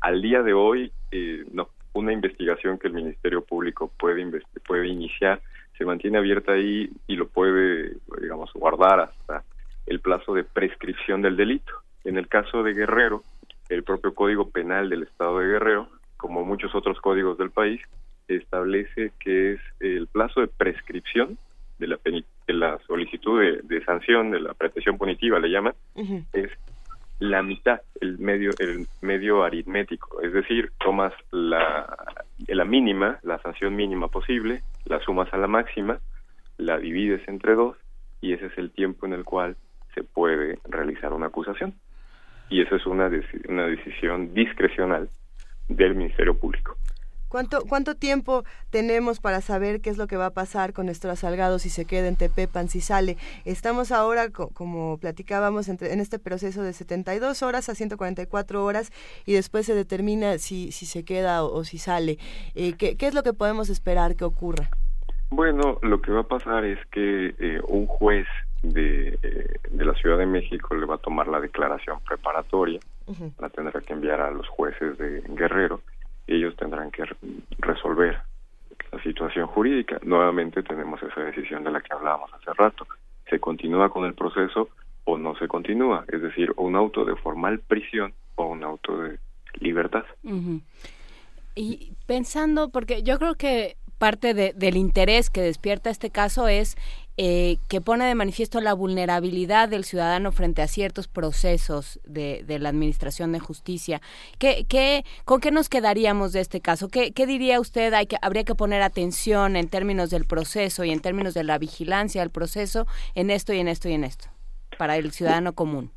Al 0.00 0.22
día 0.22 0.42
de 0.42 0.52
hoy, 0.52 0.92
eh, 1.10 1.44
no, 1.52 1.68
una 1.92 2.12
investigación 2.12 2.78
que 2.78 2.88
el 2.88 2.94
Ministerio 2.94 3.42
Público 3.42 3.90
puede, 3.98 4.42
puede 4.66 4.86
iniciar 4.88 5.40
se 5.76 5.84
mantiene 5.84 6.16
abierta 6.18 6.52
ahí 6.52 6.90
y 7.06 7.16
lo 7.16 7.28
puede, 7.28 7.96
digamos, 8.20 8.50
guardar 8.54 9.00
hasta 9.00 9.44
el 9.86 10.00
plazo 10.00 10.32
de 10.32 10.42
prescripción 10.42 11.20
del 11.20 11.36
delito. 11.36 11.72
En 12.04 12.16
el 12.16 12.28
caso 12.28 12.62
de 12.62 12.72
Guerrero, 12.72 13.22
el 13.68 13.82
propio 13.82 14.14
Código 14.14 14.48
Penal 14.50 14.88
del 14.88 15.02
Estado 15.02 15.38
de 15.40 15.48
Guerrero, 15.48 15.88
como 16.16 16.44
muchos 16.44 16.74
otros 16.74 16.98
códigos 17.00 17.36
del 17.36 17.50
país, 17.50 17.82
establece 18.26 19.12
que 19.20 19.52
es 19.52 19.60
el 19.80 20.06
plazo 20.06 20.40
de 20.40 20.48
prescripción 20.48 21.36
de 21.78 21.88
la, 21.88 21.98
de 22.46 22.54
la 22.54 22.78
solicitud 22.86 23.40
de, 23.40 23.60
de 23.62 23.84
sanción, 23.84 24.30
de 24.30 24.40
la 24.40 24.54
pretensión 24.54 24.98
punitiva, 24.98 25.38
le 25.38 25.48
llaman, 25.48 25.74
es 26.32 26.50
la 27.18 27.42
mitad, 27.42 27.80
el 28.00 28.18
medio, 28.18 28.50
el 28.58 28.86
medio 29.00 29.42
aritmético, 29.42 30.20
es 30.20 30.32
decir, 30.32 30.70
tomas 30.78 31.12
la, 31.30 31.86
la 32.46 32.64
mínima, 32.64 33.18
la 33.22 33.38
sanción 33.40 33.74
mínima 33.74 34.08
posible, 34.08 34.62
la 34.84 35.00
sumas 35.00 35.32
a 35.32 35.38
la 35.38 35.46
máxima, 35.46 35.98
la 36.58 36.78
divides 36.78 37.26
entre 37.28 37.54
dos 37.54 37.76
y 38.20 38.32
ese 38.32 38.46
es 38.46 38.58
el 38.58 38.70
tiempo 38.70 39.06
en 39.06 39.12
el 39.12 39.24
cual 39.24 39.56
se 39.94 40.02
puede 40.02 40.58
realizar 40.68 41.12
una 41.12 41.26
acusación. 41.26 41.74
Y 42.48 42.62
eso 42.62 42.76
es 42.76 42.86
una, 42.86 43.10
una 43.48 43.66
decisión 43.66 44.32
discrecional 44.34 45.08
del 45.68 45.94
Ministerio 45.94 46.38
Público. 46.38 46.76
¿Cuánto, 47.28 47.62
¿Cuánto 47.68 47.96
tiempo 47.96 48.44
tenemos 48.70 49.18
para 49.20 49.40
saber 49.40 49.80
qué 49.80 49.90
es 49.90 49.98
lo 49.98 50.06
que 50.06 50.16
va 50.16 50.26
a 50.26 50.30
pasar 50.30 50.72
con 50.72 50.88
Estrada 50.88 51.16
Salgado 51.16 51.58
si 51.58 51.70
se 51.70 51.84
queda 51.84 52.06
en 52.08 52.16
Tepepan, 52.16 52.68
si 52.68 52.80
sale? 52.80 53.16
Estamos 53.44 53.90
ahora, 53.92 54.30
co- 54.30 54.48
como 54.50 54.98
platicábamos, 54.98 55.68
entre- 55.68 55.92
en 55.92 56.00
este 56.00 56.18
proceso 56.18 56.62
de 56.62 56.72
72 56.72 57.42
horas 57.42 57.68
a 57.68 57.74
144 57.74 58.64
horas 58.64 58.92
y 59.26 59.32
después 59.34 59.66
se 59.66 59.74
determina 59.74 60.38
si, 60.38 60.70
si 60.72 60.86
se 60.86 61.04
queda 61.04 61.44
o, 61.44 61.52
o 61.52 61.64
si 61.64 61.78
sale. 61.78 62.18
Eh, 62.54 62.74
¿qué, 62.78 62.96
¿Qué 62.96 63.06
es 63.08 63.14
lo 63.14 63.22
que 63.22 63.32
podemos 63.32 63.68
esperar 63.70 64.14
que 64.16 64.24
ocurra? 64.24 64.70
Bueno, 65.30 65.78
lo 65.82 66.00
que 66.00 66.12
va 66.12 66.20
a 66.20 66.28
pasar 66.28 66.64
es 66.64 66.78
que 66.92 67.34
eh, 67.40 67.60
un 67.66 67.86
juez 67.86 68.26
de, 68.62 69.18
eh, 69.22 69.56
de 69.70 69.84
la 69.84 69.94
Ciudad 69.94 70.16
de 70.18 70.26
México 70.26 70.74
le 70.76 70.86
va 70.86 70.94
a 70.94 70.98
tomar 70.98 71.26
la 71.26 71.40
declaración 71.40 71.98
preparatoria, 72.06 72.78
la 73.38 73.48
tendrá 73.50 73.80
que 73.80 73.92
enviar 73.92 74.20
a 74.20 74.30
los 74.30 74.48
jueces 74.48 74.96
de 74.98 75.22
Guerrero 75.28 75.80
ellos 76.26 76.54
tendrán 76.56 76.90
que 76.90 77.04
re- 77.04 77.16
resolver 77.58 78.18
la 78.92 79.02
situación 79.02 79.46
jurídica. 79.48 79.98
Nuevamente 80.02 80.62
tenemos 80.62 81.02
esa 81.02 81.20
decisión 81.20 81.64
de 81.64 81.70
la 81.70 81.80
que 81.80 81.92
hablábamos 81.92 82.32
hace 82.34 82.52
rato. 82.54 82.86
¿Se 83.30 83.38
continúa 83.40 83.90
con 83.90 84.04
el 84.04 84.14
proceso 84.14 84.68
o 85.04 85.18
no 85.18 85.36
se 85.36 85.48
continúa? 85.48 86.04
Es 86.08 86.22
decir, 86.22 86.52
un 86.56 86.76
auto 86.76 87.04
de 87.04 87.16
formal 87.16 87.58
prisión 87.60 88.12
o 88.36 88.46
un 88.46 88.62
auto 88.64 88.96
de 89.02 89.18
libertad. 89.60 90.04
Y 91.54 91.92
pensando, 92.06 92.68
porque 92.70 93.02
yo 93.02 93.18
creo 93.18 93.34
que 93.34 93.76
parte 93.98 94.34
de- 94.34 94.52
del 94.52 94.76
interés 94.76 95.30
que 95.30 95.40
despierta 95.40 95.88
este 95.90 96.10
caso 96.10 96.48
es 96.48 96.76
eh, 97.16 97.58
que 97.68 97.80
pone 97.80 98.04
de 98.04 98.14
manifiesto 98.14 98.60
la 98.60 98.74
vulnerabilidad 98.74 99.68
del 99.68 99.84
ciudadano 99.84 100.32
frente 100.32 100.62
a 100.62 100.66
ciertos 100.66 101.08
procesos 101.08 102.00
de, 102.04 102.44
de 102.46 102.58
la 102.58 102.68
administración 102.68 103.32
de 103.32 103.40
justicia. 103.40 104.00
¿Qué, 104.38 104.66
qué, 104.68 105.04
¿Con 105.24 105.40
qué 105.40 105.50
nos 105.50 105.68
quedaríamos 105.68 106.32
de 106.32 106.40
este 106.40 106.60
caso? 106.60 106.88
¿Qué, 106.88 107.12
qué 107.12 107.26
diría 107.26 107.60
usted? 107.60 107.92
Hay 107.94 108.06
que, 108.06 108.16
habría 108.20 108.44
que 108.44 108.54
poner 108.54 108.82
atención 108.82 109.56
en 109.56 109.68
términos 109.68 110.10
del 110.10 110.26
proceso 110.26 110.84
y 110.84 110.90
en 110.90 111.00
términos 111.00 111.34
de 111.34 111.44
la 111.44 111.58
vigilancia 111.58 112.20
del 112.20 112.30
proceso 112.30 112.86
en 113.14 113.30
esto 113.30 113.52
y 113.52 113.60
en 113.60 113.68
esto 113.68 113.88
y 113.88 113.92
en 113.94 114.04
esto, 114.04 114.28
para 114.78 114.96
el 114.96 115.10
ciudadano 115.12 115.54
común. 115.54 115.90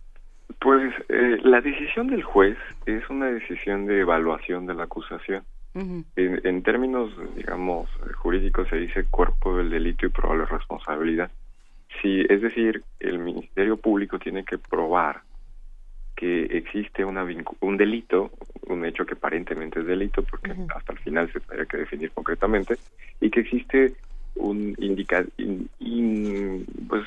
Pues 0.61 0.93
eh, 1.09 1.37
la 1.43 1.61
decisión 1.61 2.07
del 2.07 2.23
juez 2.23 2.57
es 2.85 3.07
una 3.09 3.27
decisión 3.27 3.85
de 3.85 3.99
evaluación 3.99 4.65
de 4.65 4.73
la 4.73 4.83
acusación. 4.83 5.43
En, 6.15 6.41
en 6.43 6.63
términos, 6.63 7.11
digamos, 7.35 7.89
jurídicos 8.17 8.67
se 8.69 8.77
dice 8.77 9.05
cuerpo 9.05 9.57
del 9.57 9.69
delito 9.69 10.05
y 10.05 10.09
probable 10.09 10.45
responsabilidad. 10.45 11.31
Sí, 12.01 12.25
es 12.29 12.41
decir, 12.41 12.83
el 12.99 13.19
Ministerio 13.19 13.77
Público 13.77 14.19
tiene 14.19 14.43
que 14.43 14.57
probar 14.57 15.21
que 16.15 16.43
existe 16.43 17.05
una 17.05 17.25
un 17.61 17.77
delito, 17.77 18.31
un 18.67 18.83
hecho 18.83 19.05
que 19.05 19.13
aparentemente 19.13 19.79
es 19.79 19.85
delito, 19.85 20.21
porque 20.23 20.51
hasta 20.75 20.91
el 20.91 20.99
final 20.99 21.31
se 21.31 21.39
tendría 21.39 21.65
que 21.65 21.77
definir 21.77 22.11
concretamente, 22.11 22.77
y 23.21 23.29
que 23.29 23.39
existe 23.39 23.93
un 24.35 24.75
indica, 24.79 25.25
pues 26.89 27.03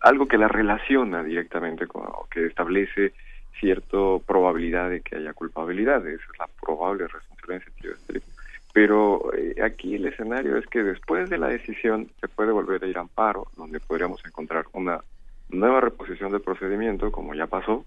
algo 0.00 0.26
que 0.26 0.38
la 0.38 0.48
relaciona 0.48 1.22
directamente 1.22 1.86
con 1.86 2.04
que 2.30 2.46
establece 2.46 3.12
cierta 3.58 3.96
probabilidad 4.26 4.90
de 4.90 5.00
que 5.00 5.16
haya 5.16 5.32
culpabilidad, 5.32 6.06
esa 6.06 6.22
es 6.22 6.38
la 6.38 6.48
probable 6.60 7.06
responsabilidad 7.06 7.62
en 7.62 7.72
sentido 7.72 7.94
estricto. 7.94 8.32
Pero 8.72 9.32
eh, 9.34 9.56
aquí 9.62 9.96
el 9.96 10.06
escenario 10.06 10.56
es 10.56 10.66
que 10.66 10.82
después 10.82 11.28
de 11.28 11.38
la 11.38 11.48
decisión 11.48 12.10
se 12.20 12.28
puede 12.28 12.52
volver 12.52 12.82
a 12.82 12.86
ir 12.86 12.96
a 12.96 13.02
amparo, 13.02 13.48
donde 13.56 13.80
podríamos 13.80 14.24
encontrar 14.24 14.64
una 14.72 15.00
nueva 15.50 15.80
reposición 15.80 16.32
del 16.32 16.40
procedimiento, 16.40 17.12
como 17.12 17.34
ya 17.34 17.46
pasó, 17.46 17.84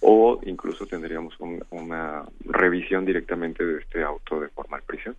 o 0.00 0.38
incluso 0.44 0.86
tendríamos 0.86 1.34
una 1.70 2.24
revisión 2.44 3.06
directamente 3.06 3.64
de 3.64 3.80
este 3.80 4.02
auto 4.02 4.40
de 4.40 4.48
formal 4.48 4.82
prisión. 4.86 5.16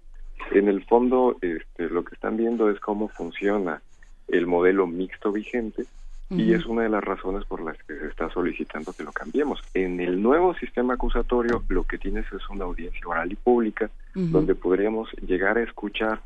En 0.52 0.68
el 0.68 0.84
fondo, 0.86 1.38
este, 1.42 1.90
lo 1.90 2.04
que 2.04 2.16
están 2.16 2.38
viendo 2.38 2.70
es 2.70 2.80
cómo 2.80 3.08
funciona 3.08 3.82
el 4.28 4.46
modelo 4.46 4.86
mixto 4.86 5.32
vigente 5.32 5.86
y 6.30 6.54
es 6.54 6.66
una 6.66 6.84
de 6.84 6.90
las 6.90 7.04
razones 7.04 7.46
por 7.46 7.62
las 7.62 7.78
que 7.84 7.98
se 7.98 8.08
está 8.08 8.30
solicitando 8.30 8.94
que 8.94 9.04
lo 9.04 9.12
cambiemos. 9.12 9.62
En 9.74 10.00
el 10.00 10.22
nuevo 10.22 10.56
sistema 10.56 10.96
acusatorio 10.96 11.64
lo 11.70 11.84
que 11.84 11.98
tienes 11.98 12.26
es 12.34 12.50
una 12.50 12.66
audiencia 12.66 13.08
oral 13.08 13.32
y 13.32 13.36
pública 13.36 13.90
donde 14.16 14.56
podríamos 14.56 15.12
llegar 15.22 15.58
a 15.58 15.64
escuchar 15.64 16.22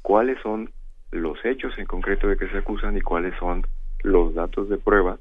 cuáles 0.00 0.40
son 0.42 0.70
los 1.10 1.44
hechos 1.44 1.76
en 1.78 1.86
concreto 1.86 2.26
de 2.26 2.36
que 2.36 2.48
se 2.48 2.58
acusan 2.58 2.96
y 2.96 3.00
cuáles 3.00 3.36
son 3.38 3.66
los 4.02 4.34
datos 4.34 4.68
de 4.68 4.78
prueba 4.78 5.18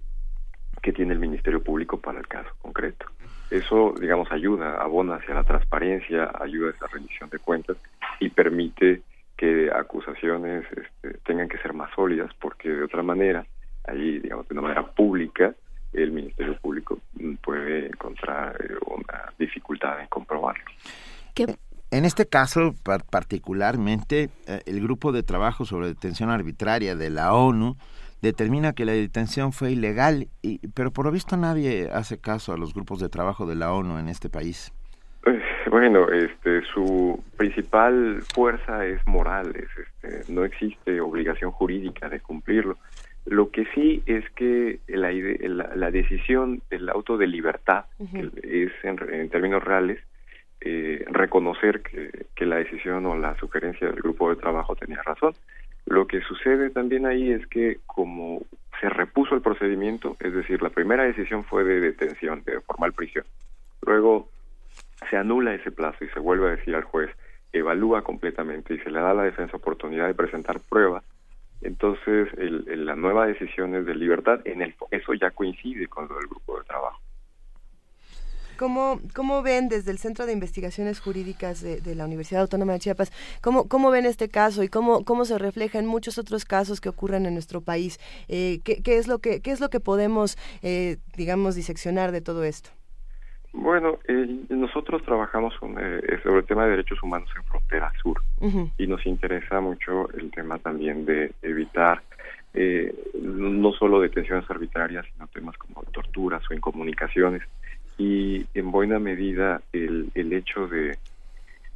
que 0.81 0.93
tiene 0.93 1.13
el 1.13 1.19
Ministerio 1.19 1.61
Público 1.61 1.99
para 1.99 2.19
el 2.19 2.27
caso 2.27 2.49
concreto. 2.61 3.05
Eso, 3.51 3.93
digamos, 3.99 4.31
ayuda, 4.31 4.81
abona 4.81 5.15
hacia 5.15 5.35
la 5.35 5.43
transparencia, 5.43 6.31
ayuda 6.39 6.69
a 6.69 6.73
esa 6.73 6.87
rendición 6.87 7.29
de 7.29 7.37
cuentas 7.37 7.77
y 8.19 8.29
permite 8.29 9.01
que 9.37 9.69
acusaciones 9.71 10.65
este, 10.71 11.17
tengan 11.25 11.49
que 11.49 11.57
ser 11.57 11.73
más 11.73 11.91
sólidas, 11.93 12.31
porque 12.39 12.69
de 12.69 12.83
otra 12.83 13.03
manera, 13.03 13.45
ahí, 13.85 14.19
digamos, 14.19 14.47
de 14.47 14.53
una 14.53 14.61
manera 14.61 14.85
pública, 14.87 15.53
el 15.93 16.11
Ministerio 16.11 16.57
Público 16.59 16.99
puede 17.43 17.87
encontrar 17.87 18.55
eh, 18.63 18.73
una 18.85 19.33
dificultad 19.37 19.99
en 19.99 20.07
comprobarlo. 20.07 20.63
En 21.91 22.05
este 22.05 22.25
caso, 22.25 22.73
particularmente, 23.09 24.29
eh, 24.47 24.61
el 24.65 24.81
grupo 24.81 25.11
de 25.11 25.23
trabajo 25.23 25.65
sobre 25.65 25.87
detención 25.87 26.29
arbitraria 26.29 26.95
de 26.95 27.09
la 27.09 27.33
ONU 27.33 27.75
determina 28.21 28.71
que 28.71 28.85
la 28.85 28.93
detención 28.93 29.51
fue 29.51 29.71
ilegal, 29.71 30.27
y, 30.41 30.65
pero 30.69 30.91
por 30.91 31.05
lo 31.05 31.11
visto 31.11 31.35
nadie 31.35 31.89
hace 31.91 32.17
caso 32.17 32.53
a 32.53 32.57
los 32.57 32.73
grupos 32.73 32.99
de 32.99 33.09
trabajo 33.09 33.45
de 33.45 33.55
la 33.55 33.73
ONU 33.73 33.97
en 33.97 34.07
este 34.07 34.29
país. 34.29 34.71
Pues, 35.23 35.41
bueno, 35.69 36.09
este, 36.09 36.61
su 36.73 37.21
principal 37.37 38.21
fuerza 38.33 38.85
es 38.85 39.05
moral, 39.05 39.53
este, 39.55 40.31
no 40.31 40.45
existe 40.45 41.01
obligación 41.01 41.51
jurídica 41.51 42.09
de 42.09 42.19
cumplirlo. 42.19 42.77
Lo 43.25 43.51
que 43.51 43.65
sí 43.73 44.01
es 44.05 44.27
que 44.31 44.79
la, 44.87 45.11
la, 45.11 45.91
decisión 45.91 46.61
del 46.69 46.89
auto 46.89 47.17
de 47.17 47.27
libertad, 47.27 47.85
es 48.43 48.71
en, 48.83 49.29
términos 49.29 49.63
reales, 49.63 49.99
eh, 50.59 51.05
reconocer 51.07 51.81
que, 51.81 52.25
que, 52.35 52.45
la 52.45 52.57
decisión 52.57 53.05
o 53.05 53.15
la 53.15 53.35
sugerencia 53.37 53.87
del 53.87 54.01
grupo 54.01 54.29
de 54.29 54.37
trabajo 54.37 54.75
tenía 54.75 55.01
razón. 55.03 55.33
Lo 55.85 56.07
que 56.07 56.21
sucede 56.21 56.69
también 56.69 57.05
ahí 57.05 57.31
es 57.31 57.45
que 57.47 57.79
como 57.85 58.43
se 58.79 58.89
repuso 58.89 59.35
el 59.35 59.41
procedimiento, 59.41 60.17
es 60.19 60.33
decir, 60.33 60.61
la 60.61 60.69
primera 60.71 61.03
decisión 61.03 61.43
fue 61.43 61.63
de 61.63 61.79
detención, 61.79 62.43
de 62.43 62.59
formal 62.61 62.93
prisión. 62.93 63.25
Luego 63.85 64.27
se 65.09 65.17
anula 65.17 65.53
ese 65.53 65.71
plazo 65.71 66.03
y 66.03 66.09
se 66.09 66.19
vuelve 66.19 66.47
a 66.47 66.55
decir 66.55 66.75
al 66.75 66.83
juez, 66.83 67.09
evalúa 67.53 68.01
completamente 68.01 68.73
y 68.73 68.79
se 68.79 68.89
le 68.89 68.99
da 68.99 69.11
a 69.11 69.15
la 69.15 69.23
defensa 69.23 69.57
oportunidad 69.57 70.07
de 70.07 70.15
presentar 70.15 70.59
pruebas. 70.67 71.03
Entonces, 71.61 72.29
el, 72.37 72.85
la 72.85 72.95
nueva 72.95 73.27
decisión 73.27 73.75
es 73.75 73.85
de 73.85 73.95
libertad, 73.95 74.39
en 74.45 74.61
el, 74.61 74.75
eso 74.91 75.13
ya 75.13 75.31
coincide 75.31 75.87
con 75.87 76.07
lo 76.07 76.15
del 76.15 76.27
grupo 76.27 76.57
de 76.57 76.65
trabajo. 76.65 76.99
¿Cómo, 78.57 78.99
¿Cómo 79.15 79.41
ven 79.41 79.69
desde 79.69 79.89
el 79.89 79.97
Centro 79.97 80.27
de 80.27 80.33
Investigaciones 80.33 80.99
Jurídicas 80.99 81.61
de, 81.61 81.95
la 81.95 82.05
Universidad 82.05 82.43
Autónoma 82.43 82.73
de 82.73 82.79
Chiapas, 82.79 83.11
cómo, 83.41 83.67
cómo 83.67 83.89
ven 83.89 84.05
este 84.05 84.29
caso 84.29 84.61
y 84.61 84.69
cómo, 84.69 85.03
cómo 85.03 85.25
se 85.25 85.39
refleja 85.39 85.79
en 85.79 85.87
muchos 85.87 86.19
otros 86.19 86.45
casos 86.45 86.79
que 86.79 86.89
ocurren 86.89 87.25
en 87.25 87.33
nuestro 87.33 87.61
país? 87.61 87.99
Eh, 88.27 88.59
¿qué, 88.63 88.83
¿qué, 88.83 88.97
es 88.97 89.07
lo 89.07 89.17
que, 89.17 89.41
¿Qué 89.41 89.49
es 89.49 89.61
lo 89.61 89.69
que 89.69 89.79
podemos, 89.79 90.37
eh, 90.61 90.97
digamos, 91.17 91.55
diseccionar 91.55 92.11
de 92.11 92.21
todo 92.21 92.43
esto? 92.43 92.69
Bueno, 93.53 93.99
eh, 94.07 94.27
nosotros 94.49 95.03
trabajamos 95.03 95.53
eh, 95.77 96.19
sobre 96.23 96.39
el 96.39 96.45
tema 96.45 96.63
de 96.63 96.71
derechos 96.71 97.01
humanos 97.03 97.29
en 97.35 97.43
frontera 97.43 97.91
sur. 98.01 98.21
Y 98.77 98.87
nos 98.87 99.05
interesa 99.05 99.59
mucho 99.61 100.09
el 100.13 100.31
tema 100.31 100.57
también 100.57 101.05
de 101.05 101.31
evitar 101.43 102.01
eh, 102.53 102.93
no 103.21 103.71
solo 103.73 103.99
detenciones 103.99 104.49
arbitrarias, 104.49 105.05
sino 105.13 105.27
temas 105.27 105.55
como 105.57 105.83
torturas 105.91 106.41
o 106.49 106.53
incomunicaciones. 106.53 107.43
Y 107.97 108.45
en 108.55 108.71
buena 108.71 108.97
medida 108.99 109.61
el, 109.73 110.09
el 110.15 110.33
hecho 110.33 110.67
de 110.67 110.97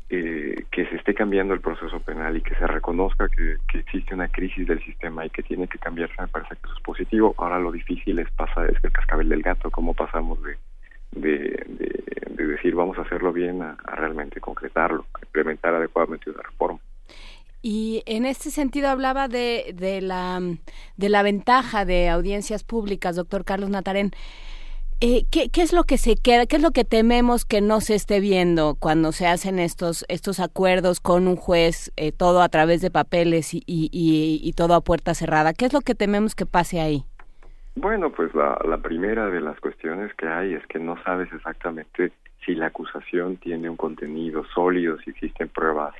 eh, 0.07 0.65
que 0.71 0.85
se 0.85 0.97
esté 0.97 1.15
cambiando 1.15 1.55
el 1.55 1.61
proceso 1.61 1.99
penal 1.99 2.37
y 2.37 2.41
que 2.41 2.53
se 2.53 2.67
reconozca 2.67 3.27
que, 3.27 3.57
existe 3.73 4.13
una 4.13 4.27
crisis 4.27 4.67
del 4.67 4.79
sistema 4.83 5.25
y 5.25 5.31
que 5.31 5.41
tiene 5.41 5.67
que 5.67 5.79
cambiarse, 5.79 6.21
me 6.21 6.27
parece 6.27 6.55
que 6.55 6.61
eso 6.65 6.75
es 6.77 6.83
positivo. 6.83 7.33
Ahora 7.39 7.57
lo 7.57 7.71
difícil 7.71 8.19
es 8.19 8.29
pasar, 8.31 8.69
es 8.69 8.77
el 8.83 8.91
cascabel 8.91 9.29
del 9.29 9.41
gato, 9.41 9.71
cómo 9.71 9.95
pasamos 9.95 10.41
de, 10.43 10.57
de, 11.15 11.63
de, 11.67 12.45
decir 12.45 12.75
vamos 12.75 12.97
a 12.97 13.01
hacerlo 13.01 13.33
bien 13.33 13.61
a, 13.61 13.75
realmente 13.87 14.39
concretarlo, 14.39 15.05
a 15.13 15.19
implementar 15.25 15.73
adecuadamente 15.73 16.29
una 16.29 16.43
reforma. 16.43 16.79
Y 17.61 18.03
en 18.05 18.25
este 18.25 18.51
sentido 18.51 18.89
hablaba 18.89 19.27
de, 19.27 19.73
de, 19.75 19.99
la, 20.01 20.39
de 20.97 21.09
la 21.09 21.23
ventaja 21.23 21.83
de 21.83 22.09
audiencias 22.09 22.63
públicas, 22.63 23.15
doctor 23.15 23.43
Carlos 23.43 23.71
Natarén. 23.71 24.11
Eh, 25.01 25.25
¿qué, 25.29 25.49
¿qué, 25.49 25.61
es 25.61 25.73
lo 25.73 25.83
que 25.83 25.97
se 25.97 26.15
queda, 26.15 26.45
qué 26.45 26.55
es 26.55 26.61
lo 26.61 26.71
que 26.71 26.85
tememos 26.85 27.43
que 27.43 27.59
no 27.59 27.81
se 27.81 27.95
esté 27.95 28.21
viendo 28.21 28.75
cuando 28.75 29.11
se 29.11 29.27
hacen 29.27 29.59
estos 29.59 30.05
estos 30.07 30.39
acuerdos 30.39 31.01
con 31.01 31.27
un 31.27 31.35
juez, 31.35 31.91
eh, 31.97 32.13
todo 32.13 32.41
a 32.41 32.47
través 32.47 32.79
de 32.79 32.91
papeles 32.91 33.53
y, 33.53 33.63
y, 33.67 33.89
y, 33.91 34.53
todo 34.53 34.73
a 34.73 34.81
puerta 34.81 35.13
cerrada? 35.13 35.53
¿Qué 35.53 35.65
es 35.65 35.73
lo 35.73 35.81
que 35.81 35.95
tememos 35.95 36.33
que 36.33 36.45
pase 36.45 36.79
ahí? 36.79 37.05
Bueno, 37.75 38.09
pues 38.09 38.33
la, 38.33 38.57
la 38.65 38.77
primera 38.77 39.27
de 39.29 39.41
las 39.41 39.59
cuestiones 39.59 40.13
que 40.15 40.27
hay 40.27 40.53
es 40.53 40.65
que 40.67 40.79
no 40.79 41.01
sabes 41.03 41.31
exactamente 41.33 42.11
si 42.45 42.55
la 42.55 42.67
acusación 42.67 43.37
tiene 43.37 43.69
un 43.69 43.77
contenido 43.77 44.45
sólido, 44.45 44.97
si 44.99 45.09
existen 45.11 45.49
pruebas, 45.49 45.93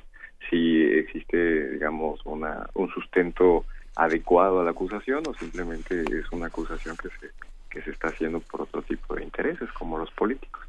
si 0.48 0.82
existe, 0.82 1.70
digamos, 1.72 2.20
una, 2.24 2.68
un 2.74 2.88
sustento 2.90 3.64
adecuado 3.94 4.60
a 4.60 4.64
la 4.64 4.70
acusación 4.70 5.22
o 5.28 5.34
simplemente 5.34 6.02
es 6.02 6.30
una 6.32 6.46
acusación 6.46 6.96
que 6.96 7.08
se 7.08 7.30
que 7.76 7.82
se 7.82 7.90
está 7.90 8.08
haciendo 8.08 8.40
por 8.40 8.62
otro 8.62 8.80
tipo 8.80 9.14
de 9.14 9.22
intereses, 9.22 9.70
como 9.72 9.98
los 9.98 10.10
políticos. 10.12 10.62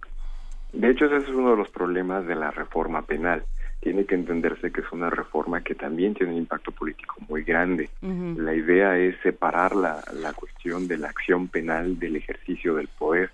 De 0.74 0.90
hecho, 0.90 1.06
ese 1.06 1.18
es 1.18 1.30
uno 1.30 1.52
de 1.52 1.58
los 1.58 1.70
problemas 1.70 2.28
de 2.28 2.36
la 2.36 2.52
reforma 2.52 3.02
penal. 3.04 3.46
Tiene 3.80 4.06
que 4.06 4.16
entenderse 4.16 4.72
que 4.72 4.82
es 4.82 4.92
una 4.92 5.10
reforma 5.10 5.62
que 5.62 5.76
también 5.76 6.14
tiene 6.14 6.34
un 6.34 6.40
impacto 6.40 6.72
político 6.72 7.16
muy 7.30 7.44
grande. 7.44 7.90
La 8.02 8.54
idea 8.54 8.98
es 8.98 9.16
separar 9.22 9.76
la, 9.76 10.04
la 10.14 10.34
cuestión 10.34 10.88
de 10.88 10.98
la 10.98 11.10
acción 11.10 11.48
penal 11.48 12.00
del 12.00 12.16
ejercicio 12.16 12.76
del 12.76 12.88
poder. 12.88 13.32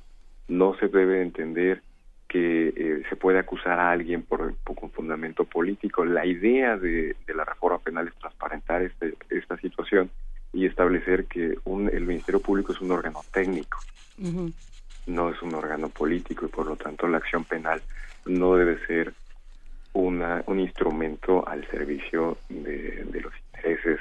No 0.48 0.76
se 0.76 0.90
debe 0.90 1.22
entender 1.22 1.82
que 2.28 2.70
eh, 2.70 3.04
se 3.10 3.16
puede 3.16 3.38
acusar 3.38 3.80
a 3.80 3.92
alguien 3.92 4.24
por, 4.24 4.56
por, 4.64 4.76
un 4.82 4.90
fundamento 4.90 5.46
político. 5.46 6.04
La 6.04 6.26
idea 6.26 6.78
de, 6.78 7.16
de 7.28 7.34
la 7.36 7.46
reforma 7.46 7.78
penal 7.78 8.08
es 8.08 8.16
transparentar 8.16 8.82
este, 8.82 9.14
esta 9.30 9.56
situación 9.58 10.10
y 10.52 10.66
establecer 10.66 11.26
que 11.26 11.56
un, 11.66 11.90
el 11.90 12.06
Ministerio 12.06 12.40
Público 12.40 12.74
es 12.74 12.82
un 12.82 12.92
órgano 12.92 13.22
técnico, 13.32 13.80
no 15.08 15.30
es 15.30 15.42
un 15.42 15.54
órgano 15.56 15.90
político 15.90 16.46
y 16.46 16.50
por 16.50 16.68
lo 16.68 16.76
tanto 16.76 17.08
la 17.08 17.18
acción 17.18 17.44
penal 17.44 17.82
no 18.26 18.56
debe 18.56 18.84
ser 18.86 19.14
una, 19.94 20.44
un 20.48 20.60
instrumento 20.60 21.48
al 21.48 21.66
servicio 21.70 22.38
de, 22.50 23.06
de 23.06 23.22
los 23.22 23.34
intereses 23.54 24.00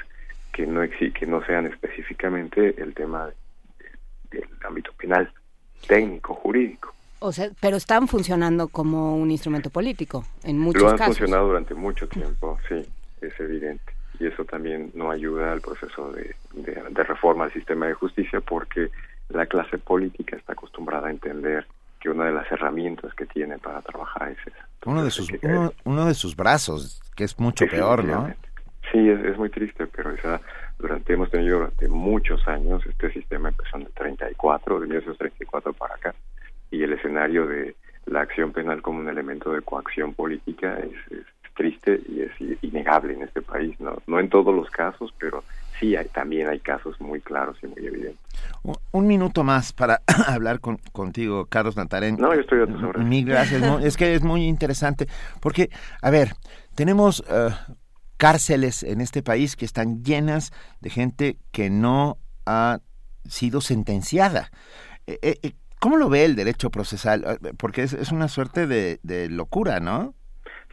que 0.51 0.65
no 0.65 0.81
que 0.81 1.25
no 1.25 1.43
sean 1.45 1.65
específicamente 1.65 2.75
el 2.81 2.93
tema 2.93 3.29
del 4.29 4.47
ámbito 4.65 4.91
penal, 4.93 5.31
técnico, 5.87 6.33
jurídico. 6.35 6.93
O 7.19 7.31
sea, 7.31 7.49
pero 7.59 7.77
están 7.77 8.07
funcionando 8.07 8.67
como 8.67 9.15
un 9.15 9.31
instrumento 9.31 9.69
político 9.69 10.25
en 10.43 10.59
muchos 10.59 10.83
casos. 10.83 10.99
Lo 10.99 11.03
han 11.05 11.11
funcionado 11.13 11.47
durante 11.47 11.73
mucho 11.73 12.07
tiempo, 12.07 12.59
sí, 12.67 12.85
es 13.21 13.39
evidente 13.39 13.93
y 14.19 14.27
eso 14.27 14.45
también 14.45 14.91
no 14.93 15.11
ayuda 15.11 15.51
al 15.51 15.61
proceso 15.61 16.11
de, 16.11 16.35
de, 16.53 17.03
reforma 17.03 17.45
del 17.45 17.53
sistema 17.53 17.87
de 17.87 17.93
justicia 17.93 18.41
porque 18.41 18.89
la 19.29 19.45
clase 19.45 19.77
política 19.77 20.35
está 20.35 20.53
acostumbrada 20.53 21.07
a 21.07 21.11
entender 21.11 21.65
que 22.03 22.09
una 22.09 22.25
de 22.25 22.33
las 22.33 22.51
herramientas 22.51 23.13
que 23.13 23.25
tiene 23.25 23.57
para 23.59 23.81
trabajar 23.81 24.29
es 24.29 24.37
esa. 24.45 24.67
uno 24.85 25.05
de 25.05 25.09
sus 25.09 25.31
uno, 25.85 26.05
de 26.05 26.13
sus 26.13 26.35
brazos, 26.35 27.01
que 27.15 27.23
es 27.23 27.39
mucho 27.39 27.65
peor, 27.65 28.03
¿no? 28.03 28.27
Sí, 28.91 29.09
es, 29.09 29.23
es 29.23 29.37
muy 29.37 29.49
triste, 29.49 29.87
pero 29.87 30.11
esa 30.11 30.41
durante 30.77 31.13
hemos 31.13 31.31
tenido 31.31 31.59
durante 31.59 31.87
muchos 31.87 32.45
años 32.45 32.85
este 32.85 33.09
sistema 33.13 33.47
empezó 33.47 33.77
en 33.77 33.83
el 33.83 33.93
34, 33.93 34.81
de 34.81 34.85
1934 34.87 35.71
para 35.71 35.95
acá 35.95 36.13
y 36.71 36.83
el 36.83 36.91
escenario 36.91 37.47
de 37.47 37.73
la 38.07 38.19
acción 38.19 38.51
penal 38.51 38.81
como 38.81 38.99
un 38.99 39.07
elemento 39.07 39.53
de 39.53 39.61
coacción 39.61 40.13
política 40.13 40.77
es, 40.79 41.17
es 41.17 41.25
triste 41.55 42.01
y 42.09 42.23
es 42.23 42.31
innegable 42.61 43.13
en 43.13 43.21
este 43.21 43.41
país, 43.41 43.79
no, 43.79 43.95
no 44.07 44.19
en 44.19 44.27
todos 44.27 44.53
los 44.53 44.69
casos, 44.69 45.13
pero 45.17 45.45
sí 45.79 45.95
hay, 45.95 46.07
también 46.07 46.47
hay 46.47 46.59
casos 46.59 46.99
muy 46.99 47.21
claros 47.21 47.57
y 47.63 47.67
muy 47.67 47.85
evidentes. 47.85 48.19
Un, 48.91 49.07
minuto 49.07 49.43
más 49.43 49.73
para 49.73 50.01
hablar 50.27 50.59
con, 50.59 50.77
contigo, 50.91 51.45
Carlos 51.45 51.75
Natarén. 51.75 52.17
No, 52.17 52.33
yo 52.33 52.41
estoy 52.41 52.61
a 52.61 52.65
tus 52.65 52.81
órdenes. 52.81 53.07
Mil 53.07 53.25
gracias. 53.25 53.63
es 53.83 53.97
que 53.97 54.13
es 54.13 54.23
muy 54.23 54.45
interesante 54.45 55.07
porque, 55.41 55.69
a 56.01 56.09
ver, 56.09 56.29
tenemos 56.75 57.23
eh, 57.29 57.49
cárceles 58.17 58.83
en 58.83 59.01
este 59.01 59.23
país 59.23 59.55
que 59.55 59.65
están 59.65 60.03
llenas 60.03 60.51
de 60.81 60.89
gente 60.89 61.37
que 61.51 61.69
no 61.69 62.17
ha 62.45 62.79
sido 63.25 63.61
sentenciada. 63.61 64.49
Eh, 65.07 65.17
eh, 65.21 65.51
¿Cómo 65.79 65.97
lo 65.97 66.09
ve 66.09 66.23
el 66.23 66.35
derecho 66.35 66.69
procesal? 66.69 67.39
Porque 67.57 67.83
es, 67.83 67.93
es 67.93 68.11
una 68.13 68.29
suerte 68.29 68.67
de, 68.67 68.99
de 69.03 69.29
locura, 69.29 69.81
¿no? 69.81 70.13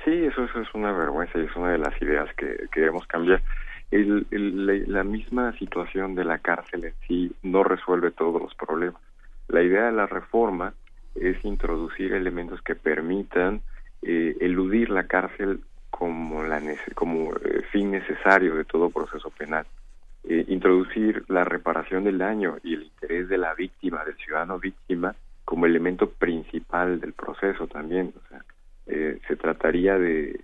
Sí, 0.05 0.13
eso, 0.25 0.45
es 0.45 0.75
una 0.75 0.93
vergüenza 0.93 1.39
y 1.39 1.45
es 1.45 1.55
una 1.57 1.73
de 1.73 1.79
las 1.79 2.01
ideas 2.01 2.29
que 2.37 2.57
queremos 2.73 3.07
cambiar. 3.07 3.43
El, 3.91 4.27
la 4.87 5.03
misma 5.03 5.53
situación 5.59 6.15
de 6.15 6.25
la 6.25 6.39
cárcel 6.39 6.85
en 6.85 6.95
sí 7.09 7.33
no 7.43 7.65
resuelve 7.65 8.11
todos 8.13 8.41
los 8.41 8.55
problemas. 8.55 9.03
La 9.49 9.63
idea 9.63 9.87
de 9.87 9.93
la 9.93 10.07
reforma 10.07 10.75
es 11.15 11.45
introducir 11.45 12.13
elementos 12.13 12.63
que 12.63 12.77
permitan 12.77 13.63
eh, 14.03 14.37
eludir 14.41 14.91
la 14.91 15.05
cárcel 15.05 15.61
como, 15.91 16.45
la, 16.45 16.63
como 16.95 17.35
eh, 17.35 17.63
fin 17.73 17.91
necesario 17.91 18.55
de 18.55 18.65
todo 18.65 18.91
proceso 18.91 19.31
penal. 19.31 19.67
Eh, 20.23 20.45
introducir 20.49 21.25
la 21.29 21.45
reparación 21.45 22.05
del 22.05 22.19
daño 22.19 22.59
y 22.63 22.75
el 22.75 22.85
interés 22.85 23.29
de 23.29 23.39
la 23.39 23.55
víctima, 23.55 24.05
del 24.05 24.17
ciudadano 24.17 24.59
víctima, 24.59 25.15
como 25.45 25.67
elemento 25.67 26.11
principal 26.11 27.01
del 27.01 27.13
proceso 27.13 27.67
también. 27.67 28.13
O 28.17 28.29
sea, 28.29 28.45
eh, 28.87 29.19
se 29.27 29.37
trataría 29.37 29.99
de, 29.99 30.39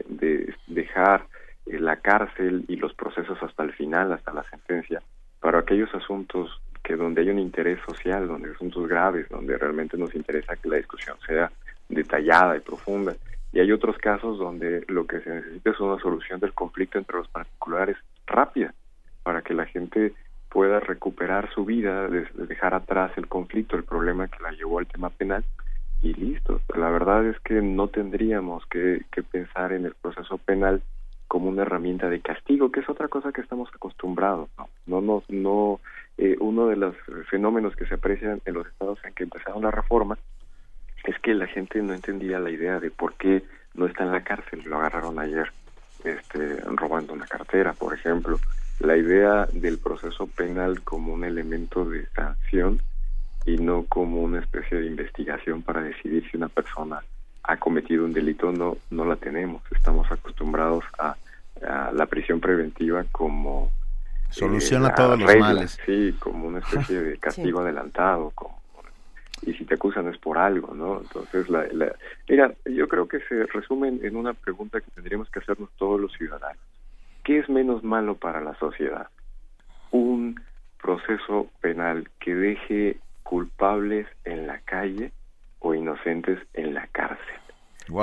dejar 0.67 1.27
eh, 1.67 1.79
la 1.79 1.97
cárcel 1.97 2.65
y 2.69 2.77
los 2.77 2.95
procesos 2.95 3.39
hasta 3.43 3.63
el 3.63 3.73
final, 3.73 4.13
hasta 4.13 4.33
la 4.33 4.43
sentencia, 4.45 5.03
para 5.41 5.61
aquellos 5.61 5.95
asuntos 5.95 6.61
que 6.83 6.97
donde 6.97 7.23
hay 7.23 7.31
un 7.31 7.39
interés 7.39 7.81
social, 7.87 8.29
donde 8.29 8.49
hay 8.49 8.55
asuntos 8.55 8.89
graves, 8.89 9.29
donde 9.29 9.59
realmente 9.59 9.97
nos 9.97 10.15
interesa 10.15 10.57
que 10.57 10.69
la 10.69 10.77
discusión 10.77 11.17
sea 11.27 11.51
detallada 11.89 12.57
y 12.57 12.61
profunda. 12.61 13.15
Y 13.53 13.61
hay 13.61 13.73
otros 13.73 13.97
casos 13.99 14.39
donde 14.39 14.85
lo 14.89 15.07
que 15.07 15.21
se 15.21 15.31
necesita 15.31 15.71
es 15.71 15.81
una 15.81 16.01
solución 16.01 16.41
del 16.41 16.53
conflicto 16.53 16.99
entre 16.99 17.17
los 17.17 17.29
particulares 17.29 17.97
rápida, 18.27 18.75
para 19.23 19.43
que 19.43 19.55
la 19.55 19.67
gente 19.67 20.13
pueda 20.49 20.81
recuperar 20.81 21.53
su 21.53 21.65
vida, 21.65 22.09
dejar 22.09 22.75
atrás 22.75 23.13
el 23.17 23.29
conflicto, 23.29 23.77
el 23.77 23.85
problema 23.85 24.29
que 24.29 24.43
la 24.43 24.53
llevó 24.53 24.79
al 24.79 24.87
tema 24.87 25.11
penal 25.11 25.45
y 26.03 26.15
listo. 26.15 26.61
La 26.75 26.91
verdad 26.91 27.27
es 27.27 27.39
que 27.41 27.61
no 27.61 27.89
tendríamos 27.89 28.65
que, 28.67 29.03
pensar 29.31 29.73
en 29.73 29.87
el 29.87 29.95
proceso 29.95 30.39
penal 30.39 30.83
como 31.29 31.49
una 31.49 31.63
herramienta 31.63 32.09
de 32.09 32.21
castigo, 32.21 32.71
que 32.71 32.81
es 32.81 32.89
otra 32.89 33.09
cosa 33.09 33.33
que 33.33 33.41
estamos 33.41 33.69
acostumbrados. 33.75 34.49
No, 34.87 35.01
no, 35.01 35.23
no, 35.29 35.81
eh, 36.19 36.37
uno 36.41 36.69
de 36.69 36.77
los 36.77 36.95
fenómenos 37.31 37.75
que 37.77 37.87
se 37.87 37.95
aprecian 37.95 38.41
en 38.45 38.55
los 38.55 38.67
estados 38.67 38.99
en 39.05 39.15
que 39.15 39.25
empezaron 39.25 39.63
la 39.63 39.71
reforma 39.71 40.19
es 41.05 41.19
que 41.21 41.35
la 41.35 41.47
gente 41.47 41.81
no 41.83 41.95
entendía 41.95 42.39
la 42.39 42.51
idea 42.51 42.81
de 42.81 42.91
por 42.91 43.15
qué 43.15 43.45
no 43.75 43.87
está 43.87 44.05
en 44.05 44.13
la 44.13 44.25
cárcel. 44.25 44.63
Lo 44.65 44.77
agarraron 44.77 45.19
ayer, 45.19 45.53
este, 46.05 46.57
robando 46.65 47.13
una 47.13 47.27
cartera, 47.27 47.73
por 47.73 47.95
ejemplo. 47.95 48.39
La 48.81 48.97
idea 48.97 49.47
del 49.53 49.79
proceso 49.79 50.27
penal 50.27 50.83
como 50.83 51.15
un 51.15 51.25
elemento 51.25 51.85
de 51.85 52.07
sanción 52.09 52.83
y 53.47 53.57
no 53.57 53.85
como 53.89 54.23
una 54.23 54.41
especie 54.41 54.79
de 54.79 54.87
investigación 54.87 55.63
para 55.63 55.81
decidir 55.81 56.29
si 56.31 56.37
una 56.37 56.49
persona 56.49 57.03
ha 57.47 57.57
cometido 57.57 58.05
un 58.05 58.13
delito 58.13 58.51
no 58.53 58.77
no 58.91 59.05
la 59.05 59.17
tenemos. 59.17 59.63
Estamos 59.71 60.11
acostumbrados 60.11 60.85
a, 60.99 61.17
la 61.93 62.05
prisión 62.05 62.39
preventiva 62.39 63.05
como 63.11 63.73
soluciona 64.29 64.89
eh, 64.89 64.93
todos 64.95 65.19
los 65.19 65.37
males. 65.37 65.79
sí 65.87 66.15
como 66.19 66.49
una 66.49 66.59
especie 66.59 67.01
de 67.01 67.17
castigo 67.19 67.61
adelantado 67.61 68.31
como 68.35 68.61
y 69.41 69.55
si 69.55 69.65
te 69.65 69.75
acusan 69.75 70.07
es 70.09 70.19
por 70.19 70.37
algo 70.37 70.75
no 70.75 71.01
entonces 71.01 71.49
la, 71.49 71.67
la 71.73 71.95
mira 72.29 72.53
yo 72.67 72.87
creo 72.89 73.09
que 73.09 73.21
se 73.21 73.47
resume 73.47 73.89
en 73.89 74.17
una 74.17 74.35
pregunta 74.35 74.83
que 74.83 74.91
tendríamos 74.91 75.31
que 75.31 75.39
hacernos 75.39 75.71
todos 75.79 75.99
los 75.99 76.13
ciudadanos. 76.13 76.63
Qué 77.25 77.39
es 77.39 77.49
menos 77.49 77.83
malo 77.83 78.17
para 78.17 78.43
la 78.43 78.55
sociedad 78.57 79.09
un 79.93 80.39
proceso 80.83 81.49
penal 81.63 82.11
que 82.21 82.35
deje 82.35 82.99
culpables 83.23 84.07
en 84.25 84.47
la 84.47 84.59
calle 84.59 85.11
o 85.67 85.75
inocentes 85.75 86.39
en 86.55 86.75
la 86.75 86.87
cárcel. 86.89 87.37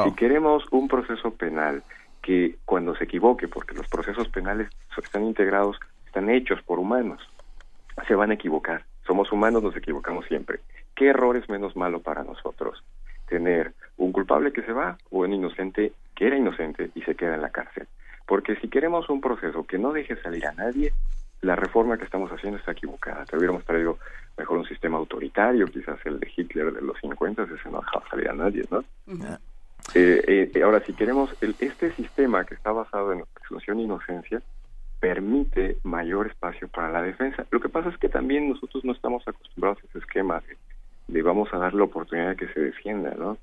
Si 0.04 0.16
queremos 0.16 0.64
un 0.72 0.88
proceso 0.88 1.32
penal 1.32 1.84
que 2.22 2.56
cuando 2.66 2.96
se 2.96 3.06
equivoque, 3.06 3.48
porque 3.48 3.76
los 3.76 3.88
procesos 3.88 4.30
penales 4.30 4.70
están 5.02 5.24
integrados, 5.26 5.78
están 6.06 6.30
hechos 6.30 6.62
por 6.64 6.80
humanos, 6.80 7.22
se 8.08 8.16
van 8.16 8.32
a 8.32 8.36
equivocar. 8.36 8.86
Somos 9.06 9.32
humanos, 9.32 9.64
nos 9.64 9.76
equivocamos 9.76 10.26
siempre. 10.26 10.60
¿Qué 10.96 11.08
error 11.08 11.36
es 11.36 11.50
menos 11.50 11.76
malo 11.76 12.02
para 12.02 12.24
nosotros? 12.24 12.84
Tener 13.28 13.74
un 13.98 14.12
culpable 14.12 14.54
que 14.54 14.62
se 14.64 14.72
va 14.72 14.98
o 15.10 15.20
un 15.20 15.34
inocente 15.34 15.94
que 16.16 16.28
era 16.28 16.38
inocente 16.38 16.92
y 16.96 17.02
se 17.02 17.16
queda 17.16 17.36
en 17.36 17.42
la 17.42 17.50
cárcel. 17.50 17.88
Porque 18.26 18.56
si 18.58 18.70
queremos 18.70 19.10
un 19.10 19.20
proceso 19.20 19.64
que 19.64 19.78
no 19.78 19.92
deje 19.92 20.16
salir 20.22 20.46
a 20.46 20.54
nadie, 20.54 20.94
la 21.44 21.56
reforma 21.56 21.98
que 21.98 22.06
estamos 22.06 22.32
haciendo 22.32 22.58
está 22.58 22.72
equivocada. 22.72 23.26
Te 23.26 23.38
hubiéramos 23.38 23.64
traído 23.66 24.00
mejor 24.38 24.58
un 24.58 24.66
sistema 24.66 24.98
autoritario, 24.98 25.68
quizás 25.68 26.00
el 26.06 26.20
de 26.20 26.32
Hitler 26.36 26.74
de 26.74 26.82
los 26.82 26.98
50, 27.00 27.44
ese 27.44 27.70
no 27.70 27.82
dejaba 27.82 28.10
salir 28.10 28.30
a 28.30 28.34
nadie, 28.34 28.64
¿no? 28.72 28.84
Eh, 29.94 30.50
eh, 30.56 30.64
ahora, 30.64 30.80
si 30.86 30.94
queremos, 30.94 31.36
el, 31.42 31.56
este 31.60 31.92
sistema 31.92 32.46
que 32.46 32.56
está 32.56 32.72
basado 32.72 33.12
en 33.12 33.26
presunción 33.34 33.80
e 33.80 33.84
inocencia 33.84 34.42
permite 35.02 35.78
mayor 35.84 36.28
espacio 36.28 36.70
para 36.70 36.90
la 36.90 37.02
defensa. 37.02 37.46
Lo 37.52 37.60
que 37.60 37.68
pasa 37.68 37.90
es 37.90 37.98
que 37.98 38.08
también 38.08 38.50
nosotros 38.50 38.86
no 38.86 38.94
estamos 38.94 39.28
acostumbrados 39.28 39.80
a 39.84 39.88
ese 39.88 40.00
esquema 40.00 40.42
de, 40.48 40.58
de 41.10 41.22
vamos 41.22 41.54
a 41.54 41.58
dar 41.58 41.74
la 41.74 41.84
oportunidad 41.84 42.30
de 42.30 42.36
que 42.38 42.48
se 42.54 42.60
defienda, 42.62 43.14
¿no? 43.18 43.38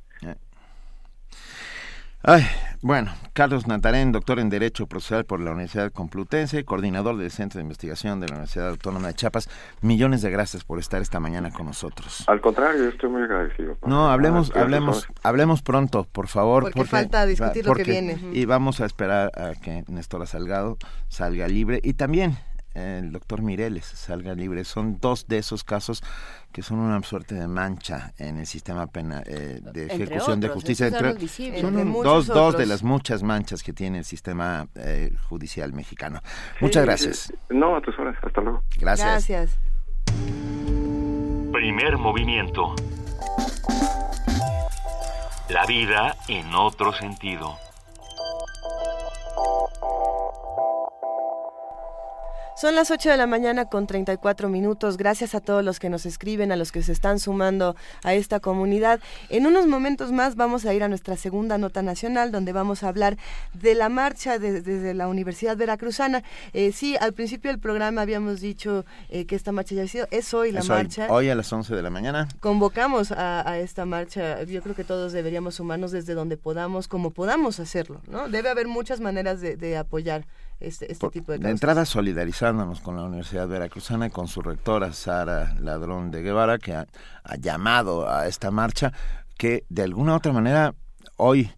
Ay, 2.22 2.44
bueno, 2.82 3.12
Carlos 3.32 3.66
Natarén, 3.66 4.12
doctor 4.12 4.40
en 4.40 4.50
Derecho 4.50 4.86
Procesal 4.86 5.24
por 5.24 5.40
la 5.40 5.52
Universidad 5.52 5.90
Complutense, 5.90 6.66
coordinador 6.66 7.16
del 7.16 7.30
Centro 7.30 7.56
de 7.56 7.62
Investigación 7.62 8.20
de 8.20 8.28
la 8.28 8.34
Universidad 8.34 8.68
Autónoma 8.68 9.08
de 9.08 9.14
Chiapas. 9.14 9.48
Millones 9.80 10.20
de 10.20 10.30
gracias 10.30 10.62
por 10.62 10.78
estar 10.78 11.00
esta 11.00 11.18
mañana 11.18 11.50
con 11.50 11.64
nosotros. 11.64 12.24
Al 12.26 12.42
contrario, 12.42 12.90
estoy 12.90 13.08
muy 13.08 13.22
agradecido. 13.22 13.78
No, 13.86 14.10
hablemos, 14.10 14.54
hablemos, 14.54 15.08
hablemos 15.22 15.62
pronto, 15.62 16.06
por 16.12 16.28
favor. 16.28 16.64
Porque, 16.64 16.84
falta 16.84 17.24
discutir 17.24 17.64
lo 17.64 17.74
que 17.74 17.84
viene. 17.84 18.18
Y 18.34 18.44
vamos 18.44 18.82
a 18.82 18.84
esperar 18.84 19.32
a 19.34 19.58
que 19.58 19.84
Néstor 19.88 20.26
Salgado 20.26 20.76
salga 21.08 21.48
libre 21.48 21.80
y 21.82 21.94
también 21.94 22.36
el 22.74 23.12
doctor 23.12 23.42
Mireles 23.42 23.84
salga 23.84 24.34
libre. 24.34 24.64
Son 24.64 24.98
dos 25.00 25.26
de 25.26 25.38
esos 25.38 25.64
casos 25.64 26.02
que 26.52 26.62
son 26.62 26.78
una 26.78 27.02
suerte 27.02 27.34
de 27.34 27.48
mancha 27.48 28.12
en 28.18 28.38
el 28.38 28.46
sistema 28.46 28.86
penal 28.86 29.22
eh, 29.26 29.60
de 29.62 29.86
ejecución 29.86 30.40
de 30.40 30.48
justicia. 30.48 30.86
Entre, 30.86 31.28
son 31.60 31.92
dos, 32.02 32.26
dos 32.26 32.56
de 32.56 32.66
las 32.66 32.82
muchas 32.82 33.22
manchas 33.22 33.62
que 33.62 33.72
tiene 33.72 33.98
el 33.98 34.04
sistema 34.04 34.68
eh, 34.74 35.12
judicial 35.28 35.72
mexicano. 35.72 36.20
Muchas 36.60 36.84
gracias. 36.84 37.32
no, 37.48 37.76
a 37.76 37.80
tus 37.80 37.98
horas. 37.98 38.16
Hasta 38.22 38.40
luego. 38.40 38.62
Gracias. 38.78 39.28
Gracias. 39.28 39.58
Primer 41.52 41.98
movimiento. 41.98 42.74
La 45.48 45.66
vida 45.66 46.16
en 46.28 46.54
otro 46.54 46.92
sentido. 46.92 47.58
Son 52.60 52.74
las 52.74 52.90
8 52.90 53.08
de 53.08 53.16
la 53.16 53.26
mañana 53.26 53.64
con 53.70 53.86
34 53.86 54.50
minutos. 54.50 54.98
Gracias 54.98 55.34
a 55.34 55.40
todos 55.40 55.64
los 55.64 55.78
que 55.80 55.88
nos 55.88 56.04
escriben, 56.04 56.52
a 56.52 56.56
los 56.56 56.72
que 56.72 56.82
se 56.82 56.92
están 56.92 57.18
sumando 57.18 57.74
a 58.04 58.12
esta 58.12 58.38
comunidad. 58.38 59.00
En 59.30 59.46
unos 59.46 59.66
momentos 59.66 60.12
más 60.12 60.36
vamos 60.36 60.66
a 60.66 60.74
ir 60.74 60.82
a 60.82 60.88
nuestra 60.88 61.16
segunda 61.16 61.56
nota 61.56 61.80
nacional, 61.80 62.30
donde 62.32 62.52
vamos 62.52 62.82
a 62.82 62.88
hablar 62.88 63.16
de 63.54 63.74
la 63.74 63.88
marcha 63.88 64.38
desde 64.38 64.92
la 64.92 65.08
Universidad 65.08 65.56
Veracruzana. 65.56 66.22
Eh, 66.52 66.72
sí, 66.72 66.98
al 67.00 67.14
principio 67.14 67.50
del 67.50 67.58
programa 67.58 68.02
habíamos 68.02 68.42
dicho 68.42 68.84
eh, 69.08 69.24
que 69.24 69.36
esta 69.36 69.52
marcha 69.52 69.74
ya 69.74 69.84
ha 69.84 69.88
sido. 69.88 70.06
Es 70.10 70.34
hoy 70.34 70.52
la 70.52 70.62
marcha. 70.62 71.06
Hoy, 71.08 71.30
a 71.30 71.34
las 71.34 71.50
11 71.50 71.74
de 71.74 71.82
la 71.82 71.88
mañana. 71.88 72.28
Convocamos 72.40 73.10
a, 73.10 73.56
esta 73.56 73.86
marcha. 73.86 74.42
Yo 74.42 74.60
creo 74.60 74.74
que 74.74 74.84
todos 74.84 75.14
deberíamos 75.14 75.54
sumarnos 75.54 75.92
desde 75.92 76.12
donde 76.12 76.36
podamos, 76.36 76.88
como 76.88 77.10
podamos 77.10 77.58
hacerlo. 77.58 78.02
¿no? 78.06 78.28
Debe 78.28 78.50
haber 78.50 78.68
muchas 78.68 79.00
maneras 79.00 79.40
de 79.40 79.76
apoyar 79.78 80.26
este, 80.60 80.92
este 80.92 81.08
tipo 81.08 81.32
de 81.32 81.38
De 81.38 81.50
entrada, 81.50 81.84
solidarizándonos 81.84 82.80
con 82.80 82.96
la 82.96 83.02
Universidad 83.02 83.48
Veracruzana 83.48 84.06
y 84.06 84.10
con 84.10 84.28
su 84.28 84.42
rectora, 84.42 84.92
Sara 84.92 85.54
Ladrón 85.58 86.10
de 86.10 86.22
Guevara, 86.22 86.58
que 86.58 86.74
ha, 86.74 86.86
llamado 87.38 88.10
a 88.10 88.26
esta 88.28 88.50
marcha, 88.50 88.92
que 89.38 89.64
de 89.68 89.82
alguna 89.82 90.12
u 90.12 90.16
otra 90.16 90.32
manera 90.32 90.74
hoy 91.16 91.50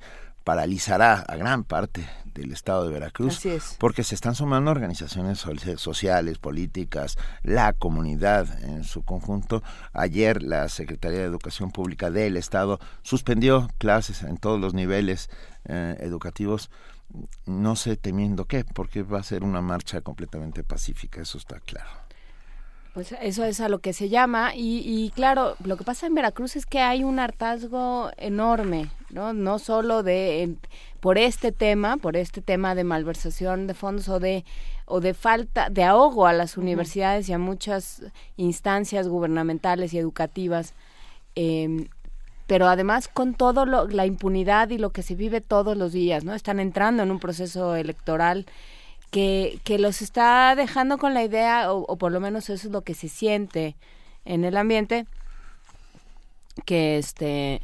paralizará 0.44 1.20
a 1.20 1.36
gran 1.36 1.64
parte 1.64 2.08
del 2.34 2.52
estado 2.52 2.84
de 2.84 2.92
Veracruz 2.92 3.36
Así 3.36 3.50
es. 3.50 3.76
porque 3.78 4.04
se 4.04 4.14
están 4.14 4.34
sumando 4.34 4.70
organizaciones 4.70 5.38
so- 5.38 5.52
sociales, 5.76 6.38
políticas, 6.38 7.18
la 7.42 7.72
comunidad 7.74 8.46
en 8.64 8.84
su 8.84 9.02
conjunto. 9.02 9.62
Ayer 9.92 10.42
la 10.42 10.68
Secretaría 10.68 11.18
de 11.18 11.24
Educación 11.24 11.70
Pública 11.70 12.10
del 12.10 12.36
estado 12.36 12.80
suspendió 13.02 13.68
clases 13.78 14.22
en 14.22 14.38
todos 14.38 14.58
los 14.60 14.74
niveles 14.74 15.28
eh, 15.64 15.96
educativos 16.00 16.70
no 17.47 17.76
sé 17.76 17.97
temiendo 17.97 18.47
qué, 18.47 18.64
porque 18.64 19.02
va 19.02 19.18
a 19.18 19.22
ser 19.22 19.44
una 19.44 19.60
marcha 19.60 20.01
completamente 20.01 20.62
pacífica, 20.62 21.20
eso 21.20 21.39
está 21.39 21.60
claro. 21.60 21.90
Pues 22.94 23.12
eso 23.22 23.44
es 23.44 23.60
a 23.60 23.70
lo 23.70 23.78
que 23.78 23.94
se 23.94 24.10
llama 24.10 24.55
y, 24.55 24.82
y 24.84 25.10
claro, 25.14 25.56
lo 25.64 25.78
que 25.78 25.84
pasa 25.84 26.06
en 26.06 26.14
Veracruz 26.14 26.56
es 26.56 26.66
que 26.66 26.80
hay 26.80 27.05
un 27.05 27.18
hartazgo 27.18 28.10
enorme, 28.18 28.90
¿no? 29.09 29.32
No 29.32 29.59
solo 29.59 30.02
de 30.02 30.56
por 31.01 31.16
este 31.16 31.52
tema, 31.52 31.97
por 31.97 32.18
este 32.18 32.43
tema 32.43 32.74
de 32.74 32.84
malversación 32.84 33.66
de 33.66 33.72
fondos 33.72 34.10
o 34.10 34.20
de 34.20 34.44
o 34.84 35.01
de 35.01 35.14
falta 35.14 35.70
de 35.70 35.84
ahogo 35.84 36.26
a 36.26 36.34
las 36.34 36.59
universidades 36.59 37.30
y 37.30 37.32
a 37.32 37.39
muchas 37.39 38.02
instancias 38.36 39.09
gubernamentales 39.09 39.94
y 39.94 39.98
educativas. 39.98 40.74
eh, 41.34 41.89
pero 42.52 42.68
además 42.68 43.08
con 43.08 43.32
todo 43.32 43.64
lo, 43.64 43.88
la 43.88 44.04
impunidad 44.04 44.68
y 44.68 44.76
lo 44.76 44.90
que 44.90 45.02
se 45.02 45.14
vive 45.14 45.40
todos 45.40 45.74
los 45.74 45.90
días, 45.94 46.22
¿no? 46.22 46.34
Están 46.34 46.60
entrando 46.60 47.02
en 47.02 47.10
un 47.10 47.18
proceso 47.18 47.76
electoral 47.76 48.44
que, 49.10 49.58
que 49.64 49.78
los 49.78 50.02
está 50.02 50.54
dejando 50.54 50.98
con 50.98 51.14
la 51.14 51.24
idea, 51.24 51.72
o, 51.72 51.96
por 51.96 52.12
lo 52.12 52.20
menos 52.20 52.50
eso 52.50 52.68
es 52.68 52.70
lo 52.70 52.82
que 52.82 52.92
se 52.92 53.08
siente 53.08 53.74
en 54.26 54.44
el 54.44 54.58
ambiente, 54.58 55.06
que 56.66 56.98
este 56.98 57.62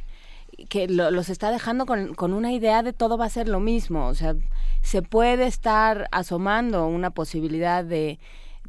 que 0.69 0.87
lo- 0.87 1.11
los 1.11 1.29
está 1.29 1.51
dejando 1.51 1.85
con, 1.85 2.15
con 2.15 2.33
una 2.33 2.51
idea 2.51 2.81
de 2.81 2.91
todo 2.91 3.15
va 3.15 3.25
a 3.25 3.29
ser 3.29 3.47
lo 3.47 3.59
mismo, 3.59 4.07
o 4.07 4.15
sea, 4.15 4.33
se 4.81 5.03
puede 5.03 5.45
estar 5.45 6.07
asomando 6.11 6.87
una 6.87 7.11
posibilidad 7.11 7.83
de, 7.83 8.17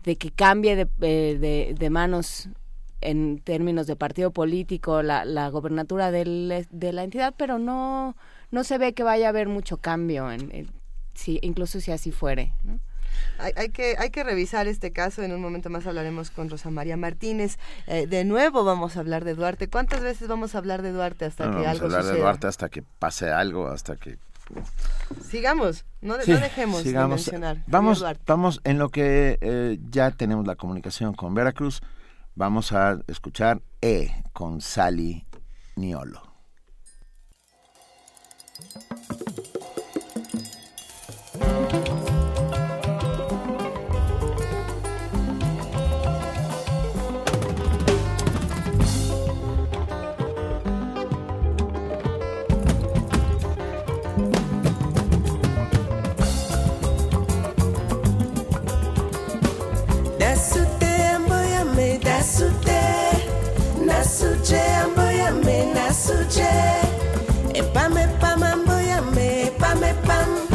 de 0.05 0.17
que 0.17 0.31
cambie 0.31 0.77
de, 0.77 0.87
eh, 1.01 1.75
de 1.79 1.91
manos 1.91 2.51
en 3.01 3.39
términos 3.39 3.87
de 3.87 3.97
partido 3.97 4.31
político 4.31 5.03
la, 5.03 5.25
la 5.25 5.49
gobernatura 5.49 6.11
del- 6.11 6.67
de 6.71 6.93
la 6.93 7.03
entidad, 7.05 7.35
pero 7.37 7.59
no, 7.59 8.17
no 8.51 8.65
se 8.65 8.79
ve 8.79 8.93
que 8.93 9.03
vaya 9.03 9.27
a 9.27 9.29
haber 9.31 9.49
mucho 9.49 9.79
cambio, 9.79 10.31
en, 10.31 10.55
en- 10.55 10.69
si, 11.15 11.39
incluso 11.43 11.81
si 11.81 11.93
así 11.93 12.13
fuere. 12.13 12.53
¿no? 12.65 12.79
Hay, 13.39 13.53
hay 13.57 13.69
que, 13.71 13.97
hay 13.99 14.11
que 14.11 14.23
revisar 14.23 14.69
este 14.69 14.93
caso. 14.93 15.23
En 15.23 15.33
un 15.33 15.41
momento 15.43 15.69
más 15.69 15.87
hablaremos 15.87 16.31
con 16.31 16.49
Rosa 16.49 16.71
María 16.71 16.97
Martínez. 16.97 17.59
Eh, 17.87 18.07
de 18.07 18.25
nuevo 18.25 18.65
vamos 18.65 18.97
a 18.97 19.01
hablar 19.01 19.25
de 19.25 19.35
Duarte. 19.35 19.69
¿Cuántas 19.69 20.01
veces 20.01 20.29
vamos 20.29 20.55
a 20.55 20.59
hablar 20.59 20.81
de 20.83 20.93
Duarte 20.93 21.25
hasta 21.25 21.47
No, 21.47 21.59
que 21.59 21.67
vamos 21.67 21.81
a 21.81 21.85
hablar 21.85 22.05
de? 22.05 22.19
Duarte 22.21 22.47
hasta 22.47 22.69
que 22.69 22.83
pase 22.83 23.31
algo, 23.31 23.67
hasta 23.69 23.97
que... 23.97 24.19
Sigamos, 25.29 25.85
no, 26.01 26.17
de- 26.17 26.25
Sí, 26.25 26.33
no 26.33 26.39
dejemos 26.41 26.83
sigamos. 26.83 27.25
de 27.27 27.33
mencionar. 27.33 27.65
Vamos, 27.67 28.05
vamos 28.27 28.61
en 28.65 28.79
lo 28.79 28.89
que 28.91 29.39
eh, 29.41 29.79
ya 29.91 30.11
tenemos 30.11 30.47
la 30.47 30.57
comunicación 30.57 31.15
con 31.15 31.35
Veracruz. 31.35 31.83
Vamos 32.41 32.73
a 32.73 32.99
escuchar 33.07 33.61
E 33.83 34.23
con 34.33 34.63
Sally 34.63 35.27
Niolo. 35.77 36.23
I'm 65.31 65.43
suje 65.95 66.51
e 67.55 67.63
pame 67.73 68.09
pamambo 68.21 68.73
ya 68.91 69.01
me 69.15 69.51
pame 69.61 69.95
pam 70.07 70.51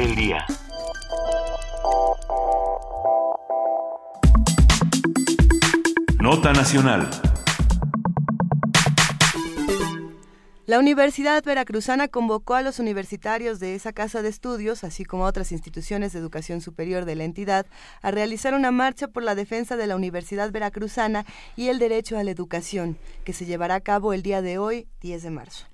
El 0.00 0.16
día. 0.16 0.46
Nota 6.18 6.54
Nacional. 6.54 7.10
La 10.64 10.78
Universidad 10.78 11.44
Veracruzana 11.44 12.08
convocó 12.08 12.54
a 12.54 12.62
los 12.62 12.78
universitarios 12.78 13.60
de 13.60 13.74
esa 13.74 13.92
casa 13.92 14.22
de 14.22 14.30
estudios, 14.30 14.84
así 14.84 15.04
como 15.04 15.26
a 15.26 15.28
otras 15.28 15.52
instituciones 15.52 16.14
de 16.14 16.20
educación 16.20 16.62
superior 16.62 17.04
de 17.04 17.16
la 17.16 17.24
entidad, 17.24 17.66
a 18.00 18.10
realizar 18.10 18.54
una 18.54 18.70
marcha 18.70 19.08
por 19.08 19.22
la 19.22 19.34
defensa 19.34 19.76
de 19.76 19.86
la 19.86 19.96
Universidad 19.96 20.50
Veracruzana 20.50 21.26
y 21.56 21.68
el 21.68 21.78
derecho 21.78 22.16
a 22.16 22.24
la 22.24 22.30
educación, 22.30 22.96
que 23.24 23.34
se 23.34 23.44
llevará 23.44 23.74
a 23.74 23.80
cabo 23.80 24.14
el 24.14 24.22
día 24.22 24.40
de 24.40 24.56
hoy, 24.56 24.88
10 25.02 25.24
de 25.24 25.30
marzo. 25.30 25.66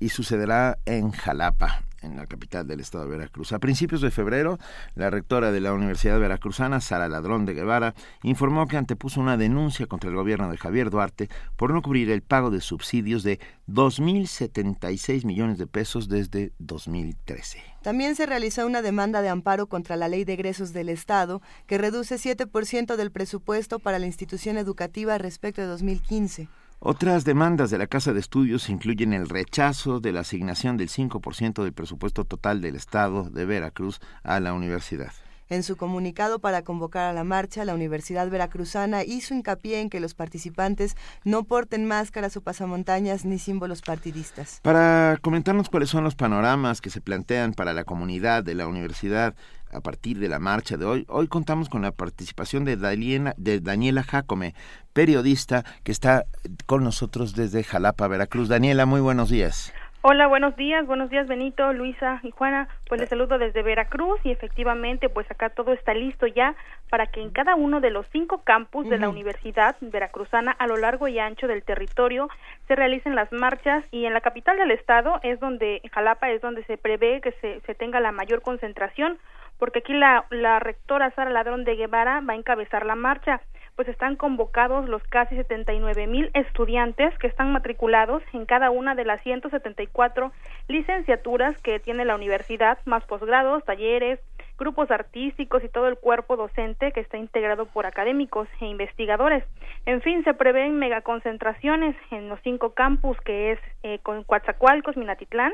Y 0.00 0.08
sucederá 0.08 0.78
en 0.86 1.10
Jalapa, 1.10 1.85
en 2.02 2.16
la 2.16 2.26
capital 2.26 2.66
del 2.66 2.80
estado 2.80 3.04
de 3.04 3.10
Veracruz. 3.10 3.52
A 3.52 3.58
principios 3.58 4.00
de 4.00 4.10
febrero, 4.10 4.58
la 4.94 5.10
rectora 5.10 5.52
de 5.52 5.60
la 5.60 5.72
Universidad 5.72 6.18
Veracruzana, 6.18 6.80
Sara 6.80 7.08
Ladrón 7.08 7.46
de 7.46 7.54
Guevara, 7.54 7.94
informó 8.22 8.66
que 8.66 8.76
antepuso 8.76 9.20
una 9.20 9.36
denuncia 9.36 9.86
contra 9.86 10.10
el 10.10 10.16
gobierno 10.16 10.50
de 10.50 10.56
Javier 10.56 10.90
Duarte 10.90 11.28
por 11.56 11.72
no 11.72 11.82
cubrir 11.82 12.10
el 12.10 12.22
pago 12.22 12.50
de 12.50 12.60
subsidios 12.60 13.22
de 13.22 13.40
2.076 13.68 15.24
millones 15.24 15.58
de 15.58 15.66
pesos 15.66 16.08
desde 16.08 16.52
2013. 16.58 17.62
También 17.82 18.16
se 18.16 18.26
realizó 18.26 18.66
una 18.66 18.82
demanda 18.82 19.22
de 19.22 19.28
amparo 19.28 19.68
contra 19.68 19.96
la 19.96 20.08
Ley 20.08 20.24
de 20.24 20.34
Egresos 20.34 20.72
del 20.72 20.88
Estado, 20.88 21.40
que 21.66 21.78
reduce 21.78 22.16
7% 22.16 22.96
del 22.96 23.12
presupuesto 23.12 23.78
para 23.78 23.98
la 23.98 24.06
institución 24.06 24.56
educativa 24.56 25.18
respecto 25.18 25.60
de 25.60 25.68
2015. 25.68 26.48
Otras 26.78 27.24
demandas 27.24 27.70
de 27.70 27.78
la 27.78 27.86
Casa 27.86 28.12
de 28.12 28.20
Estudios 28.20 28.68
incluyen 28.68 29.14
el 29.14 29.28
rechazo 29.28 29.98
de 29.98 30.12
la 30.12 30.20
asignación 30.20 30.76
del 30.76 30.90
5% 30.90 31.62
del 31.62 31.72
presupuesto 31.72 32.24
total 32.24 32.60
del 32.60 32.76
Estado 32.76 33.30
de 33.30 33.46
Veracruz 33.46 33.98
a 34.22 34.40
la 34.40 34.52
universidad. 34.52 35.12
En 35.48 35.62
su 35.62 35.76
comunicado 35.76 36.40
para 36.40 36.62
convocar 36.62 37.04
a 37.04 37.12
la 37.12 37.22
marcha, 37.22 37.64
la 37.64 37.74
Universidad 37.74 38.28
Veracruzana 38.28 39.04
hizo 39.04 39.32
hincapié 39.32 39.80
en 39.80 39.90
que 39.90 40.00
los 40.00 40.14
participantes 40.14 40.96
no 41.24 41.44
porten 41.44 41.86
máscaras 41.86 42.36
o 42.36 42.40
pasamontañas 42.40 43.24
ni 43.24 43.38
símbolos 43.38 43.80
partidistas. 43.80 44.58
Para 44.62 45.16
comentarnos 45.22 45.70
cuáles 45.70 45.88
son 45.88 46.02
los 46.02 46.16
panoramas 46.16 46.80
que 46.80 46.90
se 46.90 47.00
plantean 47.00 47.54
para 47.54 47.72
la 47.74 47.84
comunidad 47.84 48.42
de 48.42 48.56
la 48.56 48.66
universidad 48.66 49.36
a 49.76 49.80
partir 49.82 50.18
de 50.18 50.28
la 50.28 50.38
marcha 50.38 50.78
de 50.78 50.86
hoy, 50.86 51.04
hoy 51.08 51.28
contamos 51.28 51.68
con 51.68 51.82
la 51.82 51.92
participación 51.92 52.64
de 52.64 52.76
Daniela, 52.76 53.34
de 53.36 53.60
Daniela 53.60 54.02
Jacome, 54.02 54.54
periodista 54.94 55.64
que 55.84 55.92
está 55.92 56.24
con 56.64 56.82
nosotros 56.82 57.34
desde 57.34 57.62
Jalapa, 57.62 58.08
Veracruz. 58.08 58.48
Daniela, 58.48 58.86
muy 58.86 59.02
buenos 59.02 59.28
días. 59.28 59.74
Hola, 60.08 60.28
buenos 60.28 60.54
días, 60.54 60.86
buenos 60.86 61.10
días 61.10 61.26
Benito, 61.26 61.72
Luisa 61.72 62.20
y 62.22 62.30
Juana. 62.30 62.68
Pues 62.88 63.00
les 63.00 63.10
saludo 63.10 63.38
desde 63.38 63.64
Veracruz 63.64 64.20
y 64.22 64.30
efectivamente 64.30 65.08
pues 65.08 65.28
acá 65.32 65.50
todo 65.50 65.72
está 65.72 65.94
listo 65.94 66.28
ya 66.28 66.54
para 66.90 67.06
que 67.08 67.20
en 67.20 67.30
cada 67.30 67.56
uno 67.56 67.80
de 67.80 67.90
los 67.90 68.06
cinco 68.12 68.42
campus 68.44 68.88
de 68.88 68.98
la 68.98 69.08
Universidad 69.08 69.74
Veracruzana 69.80 70.52
a 70.52 70.68
lo 70.68 70.76
largo 70.76 71.08
y 71.08 71.18
ancho 71.18 71.48
del 71.48 71.64
territorio 71.64 72.28
se 72.68 72.76
realicen 72.76 73.16
las 73.16 73.32
marchas 73.32 73.84
y 73.90 74.04
en 74.04 74.14
la 74.14 74.20
capital 74.20 74.56
del 74.58 74.70
estado 74.70 75.18
es 75.24 75.40
donde, 75.40 75.80
en 75.82 75.90
Jalapa 75.90 76.30
es 76.30 76.40
donde 76.40 76.62
se 76.66 76.78
prevé 76.78 77.20
que 77.20 77.32
se, 77.40 77.60
se 77.62 77.74
tenga 77.74 77.98
la 77.98 78.12
mayor 78.12 78.42
concentración 78.42 79.18
porque 79.58 79.80
aquí 79.80 79.92
la, 79.92 80.26
la 80.30 80.58
rectora 80.58 81.10
Sara 81.12 81.30
Ladrón 81.30 81.64
de 81.64 81.76
Guevara 81.76 82.20
va 82.20 82.34
a 82.34 82.36
encabezar 82.36 82.84
la 82.86 82.94
marcha 82.94 83.40
pues 83.76 83.88
están 83.88 84.16
convocados 84.16 84.88
los 84.88 85.02
casi 85.04 85.36
79 85.36 86.06
mil 86.06 86.30
estudiantes 86.32 87.16
que 87.18 87.26
están 87.26 87.52
matriculados 87.52 88.22
en 88.32 88.46
cada 88.46 88.70
una 88.70 88.94
de 88.94 89.04
las 89.04 89.22
174 89.22 90.32
licenciaturas 90.66 91.56
que 91.60 91.78
tiene 91.78 92.06
la 92.06 92.14
universidad, 92.14 92.78
más 92.86 93.04
posgrados, 93.04 93.64
talleres, 93.64 94.18
grupos 94.58 94.90
artísticos 94.90 95.62
y 95.62 95.68
todo 95.68 95.88
el 95.88 95.98
cuerpo 95.98 96.36
docente 96.36 96.90
que 96.92 97.00
está 97.00 97.18
integrado 97.18 97.66
por 97.66 97.84
académicos 97.84 98.48
e 98.60 98.66
investigadores. 98.66 99.44
En 99.84 100.00
fin, 100.00 100.24
se 100.24 100.32
prevén 100.32 100.78
megaconcentraciones 100.78 101.94
en 102.10 102.30
los 102.30 102.40
cinco 102.40 102.72
campus 102.72 103.20
que 103.20 103.52
es 103.52 103.60
eh, 103.82 103.98
con 104.02 104.24
Coatzacoalcos, 104.24 104.96
Minatitlán, 104.96 105.52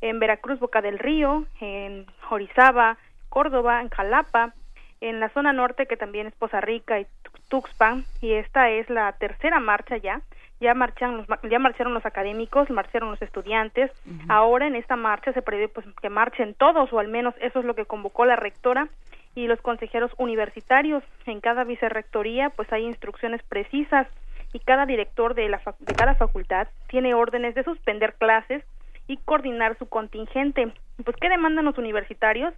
en 0.00 0.20
Veracruz, 0.20 0.60
Boca 0.60 0.82
del 0.82 1.00
Río, 1.00 1.46
en 1.60 2.06
Jorizaba, 2.28 2.96
Córdoba, 3.36 3.82
en 3.82 3.90
Jalapa, 3.90 4.54
en 5.02 5.20
la 5.20 5.28
zona 5.28 5.52
norte 5.52 5.84
que 5.84 5.98
también 5.98 6.26
es 6.26 6.34
Poza 6.36 6.62
Rica 6.62 7.00
y 7.00 7.06
Tuxpan 7.50 8.06
y 8.22 8.32
esta 8.32 8.70
es 8.70 8.88
la 8.88 9.12
tercera 9.12 9.60
marcha 9.60 9.98
ya. 9.98 10.22
Ya 10.58 10.72
marchan 10.72 11.18
los, 11.18 11.26
ya 11.42 11.58
marcharon 11.58 11.92
los 11.92 12.06
académicos 12.06 12.70
marcharon 12.70 13.10
los 13.10 13.20
estudiantes. 13.20 13.90
Ahora 14.30 14.66
en 14.66 14.74
esta 14.74 14.96
marcha 14.96 15.34
se 15.34 15.42
prevé 15.42 15.68
pues 15.68 15.84
que 16.00 16.08
marchen 16.08 16.54
todos 16.54 16.90
o 16.94 16.98
al 16.98 17.08
menos 17.08 17.34
eso 17.42 17.58
es 17.58 17.66
lo 17.66 17.74
que 17.74 17.84
convocó 17.84 18.24
la 18.24 18.36
rectora 18.36 18.88
y 19.34 19.48
los 19.48 19.60
consejeros 19.60 20.12
universitarios. 20.16 21.04
En 21.26 21.42
cada 21.42 21.64
vicerrectoría 21.64 22.48
pues 22.48 22.72
hay 22.72 22.84
instrucciones 22.86 23.42
precisas 23.42 24.08
y 24.54 24.60
cada 24.60 24.86
director 24.86 25.34
de 25.34 25.50
la 25.50 25.60
de 25.80 25.94
cada 25.94 26.14
facultad 26.14 26.68
tiene 26.88 27.12
órdenes 27.12 27.54
de 27.54 27.64
suspender 27.64 28.14
clases 28.14 28.64
y 29.08 29.18
coordinar 29.18 29.76
su 29.76 29.90
contingente 29.90 30.72
pues 31.04 31.16
qué 31.20 31.28
demandan 31.28 31.64
los 31.64 31.78
universitarios 31.78 32.54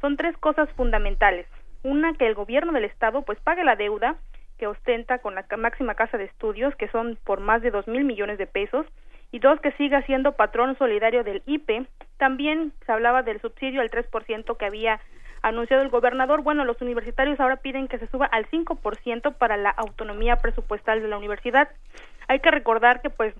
son 0.00 0.16
tres 0.16 0.36
cosas 0.38 0.68
fundamentales. 0.76 1.46
Una 1.82 2.12
que 2.14 2.26
el 2.26 2.34
gobierno 2.34 2.72
del 2.72 2.84
estado 2.84 3.22
pues 3.22 3.38
pague 3.40 3.64
la 3.64 3.76
deuda 3.76 4.16
que 4.58 4.66
ostenta 4.66 5.18
con 5.18 5.34
la 5.34 5.44
máxima 5.56 5.94
casa 5.94 6.18
de 6.18 6.24
estudios 6.24 6.74
que 6.76 6.88
son 6.88 7.18
por 7.24 7.40
más 7.40 7.62
de 7.62 7.70
dos 7.70 7.86
mil 7.88 8.04
millones 8.04 8.38
de 8.38 8.46
pesos. 8.46 8.86
Y 9.32 9.38
dos 9.38 9.60
que 9.60 9.72
siga 9.72 10.02
siendo 10.02 10.32
patrón 10.32 10.76
solidario 10.76 11.22
del 11.22 11.42
IPE 11.46 11.86
también 12.18 12.72
se 12.84 12.92
hablaba 12.92 13.22
del 13.22 13.40
subsidio 13.40 13.80
al 13.80 13.90
3% 13.90 14.56
que 14.56 14.64
había 14.64 15.00
anunciado 15.42 15.82
el 15.82 15.88
gobernador. 15.88 16.42
Bueno 16.42 16.64
los 16.64 16.80
universitarios 16.80 17.40
ahora 17.40 17.56
piden 17.56 17.88
que 17.88 17.98
se 17.98 18.08
suba 18.08 18.26
al 18.26 18.48
5% 18.50 19.34
para 19.34 19.56
la 19.56 19.70
autonomía 19.70 20.36
presupuestal 20.36 21.00
de 21.00 21.08
la 21.08 21.18
universidad. 21.18 21.68
Hay 22.28 22.40
que 22.40 22.50
recordar 22.50 23.00
que 23.02 23.10
pues 23.10 23.34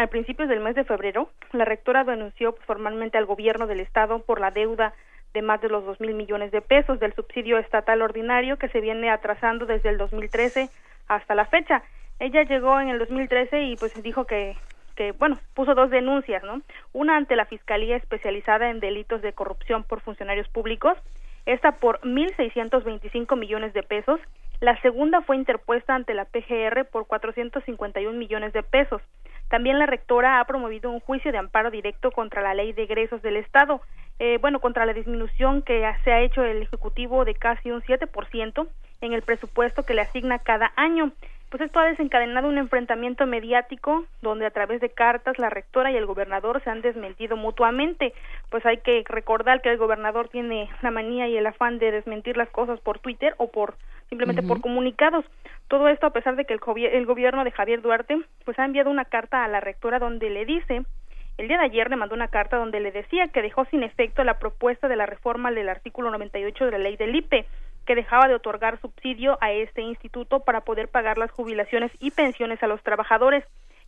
al 0.00 0.08
principios 0.08 0.48
del 0.48 0.60
mes 0.60 0.74
de 0.74 0.84
febrero 0.84 1.28
la 1.52 1.66
rectora 1.66 2.04
denunció 2.04 2.54
formalmente 2.64 3.18
al 3.18 3.26
gobierno 3.26 3.66
del 3.66 3.80
estado 3.80 4.20
por 4.20 4.40
la 4.40 4.50
deuda 4.50 4.94
de 5.34 5.42
más 5.42 5.60
de 5.60 5.68
los 5.68 5.84
dos 5.84 6.00
mil 6.00 6.14
millones 6.14 6.52
de 6.52 6.62
pesos 6.62 6.98
del 7.00 7.12
subsidio 7.12 7.58
estatal 7.58 8.00
ordinario 8.00 8.56
que 8.56 8.70
se 8.70 8.80
viene 8.80 9.10
atrasando 9.10 9.66
desde 9.66 9.90
el 9.90 9.98
2013 9.98 10.70
hasta 11.06 11.34
la 11.34 11.44
fecha. 11.44 11.82
Ella 12.18 12.44
llegó 12.44 12.80
en 12.80 12.88
el 12.88 12.98
2013 12.98 13.60
y 13.64 13.76
pues 13.76 14.02
dijo 14.02 14.24
que 14.24 14.56
que 14.96 15.12
bueno, 15.12 15.38
puso 15.52 15.74
dos 15.74 15.90
denuncias, 15.90 16.42
¿no? 16.44 16.62
Una 16.94 17.18
ante 17.18 17.36
la 17.36 17.44
Fiscalía 17.44 17.96
especializada 17.96 18.70
en 18.70 18.80
delitos 18.80 19.20
de 19.20 19.34
corrupción 19.34 19.84
por 19.84 20.00
funcionarios 20.00 20.48
públicos, 20.48 20.96
esta 21.44 21.72
por 21.72 22.00
1.625 22.00 23.36
millones 23.36 23.74
de 23.74 23.82
pesos. 23.82 24.18
La 24.60 24.80
segunda 24.80 25.20
fue 25.20 25.36
interpuesta 25.36 25.94
ante 25.94 26.14
la 26.14 26.24
PGR 26.24 26.86
por 26.86 27.06
451 27.06 28.18
millones 28.18 28.54
de 28.54 28.62
pesos. 28.62 29.02
También 29.50 29.80
la 29.80 29.86
rectora 29.86 30.38
ha 30.38 30.44
promovido 30.44 30.92
un 30.92 31.00
juicio 31.00 31.32
de 31.32 31.38
amparo 31.38 31.72
directo 31.72 32.12
contra 32.12 32.40
la 32.40 32.54
ley 32.54 32.72
de 32.72 32.84
egresos 32.84 33.20
del 33.20 33.36
Estado, 33.36 33.82
eh, 34.20 34.38
bueno, 34.40 34.60
contra 34.60 34.86
la 34.86 34.92
disminución 34.92 35.62
que 35.62 35.84
se 36.04 36.12
ha 36.12 36.20
hecho 36.20 36.44
el 36.44 36.62
Ejecutivo 36.62 37.24
de 37.24 37.34
casi 37.34 37.72
un 37.72 37.82
7% 37.82 38.68
en 39.00 39.12
el 39.12 39.22
presupuesto 39.22 39.82
que 39.82 39.94
le 39.94 40.02
asigna 40.02 40.38
cada 40.38 40.72
año. 40.76 41.10
Pues 41.50 41.62
esto 41.62 41.80
ha 41.80 41.86
desencadenado 41.86 42.48
un 42.48 42.58
enfrentamiento 42.58 43.26
mediático 43.26 44.04
donde 44.22 44.46
a 44.46 44.52
través 44.52 44.80
de 44.80 44.90
cartas 44.90 45.36
la 45.38 45.50
rectora 45.50 45.90
y 45.90 45.96
el 45.96 46.06
gobernador 46.06 46.62
se 46.62 46.70
han 46.70 46.80
desmentido 46.80 47.36
mutuamente. 47.36 48.14
Pues 48.50 48.64
hay 48.64 48.78
que 48.78 49.02
recordar 49.08 49.60
que 49.60 49.70
el 49.70 49.76
gobernador 49.76 50.28
tiene 50.28 50.70
la 50.80 50.92
manía 50.92 51.26
y 51.26 51.36
el 51.36 51.46
afán 51.46 51.80
de 51.80 51.90
desmentir 51.90 52.36
las 52.36 52.48
cosas 52.50 52.78
por 52.80 53.00
Twitter 53.00 53.34
o 53.38 53.50
por 53.50 53.74
simplemente 54.08 54.42
por 54.42 54.60
comunicados. 54.60 55.24
Todo 55.66 55.88
esto 55.88 56.06
a 56.06 56.12
pesar 56.12 56.36
de 56.36 56.44
que 56.44 56.54
el, 56.54 56.60
el 56.92 57.06
gobierno 57.06 57.42
de 57.42 57.50
Javier 57.50 57.82
Duarte 57.82 58.16
pues 58.44 58.56
ha 58.60 58.64
enviado 58.64 58.88
una 58.88 59.04
carta 59.04 59.44
a 59.44 59.48
la 59.48 59.58
rectora 59.58 59.98
donde 59.98 60.30
le 60.30 60.44
dice 60.44 60.84
el 61.40 61.48
día 61.48 61.56
de 61.56 61.64
ayer 61.64 61.88
le 61.88 61.96
mandó 61.96 62.14
una 62.14 62.28
carta 62.28 62.58
donde 62.58 62.80
le 62.80 62.92
decía 62.92 63.28
que 63.28 63.40
dejó 63.40 63.64
sin 63.64 63.82
efecto 63.82 64.24
la 64.24 64.38
propuesta 64.38 64.88
de 64.88 64.96
la 64.96 65.06
reforma 65.06 65.50
del 65.50 65.70
artículo 65.70 66.10
98 66.10 66.66
de 66.66 66.70
la 66.70 66.78
ley 66.78 66.98
del 66.98 67.14
IPE, 67.14 67.46
que 67.90 67.96
dejaba 67.96 68.28
de 68.28 68.36
otorgar 68.36 68.80
subsidio 68.80 69.36
a 69.40 69.50
este 69.50 69.82
instituto 69.82 70.38
para 70.38 70.60
poder 70.60 70.86
pagar 70.86 71.18
las 71.18 71.32
jubilaciones 71.32 71.90
y 71.98 72.12
pensiones 72.12 72.62
a 72.62 72.68
los 72.68 72.80
trabajadores, 72.84 73.42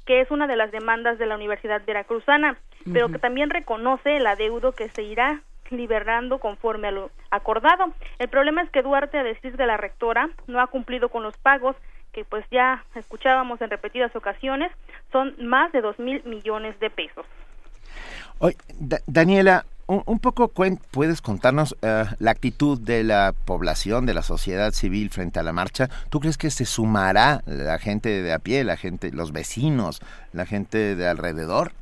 que 0.07 0.21
es 0.21 0.33
una 0.33 0.49
de 0.49 0.57
las 0.57 0.73
demandas 0.73 1.21
de 1.21 1.27
la 1.27 1.37
Universidad 1.37 1.81
Veracruzana, 1.87 2.59
pero 2.93 3.11
que 3.11 3.21
también 3.21 3.49
reconoce 3.49 4.17
el 4.17 4.27
adeudo 4.27 4.73
que 4.73 4.89
se 4.89 5.05
irá 5.05 5.43
liberando 5.71 6.39
conforme 6.39 6.89
a 6.89 6.91
lo 6.91 7.11
acordado. 7.31 7.93
El 8.19 8.29
problema 8.29 8.63
es 8.63 8.71
que 8.71 8.83
Duarte, 8.83 9.19
a 9.19 9.23
decir 9.23 9.57
de 9.57 9.67
la 9.67 9.77
rectora, 9.77 10.31
no 10.49 10.61
ha 10.61 10.67
cumplido 10.67 11.09
con 11.09 11.23
los 11.23 11.37
pagos 11.37 11.77
que 12.13 12.25
pues 12.25 12.45
ya 12.51 12.85
escuchábamos 12.97 13.61
en 13.61 13.71
repetidas 13.71 14.17
ocasiones, 14.17 14.73
son 15.13 15.37
más 15.39 15.71
de 15.71 15.81
dos 15.81 15.97
mil 16.01 16.25
millones 16.25 16.77
de 16.81 16.91
pesos. 16.91 17.25
Daniela, 19.07 19.65
un, 20.07 20.19
poco 20.19 20.49
puedes 20.49 21.21
contarnos 21.21 21.77
eh, 21.83 22.05
la 22.19 22.31
actitud 22.31 22.81
de 22.81 23.05
la 23.05 23.35
población, 23.45 24.07
de 24.07 24.15
la 24.15 24.23
sociedad 24.23 24.73
civil 24.73 25.11
frente 25.11 25.39
a 25.39 25.43
la 25.43 25.53
marcha. 25.53 25.91
¿Tú 26.09 26.21
crees 26.21 26.39
que 26.39 26.51
se 26.51 26.65
sumará 26.65 27.43
la 27.47 27.79
gente 27.79 28.23
de 28.23 28.33
a 28.33 28.39
pie, 28.39 28.65
la 28.65 28.77
gente, 28.77 29.11
los 29.13 29.33
vecinos, 29.33 30.01
la 30.33 30.47
gente 30.47 30.97
de 30.97 31.07
alrededor? 31.07 31.73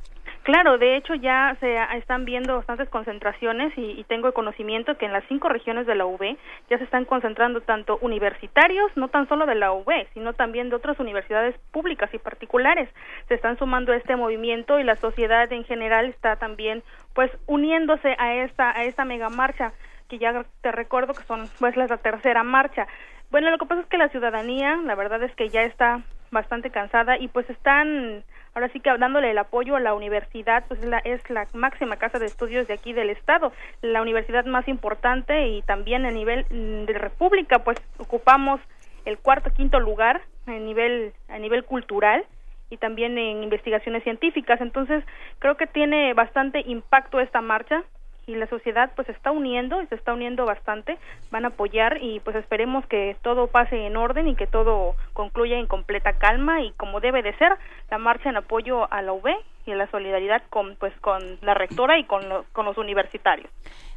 Claro, 0.43 0.79
de 0.79 0.97
hecho 0.97 1.13
ya 1.13 1.55
se 1.59 1.77
están 1.97 2.25
viendo 2.25 2.55
bastantes 2.55 2.89
concentraciones 2.89 3.77
y, 3.77 3.91
y 3.91 4.03
tengo 4.05 4.25
el 4.25 4.33
conocimiento 4.33 4.97
que 4.97 5.05
en 5.05 5.13
las 5.13 5.23
cinco 5.27 5.49
regiones 5.49 5.85
de 5.85 5.93
la 5.93 6.07
UB 6.07 6.35
ya 6.67 6.79
se 6.79 6.83
están 6.83 7.05
concentrando 7.05 7.61
tanto 7.61 7.99
universitarios, 8.01 8.91
no 8.95 9.09
tan 9.09 9.27
solo 9.27 9.45
de 9.45 9.53
la 9.53 9.71
UB, 9.71 9.91
sino 10.15 10.33
también 10.33 10.69
de 10.69 10.77
otras 10.77 10.99
universidades 10.99 11.55
públicas 11.71 12.11
y 12.11 12.17
particulares. 12.17 12.89
Se 13.27 13.35
están 13.35 13.59
sumando 13.59 13.91
a 13.91 13.97
este 13.97 14.15
movimiento 14.15 14.79
y 14.79 14.83
la 14.83 14.95
sociedad 14.95 15.51
en 15.51 15.63
general 15.63 16.07
está 16.07 16.37
también 16.37 16.81
pues 17.13 17.29
uniéndose 17.45 18.15
a 18.17 18.33
esta 18.37 18.71
a 18.71 18.83
esta 18.85 19.05
mega 19.05 19.29
marcha 19.29 19.73
que 20.09 20.17
ya 20.17 20.43
te 20.61 20.71
recuerdo 20.71 21.13
que 21.13 21.23
son 21.23 21.47
pues 21.59 21.77
la 21.77 21.87
tercera 21.97 22.41
marcha. 22.41 22.87
Bueno, 23.29 23.51
lo 23.51 23.59
que 23.59 23.67
pasa 23.67 23.81
es 23.81 23.87
que 23.87 23.97
la 23.97 24.09
ciudadanía, 24.09 24.75
la 24.77 24.95
verdad 24.95 25.21
es 25.21 25.33
que 25.35 25.49
ya 25.49 25.61
está 25.61 26.01
bastante 26.31 26.71
cansada 26.71 27.17
y 27.17 27.27
pues 27.27 27.49
están 27.49 28.23
ahora 28.53 28.69
sí 28.69 28.79
que 28.79 28.95
dándole 28.97 29.31
el 29.31 29.37
apoyo 29.37 29.75
a 29.75 29.79
la 29.79 29.93
universidad, 29.93 30.65
pues 30.67 30.79
es 30.81 30.87
la, 30.87 30.99
es 30.99 31.21
la 31.29 31.47
máxima 31.53 31.97
casa 31.97 32.19
de 32.19 32.27
estudios 32.27 32.67
de 32.67 32.73
aquí 32.73 32.93
del 32.93 33.09
estado, 33.09 33.51
la 33.81 34.01
universidad 34.01 34.45
más 34.45 34.67
importante 34.67 35.47
y 35.47 35.61
también 35.63 36.05
a 36.05 36.11
nivel 36.11 36.45
mm, 36.49 36.85
de 36.85 36.93
república, 36.93 37.59
pues 37.59 37.77
ocupamos 37.97 38.59
el 39.05 39.17
cuarto 39.17 39.51
quinto 39.51 39.79
lugar 39.79 40.21
a 40.45 40.51
nivel 40.51 41.13
a 41.27 41.37
nivel 41.39 41.63
cultural 41.63 42.25
y 42.69 42.77
también 42.77 43.17
en 43.17 43.43
investigaciones 43.43 44.03
científicas, 44.03 44.61
entonces 44.61 45.03
creo 45.39 45.57
que 45.57 45.67
tiene 45.67 46.13
bastante 46.13 46.61
impacto 46.65 47.19
esta 47.19 47.41
marcha 47.41 47.83
y 48.27 48.35
la 48.35 48.47
sociedad 48.47 48.91
pues 48.95 49.09
está 49.09 49.31
uniendo 49.31 49.81
y 49.81 49.87
se 49.87 49.95
está 49.95 50.13
uniendo 50.13 50.45
bastante, 50.45 50.97
van 51.31 51.45
a 51.45 51.49
apoyar 51.49 51.97
y 52.01 52.19
pues 52.21 52.35
esperemos 52.35 52.85
que 52.85 53.17
todo 53.23 53.47
pase 53.47 53.85
en 53.87 53.97
orden 53.97 54.27
y 54.27 54.35
que 54.35 54.47
todo 54.47 54.95
concluya 55.13 55.57
en 55.57 55.67
completa 55.67 56.13
calma 56.13 56.61
y 56.61 56.71
como 56.73 56.99
debe 56.99 57.23
de 57.23 57.33
ser 57.37 57.51
la 57.89 57.97
marcha 57.97 58.29
en 58.29 58.37
apoyo 58.37 58.91
a 58.93 59.01
la 59.01 59.13
UB 59.13 59.27
y 59.65 59.71
a 59.71 59.75
la 59.75 59.89
solidaridad 59.91 60.41
con 60.49 60.75
pues 60.79 60.93
con 61.01 61.21
la 61.41 61.53
rectora 61.53 61.97
y 61.99 62.05
con, 62.05 62.27
lo- 62.29 62.45
con 62.53 62.65
los 62.65 62.77
universitarios. 62.77 63.49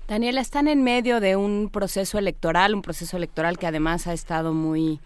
Daniela, 0.09 0.41
están 0.43 0.69
en 0.69 0.83
medio 0.85 1.21
de 1.21 1.37
un 1.37 1.71
proceso 1.73 2.19
electoral, 2.19 2.75
un 2.75 2.83
proceso 2.83 3.17
electoral 3.17 3.57
que 3.59 3.67
además 3.67 4.07
ha 4.07 4.13
estado 4.13 4.53
muy 4.53 5.01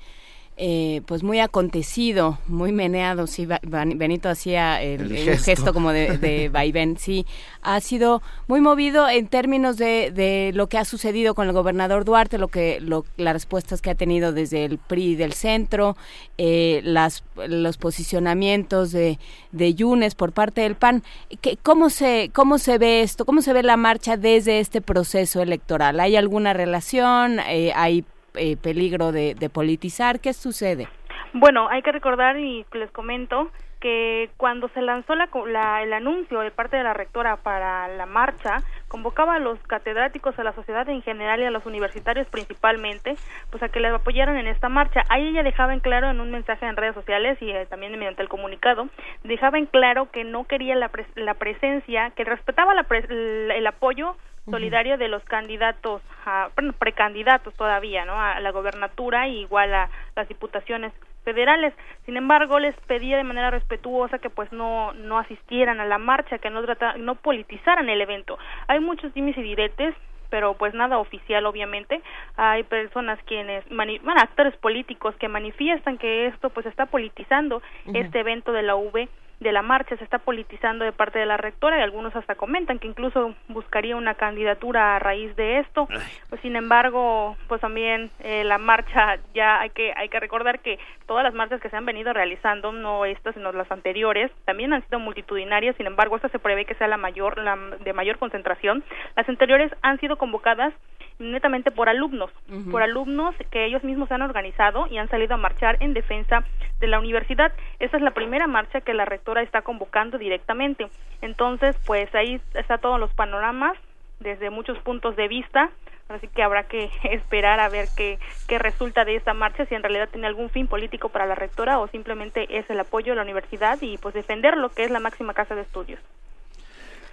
eh, 0.61 1.03
pues 1.07 1.23
muy 1.23 1.39
acontecido, 1.39 2.39
muy 2.49 2.73
meneado, 2.73 3.29
sí, 3.29 3.47
Benito 3.63 4.29
hacía 4.29 4.83
el, 4.83 5.03
El 5.03 5.17
el 5.17 5.25
gesto. 5.39 5.45
gesto. 5.45 5.73
como 5.73 5.93
de, 5.93 6.19
de 6.19 6.49
vaivén, 6.53 6.99
sí, 6.99 7.27
ha 7.63 7.81
sido 7.81 8.23
muy 8.49 8.61
movido 8.61 9.09
en 9.09 9.29
términos 9.29 9.77
de, 9.77 10.11
de 10.11 10.51
lo 10.55 10.69
que 10.69 10.77
ha 10.77 10.85
sucedido 10.85 11.35
con 11.35 11.47
el 11.47 11.53
gobernador 11.53 12.05
Duarte, 12.05 12.39
lo 12.39 12.49
que 12.49 12.81
lo, 12.81 13.05
las 13.17 13.35
respuestas 13.35 13.81
que 13.81 13.91
ha 13.91 13.95
tenido 13.95 14.33
desde 14.33 14.65
el 14.65 14.79
PRI 14.79 15.15
del 15.15 15.33
centro, 15.33 15.97
eh, 16.39 16.81
las, 16.83 17.23
los 17.47 17.77
posicionamientos 17.79 18.91
de, 18.91 19.19
de 19.53 19.75
Yunes 19.75 20.15
por 20.15 20.33
parte 20.33 20.63
del 20.63 20.75
PAN. 20.75 21.03
¿Qué- 21.41 21.57
¿Cómo 21.63 21.89
se, 21.89 22.31
¿Cómo 22.35 22.59
se 22.59 22.79
ve 22.79 23.03
esto? 23.03 23.25
¿Cómo 23.25 23.43
se 23.43 23.53
ve 23.53 23.63
la 23.63 23.77
marcha 23.77 24.17
desde 24.17 24.59
este 24.59 24.81
proceso 24.81 25.41
electoral? 25.41 26.01
¿Hay 26.01 26.17
alguna 26.17 26.53
relación? 26.53 27.39
Eh, 27.49 27.73
¿Hay 27.77 28.05
eh, 28.39 28.57
peligro 28.57 29.13
de, 29.13 29.35
de 29.35 29.51
politizar? 29.51 30.21
¿Qué 30.21 30.33
sucede? 30.33 30.89
Bueno, 31.35 31.69
hay 31.69 31.83
que 31.83 31.93
recordar 31.93 32.39
y 32.39 32.65
les 32.73 32.91
comento 32.91 33.51
que 33.81 34.31
cuando 34.39 34.69
se 34.71 34.81
lanzó 34.83 35.15
la, 35.15 35.29
la- 35.47 35.83
el 35.85 35.93
anuncio 35.93 36.41
de 36.41 36.51
parte 36.51 36.77
de 36.77 36.83
la 36.83 36.95
rectora 36.95 37.37
para 37.37 37.87
la 37.87 38.07
marcha, 38.07 38.63
convocaba 38.89 39.35
a 39.37 39.39
los 39.39 39.57
catedráticos, 39.69 40.37
a 40.39 40.43
la 40.43 40.53
sociedad 40.53 40.89
en 40.89 41.01
general 41.03 41.41
y 41.41 41.45
a 41.45 41.51
los 41.53 41.65
universitarios 41.65 42.27
principalmente, 42.29 43.15
pues 43.51 43.63
a 43.63 43.69
que 43.69 43.79
les 43.79 43.93
apoyaran 43.93 44.37
en 44.37 44.49
esta 44.49 44.69
marcha. 44.69 45.03
Ahí 45.11 45.29
ella 45.29 45.45
dejaba 45.45 45.75
en 45.75 45.81
claro 45.81 46.11
en 46.11 46.21
un 46.21 46.31
mensaje 46.33 46.67
en 46.67 46.77
redes 46.77 46.95
sociales 46.95 47.39
y 47.41 47.51
eh, 47.51 47.67
también 47.67 47.93
mediante 47.97 48.23
el 48.23 48.29
comunicado, 48.29 48.89
dejaba 49.23 49.59
en 49.59 49.67
claro 49.67 50.11
que 50.11 50.25
no 50.25 50.45
quería 50.45 50.75
la, 50.75 50.91
pres- 50.91 51.15
la 51.15 51.35
presencia, 51.35 52.11
que 52.17 52.25
respetaba 52.25 52.75
la 52.75 52.85
el, 52.91 53.51
el 53.53 53.67
apoyo 53.67 54.17
solidario 54.51 54.97
de 54.99 55.09
los 55.09 55.23
candidatos, 55.25 56.03
a, 56.27 56.49
precandidatos 56.79 57.55
todavía, 57.55 58.05
¿no? 58.05 58.21
A 58.21 58.41
la 58.41 58.51
gobernatura 58.51 59.29
y 59.29 59.41
igual 59.41 59.75
a 59.75 59.91
las 60.17 60.29
diputaciones 60.29 60.93
federales. 61.25 61.75
Sin 62.07 62.17
embargo, 62.17 62.59
les 62.59 62.75
pedía 62.87 63.17
de 63.17 63.25
manera 63.25 63.51
respetuosa 63.51 64.19
que 64.19 64.31
pues 64.31 64.51
no 64.53 64.93
no 64.95 65.19
asistieran 65.19 65.81
a 65.81 65.85
la 65.85 65.99
marcha, 65.99 66.39
que 66.39 66.51
no 66.51 66.63
trata, 66.63 66.95
no 66.97 67.17
politizaran 67.17 67.89
el 67.89 68.01
evento. 68.01 68.39
Hay 68.67 68.81
muchos 68.81 69.13
dimes 69.15 69.37
y 69.37 69.43
diretes 69.43 69.95
pero 70.31 70.53
pues 70.53 70.75
nada 70.75 70.99
oficial 70.99 71.47
obviamente 71.47 72.03
hay 72.37 72.63
personas 72.65 73.19
quienes 73.25 73.65
mani- 73.71 73.99
bueno, 74.01 74.21
actores 74.21 74.55
políticos 74.59 75.15
que 75.17 75.27
manifiestan 75.27 75.97
que 75.97 76.27
esto 76.27 76.51
pues 76.51 76.67
está 76.67 76.85
politizando 76.85 77.63
este 77.95 78.21
evento 78.21 78.53
de 78.53 78.63
la 78.63 78.77
UV 78.77 79.09
de 79.41 79.53
la 79.53 79.63
marcha 79.63 79.97
se 79.97 80.05
está 80.05 80.19
politizando 80.19 80.85
de 80.85 80.93
parte 80.93 81.19
de 81.19 81.27
la 81.27 81.37
rectora 81.37 81.79
y 81.79 81.83
algunos 81.83 82.15
hasta 82.17 82.35
comentan 82.35 82.79
que 82.79 82.89
incluso 82.89 83.35
buscaría 83.49 83.97
una 83.97 84.15
candidatura 84.15 84.97
a 84.97 84.99
raíz 84.99 85.35
de 85.37 85.61
esto. 85.61 85.89
Pues 86.29 86.41
sin 86.43 86.57
embargo 86.57 87.37
pues 87.47 87.61
también 87.61 88.11
eh, 88.21 88.45
la 88.45 88.59
marcha 88.59 89.19
ya 89.35 89.61
hay 89.61 89.71
que 89.71 89.93
hay 89.97 90.09
que 90.09 90.21
recordar 90.21 90.61
que 90.61 90.79
todas 91.07 91.23
las 91.23 91.35
marchas 91.35 91.61
que 91.61 91.71
se 91.71 91.77
han 91.77 91.87
venido 91.87 92.13
realizando 92.13 92.73
no 92.73 93.05
estas 93.05 93.35
sino 93.35 93.53
las 93.53 93.71
anteriores 93.71 94.31
también 94.45 94.73
han 94.73 94.85
sido 94.87 94.99
multitudinarias. 94.99 95.77
Sin 95.77 95.87
embargo 95.87 96.17
esta 96.17 96.29
se 96.29 96.39
prevé 96.39 96.65
que 96.65 96.75
sea 96.75 96.89
la 96.89 96.97
mayor 96.97 97.39
la 97.39 97.57
de 97.57 97.93
mayor 97.93 98.19
concentración. 98.19 98.83
Las 99.17 99.29
anteriores 99.29 99.73
han 99.83 100.01
sido 100.01 100.17
convocadas 100.17 100.75
netamente 101.19 101.71
por 101.71 101.89
alumnos, 101.89 102.31
por 102.71 102.83
alumnos 102.83 103.35
que 103.51 103.65
ellos 103.65 103.83
mismos 103.83 104.09
se 104.09 104.15
han 104.15 104.23
organizado 104.23 104.87
y 104.89 104.99
han 104.99 105.09
salido 105.09 105.35
a 105.35 105.39
marchar 105.39 105.77
en 105.81 105.95
defensa 105.95 106.45
de 106.81 106.87
la 106.87 106.99
universidad. 106.99 107.53
Esta 107.79 107.97
es 107.97 108.03
la 108.03 108.13
primera 108.13 108.47
marcha 108.47 108.81
que 108.81 108.95
la 108.95 109.05
rectora 109.05 109.43
está 109.43 109.63
convocando 109.63 110.19
directamente. 110.19 110.89
Entonces, 111.21 111.77
pues 111.87 112.15
ahí 112.15 112.41
está 112.55 112.79
todos 112.79 113.01
los 113.01 113.13
panoramas 113.15 113.77
desde 114.21 114.51
muchos 114.51 114.79
puntos 114.79 115.17
de 115.17 115.29
vista. 115.29 115.71
Así 116.09 116.27
que 116.29 116.43
habrá 116.43 116.65
que 116.65 116.91
esperar 117.05 117.61
a 117.61 117.69
ver 117.69 117.89
qué, 117.97 118.19
qué 118.47 118.59
resulta 118.59 119.05
de 119.05 119.17
esta 119.17 119.35
marcha, 119.35 119.67
si 119.67 119.75
en 119.75 119.83
realidad 119.83 120.09
tiene 120.11 120.27
algún 120.27 120.49
fin 120.51 120.67
político 120.67 121.11
para 121.11 121.27
la 121.27 121.35
rectora 121.35 121.79
o 121.79 121.89
simplemente 121.89 122.59
es 122.59 122.69
el 122.71 122.81
apoyo 122.81 123.13
a 123.13 123.17
la 123.17 123.23
universidad 123.23 123.79
y 123.83 123.99
pues 123.99 124.15
defender 124.15 124.57
lo 124.57 124.71
que 124.71 124.85
es 124.85 124.91
la 124.91 125.01
máxima 125.01 125.35
casa 125.35 125.55
de 125.55 125.63
estudios. 125.63 126.01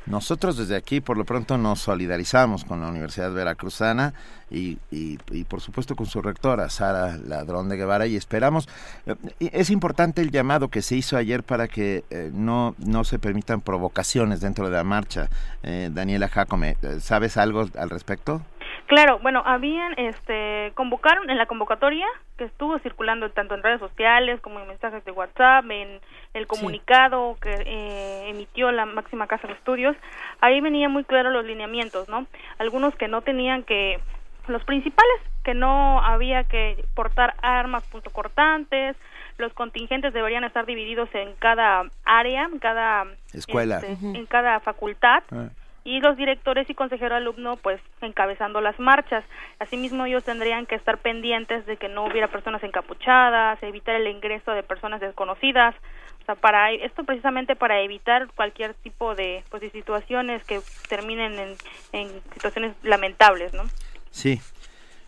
Nosotros 0.05 0.57
desde 0.57 0.75
aquí, 0.75 1.01
por 1.01 1.17
lo 1.17 1.25
pronto, 1.25 1.57
nos 1.57 1.79
solidarizamos 1.81 2.63
con 2.63 2.81
la 2.81 2.87
Universidad 2.89 3.31
Veracruzana 3.33 4.13
y, 4.51 4.77
y, 4.91 5.17
y, 5.31 5.43
por 5.45 5.61
supuesto, 5.61 5.95
con 5.95 6.05
su 6.05 6.21
rectora, 6.21 6.69
Sara 6.69 7.17
Ladrón 7.17 7.69
de 7.69 7.77
Guevara, 7.77 8.05
y 8.05 8.15
esperamos. 8.15 8.69
eh, 9.05 9.15
es 9.39 9.69
importante 9.69 10.21
el 10.21 10.31
llamado 10.31 10.69
que 10.69 10.81
se 10.81 10.95
hizo 10.95 11.17
ayer 11.17 11.43
para 11.43 11.67
que 11.67 12.03
eh, 12.09 12.29
no, 12.33 12.75
no 12.77 13.03
se 13.03 13.19
permitan 13.19 13.61
provocaciones 13.61 14.41
dentro 14.41 14.69
de 14.69 14.75
la 14.75 14.83
marcha. 14.83 15.29
Eh, 15.63 15.89
Daniela 15.91 16.29
Jacome, 16.29 16.77
eh, 16.81 16.99
¿sabes 17.01 17.37
algo 17.37 17.67
al 17.77 17.89
respecto? 17.89 18.41
Claro, 18.87 19.17
bueno, 19.19 19.41
habían, 19.45 19.93
este, 19.97 20.71
convocaron 20.75 21.29
en 21.31 21.37
la 21.39 21.47
convocatoria 21.47 22.05
que 22.37 22.43
estuvo 22.43 22.77
circulando 22.79 23.29
tanto 23.31 23.55
en 23.55 23.63
redes 23.63 23.79
sociales 23.79 24.39
como 24.41 24.59
en 24.59 24.67
mensajes 24.67 25.03
de 25.05 25.11
WhatsApp, 25.11 25.65
en 25.71 25.99
el 26.33 26.45
comunicado 26.47 27.37
que 27.41 27.51
eh, 27.65 28.29
emitió 28.29 28.71
la 28.71 28.85
máxima 28.85 29.25
casa 29.25 29.47
de 29.47 29.53
estudios, 29.53 29.95
ahí 30.39 30.61
venían 30.61 30.91
muy 30.91 31.03
claros 31.03 31.33
los 31.33 31.45
lineamientos, 31.45 32.09
¿no? 32.09 32.27
Algunos 32.59 32.93
que 32.95 33.07
no 33.07 33.21
tenían 33.21 33.63
que, 33.63 33.99
los 34.47 34.63
principales, 34.65 35.21
que 35.43 35.55
no 35.55 36.01
había 36.03 36.43
que 36.43 36.85
portar 36.93 37.33
armas 37.41 37.83
puntocortantes, 37.87 38.95
los 39.37 39.51
contingentes 39.53 40.13
deberían 40.13 40.43
estar 40.43 40.65
divididos 40.65 41.09
en 41.13 41.33
cada 41.39 41.83
área, 42.05 42.43
en 42.43 42.59
cada 42.59 43.05
Escuela. 43.33 43.77
este, 43.77 43.93
en 43.93 44.25
cada 44.27 44.59
facultad 44.59 45.23
Ah. 45.31 45.49
Y 45.85 46.01
los 46.01 46.17
directores 46.17 46.67
y 46.69 46.73
consejero 46.73 47.15
alumno 47.15 47.57
pues 47.57 47.79
encabezando 48.01 48.59
las 48.59 48.77
marchas. 48.79 49.23
Asimismo 49.59 50.05
ellos 50.05 50.23
tendrían 50.23 50.65
que 50.65 50.75
estar 50.75 50.97
pendientes 50.97 51.65
de 51.67 51.77
que 51.77 51.87
no 51.87 52.05
hubiera 52.05 52.27
personas 52.27 52.63
encapuchadas, 52.63 53.61
evitar 53.61 53.95
el 53.95 54.07
ingreso 54.07 54.51
de 54.51 54.63
personas 54.63 54.99
desconocidas, 54.99 55.75
o 56.23 56.25
sea, 56.25 56.35
para 56.35 56.71
esto 56.71 57.03
precisamente 57.03 57.55
para 57.55 57.79
evitar 57.81 58.27
cualquier 58.35 58.73
tipo 58.73 59.13
de 59.13 59.43
pues 59.51 59.61
de 59.61 59.69
situaciones 59.69 60.43
que 60.43 60.59
terminen 60.89 61.37
en, 61.37 61.55
en 61.93 62.09
situaciones 62.33 62.73
lamentables, 62.81 63.53
¿no? 63.53 63.63
Sí. 64.09 64.41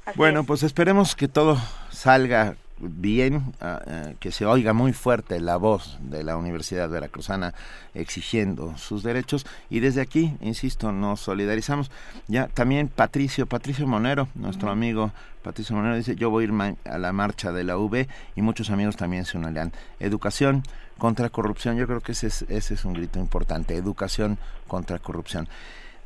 Así 0.05 0.15
bueno, 0.15 0.41
es. 0.41 0.45
pues 0.45 0.61
esperemos 0.61 1.15
que 1.15 1.27
todo 1.27 1.57
salga 1.89 2.55
bien, 2.79 3.53
ah, 3.61 4.11
que 4.19 4.31
se 4.31 4.45
oiga 4.45 4.73
muy 4.73 4.93
fuerte 4.93 5.39
la 5.39 5.57
voz 5.57 5.97
de 6.01 6.23
la 6.23 6.37
Universidad 6.37 6.89
Veracruzana 6.89 7.53
exigiendo 7.93 8.77
sus 8.77 9.03
derechos 9.03 9.45
y 9.69 9.79
desde 9.79 10.01
aquí, 10.01 10.35
insisto, 10.41 10.91
nos 10.91 11.21
solidarizamos. 11.21 11.91
Ya 12.27 12.47
también 12.47 12.87
Patricio, 12.87 13.45
Patricio 13.45 13.87
Monero, 13.87 14.27
nuestro 14.35 14.69
amigo 14.69 15.11
Patricio 15.47 15.75
Monero 15.75 15.95
dice, 15.95 16.15
yo 16.15 16.29
voy 16.29 16.43
a 16.43 16.47
ir 16.47 16.77
a 16.85 16.97
la 16.97 17.13
marcha 17.13 17.53
de 17.53 17.63
la 17.63 17.77
UB 17.77 18.05
y 18.35 18.41
muchos 18.41 18.69
amigos 18.69 18.97
también 18.97 19.23
se 19.23 19.37
unirán. 19.37 19.71
Educación 19.99 20.63
contra 20.97 21.29
corrupción, 21.29 21.77
yo 21.77 21.87
creo 21.87 22.01
que 22.01 22.11
ese 22.11 22.27
es, 22.27 22.41
ese 22.49 22.73
es 22.73 22.83
un 22.83 22.93
grito 22.93 23.19
importante, 23.19 23.75
educación 23.75 24.37
contra 24.67 24.99
corrupción. 24.99 25.47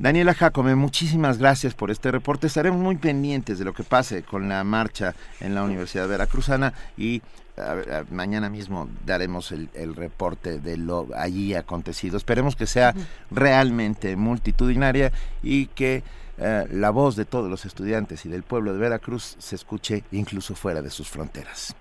Daniela 0.02 0.34
Jacome, 0.34 0.74
muchísimas 0.74 1.38
gracias 1.38 1.76
por 1.76 1.92
este 1.92 2.10
reporte. 2.10 2.48
Estaremos 2.48 2.82
muy 2.82 2.96
pendientes 2.96 3.60
de 3.60 3.66
lo 3.66 3.74
que 3.76 3.84
pase 3.84 4.24
con 4.24 4.50
la 4.50 4.64
marcha 4.64 5.14
en 5.40 5.54
la 5.54 5.62
Universidad 5.62 6.08
Veracruzana 6.08 6.74
y 6.98 7.22
mañana 8.10 8.50
mismo 8.50 8.90
daremos 9.06 9.52
el, 9.52 9.96
reporte 9.96 10.58
de 10.58 10.78
lo 10.78 11.08
allí 11.16 11.54
acontecido. 11.54 12.18
Esperemos 12.18 12.56
que 12.56 12.66
sea 12.66 12.96
realmente 13.30 14.16
multitudinaria 14.16 15.12
y 15.44 15.68
que 15.68 16.02
eh, 16.40 16.66
la 16.72 16.90
voz 16.90 17.16
de 17.16 17.26
todos 17.26 17.52
los 17.52 17.66
estudiantes 17.66 18.26
y 18.26 18.30
del 18.30 18.42
pueblo 18.42 18.74
de 18.74 18.80
Veracruz 18.80 19.36
se 19.38 19.54
escuche 19.54 20.04
incluso 20.12 20.56
fuera 20.56 20.82
de 20.82 20.90
sus 20.90 21.10
fronteras. 21.10 21.76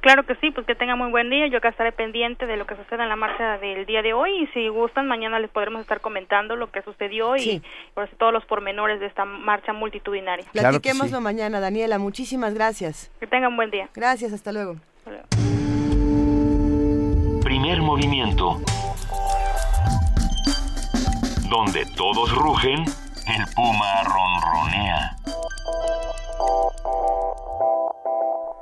Claro 0.00 0.24
que 0.24 0.34
sí, 0.36 0.50
pues 0.50 0.66
que 0.66 0.74
tenga 0.74 0.96
muy 0.96 1.10
buen 1.10 1.28
día. 1.28 1.46
Yo 1.48 1.58
acá 1.58 1.68
estaré 1.68 1.92
pendiente 1.92 2.46
de 2.46 2.56
lo 2.56 2.66
que 2.66 2.74
suceda 2.76 3.02
en 3.02 3.10
la 3.10 3.16
marcha 3.16 3.58
del 3.58 3.84
día 3.84 4.02
de 4.02 4.14
hoy 4.14 4.44
y 4.44 4.46
si 4.48 4.68
gustan 4.68 5.06
mañana 5.06 5.38
les 5.38 5.50
podremos 5.50 5.82
estar 5.82 6.00
comentando 6.00 6.56
lo 6.56 6.70
que 6.70 6.82
sucedió 6.82 7.36
y 7.36 7.62
por 7.94 8.08
todos 8.08 8.32
los 8.32 8.44
pormenores 8.46 8.98
de 9.00 9.06
esta 9.06 9.24
marcha 9.24 9.72
multitudinaria. 9.72 10.46
Platiquémoslo 10.52 11.20
mañana, 11.20 11.60
Daniela. 11.60 11.98
Muchísimas 11.98 12.54
gracias. 12.54 13.10
Que 13.20 13.26
tengan 13.26 13.56
buen 13.56 13.70
día. 13.70 13.88
Gracias, 13.94 14.32
hasta 14.32 14.52
luego. 14.52 14.76
Hasta 14.98 15.10
luego. 15.10 15.26
Primer 17.42 17.82
movimiento. 17.82 18.60
Donde 21.50 21.84
todos 21.96 22.32
rugen, 22.34 22.84
el 23.26 23.44
puma 23.54 24.02
ronronea. 24.04 25.16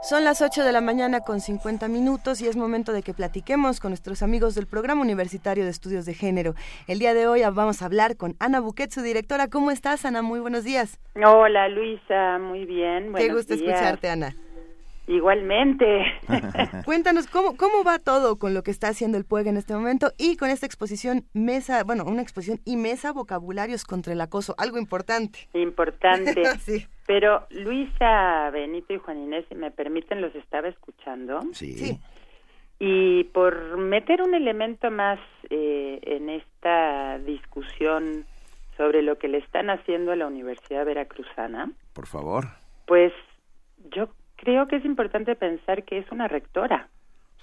Son 0.00 0.22
las 0.22 0.42
8 0.42 0.62
de 0.62 0.70
la 0.70 0.80
mañana 0.80 1.22
con 1.22 1.40
50 1.40 1.88
minutos 1.88 2.40
y 2.40 2.46
es 2.46 2.56
momento 2.56 2.92
de 2.92 3.02
que 3.02 3.14
platiquemos 3.14 3.80
con 3.80 3.90
nuestros 3.90 4.22
amigos 4.22 4.54
del 4.54 4.68
Programa 4.68 5.02
Universitario 5.02 5.64
de 5.64 5.70
Estudios 5.70 6.06
de 6.06 6.14
Género. 6.14 6.54
El 6.86 7.00
día 7.00 7.14
de 7.14 7.26
hoy 7.26 7.42
vamos 7.52 7.82
a 7.82 7.86
hablar 7.86 8.16
con 8.16 8.36
Ana 8.38 8.60
Buquet, 8.60 8.92
su 8.92 9.02
directora. 9.02 9.48
¿Cómo 9.48 9.72
estás, 9.72 10.04
Ana? 10.04 10.22
Muy 10.22 10.38
buenos 10.38 10.62
días. 10.62 11.00
Hola, 11.16 11.68
Luisa. 11.68 12.38
Muy 12.38 12.64
bien. 12.64 13.12
Qué 13.12 13.32
gusto 13.32 13.54
escucharte, 13.54 14.08
Ana. 14.08 14.36
Igualmente. 15.08 16.04
Cuéntanos 16.84 17.26
cómo, 17.28 17.56
cómo 17.56 17.82
va 17.82 17.98
todo 17.98 18.38
con 18.38 18.52
lo 18.52 18.62
que 18.62 18.70
está 18.70 18.88
haciendo 18.88 19.16
el 19.16 19.24
PUEG 19.24 19.46
en 19.46 19.56
este 19.56 19.72
momento 19.72 20.12
y 20.18 20.36
con 20.36 20.50
esta 20.50 20.66
exposición 20.66 21.24
mesa, 21.32 21.82
bueno, 21.82 22.04
una 22.04 22.20
exposición 22.20 22.60
y 22.66 22.76
mesa 22.76 23.12
vocabularios 23.12 23.84
contra 23.84 24.12
el 24.12 24.20
acoso, 24.20 24.54
algo 24.58 24.76
importante. 24.78 25.48
Importante. 25.54 26.44
sí. 26.60 26.86
Pero 27.06 27.46
Luisa, 27.50 28.50
Benito 28.50 28.92
y 28.92 28.98
Juan 28.98 29.18
Inés, 29.18 29.46
si 29.48 29.54
me 29.54 29.70
permiten, 29.70 30.20
los 30.20 30.34
estaba 30.34 30.68
escuchando. 30.68 31.40
Sí. 31.52 31.98
Y 32.78 33.24
por 33.24 33.78
meter 33.78 34.20
un 34.20 34.34
elemento 34.34 34.90
más 34.90 35.18
eh, 35.48 36.00
en 36.02 36.28
esta 36.28 37.18
discusión 37.20 38.26
sobre 38.76 39.00
lo 39.00 39.16
que 39.16 39.28
le 39.28 39.38
están 39.38 39.70
haciendo 39.70 40.12
a 40.12 40.16
la 40.16 40.26
Universidad 40.26 40.84
Veracruzana. 40.84 41.72
Por 41.94 42.06
favor. 42.06 42.44
Pues 42.86 43.12
yo 43.90 44.10
creo 44.38 44.66
que 44.66 44.76
es 44.76 44.84
importante 44.84 45.36
pensar 45.36 45.84
que 45.84 45.98
es 45.98 46.10
una 46.10 46.28
rectora, 46.28 46.88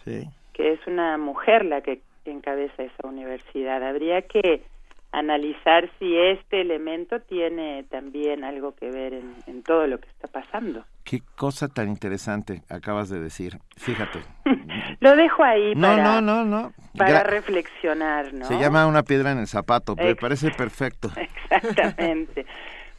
sí. 0.04 0.28
que 0.54 0.74
es 0.74 0.80
una 0.88 1.18
mujer 1.18 1.64
la 1.66 1.82
que 1.82 2.02
encabeza 2.26 2.84
esa 2.84 3.08
universidad. 3.08 3.84
Habría 3.84 4.24
que 4.24 4.64
analizar 5.12 5.90
si 5.98 6.18
este 6.18 6.62
elemento 6.62 7.22
tiene 7.22 7.84
también 7.90 8.44
algo 8.44 8.76
que 8.76 8.92
ver 8.92 9.14
en, 9.14 9.64
todo 9.64 9.88
lo 9.88 10.00
que 10.00 10.08
está 10.10 10.28
pasando. 10.28 10.84
Qué 11.04 11.22
cosa 11.38 11.70
tan 11.70 11.90
interesante 11.90 12.64
acabas 12.70 13.10
de 13.10 13.20
decir. 13.20 13.60
Fíjate. 13.78 14.20
lo 15.00 15.16
dejo 15.16 15.44
ahí 15.44 15.74
no, 15.76 15.96
no, 15.98 16.22
no, 16.22 16.44
no. 16.44 16.74
para 16.98 17.24
reflexionar, 17.24 18.34
¿no? 18.34 18.46
Se 18.46 18.60
llama 18.60 18.88
una 18.88 19.04
piedra 19.04 19.32
en 19.32 19.40
el 19.40 19.48
zapato, 19.48 19.96
me 19.98 20.16
parece 20.16 20.52
perfecto. 20.52 21.10
Exactamente. 21.16 22.46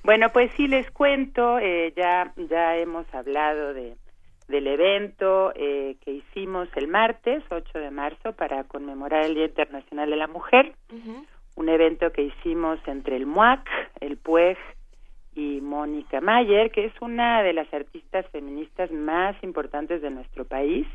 Bueno, 0.07 0.31
pues 0.33 0.53
sí 0.57 0.69
les 0.69 0.89
cuento, 0.93 1.59
eh, 1.59 1.93
ya, 1.97 2.33
ya 2.37 2.77
hemos 2.77 3.13
hablado 3.13 3.75
de, 3.75 3.97
del 4.47 4.69
evento 4.69 5.53
eh, 5.57 5.97
que 6.01 6.13
hicimos 6.13 6.69
el 6.77 6.87
martes 6.87 7.43
8 7.51 7.81
de 7.81 7.91
marzo 7.91 8.33
para 8.35 8.63
conmemorar 8.63 9.25
el 9.25 9.35
Día 9.35 9.47
Internacional 9.47 10.09
de 10.09 10.15
la 10.15 10.29
Mujer, 10.29 10.75
un 11.57 11.69
evento 11.69 12.13
que 12.13 12.23
hicimos 12.23 12.79
entre 12.87 13.17
el 13.17 13.27
MUAC, 13.27 13.69
el 13.99 14.17
PUEG 14.17 14.57
y 15.35 15.61
Mónica 15.61 16.21
Mayer, 16.21 16.71
que 16.71 16.85
es 16.85 16.93
una 17.01 17.43
de 17.43 17.55
las 17.55 17.75
artistas 17.75 18.27
feministas 18.31 18.93
más 18.93 19.35
importantes 19.43 20.03
de 20.03 20.11
nuestro 20.11 20.45
país. 20.45 20.87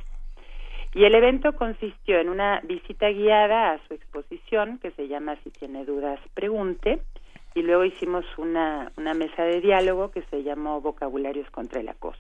Y 0.93 1.03
el 1.03 1.15
evento 1.15 1.51
consistió 1.57 2.17
en 2.17 2.29
una 2.29 2.61
visita 2.63 3.09
guiada 3.09 3.73
a 3.73 3.87
su 3.89 3.93
exposición 3.93 4.77
que 4.77 4.91
se 4.91 5.09
llama 5.09 5.35
Si 5.43 5.49
tiene 5.49 5.83
dudas, 5.83 6.21
pregunte, 6.33 7.01
y 7.53 7.61
luego 7.61 7.83
hicimos 7.83 8.25
una, 8.37 8.91
una 8.97 9.13
mesa 9.13 9.43
de 9.43 9.61
diálogo 9.61 10.11
que 10.11 10.21
se 10.23 10.43
llamó 10.43 10.81
Vocabularios 10.81 11.49
contra 11.51 11.81
el 11.81 11.89
Acoso. 11.89 12.19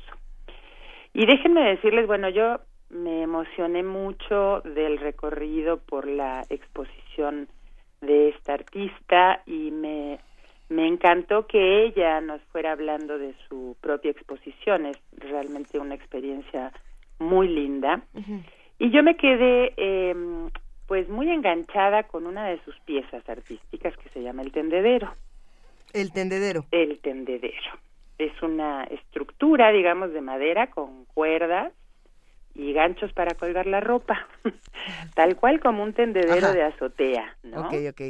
Y 1.13 1.25
déjenme 1.25 1.61
decirles, 1.69 2.07
bueno, 2.07 2.29
yo 2.29 2.59
me 2.89 3.23
emocioné 3.23 3.83
mucho 3.83 4.61
del 4.61 4.97
recorrido 4.97 5.77
por 5.77 6.07
la 6.07 6.43
exposición 6.49 7.47
de 8.01 8.29
esta 8.29 8.53
artista 8.53 9.41
y 9.45 9.71
me, 9.71 10.19
me 10.69 10.87
encantó 10.87 11.47
que 11.47 11.83
ella 11.85 12.19
nos 12.21 12.41
fuera 12.51 12.73
hablando 12.73 13.17
de 13.17 13.33
su 13.47 13.77
propia 13.81 14.11
exposición. 14.11 14.85
Es 14.85 14.97
realmente 15.17 15.79
una 15.79 15.95
experiencia 15.95 16.71
muy 17.19 17.47
linda. 17.47 18.01
Y 18.79 18.89
yo 18.89 19.03
me 19.03 19.15
quedé 19.15 19.73
eh, 19.77 20.15
pues 20.91 21.07
muy 21.07 21.29
enganchada 21.29 22.03
con 22.03 22.27
una 22.27 22.47
de 22.47 22.59
sus 22.65 22.77
piezas 22.81 23.23
artísticas 23.29 23.95
que 23.95 24.09
se 24.09 24.21
llama 24.21 24.41
El 24.41 24.51
Tendedero. 24.51 25.15
El 25.93 26.11
Tendedero. 26.11 26.65
El 26.69 26.99
Tendedero. 26.99 27.79
Es 28.17 28.33
una 28.41 28.83
estructura, 28.83 29.71
digamos, 29.71 30.11
de 30.11 30.19
madera 30.19 30.67
con 30.67 31.05
cuerdas 31.05 31.71
y 32.55 32.73
ganchos 32.73 33.13
para 33.13 33.35
colgar 33.35 33.67
la 33.67 33.79
ropa, 33.79 34.27
tal 35.15 35.37
cual 35.37 35.61
como 35.61 35.81
un 35.81 35.93
tendedero 35.93 36.51
de 36.51 36.63
azotea, 36.63 37.37
¿no? 37.43 37.61
Ok, 37.61 37.73
ok. 37.91 38.01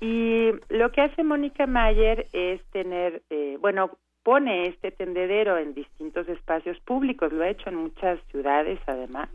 Y 0.00 0.52
lo 0.70 0.92
que 0.92 1.02
hace 1.02 1.22
Mónica 1.22 1.66
Mayer 1.66 2.28
es 2.32 2.64
tener, 2.70 3.20
eh, 3.28 3.58
bueno, 3.60 3.98
pone 4.22 4.68
este 4.68 4.90
tendedero 4.90 5.58
en 5.58 5.74
distintos 5.74 6.26
espacios 6.30 6.80
públicos, 6.80 7.30
lo 7.30 7.44
ha 7.44 7.50
hecho 7.50 7.68
en 7.68 7.76
muchas 7.76 8.18
ciudades 8.30 8.80
además, 8.86 9.28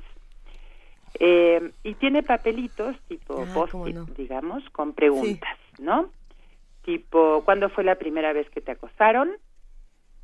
eh, 1.20 1.72
y 1.84 1.94
tiene 1.96 2.24
papelitos 2.24 2.96
tipo 3.08 3.42
Ah, 3.42 3.52
post 3.54 3.74
no. 3.74 4.06
digamos, 4.18 4.68
con 4.72 4.94
preguntas, 4.94 5.58
¿no? 5.80 6.10
Tipo, 6.84 7.42
¿cuándo 7.46 7.70
fue 7.70 7.84
la 7.84 7.96
primera 7.96 8.32
vez 8.34 8.50
que 8.52 8.62
te 8.62 8.72
acosaron? 8.72 9.32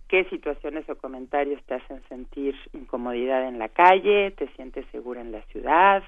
¿Qué 0.07 0.25
situaciones 0.25 0.87
o 0.89 0.95
comentarios 0.95 1.63
te 1.63 1.75
hacen 1.75 2.01
sentir 2.09 2.55
incomodidad 2.73 3.47
en 3.47 3.57
la 3.59 3.69
calle? 3.69 4.31
¿Te 4.31 4.47
sientes 4.55 4.85
segura 4.91 5.21
en 5.21 5.31
la 5.31 5.41
ciudad? 5.43 6.03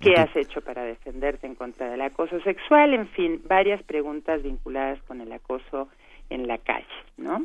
¿Qué 0.00 0.14
has 0.16 0.34
hecho 0.36 0.60
para 0.60 0.84
defenderte 0.84 1.46
en 1.46 1.54
contra 1.54 1.88
del 1.90 2.00
acoso 2.00 2.40
sexual? 2.40 2.94
En 2.94 3.08
fin, 3.08 3.42
varias 3.46 3.82
preguntas 3.82 4.42
vinculadas 4.42 5.00
con 5.02 5.20
el 5.20 5.32
acoso 5.32 5.88
en 6.30 6.46
la 6.46 6.58
calle, 6.58 6.86
¿no? 7.16 7.44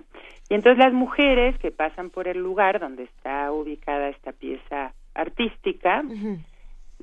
Y 0.50 0.54
entonces 0.56 0.78
las 0.84 0.94
mujeres 0.94 1.58
que 1.60 1.72
pasan 1.72 2.10
por 2.10 2.28
el 2.28 2.38
lugar 2.40 2.80
donde 2.80 3.04
está 3.04 3.52
ubicada 3.52 4.10
esta 4.10 4.32
pieza 4.32 4.94
artística, 5.14 6.04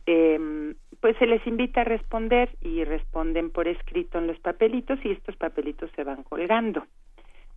eh, 0.07 0.74
pues 1.01 1.16
se 1.19 1.27
les 1.27 1.47
invita 1.47 1.83
a 1.83 1.85
responder 1.85 2.51
y 2.61 2.85
responden 2.85 3.51
por 3.51 3.69
escrito 3.69 4.19
en 4.19 4.27
los 4.27 4.39
papelitos 4.39 4.99
y 5.05 5.11
estos 5.11 5.37
papelitos 5.37 5.91
se 5.95 6.05
van 6.05 6.23
colgando 6.23 6.87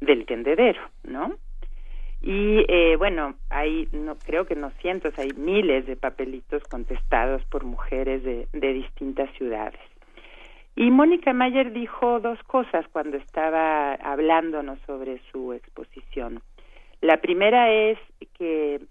del 0.02 0.26
tendedero, 0.26 0.82
¿no? 1.04 1.36
Y 2.22 2.66
eh, 2.68 2.96
bueno, 2.98 3.36
hay, 3.50 3.88
no 3.94 4.18
creo 4.18 4.46
que 4.46 4.56
no 4.56 4.72
cientos, 4.82 5.18
hay 5.18 5.32
miles 5.38 5.86
de 5.86 5.96
papelitos 5.96 6.64
contestados 6.64 7.44
por 7.46 7.64
mujeres 7.64 8.24
de, 8.24 8.48
de 8.52 8.74
distintas 8.74 9.32
ciudades. 9.38 9.80
Y 10.76 10.92
Mónica 10.92 11.34
Mayer 11.34 11.72
dijo 11.72 12.20
dos 12.20 12.42
cosas 12.44 12.86
cuando 12.92 13.18
estaba 13.18 13.94
hablándonos 13.94 14.80
sobre 14.86 15.22
su 15.32 15.54
exposición. 15.54 16.42
La 17.02 17.18
primera 17.18 17.72
es 17.72 17.98
que 18.38 18.82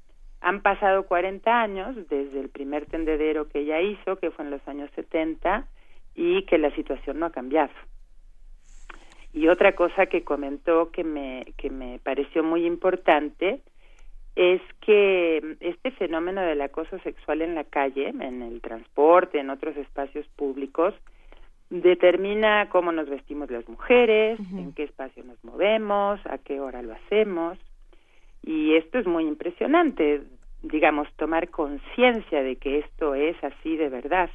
han 0.40 0.62
pasado 0.62 1.06
40 1.06 1.60
años 1.60 1.96
desde 2.08 2.40
el 2.40 2.48
primer 2.48 2.86
tendedero 2.86 3.48
que 3.48 3.60
ella 3.60 3.80
hizo, 3.80 4.16
que 4.16 4.30
fue 4.30 4.44
en 4.44 4.50
los 4.50 4.66
años 4.68 4.90
70, 4.94 5.66
y 6.14 6.42
que 6.46 6.58
la 6.58 6.74
situación 6.74 7.18
no 7.18 7.26
ha 7.26 7.30
cambiado. 7.30 7.72
Y 9.32 9.48
otra 9.48 9.74
cosa 9.74 10.06
que 10.06 10.24
comentó 10.24 10.90
que 10.90 11.04
me, 11.04 11.46
que 11.56 11.70
me 11.70 11.98
pareció 12.00 12.42
muy 12.42 12.66
importante 12.66 13.60
es 14.34 14.62
que 14.80 15.56
este 15.60 15.90
fenómeno 15.90 16.40
del 16.42 16.60
acoso 16.60 16.98
sexual 17.00 17.42
en 17.42 17.54
la 17.54 17.64
calle, 17.64 18.08
en 18.08 18.42
el 18.42 18.60
transporte, 18.60 19.40
en 19.40 19.50
otros 19.50 19.76
espacios 19.76 20.26
públicos, 20.36 20.94
determina 21.70 22.68
cómo 22.70 22.92
nos 22.92 23.08
vestimos 23.08 23.50
las 23.50 23.68
mujeres, 23.68 24.38
en 24.52 24.72
qué 24.72 24.84
espacio 24.84 25.24
nos 25.24 25.42
movemos, 25.44 26.20
a 26.26 26.38
qué 26.38 26.60
hora 26.60 26.82
lo 26.82 26.94
hacemos. 26.94 27.58
Y 28.48 28.76
esto 28.76 28.98
es 28.98 29.06
muy 29.06 29.24
impresionante, 29.24 30.22
digamos, 30.62 31.06
tomar 31.16 31.50
conciencia 31.50 32.42
de 32.42 32.56
que 32.56 32.78
esto 32.78 33.14
es 33.14 33.36
así 33.44 33.76
de 33.76 33.90
verdad. 33.90 34.30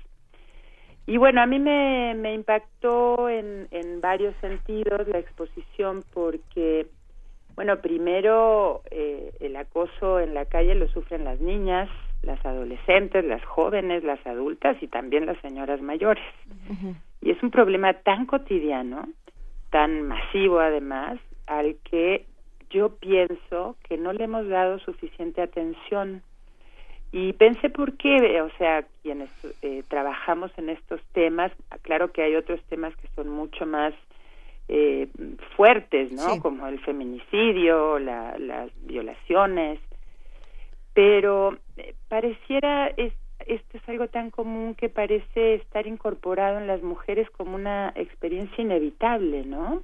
Y 1.07 1.17
bueno, 1.17 1.41
a 1.41 1.47
mí 1.47 1.57
me, 1.57 2.13
me 2.13 2.35
impactó 2.35 3.27
en, 3.27 3.67
en 3.71 4.01
varios 4.01 4.35
sentidos 4.39 5.07
la 5.07 5.17
exposición 5.17 6.03
porque, 6.13 6.85
bueno, 7.55 7.81
primero 7.81 8.83
eh, 8.91 9.31
el 9.39 9.55
acoso 9.55 10.19
en 10.19 10.35
la 10.35 10.45
calle 10.45 10.75
lo 10.75 10.87
sufren 10.89 11.23
las 11.23 11.39
niñas, 11.39 11.89
las 12.21 12.45
adolescentes, 12.45 13.25
las 13.25 13.43
jóvenes, 13.43 14.03
las 14.03 14.23
adultas 14.27 14.77
y 14.79 14.87
también 14.87 15.25
las 15.25 15.41
señoras 15.41 15.81
mayores. 15.81 16.23
Y 17.19 17.31
es 17.31 17.41
un 17.41 17.49
problema 17.49 17.93
tan 17.93 18.27
cotidiano, 18.27 19.07
tan 19.71 20.03
masivo 20.03 20.59
además, 20.59 21.17
al 21.47 21.77
que 21.83 22.27
yo 22.73 22.95
pienso 22.95 23.77
que 23.87 23.97
no 23.97 24.11
le 24.11 24.25
hemos 24.25 24.47
dado 24.49 24.79
suficiente 24.79 25.41
atención. 25.41 26.23
Y 27.11 27.33
pensé 27.33 27.69
por 27.69 27.95
qué, 27.95 28.41
o 28.41 28.49
sea, 28.57 28.85
quienes 29.03 29.29
eh, 29.61 29.83
trabajamos 29.87 30.51
en 30.57 30.69
estos 30.69 30.99
temas, 31.13 31.51
claro 31.83 32.11
que 32.11 32.23
hay 32.23 32.35
otros 32.35 32.59
temas 32.63 32.95
que 32.95 33.07
son 33.15 33.29
mucho 33.29 33.67
más 33.67 33.93
eh, 34.67 35.07
fuertes, 35.55 36.11
¿no? 36.11 36.39
Como 36.41 36.65
el 36.67 36.79
feminicidio, 36.79 37.99
la, 37.99 38.35
las 38.39 38.71
violaciones, 38.81 39.79
pero 40.95 41.57
eh, 41.77 41.93
pareciera 42.07 42.87
es, 42.97 43.13
esto 43.45 43.77
es 43.77 43.89
algo 43.89 44.07
tan 44.07 44.31
común 44.31 44.73
que 44.73 44.89
parece 44.89 45.55
estar 45.55 45.85
incorporado 45.85 46.57
en 46.57 46.65
las 46.65 46.81
mujeres 46.81 47.29
como 47.29 47.55
una 47.55 47.93
experiencia 47.95 48.63
inevitable, 48.63 49.43
¿no? 49.45 49.83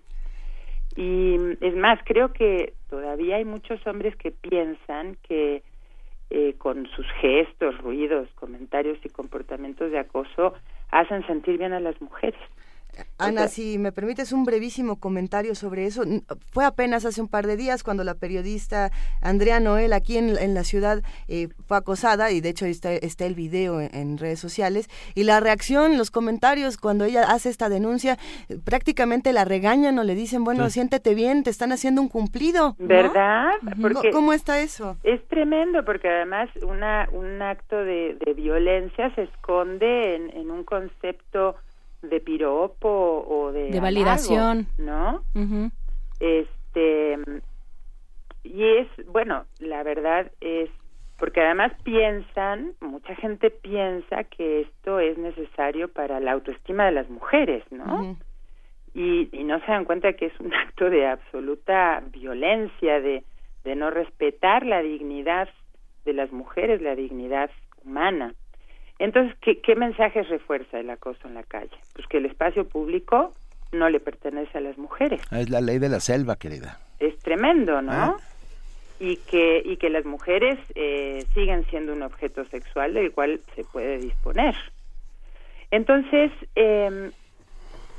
Y 0.95 1.37
es 1.61 1.75
más, 1.75 1.99
creo 2.05 2.33
que 2.33 2.73
todavía 2.89 3.37
hay 3.37 3.45
muchos 3.45 3.85
hombres 3.87 4.15
que 4.15 4.31
piensan 4.31 5.17
que 5.27 5.63
eh, 6.31 6.55
con 6.57 6.87
sus 6.95 7.07
gestos, 7.21 7.77
ruidos, 7.79 8.29
comentarios 8.35 8.97
y 9.03 9.09
comportamientos 9.09 9.91
de 9.91 9.99
acoso 9.99 10.53
hacen 10.91 11.25
sentir 11.25 11.57
bien 11.57 11.73
a 11.73 11.79
las 11.79 11.99
mujeres. 12.01 12.39
Ana, 13.17 13.47
si 13.47 13.77
me 13.77 13.91
permites 13.91 14.31
un 14.31 14.45
brevísimo 14.45 14.99
comentario 14.99 15.55
sobre 15.55 15.85
eso. 15.85 16.03
Fue 16.51 16.65
apenas 16.65 17.05
hace 17.05 17.21
un 17.21 17.27
par 17.27 17.47
de 17.47 17.57
días 17.57 17.83
cuando 17.83 18.03
la 18.03 18.15
periodista 18.15 18.91
Andrea 19.21 19.59
Noel 19.59 19.93
aquí 19.93 20.17
en, 20.17 20.53
la 20.53 20.63
ciudad 20.63 21.03
eh, 21.27 21.49
fue 21.67 21.77
acosada 21.77 22.31
y 22.31 22.41
de 22.41 22.49
hecho 22.49 22.65
está, 22.65 22.93
está 22.93 23.25
el 23.25 23.35
video 23.35 23.81
en, 23.81 24.17
redes 24.17 24.39
sociales 24.39 24.89
y 25.15 25.23
la 25.23 25.39
reacción, 25.39 25.97
los 25.97 26.11
comentarios 26.11 26.77
cuando 26.77 27.05
ella 27.05 27.23
hace 27.23 27.49
esta 27.49 27.69
denuncia, 27.69 28.17
prácticamente 28.63 29.33
la 29.33 29.45
regañan 29.45 29.97
o 29.99 30.03
le 30.03 30.15
dicen, 30.15 30.43
bueno, 30.43 30.69
siéntete 30.69 31.13
bien, 31.13 31.43
te 31.43 31.49
están 31.49 31.71
haciendo 31.71 32.01
un 32.01 32.09
cumplido. 32.09 32.75
¿Verdad? 32.79 33.51
Porque 33.81 34.11
¿Cómo 34.11 34.33
está 34.33 34.59
eso? 34.59 34.97
Es 35.03 35.25
tremendo 35.27 35.85
porque 35.85 36.09
además 36.09 36.49
una, 36.63 37.07
un 37.11 37.41
acto 37.41 37.77
de, 37.77 38.17
violencia 38.35 39.13
se 39.15 39.23
esconde 39.23 40.15
en, 40.15 40.29
en 40.35 40.51
un 40.51 40.63
concepto 40.63 41.55
de 42.01 42.19
piropo 42.19 43.25
o 43.27 43.51
de 43.51 43.69
de 43.71 43.79
validación. 43.79 44.67
no 44.77 45.23
este 46.19 47.17
y 48.43 48.63
es 48.63 48.87
bueno 49.07 49.45
la 49.59 49.83
verdad 49.83 50.31
es 50.41 50.69
porque 51.17 51.41
además 51.41 51.73
piensan 51.83 52.73
mucha 52.81 53.15
gente 53.15 53.49
piensa 53.49 54.23
que 54.23 54.61
esto 54.61 54.99
es 54.99 55.17
necesario 55.17 55.89
para 55.89 56.19
la 56.19 56.31
autoestima 56.31 56.85
de 56.85 56.91
las 56.93 57.09
mujeres 57.09 57.63
no 57.71 58.15
y, 58.93 59.29
y 59.31 59.43
no 59.43 59.59
se 59.59 59.71
dan 59.71 59.85
cuenta 59.85 60.13
que 60.13 60.27
es 60.27 60.39
un 60.39 60.53
acto 60.65 60.89
de 60.89 61.07
absoluta 61.07 62.01
violencia 62.11 63.01
de 63.01 63.23
de 63.65 63.75
no 63.75 63.91
respetar 63.91 64.65
la 64.65 64.81
dignidad 64.81 65.49
de 66.05 66.13
las 66.13 66.31
mujeres 66.31 66.81
la 66.81 66.95
dignidad 66.95 67.51
humana 67.83 68.33
entonces, 68.99 69.35
¿qué, 69.41 69.59
¿qué 69.61 69.75
mensajes 69.75 70.27
refuerza 70.29 70.79
el 70.79 70.89
acoso 70.89 71.27
en 71.27 71.33
la 71.33 71.43
calle? 71.43 71.75
Pues 71.93 72.05
que 72.07 72.17
el 72.17 72.25
espacio 72.25 72.67
público 72.67 73.33
no 73.71 73.89
le 73.89 73.99
pertenece 73.99 74.57
a 74.57 74.61
las 74.61 74.77
mujeres. 74.77 75.21
Es 75.31 75.49
la 75.49 75.61
ley 75.61 75.79
de 75.79 75.89
la 75.89 75.99
selva, 75.99 76.35
querida. 76.35 76.79
Es 76.99 77.17
tremendo, 77.19 77.81
¿no? 77.81 77.91
Ah. 77.91 78.17
Y 78.99 79.15
que, 79.15 79.61
y 79.63 79.77
que 79.77 79.89
las 79.89 80.03
mujeres 80.03 80.59
eh, 80.75 81.25
siguen 81.33 81.65
siendo 81.69 81.93
un 81.93 82.03
objeto 82.03 82.43
sexual 82.45 82.93
del 82.93 83.13
cual 83.13 83.39
se 83.55 83.63
puede 83.63 83.97
disponer. 83.97 84.55
Entonces, 85.71 86.31
eh, 86.55 87.11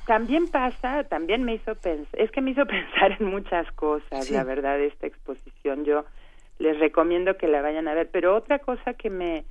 también 0.06 0.48
pasa, 0.48 1.04
también 1.04 1.44
me 1.44 1.54
hizo 1.54 1.74
pensar, 1.76 2.20
es 2.20 2.30
que 2.30 2.40
me 2.40 2.50
hizo 2.50 2.66
pensar 2.66 3.16
en 3.18 3.26
muchas 3.26 3.70
cosas, 3.72 4.30
la 4.30 4.44
verdad, 4.44 4.78
esta 4.80 5.06
exposición. 5.06 5.84
Yo 5.84 6.04
les 6.58 6.78
recomiendo 6.78 7.38
que 7.38 7.48
la 7.48 7.62
vayan 7.62 7.88
a 7.88 7.94
ver, 7.94 8.10
pero 8.10 8.36
otra 8.36 8.58
cosa 8.58 8.92
que 8.92 9.08
me, 9.08 9.44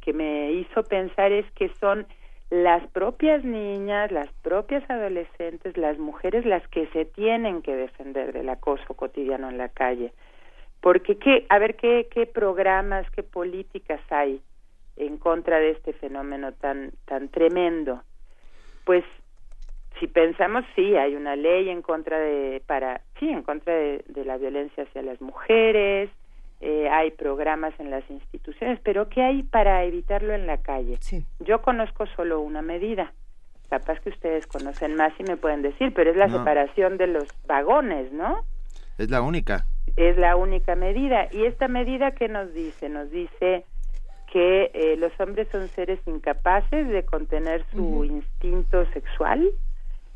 que 0.00 0.12
me 0.12 0.52
hizo 0.52 0.82
pensar 0.84 1.32
es 1.32 1.50
que 1.52 1.68
son 1.80 2.06
las 2.50 2.84
propias 2.88 3.44
niñas, 3.44 4.10
las 4.10 4.28
propias 4.42 4.88
adolescentes, 4.90 5.76
las 5.76 5.98
mujeres 5.98 6.44
las 6.44 6.66
que 6.68 6.88
se 6.88 7.04
tienen 7.04 7.62
que 7.62 7.76
defender 7.76 8.32
del 8.32 8.48
acoso 8.48 8.94
cotidiano 8.94 9.48
en 9.48 9.58
la 9.58 9.68
calle. 9.68 10.12
Porque 10.80 11.16
qué, 11.18 11.46
a 11.48 11.58
ver 11.58 11.76
qué 11.76 12.08
qué 12.10 12.26
programas, 12.26 13.08
qué 13.12 13.22
políticas 13.22 14.00
hay 14.10 14.40
en 14.96 15.16
contra 15.18 15.60
de 15.60 15.70
este 15.70 15.92
fenómeno 15.92 16.52
tan 16.52 16.92
tan 17.04 17.28
tremendo. 17.28 18.02
Pues 18.84 19.04
si 20.00 20.08
pensamos 20.08 20.64
sí 20.74 20.96
hay 20.96 21.14
una 21.14 21.36
ley 21.36 21.68
en 21.68 21.82
contra 21.82 22.18
de 22.18 22.62
para 22.66 23.02
sí 23.20 23.28
en 23.28 23.42
contra 23.42 23.74
de 23.74 24.24
la 24.24 24.38
violencia 24.38 24.84
hacia 24.84 25.02
las 25.02 25.20
mujeres, 25.20 26.10
eh, 26.60 26.88
hay 26.90 27.10
programas 27.10 27.72
en 27.80 27.90
las 27.90 28.08
instituciones, 28.10 28.78
pero 28.82 29.08
¿qué 29.08 29.22
hay 29.22 29.42
para 29.42 29.82
evitarlo 29.84 30.34
en 30.34 30.46
la 30.46 30.58
calle? 30.58 30.98
Yo 31.38 31.62
conozco 31.62 32.06
solo 32.14 32.40
una 32.40 32.60
medida. 32.60 33.12
Capaz 33.70 34.00
que 34.00 34.10
ustedes 34.10 34.46
conocen 34.46 34.94
más 34.96 35.12
y 35.18 35.22
me 35.22 35.36
pueden 35.36 35.62
decir, 35.62 35.94
pero 35.94 36.10
es 36.10 36.16
la 36.16 36.28
separación 36.28 36.98
de 36.98 37.06
los 37.06 37.24
vagones, 37.46 38.12
¿no? 38.12 38.44
Es 38.98 39.10
la 39.10 39.22
única. 39.22 39.64
Es 39.96 40.18
la 40.18 40.36
única 40.36 40.74
medida. 40.74 41.28
¿Y 41.32 41.44
esta 41.44 41.68
medida 41.68 42.10
qué 42.10 42.28
nos 42.28 42.52
dice? 42.52 42.88
Nos 42.88 43.10
dice 43.10 43.64
que 44.30 44.70
eh, 44.74 44.96
los 44.98 45.18
hombres 45.18 45.48
son 45.50 45.68
seres 45.68 46.00
incapaces 46.06 46.88
de 46.88 47.04
contener 47.04 47.64
su 47.72 48.04
instinto 48.04 48.84
sexual 48.92 49.50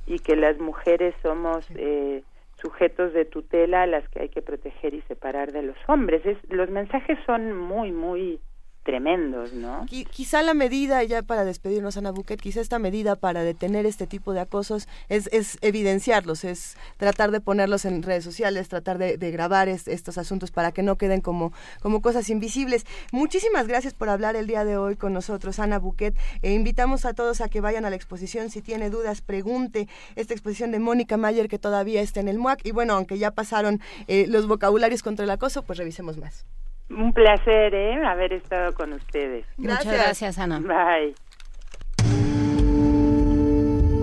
y 0.07 0.19
que 0.19 0.37
las 0.37 0.59
mujeres 0.59 1.15
somos 1.23 1.67
eh, 1.71 2.23
sujetos 2.65 3.13
de 3.13 3.27
tutela 3.27 3.83
a 3.83 3.87
las 3.87 4.09
que 4.09 4.23
hay 4.23 4.29
que 4.31 4.41
proteger 4.41 4.95
y 4.95 5.03
separar 5.03 5.53
de 5.53 5.63
los 5.63 5.77
hombres. 5.87 6.25
Es, 6.25 6.39
los 6.49 6.71
mensajes 6.71 7.19
son 7.27 7.55
muy, 7.55 7.93
muy 7.93 8.41
tremendos, 8.85 9.53
¿no? 9.53 9.87
Quizá 9.87 10.43
la 10.43 10.55
medida, 10.55 11.03
ya 11.03 11.23
para 11.23 11.45
despedirnos, 11.45 11.97
Ana 11.97 12.13
Buquet, 12.13 12.41
quizá 12.41 12.61
esta 12.61 12.79
medida 12.79 13.17
para 13.17 13.43
detener 13.43 13.87
este 13.87 14.07
tipo 14.07 14.33
de 14.33 14.41
acosos 14.41 14.87
es, 15.09 15.29
evidenciarlos, 15.63 16.45
es 16.45 16.77
tratar 16.99 17.31
de 17.31 17.41
ponerlos 17.41 17.87
en 17.87 18.03
redes 18.03 18.25
sociales, 18.25 18.69
tratar 18.69 18.99
de, 18.99 19.17
grabar 19.31 19.69
estos 19.69 20.19
asuntos 20.19 20.51
para 20.51 20.71
que 20.71 20.83
no 20.83 20.97
queden 20.97 21.23
como, 21.23 21.53
como 21.81 22.03
cosas 22.03 22.29
invisibles. 22.29 22.85
Muchísimas 23.11 23.67
gracias 23.67 23.95
por 23.95 24.11
hablar 24.11 24.37
el 24.37 24.47
día 24.47 24.65
de 24.65 24.77
hoy 24.77 24.97
con 24.97 25.13
nosotros, 25.13 25.59
Ana 25.59 25.79
Buquet. 25.79 26.15
E 26.43 26.53
invitamos 26.53 27.07
a 27.07 27.15
todos 27.15 27.41
a 27.41 27.49
que 27.49 27.63
vayan 27.63 27.87
a 27.87 27.91
la 27.91 27.97
exposición. 27.97 28.51
Si 28.51 28.61
tiene 28.61 28.91
dudas, 28.91 29.23
pregunte. 29.23 29.89
Esta 30.15 30.35
exposición 30.35 30.71
de 30.71 30.79
Mónica 30.79 31.17
Mayer 31.17 31.49
que 31.49 31.59
todavía 31.59 32.03
está 32.03 32.21
en 32.21 32.29
el 32.29 32.39
MUAC. 32.39 32.61
Y 32.65 32.73
bueno, 32.73 32.95
aunque 32.95 33.19
ya 33.19 33.31
pasaron 33.31 33.81
eh, 34.09 34.27
los 34.29 34.47
vocabularios 34.47 35.03
contra 35.03 35.25
el 35.25 35.31
acoso, 35.31 35.63
pues 35.63 35.79
revisemos 35.79 36.19
más. 36.19 36.45
Un 36.91 37.13
placer, 37.13 37.75
¿eh? 37.75 38.05
Haber 38.05 38.33
estado 38.35 38.75
con 38.75 38.93
ustedes. 38.93 39.47
Muchas 39.57 39.87
gracias, 39.87 40.39
Ana. 40.39 40.61
Bye. 40.61 41.15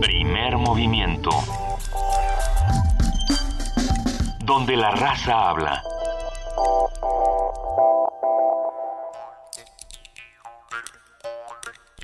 Primer 0.01 0.57
movimiento. 0.57 1.29
Donde 4.43 4.75
la 4.75 4.91
raza 4.91 5.49
habla. 5.49 5.81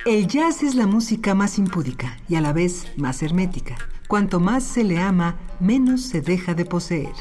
El 0.06 0.28
jazz 0.28 0.64
es 0.64 0.76
la 0.76 0.88
música 0.88 1.36
más 1.36 1.58
impúdica 1.58 2.18
y 2.30 2.36
a 2.36 2.42
la 2.42 2.54
vez 2.54 2.98
más 2.98 3.22
hermética. 3.24 3.76
Cuanto 4.08 4.40
más 4.40 4.64
se 4.64 4.86
le 4.86 5.00
ama, 5.00 5.36
menos 5.60 6.04
se 6.04 6.22
deja 6.22 6.54
de 6.54 6.64
poseer. 6.64 7.14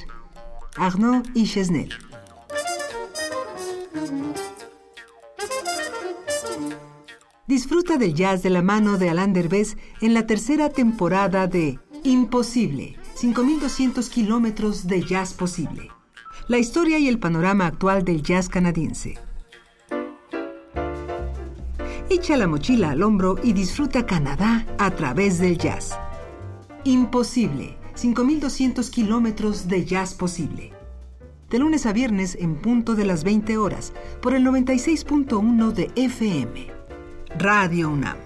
Arnaud 0.77 1.27
y 1.35 1.49
Chesnel. 1.49 1.93
Disfruta 7.47 7.97
del 7.97 8.15
jazz 8.15 8.43
de 8.43 8.51
la 8.51 8.61
mano 8.61 8.99
de 8.99 9.09
Alain 9.09 9.33
Derbez 9.33 9.77
en 10.01 10.15
la 10.15 10.27
tercera 10.27 10.69
temporada 10.69 11.47
de 11.47 11.79
Imposible, 12.03 12.97
5200 13.15 14.09
kilómetros 14.11 14.87
de 14.87 15.03
jazz 15.03 15.33
posible. 15.33 15.91
La 16.49 16.59
historia 16.59 16.99
y 16.99 17.09
el 17.09 17.19
panorama 17.19 17.67
actual 17.67 18.05
del 18.05 18.23
jazz 18.23 18.49
canadiense. 18.49 19.19
Echa 22.11 22.37
la 22.37 22.47
mochila 22.47 22.91
al 22.91 23.03
hombro 23.03 23.37
y 23.43 23.53
disfruta 23.53 24.07
Canadá 24.07 24.67
a 24.79 24.91
través 24.91 25.39
del 25.39 25.57
jazz. 25.57 25.99
Imposible, 26.85 27.79
5200 27.95 28.91
kilómetros 28.91 29.67
de 29.67 29.85
jazz 29.85 30.15
posible. 30.15 30.76
De 31.51 31.59
lunes 31.61 31.87
a 31.87 31.93
viernes 31.93 32.37
en 32.41 32.57
punto 32.57 32.97
de 32.97 33.05
las 33.05 33.23
20 33.23 33.57
horas 33.57 33.93
por 34.21 34.35
el 34.35 34.45
96.1 34.45 35.73
de 35.73 35.91
FM. 35.95 36.67
Radio 37.39 37.91
UNAM. 37.91 38.26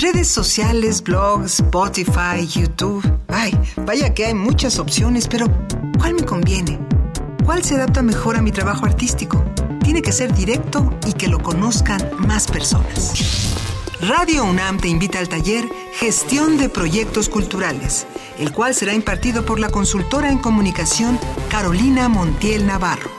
Redes 0.00 0.28
sociales, 0.28 1.02
blogs, 1.02 1.54
Spotify, 1.54 2.46
YouTube. 2.46 3.04
Ay, 3.26 3.52
vaya 3.84 4.14
que 4.14 4.26
hay 4.26 4.34
muchas 4.34 4.78
opciones, 4.78 5.26
pero 5.26 5.46
¿cuál 5.98 6.14
me 6.14 6.22
conviene? 6.22 6.78
¿Cuál 7.44 7.64
se 7.64 7.74
adapta 7.74 8.00
mejor 8.00 8.36
a 8.36 8.40
mi 8.40 8.52
trabajo 8.52 8.86
artístico? 8.86 9.44
Tiene 9.82 10.00
que 10.00 10.12
ser 10.12 10.32
directo 10.32 10.96
y 11.04 11.14
que 11.14 11.26
lo 11.26 11.42
conozcan 11.42 12.00
más 12.16 12.46
personas. 12.46 13.12
Radio 14.00 14.44
UNAM 14.44 14.78
te 14.78 14.86
invita 14.86 15.18
al 15.18 15.28
taller 15.28 15.68
Gestión 15.94 16.58
de 16.58 16.68
Proyectos 16.68 17.28
Culturales, 17.28 18.06
el 18.38 18.52
cual 18.52 18.76
será 18.76 18.94
impartido 18.94 19.44
por 19.44 19.58
la 19.58 19.68
consultora 19.68 20.30
en 20.30 20.38
comunicación 20.38 21.18
Carolina 21.50 22.08
Montiel 22.08 22.68
Navarro. 22.68 23.10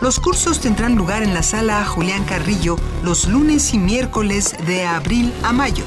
Los 0.00 0.18
cursos 0.18 0.58
tendrán 0.58 0.96
lugar 0.96 1.22
en 1.22 1.32
la 1.32 1.44
sala 1.44 1.84
Julián 1.84 2.24
Carrillo 2.24 2.74
los 3.04 3.28
lunes 3.28 3.72
y 3.72 3.78
miércoles 3.78 4.56
de 4.66 4.84
abril 4.84 5.32
a 5.44 5.52
mayo. 5.52 5.84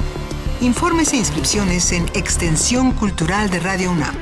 Informes 0.62 1.12
e 1.12 1.16
inscripciones 1.16 1.90
en 1.90 2.04
Extensión 2.14 2.92
Cultural 2.92 3.50
de 3.50 3.58
Radio 3.58 3.90
UNAM. 3.90 4.14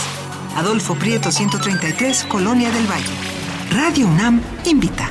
Adolfo 0.55 0.95
Prieto 0.95 1.33
133, 1.33 2.27
Colonia 2.27 2.71
del 2.71 2.87
Valle. 2.87 3.11
Radio 3.73 4.07
UNAM 4.07 4.41
invita. 4.67 5.11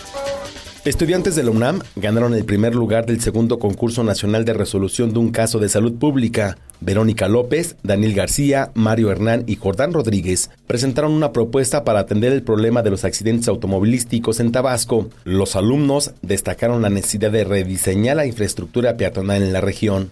Estudiantes 0.83 1.35
de 1.35 1.43
la 1.43 1.51
UNAM 1.51 1.81
ganaron 1.95 2.33
el 2.33 2.43
primer 2.43 2.73
lugar 2.73 3.05
del 3.05 3.21
segundo 3.21 3.59
concurso 3.59 4.03
nacional 4.03 4.45
de 4.45 4.53
resolución 4.53 5.13
de 5.13 5.19
un 5.19 5.29
caso 5.29 5.59
de 5.59 5.69
salud 5.69 5.93
pública. 5.99 6.57
Verónica 6.79 7.27
López, 7.27 7.75
Daniel 7.83 8.15
García, 8.15 8.71
Mario 8.73 9.11
Hernán 9.11 9.43
y 9.45 9.57
Jordán 9.57 9.93
Rodríguez 9.93 10.49
presentaron 10.65 11.11
una 11.11 11.33
propuesta 11.33 11.83
para 11.83 11.99
atender 11.99 12.33
el 12.33 12.41
problema 12.41 12.81
de 12.81 12.89
los 12.89 13.05
accidentes 13.05 13.47
automovilísticos 13.47 14.39
en 14.39 14.51
Tabasco. 14.51 15.07
Los 15.23 15.55
alumnos 15.55 16.13
destacaron 16.23 16.81
la 16.81 16.89
necesidad 16.89 17.29
de 17.29 17.43
rediseñar 17.43 18.15
la 18.15 18.25
infraestructura 18.25 18.97
peatonal 18.97 19.43
en 19.43 19.53
la 19.53 19.61
región. 19.61 20.09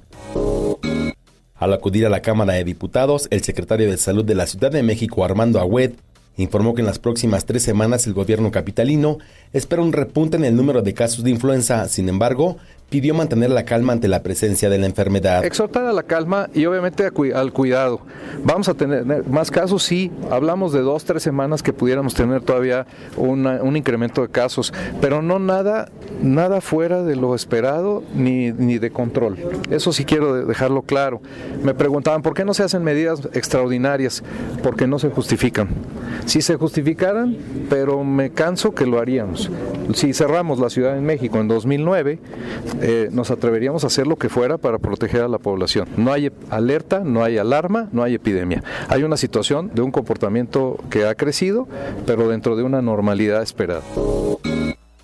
Al 1.55 1.73
acudir 1.73 2.05
a 2.05 2.09
la 2.09 2.21
Cámara 2.21 2.53
de 2.53 2.63
Diputados, 2.63 3.27
el 3.31 3.41
secretario 3.41 3.89
de 3.89 3.97
Salud 3.97 4.23
de 4.23 4.35
la 4.35 4.45
Ciudad 4.45 4.69
de 4.69 4.83
México, 4.83 5.25
Armando 5.25 5.59
Agüed, 5.59 5.93
informó 6.41 6.73
que 6.73 6.81
en 6.81 6.87
las 6.87 6.99
próximas 6.99 7.45
tres 7.45 7.63
semanas 7.63 8.07
el 8.07 8.13
gobierno 8.13 8.51
capitalino 8.51 9.17
espera 9.53 9.81
un 9.81 9.93
repunte 9.93 10.37
en 10.37 10.45
el 10.45 10.55
número 10.55 10.81
de 10.81 10.93
casos 10.93 11.23
de 11.23 11.31
influenza. 11.31 11.87
Sin 11.87 12.09
embargo, 12.09 12.57
pidió 12.89 13.13
mantener 13.13 13.51
la 13.51 13.65
calma 13.65 13.93
ante 13.93 14.07
la 14.07 14.23
presencia 14.23 14.69
de 14.69 14.79
la 14.79 14.87
enfermedad. 14.87 15.45
Exhortar 15.45 15.85
a 15.85 15.93
la 15.93 16.03
calma 16.03 16.49
y 16.53 16.65
obviamente 16.65 17.07
al 17.35 17.53
cuidado. 17.53 18.01
Vamos 18.43 18.67
a 18.67 18.73
tener 18.73 19.27
más 19.27 19.51
casos, 19.51 19.83
sí, 19.83 20.11
hablamos 20.31 20.73
de 20.73 20.81
dos, 20.81 21.03
tres 21.03 21.21
semanas 21.21 21.61
que 21.61 21.71
pudiéramos 21.71 22.15
tener 22.15 22.41
todavía 22.41 22.87
un 23.15 23.77
incremento 23.77 24.21
de 24.23 24.29
casos, 24.29 24.73
pero 25.01 25.21
no 25.21 25.37
nada, 25.37 25.89
nada 26.23 26.61
fuera 26.61 27.03
de 27.03 27.15
lo 27.15 27.35
esperado 27.35 28.03
ni, 28.15 28.51
ni 28.51 28.79
de 28.79 28.89
control. 28.89 29.37
Eso 29.69 29.93
sí 29.93 30.03
quiero 30.03 30.45
dejarlo 30.45 30.81
claro. 30.81 31.21
Me 31.63 31.75
preguntaban, 31.75 32.23
¿por 32.23 32.33
qué 32.33 32.43
no 32.43 32.55
se 32.55 32.63
hacen 32.63 32.83
medidas 32.83 33.21
extraordinarias? 33.33 34.23
Porque 34.63 34.87
no 34.87 34.97
se 34.97 35.09
justifican. 35.09 35.69
Si 36.25 36.41
se 36.41 36.55
justificaran, 36.55 37.37
pero 37.69 38.03
me 38.03 38.31
canso 38.31 38.73
que 38.73 38.87
lo 38.87 38.99
haríamos. 38.99 39.38
Si 39.93 40.13
cerramos 40.13 40.59
la 40.59 40.69
Ciudad 40.69 40.93
de 40.93 41.01
México 41.01 41.39
en 41.39 41.47
2009, 41.47 42.19
eh, 42.81 43.09
nos 43.11 43.31
atreveríamos 43.31 43.83
a 43.83 43.87
hacer 43.87 44.07
lo 44.07 44.17
que 44.17 44.29
fuera 44.29 44.57
para 44.57 44.77
proteger 44.77 45.21
a 45.21 45.27
la 45.27 45.37
población. 45.37 45.87
No 45.97 46.11
hay 46.11 46.31
alerta, 46.49 46.99
no 46.99 47.23
hay 47.23 47.37
alarma, 47.37 47.89
no 47.91 48.03
hay 48.03 48.15
epidemia. 48.15 48.63
Hay 48.87 49.03
una 49.03 49.17
situación 49.17 49.71
de 49.73 49.81
un 49.81 49.91
comportamiento 49.91 50.77
que 50.89 51.05
ha 51.05 51.15
crecido, 51.15 51.67
pero 52.05 52.29
dentro 52.29 52.55
de 52.55 52.63
una 52.63 52.81
normalidad 52.81 53.41
esperada. 53.41 53.81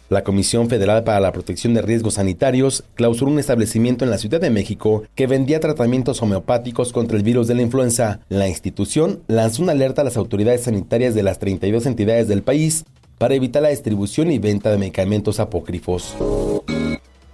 La 0.08 0.24
Comisión 0.24 0.70
Federal 0.70 1.04
para 1.04 1.20
la 1.20 1.32
Protección 1.32 1.74
de 1.74 1.82
Riesgos 1.82 2.14
Sanitarios 2.16 2.84
clausuró 2.94 3.32
un 3.32 3.40
establecimiento 3.40 4.06
en 4.06 4.12
la 4.12 4.20
Ciudad 4.20 4.40
de 4.40 4.52
México 4.52 5.04
que 5.16 5.26
vendía 5.26 5.60
tratamientos 5.60 6.22
homeopáticos 6.22 6.94
contra 6.94 7.18
el 7.18 7.24
virus 7.24 7.48
de 7.48 7.56
la 7.56 7.64
influenza. 7.64 8.20
La 8.30 8.48
institución 8.48 9.22
lanzó 9.28 9.64
una 9.64 9.72
alerta 9.72 10.02
a 10.02 10.06
las 10.06 10.16
autoridades 10.16 10.62
sanitarias 10.62 11.16
de 11.16 11.24
las 11.24 11.40
32 11.40 11.88
entidades 11.88 12.28
del 12.28 12.44
país 12.44 12.86
para 13.18 13.36
evitar 13.36 13.64
la 13.64 13.70
distribución 13.70 14.32
y 14.32 14.40
venta 14.40 14.72
de 14.72 14.78
medicamentos 14.78 15.40
apócrifos. 15.40 16.16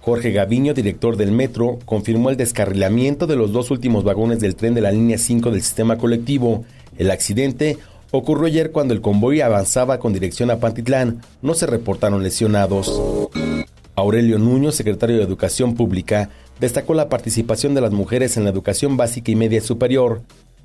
Jorge 0.00 0.32
Gaviño, 0.32 0.74
director 0.74 1.16
del 1.16 1.30
metro, 1.30 1.78
confirmó 1.84 2.30
el 2.30 2.36
descarrilamiento 2.36 3.28
de 3.28 3.36
los 3.36 3.52
dos 3.52 3.70
últimos 3.70 4.02
vagones 4.02 4.40
del 4.40 4.56
tren 4.56 4.74
de 4.74 4.80
la 4.80 4.90
línea 4.90 5.16
5 5.16 5.52
del 5.52 5.62
sistema 5.62 5.96
colectivo. 5.96 6.64
El 6.98 7.10
accidente 7.10 7.78
ocurrió 8.10 8.46
ayer 8.46 8.72
cuando 8.72 8.94
el 8.94 9.00
convoy 9.00 9.40
avanzaba 9.40 10.00
con 10.00 10.12
dirección 10.12 10.50
a 10.50 10.58
Pantitlán. 10.58 11.22
No 11.40 11.54
se 11.54 11.66
reportaron 11.66 12.22
lesionados. 12.22 13.00
Aurelio 13.94 14.38
Nuño, 14.38 14.72
secretario 14.72 15.18
de 15.18 15.22
Educación 15.22 15.74
Pública, 15.74 16.30
destacó 16.58 16.94
la 16.94 17.08
participación 17.08 17.74
de 17.74 17.80
las 17.80 17.92
mujeres 17.92 18.36
en 18.36 18.44
la 18.44 18.50
educación 18.50 18.96
básica 18.96 19.30
y 19.30 19.36
media 19.36 19.60
superior. 19.60 20.22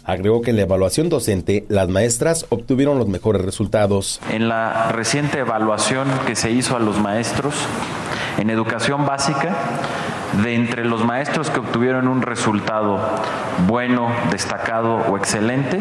Agregó 0.07 0.41
que 0.41 0.51
en 0.51 0.55
la 0.55 0.61
evaluación 0.61 1.09
docente 1.09 1.65
las 1.67 1.89
maestras 1.89 2.45
obtuvieron 2.47 2.97
los 2.97 3.09
mejores 3.09 3.43
resultados. 3.43 4.21
En 4.31 4.47
la 4.47 4.89
reciente 4.93 5.39
evaluación 5.39 6.07
que 6.25 6.37
se 6.37 6.49
hizo 6.49 6.77
a 6.77 6.79
los 6.79 6.97
maestros, 6.97 7.53
en 8.37 8.49
educación 8.49 9.05
básica, 9.05 9.53
de 10.41 10.55
entre 10.55 10.85
los 10.85 11.03
maestros 11.03 11.49
que 11.49 11.59
obtuvieron 11.59 12.07
un 12.07 12.21
resultado 12.21 13.01
bueno, 13.67 14.09
destacado 14.31 14.95
o 14.95 15.17
excelente, 15.17 15.77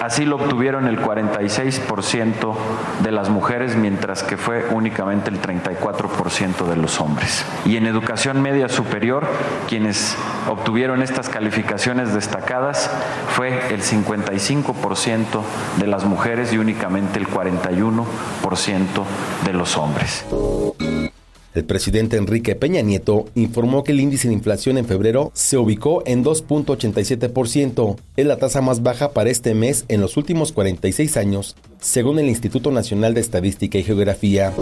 así 0.00 0.24
lo 0.24 0.36
obtuvieron 0.36 0.86
el 0.86 0.98
46% 0.98 2.54
de 3.02 3.12
las 3.12 3.28
mujeres, 3.28 3.76
mientras 3.76 4.22
que 4.22 4.36
fue 4.36 4.64
únicamente 4.70 5.30
el 5.30 5.40
34% 5.40 6.66
de 6.66 6.76
los 6.76 7.00
hombres. 7.00 7.44
Y 7.64 7.76
en 7.76 7.86
educación 7.86 8.42
media 8.42 8.68
superior, 8.68 9.26
quienes 9.68 10.16
obtuvieron 10.48 11.02
estas 11.02 11.28
calificaciones 11.28 12.14
destacadas 12.14 12.90
fue 13.36 13.72
el 13.72 13.82
55% 13.82 15.42
de 15.78 15.86
las 15.86 16.04
mujeres 16.04 16.52
y 16.52 16.58
únicamente 16.58 17.18
el 17.18 17.28
41% 17.28 18.06
de 19.44 19.52
los 19.52 19.76
hombres. 19.76 20.24
El 21.52 21.64
presidente 21.64 22.16
Enrique 22.16 22.54
Peña 22.54 22.80
Nieto 22.80 23.24
informó 23.34 23.82
que 23.82 23.90
el 23.90 23.98
índice 23.98 24.28
de 24.28 24.34
inflación 24.34 24.78
en 24.78 24.84
febrero 24.86 25.32
se 25.34 25.58
ubicó 25.58 26.04
en 26.06 26.24
2.87%, 26.24 27.96
es 28.16 28.26
la 28.26 28.36
tasa 28.36 28.60
más 28.60 28.84
baja 28.84 29.10
para 29.10 29.30
este 29.30 29.54
mes 29.54 29.84
en 29.88 30.00
los 30.00 30.16
últimos 30.16 30.52
46 30.52 31.16
años, 31.16 31.56
según 31.80 32.20
el 32.20 32.28
Instituto 32.28 32.70
Nacional 32.70 33.14
de 33.14 33.20
Estadística 33.20 33.78
y 33.78 33.82
Geografía. 33.82 34.54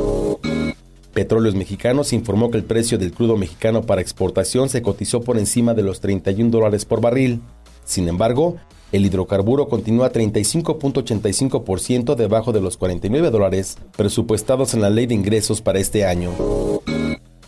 Petróleos 1.12 1.54
Mexicanos 1.54 2.14
informó 2.14 2.50
que 2.50 2.56
el 2.56 2.64
precio 2.64 2.96
del 2.96 3.12
crudo 3.12 3.36
mexicano 3.36 3.82
para 3.82 4.00
exportación 4.00 4.70
se 4.70 4.80
cotizó 4.80 5.20
por 5.20 5.36
encima 5.36 5.74
de 5.74 5.82
los 5.82 6.00
31 6.00 6.50
dólares 6.50 6.86
por 6.86 7.02
barril. 7.02 7.42
Sin 7.84 8.08
embargo, 8.08 8.56
el 8.92 9.04
hidrocarburo 9.04 9.68
continúa 9.68 10.12
35.85% 10.12 12.14
debajo 12.14 12.52
de 12.52 12.60
los 12.60 12.76
49 12.76 13.30
dólares 13.30 13.76
presupuestados 13.96 14.74
en 14.74 14.80
la 14.80 14.90
ley 14.90 15.06
de 15.06 15.14
ingresos 15.14 15.60
para 15.60 15.78
este 15.78 16.06
año. 16.06 16.32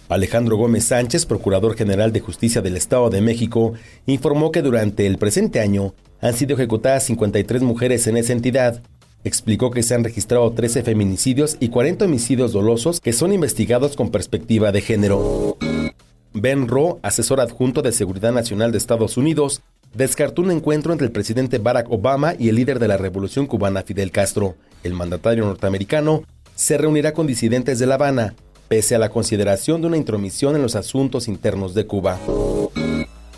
Alejandro 0.08 0.56
Gómez 0.56 0.84
Sánchez, 0.84 1.24
Procurador 1.24 1.76
General 1.76 2.12
de 2.12 2.20
Justicia 2.20 2.60
del 2.60 2.76
Estado 2.76 3.10
de 3.10 3.20
México, 3.20 3.74
informó 4.06 4.50
que 4.50 4.60
durante 4.60 5.06
el 5.06 5.18
presente 5.18 5.60
año 5.60 5.94
han 6.20 6.34
sido 6.34 6.54
ejecutadas 6.54 7.04
53 7.04 7.62
mujeres 7.62 8.06
en 8.06 8.16
esa 8.16 8.32
entidad. 8.32 8.82
explicó 9.22 9.70
que 9.70 9.82
se 9.82 9.94
han 9.94 10.02
registrado 10.02 10.50
13 10.50 10.82
feminicidios 10.82 11.58
y 11.60 11.68
40 11.68 12.06
homicidios 12.06 12.52
dolosos 12.52 13.00
que 13.00 13.12
son 13.12 13.34
investigados 13.34 13.94
con 13.94 14.10
perspectiva 14.10 14.72
de 14.72 14.80
género. 14.80 15.58
Ben 16.32 16.68
Rowe, 16.68 16.98
asesor 17.02 17.40
adjunto 17.40 17.82
de 17.82 17.92
Seguridad 17.92 18.32
Nacional 18.32 18.72
de 18.72 18.78
Estados 18.78 19.16
Unidos, 19.16 19.62
descartó 19.94 20.42
un 20.42 20.50
encuentro 20.50 20.92
entre 20.92 21.06
el 21.06 21.12
presidente 21.12 21.58
Barack 21.58 21.90
Obama 21.90 22.34
y 22.38 22.48
el 22.48 22.56
líder 22.56 22.78
de 22.78 22.88
la 22.88 22.96
Revolución 22.96 23.46
cubana 23.46 23.82
Fidel 23.82 24.10
Castro. 24.10 24.56
El 24.82 24.94
mandatario 24.94 25.44
norteamericano 25.44 26.24
se 26.54 26.78
reunirá 26.78 27.12
con 27.12 27.26
disidentes 27.26 27.78
de 27.78 27.86
La 27.86 27.94
Habana, 27.94 28.34
pese 28.68 28.94
a 28.94 28.98
la 28.98 29.08
consideración 29.08 29.80
de 29.80 29.88
una 29.88 29.96
intromisión 29.96 30.56
en 30.56 30.62
los 30.62 30.76
asuntos 30.76 31.28
internos 31.28 31.74
de 31.74 31.86
Cuba. 31.86 32.18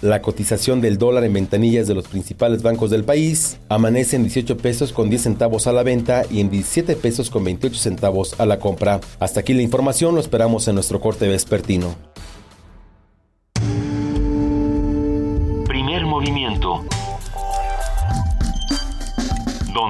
La 0.03 0.21
cotización 0.21 0.81
del 0.81 0.99
dólar 0.99 1.23
en 1.23 1.33
ventanillas 1.33 1.87
de 1.87 1.95
los 1.95 2.09
principales 2.09 2.63
bancos 2.63 2.91
del 2.91 3.05
país 3.05 3.59
amanece 3.69 4.17
en 4.17 4.25
18 4.25 4.57
pesos 4.57 4.93
con 4.93 5.09
10 5.09 5.23
centavos 5.23 5.69
a 5.69 5.73
la 5.73 5.85
venta 5.85 6.25
y 6.29 6.41
en 6.41 6.51
17 6.51 6.97
pesos 6.97 7.31
con 7.31 7.45
28 7.45 7.79
centavos 7.79 8.35
a 8.41 8.45
la 8.45 8.59
compra. 8.59 9.01
Hasta 9.21 9.41
aquí 9.41 9.55
la 9.55 9.63
información, 9.63 10.17
lo 10.17 10.21
esperamos 10.21 10.67
en 10.67 10.75
nuestro 10.75 11.01
corte 11.01 11.29
vespertino. 11.29 12.12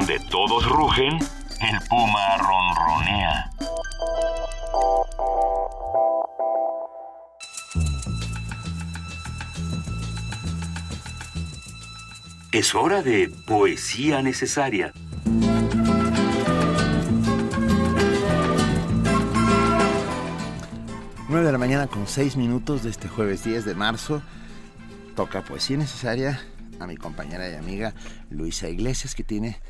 Donde 0.02 0.18
todos 0.30 0.68
rugen, 0.68 1.16
el 1.60 1.88
puma 1.88 2.36
ronronea. 2.36 3.50
Es 12.50 12.74
hora 12.74 13.02
de 13.02 13.30
poesía 13.46 14.22
necesaria. 14.22 14.92
Nueve 21.28 21.46
de 21.46 21.52
la 21.52 21.58
mañana 21.58 21.86
con 21.86 22.08
seis 22.08 22.36
minutos 22.36 22.82
de 22.82 22.90
este 22.90 23.06
jueves 23.06 23.44
10 23.44 23.64
de 23.64 23.74
marzo. 23.76 24.20
Toca 25.14 25.42
poesía 25.42 25.76
necesaria 25.76 26.40
a 26.80 26.88
mi 26.88 26.96
compañera 26.96 27.48
y 27.48 27.54
amiga 27.54 27.94
Luisa 28.30 28.68
Iglesias, 28.68 29.14
que 29.14 29.22
tiene 29.22 29.60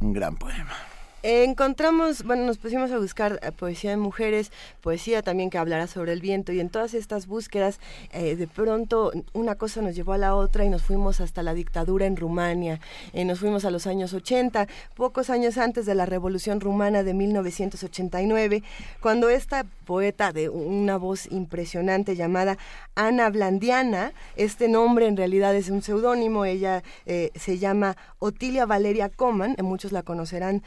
un 0.00 0.12
gran 0.12 0.36
poema. 0.36 0.95
Encontramos, 1.28 2.22
bueno, 2.22 2.44
nos 2.44 2.56
pusimos 2.56 2.92
a 2.92 2.98
buscar 2.98 3.40
eh, 3.42 3.50
poesía 3.50 3.90
de 3.90 3.96
mujeres, 3.96 4.52
poesía 4.80 5.22
también 5.22 5.50
que 5.50 5.58
hablará 5.58 5.88
sobre 5.88 6.12
el 6.12 6.20
viento 6.20 6.52
y 6.52 6.60
en 6.60 6.68
todas 6.68 6.94
estas 6.94 7.26
búsquedas 7.26 7.80
eh, 8.12 8.36
de 8.36 8.46
pronto 8.46 9.10
una 9.32 9.56
cosa 9.56 9.82
nos 9.82 9.96
llevó 9.96 10.12
a 10.12 10.18
la 10.18 10.36
otra 10.36 10.64
y 10.64 10.68
nos 10.68 10.84
fuimos 10.84 11.20
hasta 11.20 11.42
la 11.42 11.52
dictadura 11.52 12.06
en 12.06 12.16
Rumania, 12.16 12.78
eh, 13.12 13.24
nos 13.24 13.40
fuimos 13.40 13.64
a 13.64 13.72
los 13.72 13.88
años 13.88 14.14
80, 14.14 14.68
pocos 14.94 15.28
años 15.28 15.58
antes 15.58 15.84
de 15.84 15.96
la 15.96 16.06
Revolución 16.06 16.60
Rumana 16.60 17.02
de 17.02 17.12
1989, 17.12 18.62
cuando 19.00 19.28
esta 19.28 19.66
poeta 19.84 20.32
de 20.32 20.48
una 20.48 20.96
voz 20.96 21.26
impresionante 21.32 22.14
llamada 22.14 22.56
Ana 22.94 23.30
Blandiana, 23.30 24.12
este 24.36 24.68
nombre 24.68 25.08
en 25.08 25.16
realidad 25.16 25.56
es 25.56 25.70
un 25.70 25.82
seudónimo, 25.82 26.44
ella 26.44 26.84
se 27.04 27.58
llama 27.58 27.96
Otilia 28.20 28.64
Valeria 28.64 29.08
Coman, 29.08 29.56
muchos 29.60 29.90
la 29.90 30.04
conocerán 30.04 30.62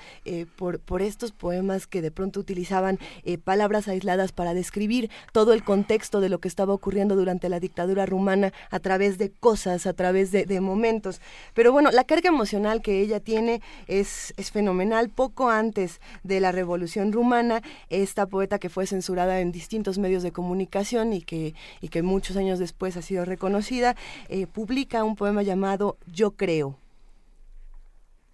por, 0.50 1.02
estos 1.02 1.32
poemas 1.32 1.88
que 1.88 2.02
de 2.02 2.12
pronto 2.12 2.40
utilizaban 2.40 3.00
eh, 3.24 3.38
palabras 3.38 3.88
aisladas 3.88 4.32
para 4.32 4.54
describir 4.54 5.10
todo 5.32 5.54
el 5.54 5.64
contexto 5.64 6.20
de 6.20 6.30
lo 6.30 6.40
que 6.40 6.48
estaba 6.48 6.74
ocurriendo 6.74 7.16
durante 7.16 7.50
la 7.50 7.60
dictadura 7.60 8.06
rumana 8.06 8.54
a 8.70 8.80
través 8.80 9.18
de 9.18 9.32
cosas, 9.32 9.86
a 9.88 9.94
través 9.94 10.32
de, 10.32 10.46
de 10.46 10.62
momentos. 10.62 11.22
Pero 11.54 11.72
bueno, 11.72 11.92
la 11.92 12.04
carga 12.04 12.30
emocional 12.30 12.82
que 12.82 13.02
ella 13.02 13.20
tiene 13.20 13.62
es, 13.88 14.34
es 14.38 14.52
fenomenal. 14.52 15.10
Poco 15.10 15.50
antes 15.50 16.02
de 16.24 16.40
la 16.40 16.52
revolución 16.52 17.12
rumana, 17.12 17.62
esta 17.90 18.26
poeta 18.26 18.60
que 18.60 18.70
fue 18.70 18.88
censurada 18.88 19.40
en 19.40 19.52
distintos 19.52 19.98
medios 19.98 20.24
de 20.24 20.32
comunicación 20.32 21.14
y 21.14 21.22
que, 21.22 21.54
y 21.82 21.90
que 21.90 22.04
muchos 22.04 22.38
años 22.38 22.60
después 22.60 22.98
ha 22.98 23.02
sido 23.02 23.26
reconocida, 23.26 23.96
eh, 24.28 24.48
publica 24.48 25.04
un 25.04 25.16
poema 25.16 25.44
llamado 25.44 25.98
Yo 26.08 26.32
creo. 26.32 26.78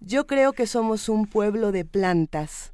Yo 0.08 0.28
creo 0.28 0.54
que 0.54 0.68
somos 0.68 1.10
un 1.10 1.26
pueblo 1.26 1.72
de 1.72 1.84
plantas. 1.84 2.74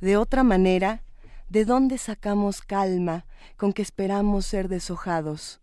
De 0.00 0.16
otra 0.16 0.42
manera, 0.42 1.02
¿de 1.50 1.66
dónde 1.66 1.98
sacamos 1.98 2.62
calma 2.62 3.26
con 3.58 3.74
que 3.74 3.82
esperamos 3.82 4.46
ser 4.46 4.68
deshojados? 4.68 5.60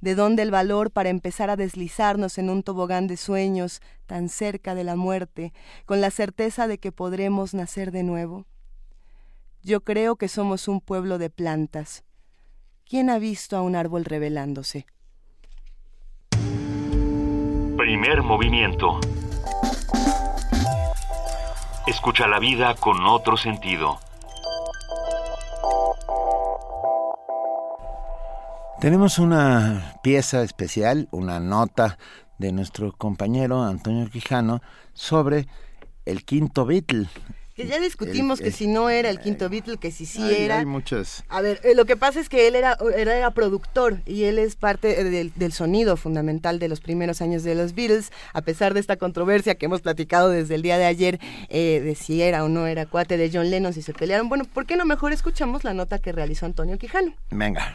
¿De 0.00 0.16
dónde 0.16 0.42
el 0.42 0.50
valor 0.50 0.90
para 0.90 1.10
empezar 1.10 1.48
a 1.48 1.54
deslizarnos 1.54 2.38
en 2.38 2.50
un 2.50 2.64
tobogán 2.64 3.06
de 3.06 3.16
sueños 3.16 3.80
tan 4.06 4.28
cerca 4.28 4.74
de 4.74 4.82
la 4.82 4.96
muerte, 4.96 5.52
con 5.84 6.00
la 6.00 6.10
certeza 6.10 6.66
de 6.66 6.78
que 6.78 6.90
podremos 6.90 7.54
nacer 7.54 7.92
de 7.92 8.02
nuevo? 8.02 8.46
Yo 9.62 9.82
creo 9.82 10.16
que 10.16 10.26
somos 10.26 10.66
un 10.66 10.80
pueblo 10.80 11.18
de 11.18 11.30
plantas. 11.30 12.02
¿Quién 12.84 13.10
ha 13.10 13.20
visto 13.20 13.56
a 13.56 13.62
un 13.62 13.76
árbol 13.76 14.04
revelándose? 14.04 14.86
Primer 17.76 18.22
movimiento. 18.22 18.98
Escucha 21.86 22.26
la 22.26 22.40
vida 22.40 22.74
con 22.74 23.06
otro 23.06 23.36
sentido. 23.36 24.00
Tenemos 28.80 29.20
una 29.20 29.94
pieza 30.02 30.42
especial, 30.42 31.06
una 31.12 31.38
nota 31.38 31.96
de 32.38 32.50
nuestro 32.50 32.90
compañero 32.90 33.62
Antonio 33.62 34.10
Quijano 34.10 34.62
sobre 34.94 35.46
el 36.06 36.24
quinto 36.24 36.66
Beatle, 36.66 37.06
que 37.56 37.66
ya 37.66 37.80
discutimos 37.80 38.38
El- 38.38 38.44
que 38.44 38.48
el- 38.50 38.54
si 38.54 38.66
no 38.66 38.90
era 38.90 39.08
el 39.08 39.18
quinto 39.18 39.48
Beatle, 39.48 39.78
que 39.78 39.90
si 39.90 40.04
sí 40.04 40.22
Hay- 40.22 40.42
era. 40.44 40.58
hay 40.58 40.66
muchas. 40.66 41.24
A 41.30 41.40
ver, 41.40 41.58
eh, 41.64 41.74
lo 41.74 41.86
que 41.86 41.96
pasa 41.96 42.20
es 42.20 42.28
que 42.28 42.46
él 42.48 42.54
era, 42.54 42.76
era, 42.94 43.16
era 43.16 43.30
productor 43.30 44.00
y 44.04 44.24
él 44.24 44.38
es 44.38 44.56
parte 44.56 45.00
eh, 45.00 45.04
del, 45.04 45.32
del 45.34 45.52
sonido 45.52 45.96
fundamental 45.96 46.58
de 46.58 46.68
los 46.68 46.80
primeros 46.80 47.22
años 47.22 47.42
de 47.44 47.54
los 47.54 47.74
Beatles, 47.74 48.12
a 48.34 48.42
pesar 48.42 48.74
de 48.74 48.80
esta 48.80 48.96
controversia 48.96 49.54
que 49.54 49.64
hemos 49.66 49.80
platicado 49.80 50.28
desde 50.28 50.54
el 50.54 50.60
día 50.62 50.76
de 50.76 50.84
ayer 50.84 51.18
eh, 51.48 51.80
de 51.82 51.94
si 51.94 52.20
era 52.20 52.44
o 52.44 52.48
no 52.50 52.66
era 52.66 52.84
cuate 52.84 53.16
de 53.16 53.30
John 53.32 53.48
Lennon, 53.50 53.72
si 53.72 53.80
se 53.80 53.94
pelearon. 53.94 54.28
Bueno, 54.28 54.44
¿por 54.44 54.66
qué 54.66 54.76
no 54.76 54.84
mejor 54.84 55.14
escuchamos 55.14 55.64
la 55.64 55.72
nota 55.72 55.98
que 55.98 56.12
realizó 56.12 56.44
Antonio 56.44 56.76
Quijano? 56.76 57.14
Venga. 57.30 57.74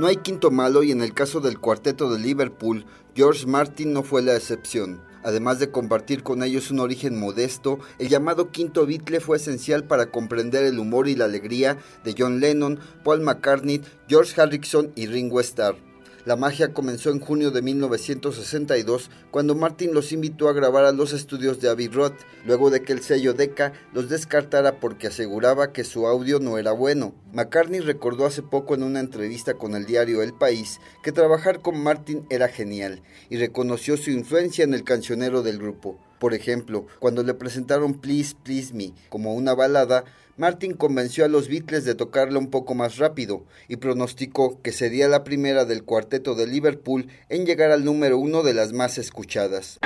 No 0.00 0.06
hay 0.06 0.16
quinto 0.16 0.50
malo 0.50 0.82
y 0.82 0.92
en 0.92 1.02
el 1.02 1.12
caso 1.12 1.40
del 1.40 1.58
cuarteto 1.58 2.10
de 2.10 2.18
Liverpool, 2.18 2.86
George 3.14 3.46
Martin 3.46 3.92
no 3.92 4.02
fue 4.02 4.22
la 4.22 4.34
excepción. 4.34 5.02
Además 5.22 5.58
de 5.58 5.70
compartir 5.70 6.22
con 6.22 6.42
ellos 6.42 6.70
un 6.70 6.80
origen 6.80 7.20
modesto, 7.20 7.80
el 7.98 8.08
llamado 8.08 8.50
quinto 8.50 8.86
Beatle 8.86 9.20
fue 9.20 9.36
esencial 9.36 9.84
para 9.84 10.10
comprender 10.10 10.64
el 10.64 10.78
humor 10.78 11.06
y 11.06 11.16
la 11.16 11.26
alegría 11.26 11.76
de 12.02 12.14
John 12.16 12.40
Lennon, 12.40 12.80
Paul 13.04 13.20
McCartney, 13.20 13.82
George 14.08 14.40
Harrison 14.40 14.90
y 14.96 15.04
Ringo 15.04 15.38
Starr. 15.38 15.89
La 16.26 16.36
magia 16.36 16.74
comenzó 16.74 17.10
en 17.10 17.20
junio 17.20 17.50
de 17.50 17.62
1962 17.62 19.10
cuando 19.30 19.54
Martin 19.54 19.94
los 19.94 20.12
invitó 20.12 20.50
a 20.50 20.52
grabar 20.52 20.84
a 20.84 20.92
los 20.92 21.14
estudios 21.14 21.60
de 21.60 21.70
Abbey 21.70 21.88
Road, 21.88 22.12
luego 22.44 22.68
de 22.68 22.82
que 22.82 22.92
el 22.92 23.00
sello 23.00 23.32
Decca 23.32 23.72
los 23.94 24.10
descartara 24.10 24.80
porque 24.80 25.06
aseguraba 25.06 25.72
que 25.72 25.82
su 25.82 26.06
audio 26.06 26.38
no 26.38 26.58
era 26.58 26.72
bueno. 26.72 27.14
McCartney 27.32 27.80
recordó 27.80 28.26
hace 28.26 28.42
poco 28.42 28.74
en 28.74 28.82
una 28.82 29.00
entrevista 29.00 29.54
con 29.54 29.74
el 29.74 29.86
diario 29.86 30.22
El 30.22 30.34
País 30.34 30.78
que 31.02 31.12
trabajar 31.12 31.60
con 31.60 31.82
Martin 31.82 32.26
era 32.28 32.48
genial 32.48 33.02
y 33.30 33.38
reconoció 33.38 33.96
su 33.96 34.10
influencia 34.10 34.62
en 34.64 34.74
el 34.74 34.84
cancionero 34.84 35.42
del 35.42 35.58
grupo. 35.58 35.98
Por 36.18 36.34
ejemplo, 36.34 36.86
cuando 36.98 37.22
le 37.22 37.32
presentaron 37.32 37.94
Please 37.94 38.36
Please 38.42 38.74
Me 38.74 38.92
como 39.08 39.32
una 39.34 39.54
balada, 39.54 40.04
Martin 40.36 40.74
convenció 40.74 41.24
a 41.24 41.28
los 41.28 41.48
Beatles 41.48 41.84
de 41.84 41.94
tocarla 41.94 42.38
un 42.38 42.50
poco 42.50 42.74
más 42.74 42.98
rápido 42.98 43.44
y 43.68 43.76
pronosticó 43.76 44.60
que 44.62 44.72
sería 44.72 45.08
la 45.08 45.24
primera 45.24 45.64
del 45.64 45.84
cuarteto 45.84 46.34
de 46.34 46.46
Liverpool 46.46 47.08
en 47.28 47.44
llegar 47.44 47.70
al 47.70 47.84
número 47.84 48.18
uno 48.18 48.42
de 48.42 48.54
las 48.54 48.72
más 48.72 48.98
escuchadas. 48.98 49.78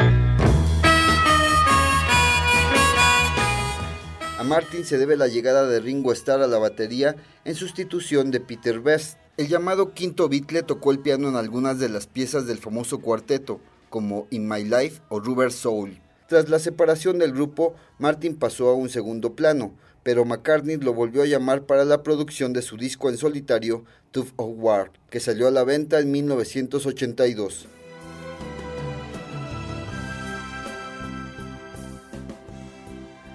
A 4.39 4.47
Martin 4.47 4.85
se 4.85 4.99
debe 4.99 5.17
la 5.17 5.27
llegada 5.27 5.67
de 5.67 5.81
Ringo 5.81 6.13
Starr 6.13 6.43
a 6.43 6.47
la 6.47 6.59
batería 6.59 7.17
en 7.45 7.55
sustitución 7.55 8.31
de 8.31 8.41
Peter 8.41 8.81
Best. 8.81 9.19
El 9.37 9.49
llamado 9.49 9.95
quinto 9.95 10.29
Beatle 10.29 10.63
tocó 10.63 10.93
el 10.93 10.99
piano 10.99 11.29
en 11.29 11.37
algunas 11.37 11.79
de 11.79 11.89
las 11.89 12.07
piezas 12.07 12.47
del 12.47 12.59
famoso 12.59 13.01
cuarteto, 13.01 13.61
como 13.89 14.27
In 14.31 14.47
My 14.47 14.63
Life 14.63 15.01
o 15.09 15.19
Rubber 15.19 15.51
Soul. 15.51 15.99
Tras 16.29 16.49
la 16.49 16.59
separación 16.59 17.19
del 17.19 17.33
grupo, 17.33 17.75
Martin 17.99 18.37
pasó 18.37 18.69
a 18.69 18.75
un 18.75 18.89
segundo 18.89 19.35
plano, 19.35 19.75
pero 20.05 20.25
McCartney 20.25 20.77
lo 20.77 20.95
volvió 20.95 21.23
a 21.23 21.27
llamar 21.27 21.67
para 21.67 21.85
la 21.85 22.05
producción 22.05 22.53
de 22.53 22.63
su 22.63 22.77
disco 22.77 23.09
en 23.09 23.17
solitario, 23.17 23.85
Tooth 24.13 24.33
of 24.37 24.53
War, 24.57 24.93
que 25.11 25.19
salió 25.19 25.49
a 25.49 25.51
la 25.51 25.65
venta 25.65 25.99
en 25.99 26.13
1982. 26.13 27.67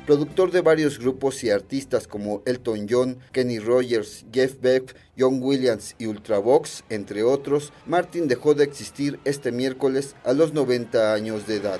productor 0.09 0.49
de 0.49 0.61
varios 0.61 0.97
grupos 0.97 1.43
y 1.43 1.51
artistas 1.51 2.07
como 2.07 2.41
Elton 2.47 2.87
John, 2.89 3.19
Kenny 3.31 3.59
Rogers, 3.59 4.25
Jeff 4.33 4.59
Beck, 4.59 4.95
John 5.15 5.37
Williams 5.39 5.93
y 5.99 6.07
Ultravox, 6.07 6.83
entre 6.89 7.21
otros, 7.21 7.71
Martin 7.85 8.27
dejó 8.27 8.55
de 8.55 8.63
existir 8.63 9.19
este 9.23 9.51
miércoles 9.51 10.15
a 10.23 10.33
los 10.33 10.51
90 10.51 11.13
años 11.13 11.45
de 11.45 11.57
edad. 11.57 11.79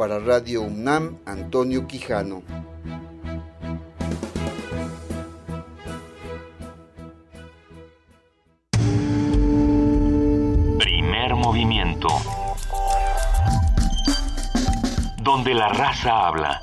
Para 0.00 0.18
Radio 0.18 0.62
UNAM, 0.62 1.18
Antonio 1.26 1.86
Quijano. 1.86 2.42
Primer 10.78 11.34
movimiento. 11.34 12.08
Donde 15.22 15.52
la 15.52 15.68
raza 15.68 16.28
habla. 16.28 16.58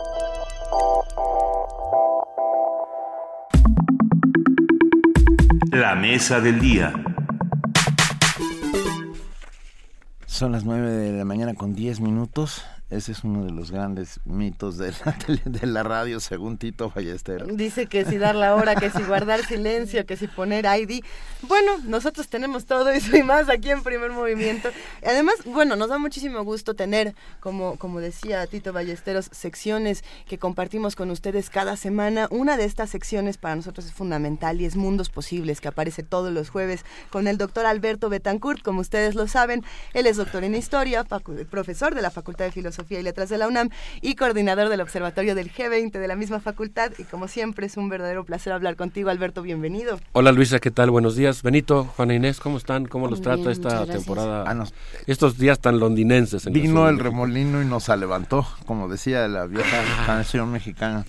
La 5.70 5.94
mesa 5.94 6.42
del 6.42 6.60
día. 6.60 6.92
Son 10.26 10.52
las 10.52 10.64
9 10.64 10.90
de 10.90 11.14
la 11.16 11.24
mañana 11.24 11.54
con 11.54 11.76
10 11.76 12.00
minutos. 12.00 12.66
Ese 12.90 13.12
es 13.12 13.26
uno 13.26 13.44
de 13.44 13.52
los 13.52 13.70
grandes 13.70 14.22
mitos 14.24 14.78
de 14.78 14.94
la, 15.04 15.18
de 15.46 15.68
la 15.68 15.84
radio, 15.84 16.22
según 16.22 16.58
Tito 16.58 16.90
Ballesteros. 16.96 17.50
Dice 17.58 17.88
que 17.88 18.06
si 18.06 18.18
dar 18.18 18.34
la 18.34 18.56
hora, 18.56 18.76
que 18.76 18.90
si 18.90 19.04
guardar 19.04 19.46
silencio, 19.46 20.06
que 20.06 20.16
si 20.16 20.28
poner 20.28 20.64
ID. 20.66 21.04
Bueno, 21.42 21.80
nosotros 21.84 22.30
tenemos 22.30 22.66
todo 22.66 22.88
eso 22.90 23.18
y 23.18 23.24
más 23.24 23.50
aquí 23.50 23.72
en 23.72 23.84
Primer 23.84 24.12
Movimiento. 24.12 24.70
Además, 25.06 25.36
bueno, 25.44 25.76
nos 25.76 25.90
da 25.90 25.98
muchísimo 25.98 26.42
gusto 26.46 26.76
tener, 26.76 27.14
como, 27.42 27.78
como 27.78 28.00
decía 28.00 28.48
Tito 28.48 28.72
Ballesteros, 28.72 29.30
secciones 29.34 30.06
que 30.26 30.38
compartimos 30.38 30.96
con 30.96 31.12
ustedes 31.12 31.50
cada 31.50 31.76
semana. 31.76 32.30
Una 32.32 32.56
de 32.56 32.64
estas 32.64 32.90
secciones 32.90 33.38
para 33.38 33.58
nosotros 33.58 33.86
es 33.86 33.92
fundamental 33.92 34.62
y 34.62 34.66
es 34.66 34.78
Mundos 34.78 35.10
Posibles, 35.10 35.60
que 35.60 35.68
aparece 35.68 36.04
todos 36.04 36.32
los 36.32 36.50
jueves 36.50 36.86
con 37.10 37.28
el 37.28 37.38
doctor 37.38 37.66
Alberto 37.66 38.08
Betancourt, 38.08 38.62
como 38.62 38.80
ustedes 38.80 39.14
lo 39.14 39.28
saben. 39.28 39.66
Él 39.94 40.08
es 40.08 40.16
doctor 40.16 40.46
en 40.46 40.56
Historia, 40.56 41.04
profesor 41.50 41.94
de 41.94 42.02
la 42.02 42.12
Facultad 42.12 42.46
de 42.46 42.52
Filosofía 42.54 42.77
y 42.90 43.02
Letras 43.02 43.30
de 43.30 43.38
la 43.38 43.48
UNAM 43.48 43.70
y 44.02 44.16
coordinador 44.16 44.70
del 44.70 44.82
Observatorio 44.82 45.34
del 45.36 45.52
G20 45.52 45.92
de 45.92 46.08
la 46.08 46.16
misma 46.16 46.40
facultad. 46.40 46.92
Y 46.98 47.04
como 47.04 47.28
siempre, 47.28 47.66
es 47.66 47.76
un 47.78 47.90
verdadero 47.90 48.24
placer 48.24 48.54
hablar 48.54 48.76
contigo, 48.76 49.10
Alberto. 49.10 49.42
Bienvenido. 49.42 50.00
Hola 50.14 50.32
Luisa, 50.32 50.60
¿qué 50.60 50.70
tal? 50.72 50.92
Buenos 50.92 51.16
días. 51.16 51.42
Benito, 51.42 51.86
Juana 51.96 52.14
Inés, 52.14 52.40
¿cómo 52.40 52.58
están? 52.58 52.86
¿Cómo 52.86 53.08
los 53.08 53.22
trata 53.22 53.52
esta 53.52 53.86
temporada? 53.86 54.44
Ah, 54.48 54.54
nos- 54.54 54.74
Estos 55.08 55.38
días 55.38 55.60
tan 55.60 55.80
londinenses. 55.80 56.46
en 56.46 56.54
Vino 56.54 56.88
el 56.90 57.00
remolino 57.00 57.62
y 57.62 57.66
nos 57.66 57.88
levantó, 57.90 58.46
como 58.66 58.88
decía 58.90 59.28
la 59.28 59.46
vieja 59.48 59.78
canción 60.06 60.52
mexicana. 60.52 61.06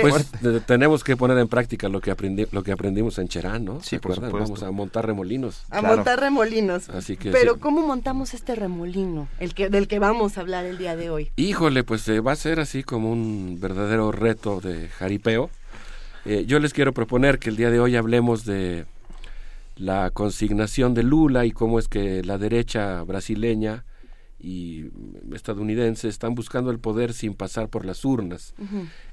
Pues 0.00 0.30
tenemos 0.66 1.04
que 1.04 1.16
poner 1.16 1.38
en 1.38 1.48
práctica 1.48 1.88
lo 1.88 2.00
que, 2.00 2.10
aprendi 2.10 2.46
lo 2.52 2.62
que 2.62 2.72
aprendimos 2.72 3.18
en 3.18 3.28
Cherán, 3.28 3.64
¿no? 3.64 3.80
Sí, 3.80 3.90
¿Se 3.90 4.00
por 4.00 4.14
supuesto. 4.14 4.38
Vamos 4.38 4.62
a 4.62 4.70
montar 4.70 5.06
remolinos. 5.06 5.62
A 5.70 5.82
montar 5.82 6.18
remolinos. 6.20 6.88
Así 6.90 7.16
que 7.16 7.30
Pero 7.30 7.54
sí. 7.54 7.60
¿cómo 7.60 7.86
montamos 7.86 8.34
este 8.34 8.54
remolino, 8.54 9.28
el 9.38 9.54
que 9.54 9.68
del 9.68 9.88
que 9.88 9.98
vamos 9.98 10.38
a 10.38 10.40
hablar 10.40 10.64
el 10.72 10.78
día 10.78 10.96
de 10.96 11.10
hoy? 11.10 11.30
Híjole, 11.36 11.84
pues 11.84 12.08
eh, 12.08 12.20
va 12.20 12.32
a 12.32 12.36
ser 12.36 12.58
así 12.58 12.82
como 12.82 13.12
un 13.12 13.58
verdadero 13.60 14.10
reto 14.10 14.60
de 14.60 14.88
jaripeo. 14.88 15.50
Eh, 16.24 16.44
yo 16.46 16.58
les 16.58 16.72
quiero 16.72 16.92
proponer 16.92 17.38
que 17.38 17.50
el 17.50 17.56
día 17.56 17.70
de 17.70 17.78
hoy 17.78 17.96
hablemos 17.96 18.44
de 18.44 18.86
la 19.76 20.10
consignación 20.10 20.94
de 20.94 21.02
Lula 21.02 21.44
y 21.44 21.52
cómo 21.52 21.78
es 21.78 21.88
que 21.88 22.22
la 22.22 22.38
derecha 22.38 23.02
brasileña 23.02 23.84
y 24.40 24.86
estadounidense 25.32 26.08
están 26.08 26.34
buscando 26.34 26.70
el 26.70 26.78
poder 26.78 27.12
sin 27.12 27.34
pasar 27.34 27.68
por 27.68 27.84
las 27.84 28.04
urnas. 28.04 28.54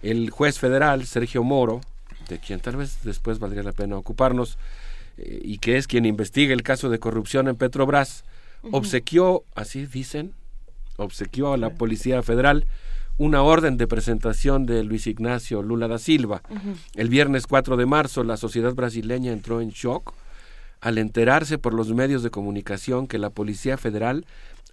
El 0.01 0.29
juez 0.29 0.59
federal, 0.59 1.05
Sergio 1.05 1.43
Moro, 1.43 1.81
de 2.29 2.39
quien 2.39 2.59
tal 2.59 2.77
vez 2.77 2.99
después 3.03 3.39
valdría 3.39 3.63
la 3.63 3.73
pena 3.73 3.97
ocuparnos, 3.97 4.57
eh, 5.17 5.39
y 5.43 5.57
que 5.59 5.77
es 5.77 5.87
quien 5.87 6.05
investiga 6.05 6.53
el 6.53 6.63
caso 6.63 6.89
de 6.89 6.99
corrupción 6.99 7.47
en 7.47 7.57
Petrobras, 7.57 8.23
obsequió, 8.71 9.43
así 9.55 9.85
dicen, 9.85 10.33
obsequió 11.03 11.53
a 11.53 11.57
la 11.57 11.71
Policía 11.71 12.21
Federal 12.23 12.65
una 13.17 13.41
orden 13.43 13.77
de 13.77 13.87
presentación 13.87 14.65
de 14.65 14.83
Luis 14.83 15.05
Ignacio 15.05 15.61
Lula 15.61 15.87
da 15.87 15.97
Silva. 15.97 16.41
El 16.95 17.09
viernes 17.09 17.47
4 17.47 17.75
de 17.75 17.85
marzo 17.85 18.23
la 18.23 18.37
sociedad 18.37 18.73
brasileña 18.73 19.33
entró 19.33 19.59
en 19.59 19.69
shock 19.69 20.13
al 20.79 20.97
enterarse 20.97 21.57
por 21.57 21.73
los 21.73 21.93
medios 21.93 22.23
de 22.23 22.29
comunicación 22.29 23.07
que 23.07 23.17
la 23.17 23.29
Policía 23.29 23.77
Federal 23.77 24.25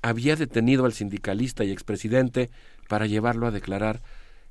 había 0.02 0.36
detenido 0.36 0.84
al 0.84 0.92
sindicalista 0.92 1.64
y 1.64 1.72
expresidente 1.72 2.50
para 2.88 3.06
llevarlo 3.06 3.46
a 3.48 3.50
declarar. 3.50 4.02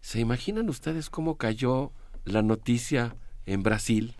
¿Se 0.02 0.20
imaginan 0.20 0.70
ustedes 0.70 1.10
cómo 1.10 1.38
cayó 1.38 1.92
la 2.26 2.42
noticia 2.42 3.16
en 3.46 3.64
Brasil? 3.64 4.16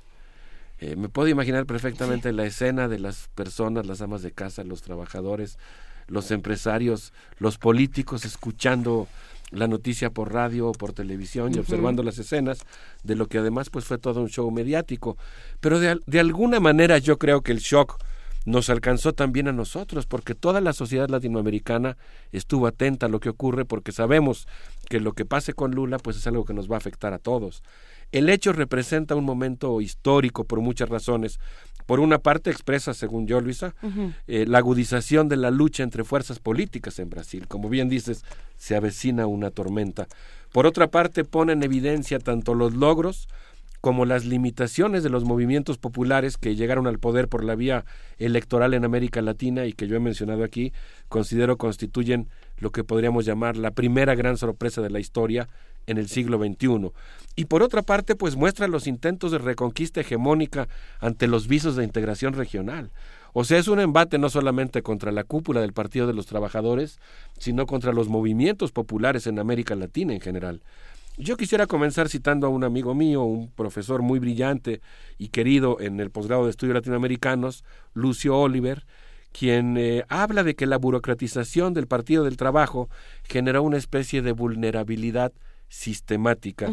Eh, 0.80 0.96
me 0.96 1.10
puedo 1.10 1.28
imaginar 1.28 1.66
perfectamente 1.66 2.32
la 2.32 2.46
escena 2.46 2.88
de 2.88 3.00
las 3.00 3.30
personas, 3.36 3.86
las 3.86 4.02
amas 4.02 4.22
de 4.22 4.32
casa, 4.32 4.64
los 4.64 4.82
trabajadores, 4.82 5.58
los 6.08 6.32
empresarios, 6.32 7.14
los 7.40 7.58
políticos 7.58 8.26
escuchando 8.26 9.08
la 9.52 9.68
noticia 9.68 10.10
por 10.10 10.34
radio 10.34 10.68
o 10.68 10.72
por 10.72 10.94
televisión 10.94 11.54
y 11.54 11.60
observando 11.60 12.04
las 12.04 12.18
escenas 12.18 12.60
de 13.04 13.16
lo 13.16 13.28
que 13.28 13.38
además 13.38 13.70
pues 13.70 13.86
fue 13.86 13.98
todo 13.98 14.22
un 14.22 14.30
show 14.30 14.50
mediático. 14.52 15.18
Pero 15.60 15.80
de, 15.80 16.00
de 16.06 16.20
alguna 16.20 16.60
manera 16.60 16.98
yo 16.98 17.18
creo 17.18 17.42
que 17.42 17.52
el 17.52 17.60
shock 17.60 17.98
nos 18.46 18.70
alcanzó 18.70 19.14
también 19.14 19.48
a 19.48 19.52
nosotros, 19.52 20.06
porque 20.06 20.36
toda 20.36 20.62
la 20.62 20.74
sociedad 20.74 21.10
latinoamericana 21.10 21.98
estuvo 22.32 22.68
atenta 22.68 23.08
a 23.08 23.10
lo 23.10 23.20
que 23.20 23.30
ocurre, 23.30 23.66
porque 23.66 23.92
sabemos 23.92 24.48
que 24.88 25.00
lo 25.00 25.14
que 25.14 25.26
pase 25.26 25.54
con 25.54 25.72
Lula 25.72 25.98
pues 25.98 26.18
es 26.18 26.28
algo 26.28 26.46
que 26.46 26.54
nos 26.54 26.70
va 26.70 26.76
a 26.76 26.78
afectar 26.78 27.14
a 27.14 27.20
todos. 27.20 27.64
El 28.12 28.30
hecho 28.30 28.54
representa 28.54 29.16
un 29.16 29.26
momento 29.26 29.82
histórico 29.82 30.44
por 30.46 30.62
muchas 30.62 30.90
razones. 30.90 31.40
Por 31.86 32.00
una 32.00 32.20
parte 32.20 32.50
expresa, 32.50 32.94
según 32.94 33.28
yo, 33.28 33.42
Luisa, 33.42 33.76
eh, 34.28 34.46
la 34.48 34.58
agudización 34.58 35.30
de 35.30 35.38
la 35.38 35.52
lucha 35.52 35.84
entre 35.84 36.04
fuerzas 36.04 36.40
políticas 36.40 37.00
en 37.00 37.10
Brasil. 37.10 37.48
Como 37.48 37.70
bien 37.70 37.90
dices, 37.90 38.24
se 38.58 38.76
avecina 38.76 39.28
una 39.28 39.52
tormenta. 39.52 40.08
Por 40.52 40.66
otra 40.66 40.88
parte, 40.88 41.24
pone 41.24 41.54
en 41.54 41.64
evidencia 41.64 42.20
tanto 42.20 42.56
los 42.56 42.74
logros 42.74 43.28
como 43.86 44.06
las 44.06 44.26
limitaciones 44.26 45.04
de 45.04 45.12
los 45.12 45.26
movimientos 45.26 45.78
populares 45.78 46.38
que 46.38 46.56
llegaron 46.56 46.88
al 46.88 46.98
poder 46.98 47.28
por 47.28 47.44
la 47.44 47.54
vía 47.54 47.86
electoral 48.18 48.74
en 48.74 48.84
América 48.84 49.22
Latina 49.22 49.68
y 49.68 49.74
que 49.74 49.88
yo 49.88 49.96
he 49.96 50.00
mencionado 50.00 50.44
aquí, 50.44 50.74
considero 51.08 51.58
constituyen 51.58 52.30
lo 52.58 52.72
que 52.72 52.84
podríamos 52.84 53.26
llamar 53.26 53.58
la 53.58 53.70
primera 53.70 54.16
gran 54.16 54.38
sorpresa 54.38 54.82
de 54.82 54.90
la 54.90 55.00
historia 55.00 55.50
en 55.88 55.98
el 55.98 56.08
siglo 56.08 56.38
XXI. 56.38 56.92
Y 57.36 57.46
por 57.46 57.64
otra 57.64 57.82
parte, 57.82 58.16
pues 58.16 58.36
muestra 58.36 58.68
los 58.68 58.88
intentos 58.88 59.32
de 59.32 59.40
reconquista 59.40 60.02
hegemónica 60.02 60.68
ante 61.00 61.28
los 61.28 61.48
visos 61.48 61.76
de 61.76 61.84
integración 61.84 62.34
regional. 62.34 62.92
O 63.34 63.44
sea, 63.44 63.58
es 63.58 63.68
un 63.68 63.82
embate 63.82 64.18
no 64.18 64.30
solamente 64.30 64.82
contra 64.82 65.12
la 65.12 65.26
cúpula 65.26 65.60
del 65.60 65.74
Partido 65.74 66.08
de 66.08 66.14
los 66.14 66.26
Trabajadores, 66.26 67.00
sino 67.38 67.66
contra 67.66 67.92
los 67.92 68.08
movimientos 68.08 68.72
populares 68.72 69.28
en 69.28 69.40
América 69.40 69.76
Latina 69.76 70.14
en 70.14 70.22
general. 70.22 70.62
Yo 71.18 71.38
quisiera 71.38 71.68
comenzar 71.68 72.10
citando 72.10 72.48
a 72.48 72.50
un 72.50 72.64
amigo 72.64 72.94
mío, 72.94 73.24
un 73.24 73.50
profesor 73.50 74.02
muy 74.02 74.20
brillante 74.20 74.82
y 75.18 75.30
querido 75.30 75.80
en 75.80 76.00
el 76.00 76.12
posgrado 76.12 76.46
de 76.46 76.52
estudios 76.52 76.76
latinoamericanos, 76.76 77.64
Lucio 77.94 78.38
Oliver, 78.38 78.86
quien 79.32 79.78
eh, 79.78 80.06
habla 80.08 80.44
de 80.44 80.56
que 80.56 80.66
la 80.66 80.78
burocratización 80.78 81.74
del 81.74 81.88
Partido 81.88 82.24
del 82.24 82.38
Trabajo 82.38 82.90
generó 83.24 83.64
una 83.64 83.78
especie 83.78 84.22
de 84.22 84.32
vulnerabilidad 84.32 85.34
sistemática. 85.68 86.72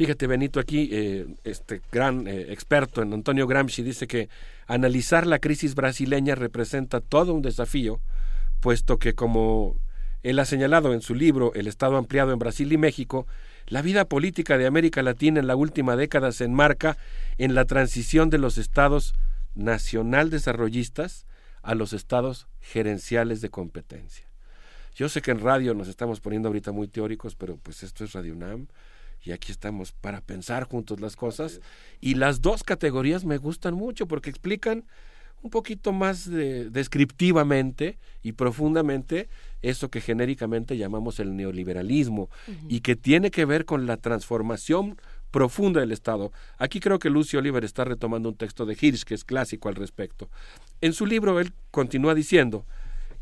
Fíjate, 0.00 0.26
Benito, 0.26 0.60
aquí 0.60 0.88
eh, 0.92 1.26
este 1.44 1.82
gran 1.92 2.26
eh, 2.26 2.52
experto 2.52 3.02
en 3.02 3.12
Antonio 3.12 3.46
Gramsci 3.46 3.82
dice 3.82 4.06
que 4.06 4.30
analizar 4.66 5.26
la 5.26 5.40
crisis 5.40 5.74
brasileña 5.74 6.34
representa 6.34 7.00
todo 7.00 7.34
un 7.34 7.42
desafío, 7.42 8.00
puesto 8.60 8.98
que 8.98 9.14
como 9.14 9.76
él 10.22 10.38
ha 10.38 10.46
señalado 10.46 10.94
en 10.94 11.02
su 11.02 11.14
libro 11.14 11.52
El 11.54 11.66
Estado 11.66 11.96
ampliado 11.96 12.32
en 12.32 12.38
Brasil 12.38 12.72
y 12.72 12.78
México, 12.78 13.26
la 13.66 13.82
vida 13.82 14.06
política 14.06 14.56
de 14.56 14.66
América 14.66 15.02
Latina 15.02 15.38
en 15.38 15.46
la 15.46 15.56
última 15.56 15.96
década 15.96 16.32
se 16.32 16.44
enmarca 16.44 16.96
en 17.36 17.54
la 17.54 17.66
transición 17.66 18.30
de 18.30 18.38
los 18.38 18.56
estados 18.56 19.14
nacional 19.54 20.30
desarrollistas 20.30 21.26
a 21.62 21.74
los 21.74 21.92
estados 21.92 22.48
gerenciales 22.60 23.42
de 23.42 23.50
competencia. 23.50 24.29
Yo 24.94 25.08
sé 25.08 25.22
que 25.22 25.30
en 25.30 25.40
radio 25.40 25.74
nos 25.74 25.88
estamos 25.88 26.20
poniendo 26.20 26.48
ahorita 26.48 26.72
muy 26.72 26.88
teóricos, 26.88 27.34
pero 27.36 27.56
pues 27.56 27.82
esto 27.82 28.04
es 28.04 28.12
Radio 28.12 28.34
UNAM 28.34 28.66
y 29.22 29.32
aquí 29.32 29.52
estamos 29.52 29.92
para 29.92 30.20
pensar 30.20 30.64
juntos 30.64 31.00
las 31.00 31.16
cosas. 31.16 31.60
Y 32.00 32.14
las 32.14 32.40
dos 32.40 32.62
categorías 32.64 33.24
me 33.24 33.38
gustan 33.38 33.74
mucho 33.74 34.06
porque 34.06 34.30
explican 34.30 34.84
un 35.42 35.50
poquito 35.50 35.92
más 35.92 36.28
de- 36.30 36.68
descriptivamente 36.68 37.98
y 38.22 38.32
profundamente 38.32 39.28
eso 39.62 39.88
que 39.90 40.00
genéricamente 40.02 40.76
llamamos 40.76 41.18
el 41.18 41.34
neoliberalismo 41.34 42.28
y 42.68 42.80
que 42.80 42.94
tiene 42.96 43.30
que 43.30 43.46
ver 43.46 43.64
con 43.64 43.86
la 43.86 43.96
transformación 43.96 44.98
profunda 45.30 45.80
del 45.80 45.92
Estado. 45.92 46.32
Aquí 46.58 46.80
creo 46.80 46.98
que 46.98 47.08
Lucio 47.08 47.38
Oliver 47.38 47.64
está 47.64 47.84
retomando 47.84 48.28
un 48.28 48.36
texto 48.36 48.66
de 48.66 48.76
Hirsch 48.78 49.04
que 49.04 49.14
es 49.14 49.24
clásico 49.24 49.68
al 49.70 49.76
respecto. 49.76 50.28
En 50.82 50.92
su 50.92 51.06
libro 51.06 51.40
él 51.40 51.52
continúa 51.70 52.14
diciendo 52.14 52.66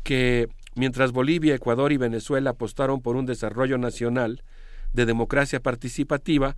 que 0.03 0.49
mientras 0.79 1.11
Bolivia, 1.11 1.53
Ecuador 1.53 1.91
y 1.91 1.97
Venezuela 1.97 2.51
apostaron 2.51 3.01
por 3.01 3.17
un 3.17 3.25
desarrollo 3.25 3.77
nacional 3.77 4.41
de 4.93 5.05
democracia 5.05 5.59
participativa, 5.59 6.55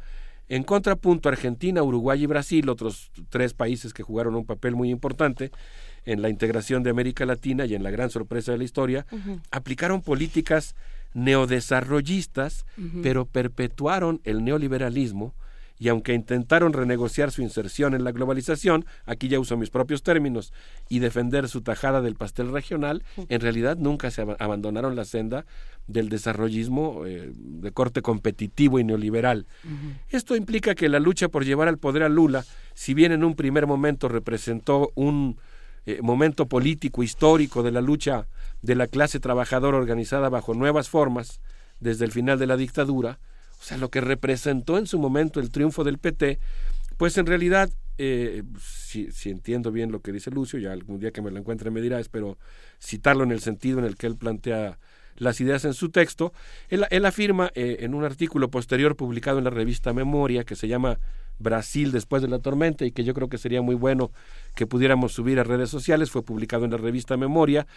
en 0.48 0.64
contrapunto 0.64 1.28
Argentina, 1.28 1.82
Uruguay 1.82 2.24
y 2.24 2.28
Brasil, 2.28 2.70
otros 2.70 3.12
tres 3.30 3.54
países 3.54 3.94
que 3.94 4.04
jugaron 4.04 4.36
un 4.36 4.46
papel 4.46 4.76
muy 4.76 4.92
importante 4.92 5.50
en 6.06 6.22
la 6.22 6.30
integración 6.30 6.84
de 6.84 6.92
América 6.92 7.26
Latina 7.26 7.66
y 7.66 7.74
en 7.74 7.84
la 7.84 7.90
gran 7.90 8.10
sorpresa 8.10 8.52
de 8.52 8.60
la 8.60 8.64
historia, 8.64 9.06
aplicaron 9.50 10.02
políticas 10.02 10.76
neodesarrollistas, 11.14 12.66
pero 13.02 13.26
perpetuaron 13.26 14.22
el 14.24 14.44
neoliberalismo 14.44 15.34
y 15.82 15.90
aunque 15.90 16.14
intentaron 16.14 16.74
renegociar 16.74 17.32
su 17.32 17.42
inserción 17.42 17.96
en 17.96 18.04
la 18.04 18.12
globalización, 18.12 18.86
aquí 19.08 19.30
ya 19.30 19.40
uso 19.40 19.58
mis 19.58 19.72
propios 19.72 20.04
términos, 20.04 20.54
y 20.90 21.00
defender 21.00 21.50
su 21.50 21.62
tajada 21.62 22.02
del 22.02 22.14
pastel 22.14 22.52
regional, 22.52 23.02
en 23.18 23.42
realidad 23.42 23.78
nunca 23.78 24.12
se 24.12 24.22
ab 24.22 24.36
abandonaron 24.38 24.96
la 24.96 25.06
senda 25.06 25.48
del 25.88 26.10
desarrollismo 26.10 27.08
eh, 27.08 27.32
de 27.34 27.72
corte 27.72 28.04
competitivo 28.04 28.78
y 28.78 28.84
neoliberal. 28.84 29.48
Esto 30.10 30.36
implica 30.36 30.76
que 30.76 30.88
la 30.88 31.00
lucha 31.00 31.30
por 31.30 31.46
llevar 31.46 31.68
al 31.68 31.80
poder 31.80 32.04
a 32.04 32.10
Lula, 32.10 32.46
si 32.76 32.94
bien 32.94 33.12
en 33.12 33.24
un 33.24 33.34
primer 33.34 33.66
momento 33.66 34.08
representó 34.08 34.92
un 34.94 35.40
eh, 35.88 36.00
momento 36.04 36.46
político 36.46 37.02
histórico 37.02 37.64
de 37.64 37.72
la 37.72 37.82
lucha 37.82 38.28
de 38.62 38.76
la 38.76 38.86
clase 38.86 39.20
trabajadora 39.20 39.80
organizada 39.80 40.30
bajo 40.30 40.54
nuevas 40.54 40.90
formas 40.90 41.42
desde 41.80 42.06
el 42.06 42.12
final 42.12 42.38
de 42.38 42.46
la 42.46 42.56
dictadura, 42.56 43.18
o 43.62 43.64
sea, 43.64 43.78
lo 43.78 43.92
que 43.92 44.02
representó 44.02 44.80
en 44.80 44.88
su 44.88 44.98
momento 44.98 45.40
el 45.40 45.52
triunfo 45.52 45.84
del 45.84 46.00
PT, 46.00 46.40
pues 46.98 47.20
en 47.20 47.28
realidad, 47.28 47.70
eh, 48.00 48.42
si, 48.60 49.08
entiendo 49.30 49.72
bien 49.72 49.92
lo 49.92 50.02
que 50.02 50.12
dice 50.12 50.32
Lucio, 50.32 50.58
ya 50.58 50.72
algún 50.72 51.00
día 51.00 51.12
que 51.12 51.22
me 51.22 51.30
lo 51.30 51.38
encuentre 51.38 51.70
me 51.70 51.80
dirá, 51.80 52.00
espero 52.00 52.40
citarlo 52.82 53.24
en 53.24 53.32
el 53.32 53.40
sentido 53.40 53.78
en 53.78 53.86
el 53.86 53.98
que 53.98 54.08
él 54.08 54.18
plantea 54.18 54.80
las 55.16 55.40
ideas 55.42 55.64
en 55.66 55.76
su 55.76 55.90
texto, 55.90 56.34
él, 56.70 57.06
afirma 57.06 57.52
eh, 57.54 57.78
en 57.82 57.94
un 57.94 58.04
artículo 58.04 58.50
posterior 58.50 58.96
publicado 58.96 59.38
en 59.38 59.44
la 59.44 59.52
revista 59.52 59.94
Memoria, 59.94 60.44
que 60.44 60.56
se 60.56 60.68
llama 60.68 60.98
Brasil 61.38 61.92
después 61.92 62.24
de 62.24 62.30
la 62.30 62.40
tormenta 62.40 62.84
y 62.86 62.92
que 62.92 63.04
yo 63.04 63.14
creo 63.14 63.30
que 63.30 63.38
sería 63.38 63.62
muy 63.62 63.76
bueno 63.76 64.12
que 64.56 64.66
pudiéramos 64.66 65.14
subir 65.14 65.40
a 65.40 65.44
redes 65.44 65.70
sociales, 65.70 66.10
fue 66.10 66.24
publicado 66.24 66.66
en 66.66 66.72
la 66.72 66.78
revista 66.78 67.16
Memoria, 67.16 67.68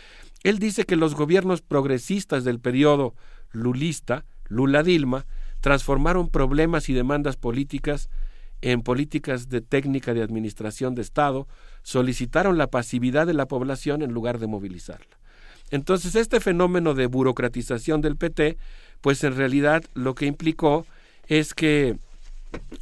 él 0.44 0.59
dice 0.59 0.85
que 0.85 0.97
los 0.97 1.15
gobiernos 1.15 1.61
progresistas 1.61 2.44
del 2.44 2.59
periodo 2.59 3.15
lulista, 3.52 4.24
Lula-Dilma, 4.48 5.27
transformaron 5.64 6.28
problemas 6.28 6.90
y 6.90 6.92
demandas 6.92 7.36
políticas 7.36 8.10
en 8.60 8.82
políticas 8.82 9.48
de 9.48 9.62
técnica 9.62 10.12
de 10.12 10.22
administración 10.22 10.94
de 10.94 11.00
Estado, 11.00 11.48
solicitaron 11.82 12.58
la 12.58 12.66
pasividad 12.66 13.26
de 13.26 13.32
la 13.32 13.46
población 13.46 14.02
en 14.02 14.12
lugar 14.12 14.38
de 14.38 14.46
movilizarla. 14.46 15.16
Entonces, 15.70 16.16
este 16.16 16.40
fenómeno 16.40 16.92
de 16.92 17.06
burocratización 17.06 18.02
del 18.02 18.18
PT, 18.18 18.58
pues 19.00 19.24
en 19.24 19.34
realidad 19.36 19.82
lo 19.94 20.14
que 20.14 20.26
implicó 20.26 20.84
es 21.28 21.54
que 21.54 21.96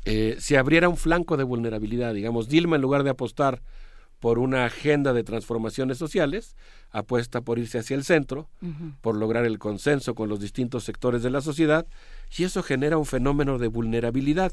eh, 0.04 0.34
se 0.40 0.58
abriera 0.58 0.88
un 0.88 0.96
flanco 0.96 1.36
de 1.36 1.44
vulnerabilidad. 1.44 2.12
Digamos, 2.14 2.48
Dilma, 2.48 2.74
en 2.74 2.82
lugar 2.82 3.04
de 3.04 3.10
apostar 3.10 3.62
por 4.22 4.38
una 4.38 4.64
agenda 4.64 5.12
de 5.12 5.24
transformaciones 5.24 5.98
sociales, 5.98 6.54
apuesta 6.92 7.40
por 7.40 7.58
irse 7.58 7.80
hacia 7.80 7.96
el 7.96 8.04
centro, 8.04 8.48
uh 8.62 8.66
-huh. 8.66 8.94
por 9.00 9.16
lograr 9.16 9.44
el 9.44 9.58
consenso 9.58 10.14
con 10.14 10.28
los 10.28 10.38
distintos 10.38 10.84
sectores 10.84 11.24
de 11.24 11.30
la 11.30 11.40
sociedad, 11.40 11.88
y 12.38 12.44
eso 12.44 12.62
genera 12.62 12.98
un 12.98 13.04
fenómeno 13.04 13.58
de 13.58 13.66
vulnerabilidad. 13.66 14.52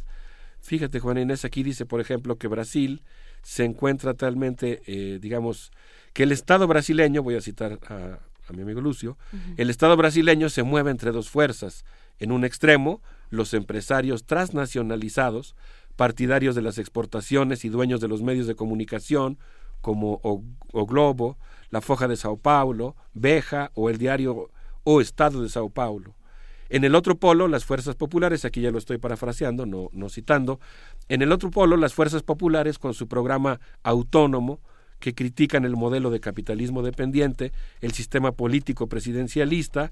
Fíjate, 0.60 1.00
Juan 1.00 1.20
Inés, 1.20 1.46
aquí 1.46 1.62
dice, 1.62 1.86
por 1.86 2.02
ejemplo, 2.02 2.36
que 2.38 2.48
Brasil 2.48 3.04
se 3.44 3.64
encuentra 3.64 4.16
talmente, 4.16 4.82
eh, 4.88 5.20
digamos, 5.22 5.72
que 6.14 6.24
el 6.24 6.32
Estado 6.32 6.66
brasileño, 6.66 7.22
voy 7.22 7.36
a 7.36 7.42
citar 7.42 7.78
a, 7.90 8.18
a 8.48 8.54
mi 8.54 8.64
amigo 8.64 8.82
Lucio, 8.82 9.12
uh 9.12 9.36
-huh. 9.36 9.54
el 9.58 9.70
Estado 9.70 9.96
brasileño 9.96 10.50
se 10.50 10.64
mueve 10.64 10.90
entre 10.90 11.12
dos 11.12 11.30
fuerzas. 11.30 11.86
En 12.18 12.32
un 12.32 12.44
extremo, 12.44 13.04
los 13.30 13.54
empresarios 13.54 14.24
transnacionalizados, 14.24 15.56
partidarios 15.96 16.56
de 16.56 16.64
las 16.64 16.80
exportaciones 16.80 17.66
y 17.66 17.70
dueños 17.70 18.02
de 18.02 18.08
los 18.08 18.24
medios 18.24 18.48
de 18.48 18.56
comunicación, 18.56 19.38
como 19.82 20.20
o, 20.24 20.44
Globo, 20.86 21.38
la 21.70 21.82
Foja 21.82 22.08
de 22.08 22.16
Sao 22.16 22.38
Paulo, 22.38 22.96
Beja 23.14 23.72
o 23.74 23.90
el 23.90 23.98
diario 23.98 24.50
O 24.84 25.02
Estado 25.02 25.42
de 25.42 25.50
Sao 25.50 25.70
Paulo. 25.70 26.16
En 26.70 26.84
el 26.84 26.94
otro 26.94 27.16
polo, 27.16 27.48
las 27.48 27.66
fuerzas 27.66 27.96
populares, 27.96 28.46
aquí 28.46 28.62
ya 28.62 28.72
lo 28.72 28.78
estoy 28.78 29.00
parafraseando, 29.00 29.66
no, 29.66 29.90
no 29.92 30.10
citando, 30.10 30.60
en 31.08 31.24
el 31.24 31.32
otro 31.32 31.50
polo, 31.50 31.78
las 31.78 31.96
fuerzas 31.96 32.22
populares 32.22 32.78
con 32.78 32.94
su 32.94 33.08
programa 33.08 33.60
autónomo, 33.82 34.60
que 35.00 35.16
critican 35.16 35.66
el 35.66 35.76
modelo 35.76 36.12
de 36.12 36.20
capitalismo 36.20 36.84
dependiente, 36.84 37.54
el 37.82 37.94
sistema 37.94 38.34
político 38.34 38.88
presidencialista, 38.88 39.92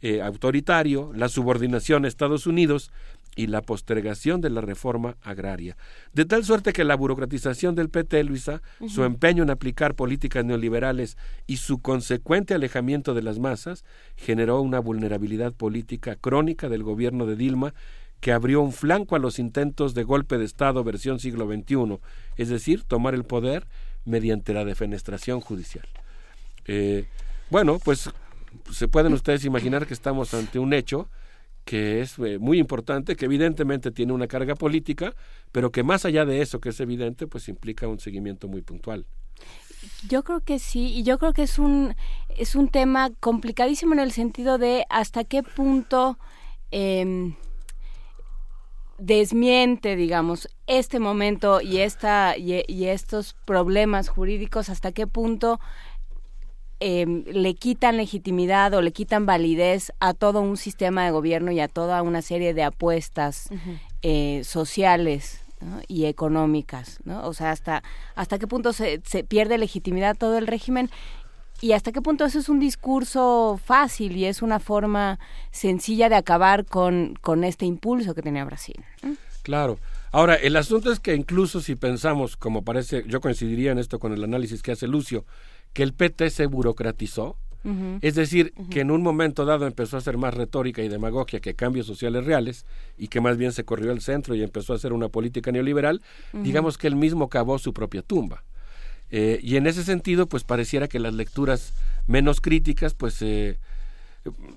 eh, 0.00 0.22
autoritario, 0.22 1.12
la 1.14 1.28
subordinación 1.28 2.04
a 2.04 2.08
Estados 2.08 2.46
Unidos 2.46 2.90
y 3.36 3.46
la 3.48 3.62
postergación 3.62 4.40
de 4.40 4.50
la 4.50 4.60
reforma 4.60 5.16
agraria. 5.22 5.76
De 6.12 6.24
tal 6.24 6.44
suerte 6.44 6.72
que 6.72 6.84
la 6.84 6.94
burocratización 6.94 7.74
del 7.74 7.90
PT, 7.90 8.24
Luisa, 8.24 8.62
uh 8.80 8.86
-huh. 8.86 8.88
su 8.88 9.04
empeño 9.04 9.42
en 9.42 9.50
aplicar 9.50 9.94
políticas 9.94 10.44
neoliberales 10.44 11.16
y 11.46 11.58
su 11.58 11.80
consecuente 11.80 12.54
alejamiento 12.54 13.14
de 13.14 13.22
las 13.22 13.38
masas 13.38 13.84
generó 14.16 14.60
una 14.60 14.78
vulnerabilidad 14.78 15.52
política 15.52 16.16
crónica 16.16 16.68
del 16.68 16.82
gobierno 16.82 17.26
de 17.26 17.36
Dilma 17.36 17.74
que 18.20 18.32
abrió 18.32 18.62
un 18.62 18.72
flanco 18.72 19.16
a 19.16 19.18
los 19.18 19.38
intentos 19.38 19.92
de 19.92 20.02
golpe 20.02 20.38
de 20.38 20.46
Estado 20.46 20.82
versión 20.82 21.18
siglo 21.18 21.46
XXI, 21.46 21.98
es 22.36 22.48
decir, 22.48 22.84
tomar 22.84 23.14
el 23.14 23.24
poder 23.24 23.66
mediante 24.06 24.54
la 24.54 24.64
defenestración 24.64 25.40
judicial. 25.40 25.86
Eh, 26.66 27.06
bueno, 27.50 27.78
pues 27.84 28.08
se 28.70 28.88
pueden 28.88 29.12
ustedes 29.12 29.44
imaginar 29.44 29.86
que 29.86 29.94
estamos 29.94 30.32
ante 30.32 30.58
un 30.58 30.72
hecho 30.72 31.08
que 31.64 32.00
es 32.00 32.18
eh, 32.18 32.38
muy 32.38 32.58
importante, 32.58 33.16
que 33.16 33.24
evidentemente 33.24 33.90
tiene 33.90 34.12
una 34.12 34.26
carga 34.26 34.54
política, 34.54 35.14
pero 35.50 35.70
que 35.72 35.82
más 35.82 36.04
allá 36.04 36.24
de 36.24 36.42
eso 36.42 36.60
que 36.60 36.68
es 36.70 36.80
evidente, 36.80 37.26
pues 37.26 37.48
implica 37.48 37.88
un 37.88 37.98
seguimiento 37.98 38.48
muy 38.48 38.62
puntual. 38.62 39.06
Yo 40.08 40.22
creo 40.22 40.40
que 40.40 40.58
sí, 40.58 40.92
y 40.94 41.02
yo 41.02 41.18
creo 41.18 41.32
que 41.32 41.42
es 41.42 41.58
un 41.58 41.94
es 42.36 42.54
un 42.54 42.68
tema 42.68 43.10
complicadísimo 43.20 43.92
en 43.92 44.00
el 44.00 44.12
sentido 44.12 44.58
de 44.58 44.86
hasta 44.88 45.24
qué 45.24 45.42
punto 45.42 46.18
eh, 46.70 47.34
desmiente, 48.98 49.96
digamos, 49.96 50.48
este 50.66 51.00
momento 51.00 51.60
y 51.60 51.78
esta 51.78 52.36
y, 52.36 52.62
y 52.66 52.86
estos 52.86 53.34
problemas 53.44 54.08
jurídicos, 54.08 54.68
hasta 54.68 54.92
qué 54.92 55.06
punto 55.06 55.60
eh, 56.86 57.06
le 57.06 57.54
quitan 57.54 57.96
legitimidad 57.96 58.74
o 58.74 58.82
le 58.82 58.92
quitan 58.92 59.24
validez 59.24 59.90
a 60.00 60.12
todo 60.12 60.42
un 60.42 60.58
sistema 60.58 61.06
de 61.06 61.12
gobierno 61.12 61.50
y 61.50 61.58
a 61.58 61.66
toda 61.66 62.02
una 62.02 62.20
serie 62.20 62.52
de 62.52 62.62
apuestas 62.62 63.48
uh 63.50 63.54
-huh. 63.54 63.78
eh, 64.02 64.44
sociales 64.44 65.40
¿no? 65.62 65.80
y 65.88 66.04
económicas, 66.04 66.98
¿no? 67.04 67.26
O 67.26 67.32
sea, 67.32 67.52
hasta 67.52 67.82
hasta 68.14 68.38
qué 68.38 68.46
punto 68.46 68.74
se, 68.74 69.00
se 69.06 69.24
pierde 69.24 69.56
legitimidad 69.56 70.14
todo 70.14 70.36
el 70.36 70.46
régimen 70.46 70.90
y 71.62 71.72
hasta 71.72 71.90
qué 71.90 72.02
punto 72.02 72.26
eso 72.26 72.38
es 72.38 72.50
un 72.50 72.60
discurso 72.60 73.58
fácil 73.64 74.18
y 74.18 74.26
es 74.26 74.42
una 74.42 74.60
forma 74.60 75.18
sencilla 75.52 76.10
de 76.10 76.16
acabar 76.16 76.66
con, 76.66 77.14
con 77.22 77.44
este 77.44 77.64
impulso 77.64 78.14
que 78.14 78.20
tenía 78.20 78.44
Brasil. 78.44 78.76
Claro. 79.42 79.78
Ahora, 80.12 80.34
el 80.34 80.56
asunto 80.56 80.92
es 80.92 81.00
que 81.00 81.14
incluso 81.14 81.62
si 81.62 81.76
pensamos, 81.76 82.36
como 82.36 82.62
parece, 82.62 83.04
yo 83.06 83.22
coincidiría 83.22 83.72
en 83.72 83.78
esto 83.78 83.98
con 83.98 84.12
el 84.12 84.22
análisis 84.22 84.62
que 84.62 84.72
hace 84.72 84.86
Lucio, 84.86 85.24
que 85.74 85.82
el 85.82 85.92
PT 85.92 86.30
se 86.30 86.46
burocratizó, 86.46 87.36
uh 87.64 87.68
-huh. 87.68 87.98
es 88.00 88.14
decir, 88.14 88.54
uh 88.56 88.62
-huh. 88.62 88.68
que 88.70 88.80
en 88.80 88.90
un 88.90 89.02
momento 89.02 89.44
dado 89.44 89.66
empezó 89.66 89.96
a 89.96 89.98
hacer 89.98 90.16
más 90.16 90.32
retórica 90.32 90.82
y 90.82 90.88
demagogia 90.88 91.40
que 91.40 91.54
cambios 91.54 91.86
sociales 91.86 92.24
reales 92.24 92.64
y 92.96 93.08
que 93.08 93.20
más 93.20 93.36
bien 93.36 93.52
se 93.52 93.64
corrió 93.64 93.90
al 93.92 94.00
centro 94.00 94.34
y 94.34 94.42
empezó 94.42 94.72
a 94.72 94.76
hacer 94.76 94.92
una 94.92 95.08
política 95.08 95.52
neoliberal, 95.52 96.00
uh 96.32 96.38
-huh. 96.38 96.42
digamos 96.42 96.78
que 96.78 96.86
él 96.86 96.96
mismo 96.96 97.28
cavó 97.28 97.58
su 97.58 97.74
propia 97.74 98.00
tumba. 98.00 98.44
Eh, 99.10 99.38
y 99.42 99.56
en 99.56 99.66
ese 99.66 99.84
sentido, 99.84 100.26
pues 100.28 100.44
pareciera 100.44 100.88
que 100.88 100.98
las 100.98 101.14
lecturas 101.14 101.74
menos 102.06 102.40
críticas, 102.40 102.94
pues 102.94 103.20
eh, 103.22 103.58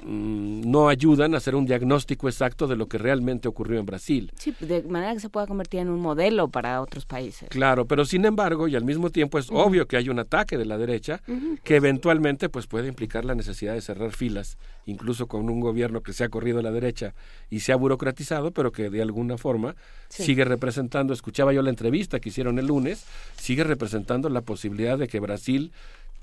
no 0.06 0.88
ayudan 0.88 1.34
a 1.34 1.38
hacer 1.38 1.56
un 1.56 1.66
diagnóstico 1.66 2.30
exacto 2.30 2.68
de 2.68 2.78
lo 2.78 2.88
que 2.88 2.98
realmente 2.98 3.48
ocurrió 3.48 3.80
en 3.80 3.86
Brasil. 3.86 4.32
Sí, 4.38 4.56
de 4.62 4.84
manera 4.84 5.14
que 5.14 5.20
se 5.20 5.30
pueda 5.30 5.46
convertir 5.46 5.82
en 5.82 5.90
un 5.90 6.00
modelo 6.00 6.48
para 6.48 6.82
otros 6.82 7.06
países. 7.06 7.50
Claro, 7.50 7.86
pero 7.86 8.06
sin 8.06 8.24
embargo, 8.26 8.68
y 8.68 8.76
al 8.76 8.86
mismo 8.86 9.10
tiempo 9.10 9.38
es 9.38 9.50
uh 9.50 9.54
-huh. 9.54 9.66
obvio 9.66 9.88
que 9.88 9.98
hay 9.98 10.10
un 10.10 10.20
ataque 10.20 10.58
de 10.58 10.66
la 10.66 10.78
derecha 10.78 11.22
uh 11.28 11.32
-huh. 11.32 11.60
que 11.64 11.76
eventualmente 11.76 12.48
pues 12.50 12.68
puede 12.68 12.88
implicar 12.88 13.26
la 13.26 13.36
necesidad 13.36 13.74
de 13.74 13.82
cerrar 13.82 14.12
filas, 14.12 14.58
incluso 14.86 15.28
con 15.28 15.50
un 15.50 15.60
gobierno 15.60 16.02
que 16.02 16.14
se 16.14 16.24
ha 16.24 16.30
corrido 16.30 16.60
a 16.60 16.64
la 16.64 16.72
derecha 16.72 17.14
y 17.50 17.60
se 17.60 17.74
ha 17.74 17.76
burocratizado, 17.76 18.52
pero 18.52 18.72
que 18.72 18.90
de 18.90 19.02
alguna 19.02 19.38
forma 19.38 19.76
sí. 20.08 20.24
sigue 20.24 20.46
representando, 20.46 21.14
escuchaba 21.14 21.52
yo 21.52 21.62
la 21.62 21.70
entrevista 21.70 22.20
que 22.20 22.30
hicieron 22.30 22.58
el 22.60 22.68
lunes, 22.68 23.06
sigue 23.38 23.66
representando 23.66 24.30
la 24.30 24.42
posibilidad 24.42 24.98
de 24.98 25.08
que 25.10 25.20
Brasil 25.20 25.72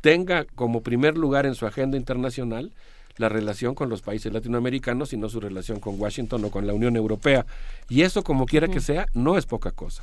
tenga 0.01 0.45
como 0.45 0.83
primer 0.83 1.17
lugar 1.17 1.47
en 1.47 1.55
su 1.55 1.67
agenda 1.67 1.97
internacional 1.97 2.73
la 3.17 3.29
relación 3.29 3.75
con 3.75 3.89
los 3.89 4.03
países 4.03 4.33
latinoamericanos, 4.33 5.11
sino 5.11 5.29
su 5.29 5.41
relación 5.41 5.81
con 5.81 6.01
Washington 6.01 6.45
o 6.45 6.51
con 6.51 6.67
la 6.67 6.75
Unión 6.75 6.97
Europea. 6.97 7.47
Y 7.89 8.03
eso, 8.03 8.23
como 8.23 8.47
quiera 8.47 8.69
que 8.69 8.81
sea, 8.81 9.07
no 9.15 9.39
es 9.39 9.47
poca 9.47 9.71
cosa. 9.71 10.03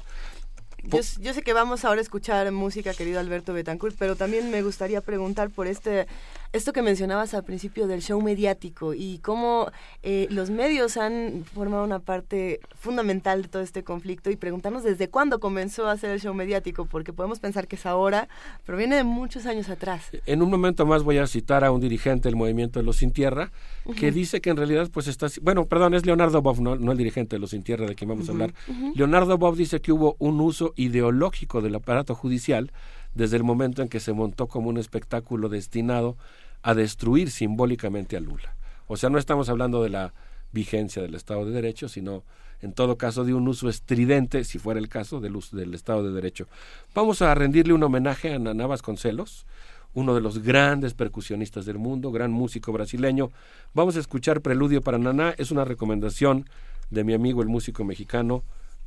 yo, 0.83 0.99
yo, 1.19 1.33
sé 1.33 1.41
que 1.41 1.53
vamos 1.53 1.85
ahora 1.85 1.99
a 1.99 2.03
escuchar 2.03 2.51
música, 2.51 2.93
querido 2.93 3.19
Alberto 3.19 3.53
Betancourt, 3.53 3.95
pero 3.97 4.15
también 4.15 4.49
me 4.49 4.61
gustaría 4.63 5.01
preguntar 5.01 5.49
por 5.49 5.67
este 5.67 6.07
esto 6.53 6.73
que 6.73 6.81
mencionabas 6.81 7.33
al 7.33 7.43
principio 7.43 7.87
del 7.87 8.01
show 8.01 8.21
mediático 8.21 8.93
y 8.93 9.19
cómo 9.19 9.71
eh, 10.03 10.27
los 10.29 10.49
medios 10.49 10.97
han 10.97 11.45
formado 11.53 11.83
una 11.83 11.99
parte 11.99 12.59
fundamental 12.75 13.43
de 13.43 13.47
todo 13.47 13.61
este 13.61 13.83
conflicto 13.83 14.29
y 14.29 14.35
preguntarnos 14.35 14.83
desde 14.83 15.09
cuándo 15.09 15.39
comenzó 15.39 15.87
a 15.87 15.93
hacer 15.93 16.11
el 16.11 16.19
show 16.19 16.33
mediático, 16.33 16.85
porque 16.85 17.13
podemos 17.13 17.39
pensar 17.39 17.67
que 17.67 17.77
es 17.77 17.85
ahora, 17.85 18.27
pero 18.65 18.77
viene 18.77 18.97
de 18.97 19.03
muchos 19.03 19.45
años 19.45 19.69
atrás. 19.69 20.09
En 20.25 20.41
un 20.41 20.49
momento 20.49 20.85
más 20.85 21.03
voy 21.03 21.19
a 21.19 21.27
citar 21.27 21.63
a 21.63 21.71
un 21.71 21.79
dirigente 21.79 22.27
del 22.27 22.35
movimiento 22.35 22.79
de 22.79 22.85
los 22.85 22.97
Sin 22.97 23.11
Tierra 23.11 23.51
que 23.95 24.11
dice 24.11 24.41
que 24.41 24.49
en 24.49 24.57
realidad 24.57 24.89
pues 24.91 25.07
está, 25.07 25.27
bueno, 25.41 25.65
perdón, 25.65 25.93
es 25.93 26.05
Leonardo 26.05 26.41
Bob, 26.41 26.59
no, 26.59 26.73
el 26.73 26.97
dirigente 26.97 27.37
de 27.37 27.39
los 27.39 27.51
Sin 27.51 27.63
Tierra 27.63 27.85
de 27.85 27.95
quien 27.95 28.09
vamos 28.09 28.27
a 28.27 28.31
hablar. 28.31 28.53
Leonardo 28.93 29.37
Bob 29.37 29.55
dice 29.55 29.79
que 29.79 29.91
hubo 29.91 30.15
un 30.19 30.41
uso 30.41 30.73
ideológico 30.75 31.61
del 31.61 31.75
aparato 31.75 32.13
judicial 32.13 32.71
desde 33.13 33.37
el 33.37 33.43
momento 33.43 33.81
en 33.81 33.89
que 33.89 33.99
se 33.99 34.13
montó 34.13 34.47
como 34.47 34.69
un 34.69 34.77
espectáculo 34.77 35.49
destinado 35.49 36.17
a 36.63 36.73
destruir 36.73 37.31
simbólicamente 37.31 38.17
a 38.17 38.19
Lula. 38.19 38.55
O 38.87 38.97
sea, 38.97 39.09
no 39.09 39.17
estamos 39.17 39.49
hablando 39.49 39.83
de 39.83 39.89
la 39.89 40.13
vigencia 40.51 41.01
del 41.01 41.15
Estado 41.15 41.45
de 41.45 41.51
Derecho, 41.51 41.89
sino 41.89 42.23
en 42.61 42.73
todo 42.73 42.97
caso 42.97 43.23
de 43.25 43.33
un 43.33 43.47
uso 43.47 43.69
estridente, 43.69 44.43
si 44.43 44.59
fuera 44.59 44.79
el 44.79 44.89
caso, 44.89 45.19
del, 45.19 45.35
uso 45.35 45.57
del 45.57 45.73
Estado 45.73 46.03
de 46.03 46.11
Derecho. 46.11 46.47
Vamos 46.93 47.21
a 47.21 47.33
rendirle 47.33 47.73
un 47.73 47.83
homenaje 47.83 48.33
a 48.33 48.39
Naná 48.39 48.67
Vasconcelos, 48.67 49.45
uno 49.93 50.13
de 50.13 50.21
los 50.21 50.39
grandes 50.39 50.93
percusionistas 50.93 51.65
del 51.65 51.77
mundo, 51.77 52.11
gran 52.11 52.31
músico 52.31 52.71
brasileño. 52.71 53.31
Vamos 53.73 53.95
a 53.97 53.99
escuchar 53.99 54.41
Preludio 54.41 54.81
para 54.81 54.97
Naná, 54.97 55.33
es 55.37 55.51
una 55.51 55.65
recomendación 55.65 56.45
de 56.91 57.03
mi 57.03 57.13
amigo 57.13 57.41
el 57.41 57.47
músico 57.47 57.83
mexicano 57.83 58.43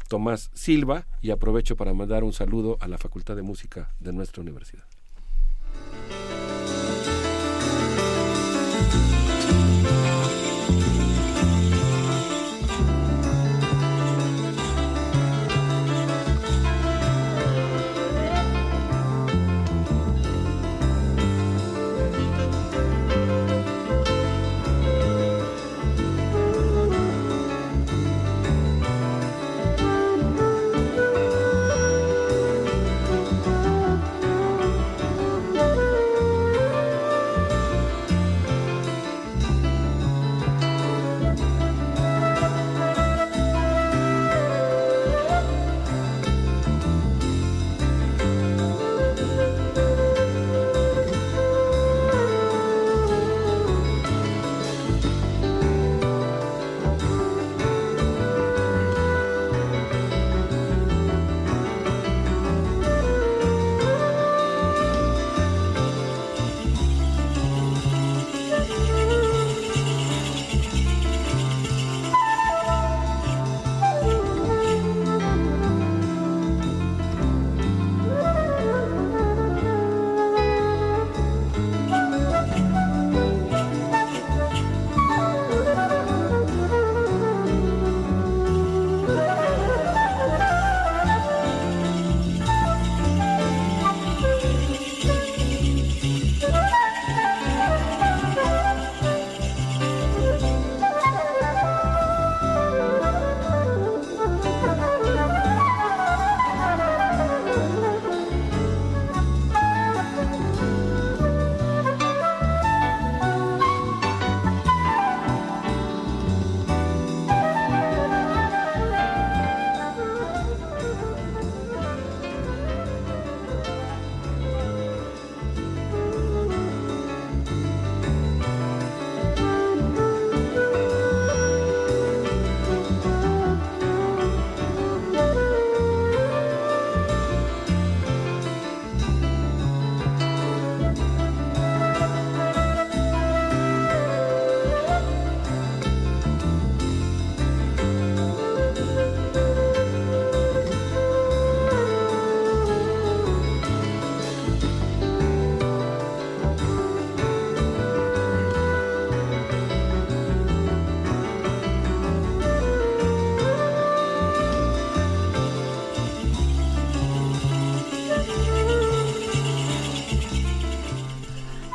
Tomás 0.08 0.50
Silva 0.54 1.06
y 1.22 1.30
aprovecho 1.30 1.76
para 1.76 1.94
mandar 1.94 2.24
un 2.24 2.32
saludo 2.32 2.76
a 2.80 2.88
la 2.88 2.98
Facultad 2.98 3.36
de 3.36 3.42
Música 3.42 3.94
de 4.00 4.12
nuestra 4.12 4.42
universidad. 4.42 4.84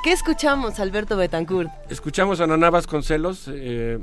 ¿Qué 0.10 0.14
escuchamos, 0.14 0.80
Alberto 0.80 1.18
Betancourt? 1.18 1.70
Escuchamos 1.88 2.42
a 2.42 2.48
Naná 2.48 2.72
Vasconcelos. 2.72 3.48
Eh, 3.48 4.00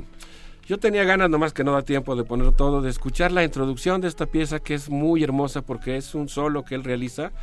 yo 0.65 0.77
tenía 0.77 1.03
ganas, 1.03 1.29
nomás 1.29 1.51
que 1.51 1.65
no 1.65 1.73
da 1.73 1.81
tiempo 1.81 2.15
de 2.15 2.23
poner 2.23 2.53
todo, 2.53 2.81
de 2.81 2.89
escuchar 2.89 3.33
la 3.33 3.43
introducción 3.43 3.99
de 3.99 4.07
esta 4.07 4.25
pieza 4.25 4.61
que 4.61 4.73
es 4.73 4.89
muy 4.89 5.21
hermosa 5.21 5.63
porque 5.63 5.97
es 5.97 6.15
un 6.15 6.29
solo 6.29 6.63
que 6.63 6.75
él 6.75 6.85
realiza 6.85 7.33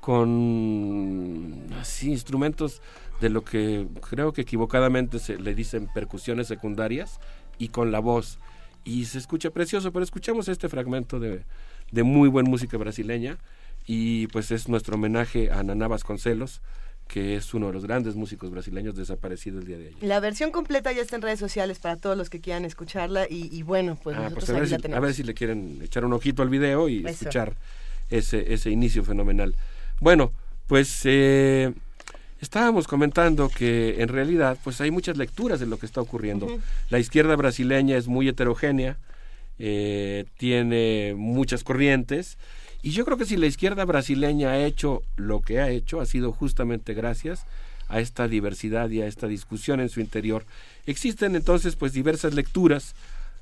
con 0.00 1.64
así 1.80 2.10
instrumentos 2.10 2.82
de 3.20 3.30
lo 3.30 3.44
que 3.44 3.86
creo 4.10 4.32
que 4.32 4.40
equivocadamente 4.40 5.20
se 5.20 5.38
le 5.38 5.54
dicen 5.54 5.86
percusiones 5.86 6.48
secundarias 6.48 7.20
y 7.56 7.68
con 7.68 7.92
la 7.92 8.00
voz. 8.00 8.40
Y 8.82 9.04
se 9.04 9.18
escucha 9.18 9.50
precioso, 9.50 9.92
pero 9.92 10.02
escuchamos 10.02 10.48
este 10.48 10.68
fragmento 10.68 11.20
de, 11.20 11.44
de 11.92 12.02
muy 12.02 12.28
buena 12.28 12.50
música 12.50 12.78
brasileña 12.78 13.38
y 13.86 14.26
pues 14.26 14.50
es 14.50 14.68
nuestro 14.68 14.96
homenaje 14.96 15.52
a 15.52 15.62
Naná 15.62 15.86
Vasconcelos 15.86 16.62
que 17.08 17.36
es 17.36 17.54
uno 17.54 17.68
de 17.68 17.72
los 17.72 17.84
grandes 17.84 18.14
músicos 18.14 18.50
brasileños 18.50 18.94
desaparecido 18.94 19.58
el 19.58 19.66
día 19.66 19.78
de 19.78 19.88
ayer. 19.88 19.96
La 20.02 20.20
versión 20.20 20.50
completa 20.52 20.92
ya 20.92 21.00
está 21.00 21.16
en 21.16 21.22
redes 21.22 21.40
sociales 21.40 21.78
para 21.78 21.96
todos 21.96 22.16
los 22.16 22.28
que 22.28 22.40
quieran 22.40 22.66
escucharla 22.66 23.26
y, 23.28 23.62
bueno, 23.62 23.98
pues 24.00 24.16
ah, 24.16 24.24
nosotros 24.24 24.44
pues 24.44 24.56
a, 24.56 24.60
ver 24.60 24.68
si, 24.68 24.76
tenemos. 24.76 24.98
a 24.98 25.00
ver 25.00 25.14
si 25.14 25.22
le 25.22 25.34
quieren 25.34 25.80
echar 25.82 26.04
un 26.04 26.12
ojito 26.12 26.42
al 26.42 26.50
video 26.50 26.88
y 26.88 27.04
escuchar 27.06 27.56
ese, 28.10 28.52
ese 28.52 28.70
inicio 28.70 29.04
fenomenal. 29.04 29.56
Bueno, 30.00 30.32
pues 30.66 31.00
eh, 31.04 31.72
estábamos 32.40 32.86
comentando 32.86 33.48
que 33.48 34.02
en 34.02 34.08
realidad 34.08 34.58
pues 34.62 34.80
hay 34.82 34.90
muchas 34.90 35.16
lecturas 35.16 35.60
de 35.60 35.66
lo 35.66 35.78
que 35.78 35.86
está 35.86 36.02
ocurriendo. 36.02 36.46
La 36.90 36.98
izquierda 36.98 37.34
brasileña 37.36 37.96
es 37.96 38.06
muy 38.06 38.28
heterogénea, 38.28 38.98
eh, 39.58 40.26
tiene 40.36 41.14
muchas 41.16 41.64
corrientes 41.64 42.36
y 42.82 42.90
yo 42.90 43.04
creo 43.04 43.16
que 43.16 43.24
si 43.24 43.36
la 43.36 43.46
izquierda 43.46 43.84
brasileña 43.84 44.50
ha 44.50 44.64
hecho 44.64 45.02
lo 45.16 45.40
que 45.40 45.60
ha 45.60 45.68
hecho, 45.70 46.00
ha 46.00 46.06
sido 46.06 46.32
justamente 46.32 46.94
gracias 46.94 47.44
a 47.88 48.00
esta 48.00 48.28
diversidad 48.28 48.90
y 48.90 49.00
a 49.00 49.06
esta 49.06 49.26
discusión 49.26 49.80
en 49.80 49.88
su 49.88 50.00
interior. 50.00 50.44
Existen 50.86 51.36
entonces 51.36 51.76
pues 51.76 51.92
diversas 51.92 52.34
lecturas 52.34 52.94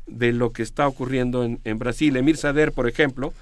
de 0.06 0.32
lo 0.32 0.52
que 0.52 0.62
está 0.62 0.86
ocurriendo 0.86 1.44
en, 1.44 1.60
en 1.64 1.78
Brasil. 1.78 2.16
Emir 2.16 2.36
Sader, 2.36 2.72
por 2.72 2.88
ejemplo, 2.88 3.32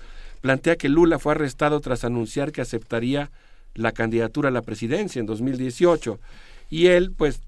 plantea 0.41 0.77
que 0.77 0.89
Lula 0.89 1.19
fue 1.19 1.33
arrestado 1.33 1.81
tras 1.81 2.05
anunciar 2.05 2.53
que 2.53 2.63
aceptaría 2.63 3.31
la 3.75 3.93
candidatura 3.93 4.49
a 4.49 4.53
la 4.53 4.63
presidencia 4.63 5.21
en 5.21 5.27
2018 5.27 6.19
y 6.71 6.87
él 6.87 7.13
pues 7.13 7.41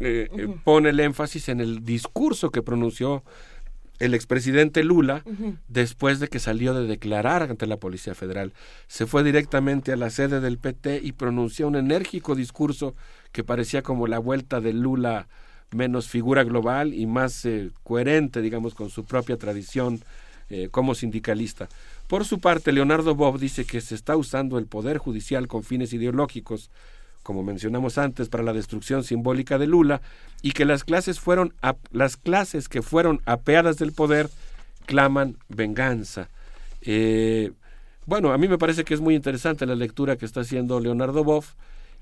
eh, 0.00 0.28
eh, 0.32 0.48
pone 0.62 0.90
el 0.90 1.00
énfasis 1.00 1.48
en 1.48 1.60
el 1.60 1.84
discurso 1.84 2.50
que 2.50 2.62
pronunció 2.62 3.24
el 3.98 4.14
expresidente 4.14 4.84
Lula 4.84 5.24
después 5.68 6.20
de 6.20 6.28
que 6.28 6.38
salió 6.38 6.74
de 6.74 6.86
declarar 6.86 7.42
ante 7.42 7.66
la 7.66 7.78
Policía 7.78 8.14
Federal. 8.14 8.52
Se 8.86 9.06
fue 9.06 9.24
directamente 9.24 9.92
a 9.92 9.96
la 9.96 10.10
sede 10.10 10.40
del 10.40 10.58
PT 10.58 11.00
y 11.02 11.12
pronunció 11.12 11.68
un 11.68 11.76
enérgico 11.76 12.34
discurso 12.34 12.94
que 13.32 13.44
parecía 13.44 13.82
como 13.82 14.06
la 14.06 14.18
vuelta 14.18 14.60
de 14.60 14.72
Lula 14.72 15.28
menos 15.70 16.08
figura 16.08 16.44
global 16.44 16.94
y 16.94 17.06
más 17.06 17.44
eh, 17.44 17.70
coherente, 17.82 18.40
digamos, 18.40 18.74
con 18.74 18.90
su 18.90 19.04
propia 19.04 19.36
tradición 19.36 20.00
como 20.70 20.94
sindicalista. 20.94 21.68
Por 22.06 22.24
su 22.24 22.40
parte, 22.40 22.72
Leonardo 22.72 23.14
Bob 23.14 23.38
dice 23.38 23.66
que 23.66 23.82
se 23.82 23.94
está 23.94 24.16
usando 24.16 24.56
el 24.56 24.64
poder 24.64 24.96
judicial 24.96 25.46
con 25.46 25.62
fines 25.62 25.92
ideológicos 25.92 26.70
como 27.28 27.42
mencionamos 27.42 27.98
antes, 27.98 28.30
para 28.30 28.42
la 28.42 28.54
destrucción 28.54 29.04
simbólica 29.04 29.58
de 29.58 29.66
Lula, 29.66 30.00
y 30.40 30.52
que 30.52 30.64
las 30.64 30.82
clases 30.82 31.20
fueron 31.20 31.52
las 31.90 32.16
clases 32.16 32.70
que 32.70 32.80
fueron 32.80 33.20
apeadas 33.26 33.76
del 33.76 33.92
poder 33.92 34.30
claman 34.86 35.36
venganza. 35.50 36.30
Eh, 36.80 37.52
bueno, 38.06 38.32
a 38.32 38.38
mí 38.38 38.48
me 38.48 38.56
parece 38.56 38.82
que 38.82 38.94
es 38.94 39.02
muy 39.02 39.14
interesante 39.14 39.66
la 39.66 39.74
lectura 39.74 40.16
que 40.16 40.24
está 40.24 40.40
haciendo 40.40 40.80
Leonardo 40.80 41.22
Boff, 41.22 41.52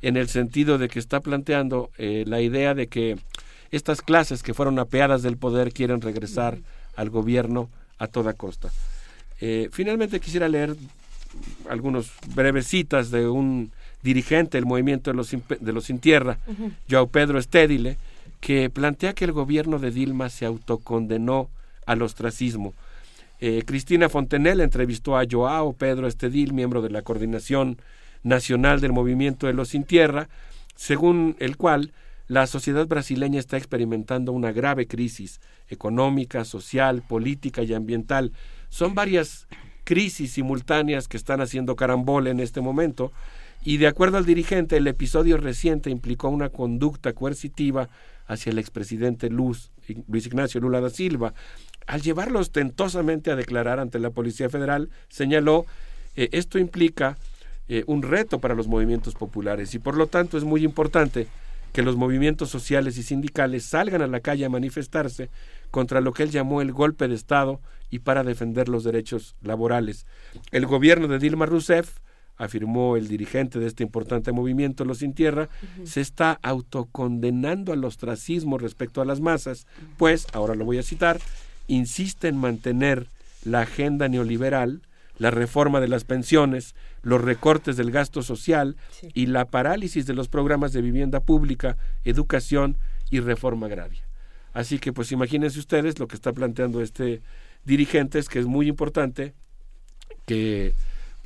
en 0.01 0.17
el 0.17 0.29
sentido 0.29 0.79
de 0.79 0.87
que 0.87 1.01
está 1.01 1.19
planteando 1.19 1.91
eh, 1.99 2.23
la 2.25 2.41
idea 2.41 2.75
de 2.75 2.87
que 2.87 3.19
estas 3.73 4.03
clases 4.03 4.45
que 4.45 4.55
fueron 4.55 4.79
apeadas 4.79 5.23
del 5.25 5.39
poder 5.39 5.73
quieren 5.73 6.03
regresar 6.03 6.59
al 6.95 7.11
gobierno 7.11 7.69
a 7.99 8.07
toda 8.07 8.35
costa. 8.35 8.71
Eh, 9.41 9.71
finalmente 9.73 10.21
quisiera 10.21 10.49
leer 10.49 10.77
algunos 11.69 12.13
breves 12.33 12.69
citas 12.69 13.11
de 13.11 13.29
un 13.29 13.73
dirigente 14.07 14.57
del 14.57 14.67
movimiento 14.67 15.11
de 15.11 15.17
los, 15.17 15.31
de 15.31 15.73
los 15.73 15.85
Sin 15.85 15.99
Tierra, 15.99 16.39
Joao 16.89 17.09
Pedro 17.09 17.41
Estédile, 17.41 17.99
que 18.41 18.71
plantea 18.71 19.15
que 19.15 19.25
el 19.25 19.33
gobierno 19.33 19.81
de 19.81 19.91
Dilma 19.91 20.31
se 20.31 20.47
autocondenó 20.47 21.49
al 21.87 22.03
ostracismo. 22.03 22.73
Eh, 23.41 23.65
Cristina 23.67 24.09
Fontenelle 24.09 24.63
entrevistó 24.63 25.19
a 25.19 25.25
Joao 25.29 25.73
Pedro 25.73 26.07
Estedil, 26.07 26.53
miembro 26.53 26.83
de 26.83 26.91
la 26.91 27.03
Coordinación 27.03 27.79
Nacional 28.23 28.81
del 28.81 28.93
Movimiento 28.93 29.49
de 29.49 29.55
los 29.55 29.71
Sin 29.71 29.83
Tierra, 29.83 30.29
según 30.77 31.35
el 31.41 31.57
cual 31.57 31.93
la 32.29 32.47
sociedad 32.47 32.87
brasileña 32.87 33.41
está 33.41 33.57
experimentando 33.57 34.31
una 34.31 34.53
grave 34.53 34.87
crisis 34.87 35.41
económica, 35.69 36.45
social, 36.45 37.03
política 37.03 37.63
y 37.65 37.75
ambiental. 37.75 38.31
Son 38.69 38.95
varias 38.95 39.49
crisis 39.83 40.33
simultáneas 40.33 41.09
que 41.09 41.17
están 41.17 41.41
haciendo 41.41 41.75
carambola 41.75 42.31
en 42.31 42.41
este 42.41 42.61
momento 42.61 43.13
y 43.67 43.79
de 43.79 43.89
acuerdo 43.89 44.17
al 44.17 44.25
dirigente, 44.25 44.77
el 44.77 44.87
episodio 44.87 45.39
reciente 45.39 45.91
implicó 45.91 46.29
una 46.29 46.51
conducta 46.51 47.15
coercitiva 47.15 47.89
hacia 48.29 48.53
el 48.53 48.61
expresidente 48.61 49.29
Luz, 49.29 49.73
Luis 50.07 50.25
Ignacio 50.25 50.61
Lula 50.61 50.81
da 50.81 50.89
Silva. 50.89 51.35
Al 51.89 52.01
llevarlo 52.01 52.39
ostentosamente 52.39 53.33
a 53.33 53.35
declarar 53.35 53.81
ante 53.81 53.99
la 53.99 54.11
Policía 54.11 54.49
Federal, 54.49 54.89
señaló, 55.09 55.67
eh, 56.15 56.29
esto 56.31 56.61
implica 56.61 57.19
eh, 57.69 57.83
un 57.89 58.03
reto 58.03 58.39
para 58.39 58.55
los 58.55 58.69
movimientos 58.69 59.15
populares 59.15 59.75
y 59.75 59.81
por 59.81 59.97
lo 59.97 60.07
tanto 60.07 60.39
es 60.39 60.45
muy 60.45 60.63
importante 60.63 61.27
que 61.73 61.83
los 61.83 61.97
movimientos 61.97 62.51
sociales 62.51 62.97
y 62.99 63.03
sindicales 63.03 63.65
salgan 63.65 64.01
a 64.01 64.07
la 64.07 64.21
calle 64.21 64.45
a 64.45 64.49
manifestarse 64.49 65.29
contra 65.73 66.01
lo 66.01 66.13
que 66.13 66.23
él 66.23 66.31
llamó 66.31 66.63
el 66.63 66.71
golpe 66.71 67.09
de 67.09 67.17
Estado 67.17 67.61
y 67.91 67.99
para 67.99 68.23
defender 68.23 68.69
los 68.69 68.85
derechos 68.85 69.35
laborales. 69.43 70.07
El 70.53 70.67
gobierno 70.67 71.09
de 71.09 71.19
Dilma 71.19 71.47
Rousseff 71.47 71.99
afirmó 72.37 72.97
el 72.97 73.09
dirigente 73.09 73.59
de 73.59 73.67
este 73.67 73.83
importante 73.83 74.33
movimiento 74.33 74.85
Los 74.85 74.99
Sin 74.99 75.15
Tierra, 75.15 75.49
se 75.85 76.01
está 76.01 76.39
autocondenando 76.43 77.73
al 77.73 77.85
ostracismo 77.85 78.59
respecto 78.59 79.01
a 79.01 79.05
las 79.05 79.21
masas, 79.21 79.67
pues, 79.97 80.27
ahora 80.33 80.55
lo 80.55 80.65
voy 80.65 80.79
a 80.79 80.83
citar, 80.83 81.19
insiste 81.67 82.29
en 82.29 82.37
mantener 82.37 83.09
la 83.45 83.63
agenda 83.63 84.09
neoliberal, 84.09 84.83
la 85.19 85.31
reforma 85.31 85.81
de 85.81 85.89
las 85.89 86.05
pensiones, 86.05 86.75
los 87.03 87.23
recortes 87.23 87.77
del 87.77 87.91
gasto 87.91 88.23
social 88.23 88.77
y 89.15 89.27
la 89.27 89.47
parálisis 89.47 90.07
de 90.07 90.15
los 90.15 90.29
programas 90.29 90.73
de 90.73 90.83
vivienda 90.83 91.21
pública, 91.21 91.79
educación 92.05 92.77
y 93.11 93.21
reforma 93.21 93.67
agraria. 93.67 94.03
Así 94.53 94.79
que 94.79 94.93
pues 94.93 95.13
imagínense 95.13 95.59
ustedes 95.59 95.99
lo 95.99 96.09
que 96.09 96.17
está 96.17 96.33
planteando 96.33 96.83
este 96.83 97.23
dirigente 97.65 98.19
es 98.19 98.29
que 98.29 98.39
es 98.39 98.47
muy 98.47 98.69
importante 98.69 99.35
que 100.27 100.75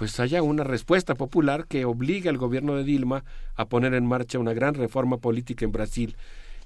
pues 0.00 0.18
haya 0.18 0.42
una 0.42 0.64
respuesta 0.64 1.14
popular 1.14 1.66
que 1.66 1.84
obligue 1.84 2.30
al 2.30 2.38
gobierno 2.38 2.74
de 2.74 2.84
Dilma 2.84 3.22
a 3.54 3.66
poner 3.66 3.92
en 3.92 4.06
marcha 4.06 4.38
una 4.38 4.54
gran 4.54 4.72
reforma 4.72 5.18
política 5.18 5.66
en 5.66 5.72
Brasil. 5.72 6.16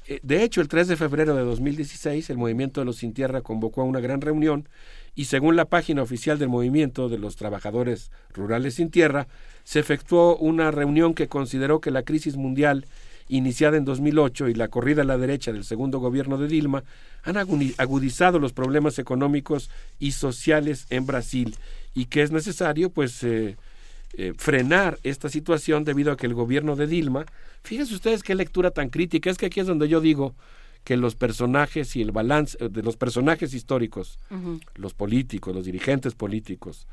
Eh, 0.06 0.20
de 0.22 0.44
hecho, 0.44 0.60
el 0.60 0.68
3 0.68 0.86
de 0.86 0.94
febrero 0.94 1.34
de 1.34 1.42
2016, 1.42 2.30
el 2.30 2.38
movimiento 2.38 2.80
de 2.80 2.84
los 2.84 2.98
Sin 2.98 3.12
Tierra 3.12 3.40
convocó 3.40 3.80
a 3.80 3.86
una 3.86 3.98
gran 3.98 4.20
reunión 4.20 4.68
y 5.16 5.24
según 5.24 5.56
la 5.56 5.64
página 5.64 6.00
oficial 6.00 6.38
del 6.38 6.48
movimiento 6.48 7.08
de 7.08 7.18
los 7.18 7.34
trabajadores 7.34 8.12
rurales 8.32 8.74
sin 8.74 8.92
tierra, 8.92 9.26
se 9.64 9.80
efectuó 9.80 10.36
una 10.36 10.70
reunión 10.70 11.12
que 11.12 11.26
consideró 11.26 11.80
que 11.80 11.90
la 11.90 12.04
crisis 12.04 12.36
mundial 12.36 12.86
iniciada 13.28 13.76
en 13.76 13.84
2008 13.84 14.48
y 14.48 14.54
la 14.54 14.68
corrida 14.68 15.02
a 15.02 15.04
la 15.04 15.18
derecha 15.18 15.52
del 15.52 15.64
segundo 15.64 15.98
gobierno 15.98 16.38
de 16.38 16.48
Dilma 16.48 16.84
han 17.22 17.36
agudizado 17.36 18.38
los 18.38 18.52
problemas 18.52 18.98
económicos 18.98 19.70
y 19.98 20.12
sociales 20.12 20.86
en 20.90 21.06
Brasil 21.06 21.56
y 21.94 22.06
que 22.06 22.22
es 22.22 22.30
necesario 22.30 22.90
pues 22.90 23.22
eh, 23.22 23.56
eh, 24.16 24.34
frenar 24.36 24.98
esta 25.02 25.28
situación 25.28 25.84
debido 25.84 26.12
a 26.12 26.16
que 26.16 26.26
el 26.26 26.34
gobierno 26.34 26.76
de 26.76 26.86
Dilma, 26.86 27.24
fíjense 27.62 27.94
ustedes 27.94 28.22
qué 28.22 28.34
lectura 28.34 28.70
tan 28.70 28.90
crítica, 28.90 29.30
es 29.30 29.38
que 29.38 29.46
aquí 29.46 29.60
es 29.60 29.66
donde 29.66 29.88
yo 29.88 30.00
digo 30.00 30.34
que 30.84 30.96
los 30.98 31.14
personajes 31.14 31.96
y 31.96 32.02
el 32.02 32.12
balance 32.12 32.58
eh, 32.60 32.68
de 32.68 32.82
los 32.82 32.96
personajes 32.96 33.54
históricos, 33.54 34.18
los 34.74 34.92
políticos, 34.92 35.54
los 35.54 35.64
dirigentes 35.64 36.14
políticos 36.14 36.86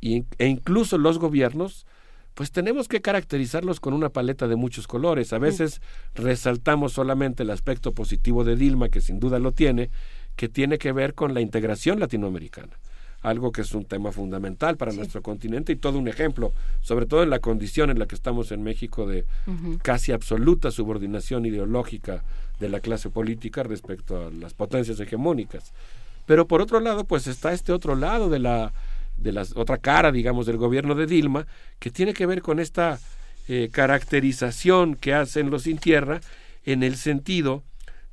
y, 0.00 0.24
e 0.38 0.46
incluso 0.46 0.98
los 0.98 1.18
gobiernos, 1.18 1.86
pues 2.34 2.50
tenemos 2.50 2.88
que 2.88 3.00
caracterizarlos 3.00 3.80
con 3.80 3.94
una 3.94 4.08
paleta 4.08 4.48
de 4.48 4.56
muchos 4.56 4.86
colores. 4.86 5.32
A 5.32 5.38
veces 5.38 5.80
resaltamos 6.14 6.92
solamente 6.92 7.42
el 7.42 7.50
aspecto 7.50 7.92
positivo 7.92 8.44
de 8.44 8.56
Dilma, 8.56 8.88
que 8.88 9.00
sin 9.00 9.20
duda 9.20 9.38
lo 9.38 9.52
tiene, 9.52 9.90
que 10.36 10.48
tiene 10.48 10.78
que 10.78 10.92
ver 10.92 11.14
con 11.14 11.34
la 11.34 11.40
integración 11.40 12.00
latinoamericana 12.00 12.78
algo 13.22 13.52
que 13.52 13.60
es 13.60 13.72
un 13.72 13.84
tema 13.84 14.12
fundamental 14.12 14.76
para 14.76 14.92
nuestro 14.92 15.22
continente 15.22 15.72
y 15.72 15.76
todo 15.76 15.98
un 15.98 16.08
ejemplo, 16.08 16.52
sobre 16.80 17.06
todo 17.06 17.22
en 17.22 17.30
la 17.30 17.38
condición 17.38 17.90
en 17.90 17.98
la 17.98 18.06
que 18.06 18.16
estamos 18.16 18.52
en 18.52 18.62
México 18.62 19.06
de 19.06 19.24
casi 19.82 20.12
absoluta 20.12 20.70
subordinación 20.70 21.46
ideológica 21.46 22.24
de 22.58 22.68
la 22.68 22.80
clase 22.80 23.10
política 23.10 23.62
respecto 23.62 24.26
a 24.26 24.30
las 24.30 24.54
potencias 24.54 24.98
hegemónicas. 25.00 25.72
Pero 26.26 26.46
por 26.46 26.60
otro 26.60 26.80
lado, 26.80 27.04
pues 27.04 27.26
está 27.26 27.52
este 27.52 27.72
otro 27.72 27.94
lado 27.94 28.28
de 28.28 28.38
la 28.38 28.72
de 29.16 29.32
la 29.32 29.46
otra 29.54 29.78
cara, 29.78 30.12
digamos, 30.12 30.46
del 30.46 30.56
gobierno 30.56 30.94
de 30.94 31.06
Dilma, 31.06 31.46
que 31.78 31.90
tiene 31.90 32.14
que 32.14 32.26
ver 32.26 32.42
con 32.42 32.58
esta 32.58 32.98
eh, 33.48 33.68
caracterización 33.72 34.94
que 34.94 35.14
hacen 35.14 35.50
los 35.50 35.62
sin 35.62 35.78
tierra 35.78 36.20
en 36.64 36.82
el 36.82 36.96
sentido 36.96 37.62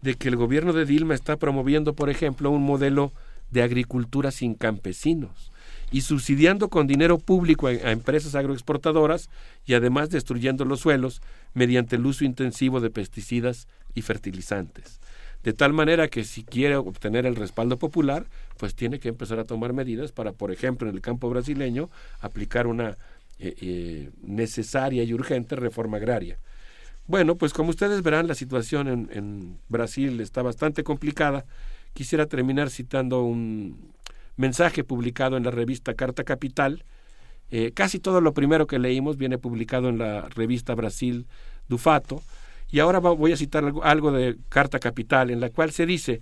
de 0.01 0.15
que 0.15 0.29
el 0.29 0.35
gobierno 0.35 0.73
de 0.73 0.85
Dilma 0.85 1.13
está 1.13 1.37
promoviendo, 1.37 1.93
por 1.93 2.09
ejemplo, 2.09 2.51
un 2.51 2.63
modelo 2.63 3.11
de 3.51 3.63
agricultura 3.63 4.31
sin 4.31 4.53
campesinos 4.53 5.51
y 5.91 6.01
subsidiando 6.01 6.69
con 6.69 6.87
dinero 6.87 7.17
público 7.17 7.67
a, 7.67 7.71
empresas 7.71 8.35
agroexportadoras 8.35 9.29
y 9.65 9.73
además 9.73 10.09
destruyendo 10.09 10.65
los 10.65 10.81
suelos 10.81 11.21
mediante 11.53 11.95
el 11.95 12.05
uso 12.05 12.25
intensivo 12.25 12.79
de 12.79 12.89
pesticidas 12.89 13.67
y 13.95 14.01
fertilizantes. 14.01 14.99
De 15.43 15.53
tal 15.53 15.73
manera 15.73 16.09
que 16.09 16.23
si 16.23 16.43
quiere 16.43 16.75
obtener 16.75 17.25
el 17.25 17.35
respaldo 17.35 17.77
popular, 17.77 18.25
pues 18.57 18.75
tiene 18.75 18.99
que 18.99 19.09
empezar 19.09 19.39
a 19.39 19.45
tomar 19.45 19.73
medidas 19.73 20.11
para, 20.11 20.33
por 20.33 20.51
ejemplo, 20.51 20.89
en 20.89 20.95
el 20.95 21.01
campo 21.01 21.29
brasileño, 21.29 21.89
aplicar 22.19 22.67
una 22.67 22.97
eh, 23.39 23.55
eh, 23.61 24.09
necesaria 24.21 25.03
y 25.03 25.13
urgente 25.13 25.55
reforma 25.55 25.97
agraria. 25.97 26.37
Bueno, 27.07 27.35
pues 27.35 27.53
como 27.53 27.69
ustedes 27.69 28.03
verán, 28.03 28.27
la 28.27 28.35
situación 28.35 29.09
en, 29.11 29.57
Brasil 29.69 30.19
está 30.19 30.41
bastante 30.41 30.83
complicada 30.83 31.45
quisiera 31.93 32.27
terminar 32.27 32.69
citando 32.69 33.23
un 33.23 33.91
mensaje 34.37 34.83
publicado 34.83 35.37
en 35.37 35.43
la 35.43 35.51
revista 35.51 35.93
Carta 35.95 36.23
Capital. 36.23 36.83
Eh, 37.51 37.71
casi 37.73 37.99
todo 37.99 38.21
lo 38.21 38.33
primero 38.33 38.67
que 38.67 38.79
leímos 38.79 39.17
viene 39.17 39.37
publicado 39.37 39.89
en 39.89 39.97
la 39.97 40.29
revista 40.29 40.75
Brasil 40.75 41.25
Dufato. 41.67 42.21
Y 42.71 42.79
ahora 42.79 42.99
voy 42.99 43.31
a 43.31 43.37
citar 43.37 43.71
algo, 43.83 44.11
de 44.11 44.37
Carta 44.49 44.79
Capital, 44.79 45.31
en 45.31 45.39
la 45.39 45.49
cual 45.49 45.71
se 45.71 45.85
dice 45.85 46.21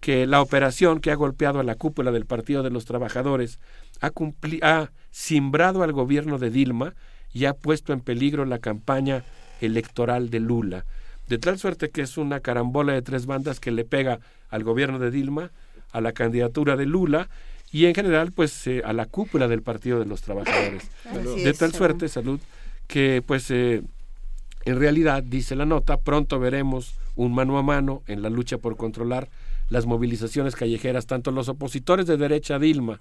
que 0.00 0.26
la 0.26 0.40
operación 0.40 1.00
que 1.00 1.10
ha 1.10 1.16
golpeado 1.16 1.58
a 1.58 1.64
la 1.64 1.74
cúpula 1.74 2.12
del 2.12 2.24
Partido 2.24 2.62
de 2.62 2.70
los 2.70 2.84
Trabajadores 2.84 3.58
ha, 4.00 4.12
ha 4.62 4.90
simbrado 5.10 5.82
al 5.82 5.92
gobierno 5.92 6.38
de 6.38 6.50
Dilma 6.50 6.94
y 7.32 7.46
ha 7.46 7.54
puesto 7.54 7.92
en 7.92 8.00
peligro 8.00 8.44
la 8.44 8.60
campaña 8.60 9.24
electoral 9.60 10.30
de 10.30 10.40
Lula 10.40 10.84
de 11.28 11.38
tal 11.38 11.58
suerte 11.58 11.90
que 11.90 12.02
es 12.02 12.16
una 12.16 12.40
carambola 12.40 12.92
de 12.92 13.02
tres 13.02 13.26
bandas 13.26 13.60
que 13.60 13.70
le 13.70 13.84
pega 13.84 14.18
al 14.48 14.64
gobierno 14.64 14.98
de 14.98 15.10
Dilma, 15.10 15.50
a 15.92 16.00
la 16.00 16.12
candidatura 16.12 16.76
de 16.76 16.86
Lula 16.86 17.28
y 17.70 17.84
en 17.86 17.94
general 17.94 18.32
pues 18.32 18.66
eh, 18.66 18.82
a 18.84 18.92
la 18.92 19.06
cúpula 19.06 19.46
del 19.46 19.62
Partido 19.62 19.98
de 19.98 20.06
los 20.06 20.22
Trabajadores. 20.22 20.90
Así 21.04 21.44
de 21.44 21.52
tal 21.52 21.74
suerte, 21.74 22.08
salud, 22.08 22.40
que 22.86 23.22
pues 23.26 23.50
eh, 23.50 23.82
en 24.68 24.78
realidad, 24.78 25.22
dice 25.22 25.56
la 25.56 25.64
nota, 25.64 25.96
pronto 25.96 26.38
veremos 26.38 26.94
un 27.16 27.34
mano 27.34 27.56
a 27.56 27.62
mano 27.62 28.02
en 28.06 28.20
la 28.20 28.28
lucha 28.28 28.58
por 28.58 28.76
controlar 28.76 29.30
las 29.70 29.86
movilizaciones 29.86 30.56
callejeras, 30.56 31.06
tanto 31.06 31.30
los 31.30 31.48
opositores 31.48 32.06
de 32.06 32.18
derecha 32.18 32.56
a 32.56 32.58
Dilma 32.58 33.00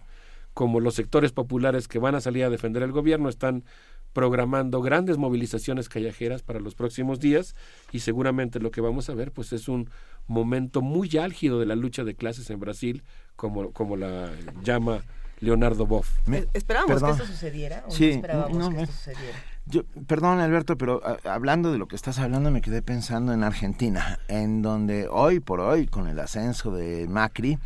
como 0.53 0.79
los 0.79 0.95
sectores 0.95 1.33
populares 1.33 1.89
que 1.89 1.99
van 1.99 2.15
a 2.15 2.21
salir 2.21 2.45
a 2.45 2.49
defender 2.49 2.83
el 2.83 2.93
gobierno 2.93 3.27
están 3.27 3.65
programando 4.13 4.81
grandes 4.81 5.17
movilizaciones 5.17 5.89
callejeras 5.89 6.41
para 6.41 6.61
los 6.61 6.73
próximos 6.73 7.19
días 7.19 7.53
y 7.91 7.99
seguramente 7.99 8.61
lo 8.61 8.71
que 8.71 8.79
vamos 8.79 9.09
a 9.09 9.13
ver 9.13 9.33
pues 9.33 9.51
es 9.51 9.67
un 9.67 9.89
momento 10.25 10.81
muy 10.81 11.17
álgido 11.17 11.59
de 11.59 11.65
la 11.65 11.75
lucha 11.75 12.05
de 12.05 12.15
clases 12.15 12.49
en 12.49 12.61
Brasil 12.61 13.03
como, 13.35 13.73
como 13.73 13.97
la 13.97 14.31
llama 14.63 15.03
Leonardo 15.41 15.85
Boff. 15.85 16.17
¿Esperábamos 16.53 17.01
Perdón. 17.01 17.17
que 17.17 17.23
esto 17.23 17.33
sucediera 17.33 17.83
o 17.85 17.91
Sí, 17.91 18.07
no 18.07 18.15
esperábamos 18.15 18.57
no, 18.57 18.69
que 18.69 18.83
esto 18.83 18.95
sucediera? 18.95 19.37
Yo, 19.69 19.83
perdón, 20.07 20.39
Alberto, 20.39 20.77
pero 20.77 21.01
a- 21.05 21.33
hablando 21.33 21.71
de 21.71 21.77
lo 21.77 21.87
que 21.87 21.95
estás 21.97 22.19
hablando, 22.19 22.51
me 22.51 22.61
quedé 22.61 22.81
pensando 22.81 23.33
en 23.33 23.43
Argentina, 23.43 24.17
en 24.29 24.61
donde 24.61 25.07
hoy 25.09 25.39
por 25.41 25.59
hoy, 25.59 25.87
con 25.87 26.07
el 26.07 26.19
ascenso 26.19 26.71
de 26.71 27.05
Macri, 27.09 27.59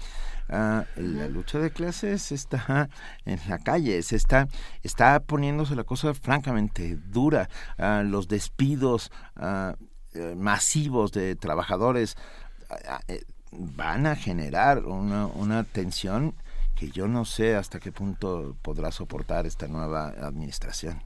ah, 0.49 0.85
la 0.95 1.27
lucha 1.27 1.59
de 1.59 1.69
clases 1.71 2.31
está 2.31 2.89
en 3.25 3.39
la 3.47 3.59
calle, 3.59 4.01
se 4.01 4.15
está, 4.15 4.47
está 4.81 5.19
poniéndose 5.19 5.75
la 5.75 5.83
cosa 5.83 6.13
francamente 6.15 6.95
dura. 6.95 7.49
Ah, 7.77 8.01
los 8.03 8.27
despidos 8.27 9.11
ah, 9.35 9.75
eh, 10.13 10.33
masivos 10.35 11.11
de 11.11 11.35
trabajadores 11.35 12.15
ah, 12.71 12.75
ah, 12.89 12.99
eh, 13.09 13.23
van 13.51 14.07
a 14.07 14.15
generar 14.15 14.85
una, 14.85 15.27
una 15.27 15.63
tensión 15.65 16.33
que 16.75 16.89
yo 16.89 17.07
no 17.07 17.25
sé 17.25 17.55
hasta 17.55 17.80
qué 17.80 17.91
punto 17.91 18.55
podrá 18.63 18.91
soportar 18.91 19.45
esta 19.45 19.67
nueva 19.67 20.07
administración. 20.07 21.03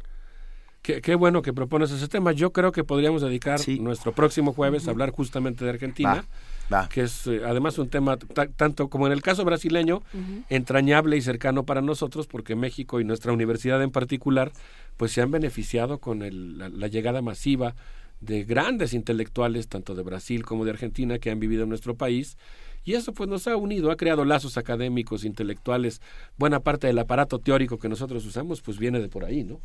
Qué, 0.86 1.02
qué 1.02 1.16
bueno 1.16 1.42
que 1.42 1.52
propones 1.52 1.90
ese 1.90 2.08
tema. 2.08 2.32
Yo 2.32 2.54
creo 2.54 2.72
que 2.72 2.84
podríamos 2.84 3.24
dedicar 3.24 3.60
nuestro 3.80 4.12
próximo 4.14 4.54
jueves 4.54 4.88
a 4.88 4.92
hablar 4.92 5.10
justamente 5.10 5.64
de 5.66 5.72
Argentina, 5.72 6.24
Va, 6.72 6.82
va. 6.84 6.90
que 6.90 7.02
es 7.02 7.26
eh, 7.26 7.42
además 7.44 7.80
un 7.80 7.90
tema 7.90 8.18
ta- 8.18 8.48
tanto 8.48 8.88
como 8.88 9.08
en 9.08 9.14
el 9.14 9.24
caso 9.24 9.44
brasileño, 9.44 10.04
entrañable 10.50 11.18
y 11.18 11.22
cercano 11.22 11.64
para 11.66 11.82
nosotros, 11.82 12.28
porque 12.28 12.56
México 12.56 13.00
y 13.00 13.04
nuestra 13.04 13.32
universidad 13.34 13.82
en 13.82 13.90
particular, 13.90 14.52
pues 14.98 15.12
se 15.12 15.22
han 15.24 15.32
beneficiado 15.32 15.98
con 15.98 16.22
el- 16.22 16.60
la, 16.60 16.70
la 16.70 16.88
llegada 16.88 17.24
masiva 17.24 17.74
de 18.22 18.44
grandes 18.44 18.94
intelectuales, 18.94 19.68
tanto 19.68 19.96
de 19.96 20.04
Brasil 20.04 20.46
como 20.46 20.66
de 20.66 20.72
Argentina, 20.72 21.18
que 21.18 21.32
han 21.32 21.40
vivido 21.40 21.64
en 21.64 21.70
nuestro 21.70 21.96
país. 21.96 22.38
Y 22.86 22.94
eso 22.94 23.14
pues 23.14 23.28
nos 23.28 23.48
ha 23.48 23.58
unido, 23.58 23.90
ha 23.90 23.98
creado 23.98 24.24
lazos 24.26 24.58
académicos, 24.58 25.26
intelectuales. 25.26 26.02
Buena 26.38 26.60
parte 26.60 26.86
del 26.86 27.00
aparato 27.00 27.40
teórico 27.40 27.80
que 27.80 27.90
nosotros 27.90 28.24
usamos 28.26 28.62
pues 28.62 28.78
viene 28.78 29.00
de 29.00 29.10
por 29.10 29.26
ahí, 29.26 29.44
¿no? 29.44 29.60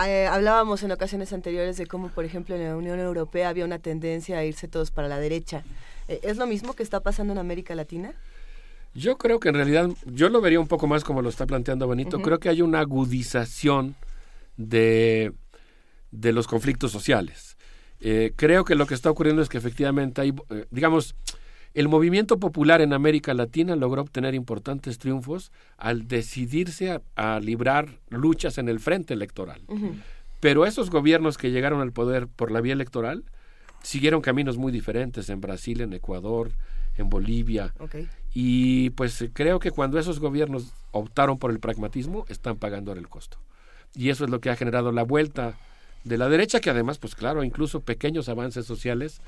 Hablábamos 0.00 0.82
en 0.82 0.92
ocasiones 0.92 1.32
anteriores 1.34 1.76
de 1.76 1.86
cómo, 1.86 2.08
por 2.08 2.24
ejemplo, 2.24 2.56
en 2.56 2.64
la 2.64 2.76
Unión 2.76 2.98
Europea 2.98 3.50
había 3.50 3.66
una 3.66 3.78
tendencia 3.78 4.38
a 4.38 4.44
irse 4.44 4.66
todos 4.66 4.90
para 4.90 5.08
la 5.08 5.18
derecha. 5.18 5.62
Eh, 6.08 6.20
¿Es 6.22 6.38
lo 6.38 6.46
mismo 6.46 6.72
que 6.72 6.82
está 6.82 7.00
pasando 7.00 7.34
en 7.34 7.38
América 7.38 7.74
Latina? 7.74 8.14
Yo 8.94 9.18
creo 9.18 9.38
que 9.38 9.50
en 9.50 9.54
realidad, 9.54 9.90
yo 10.06 10.30
lo 10.30 10.40
vería 10.40 10.60
un 10.60 10.68
poco 10.68 10.86
más 10.86 11.04
como 11.04 11.22
lo 11.22 11.28
está 11.28 11.46
planteando 11.46 11.86
Benito. 11.86 12.20
Creo 12.20 12.40
que 12.40 12.48
hay 12.48 12.62
una 12.62 12.80
agudización 12.80 13.94
de, 14.56 15.32
de 16.10 16.32
los 16.32 16.46
conflictos 16.46 16.92
sociales. 16.92 17.56
Eh, 18.00 18.32
creo 18.36 18.64
que 18.64 18.74
lo 18.74 18.86
que 18.86 18.94
está 18.94 19.10
ocurriendo 19.10 19.42
es 19.42 19.48
que 19.48 19.58
efectivamente 19.58 20.20
hay, 20.20 20.34
eh, 20.50 20.66
digamos, 20.70 21.14
el 21.74 21.88
movimiento 21.88 22.38
popular 22.38 22.80
en 22.80 22.92
América 22.92 23.34
Latina 23.34 23.76
logró 23.76 24.02
obtener 24.02 24.34
importantes 24.34 24.98
triunfos 24.98 25.52
al 25.78 26.06
decidirse 26.06 26.90
a, 26.90 27.02
a 27.16 27.40
librar 27.40 28.00
luchas 28.10 28.58
en 28.58 28.68
el 28.68 28.78
frente 28.78 29.14
electoral. 29.14 29.62
Pero 30.40 30.66
esos 30.66 30.90
gobiernos 30.90 31.38
que 31.38 31.50
llegaron 31.50 31.80
al 31.80 31.92
poder 31.92 32.26
por 32.28 32.50
la 32.50 32.60
vía 32.60 32.72
electoral 32.72 33.24
siguieron 33.82 34.20
caminos 34.20 34.58
muy 34.58 34.72
diferentes 34.72 35.28
en 35.30 35.40
Brasil, 35.40 35.80
en 35.80 35.92
Ecuador, 35.92 36.52
en 36.96 37.08
Bolivia. 37.08 37.74
Ok. 37.78 37.96
Y 38.34 38.90
pues 38.90 39.24
creo 39.32 39.58
que 39.58 39.70
cuando 39.70 39.98
esos 39.98 40.20
gobiernos 40.20 40.72
optaron 40.90 41.38
por 41.38 41.50
el 41.50 41.60
pragmatismo, 41.60 42.24
están 42.28 42.56
pagando 42.56 42.90
ahora 42.90 43.00
el 43.00 43.08
costo. 43.08 43.38
Y 43.94 44.10
eso 44.10 44.24
es 44.24 44.30
lo 44.30 44.40
que 44.40 44.50
ha 44.50 44.56
generado 44.56 44.92
la 44.92 45.02
vuelta 45.02 45.58
de 46.04 46.18
la 46.18 46.28
derecha, 46.28 46.60
que 46.60 46.70
además, 46.70 46.98
pues 46.98 47.14
claro, 47.14 47.44
incluso 47.44 47.80
pequeños 47.80 48.28
avances 48.28 48.66
sociales 48.66 49.20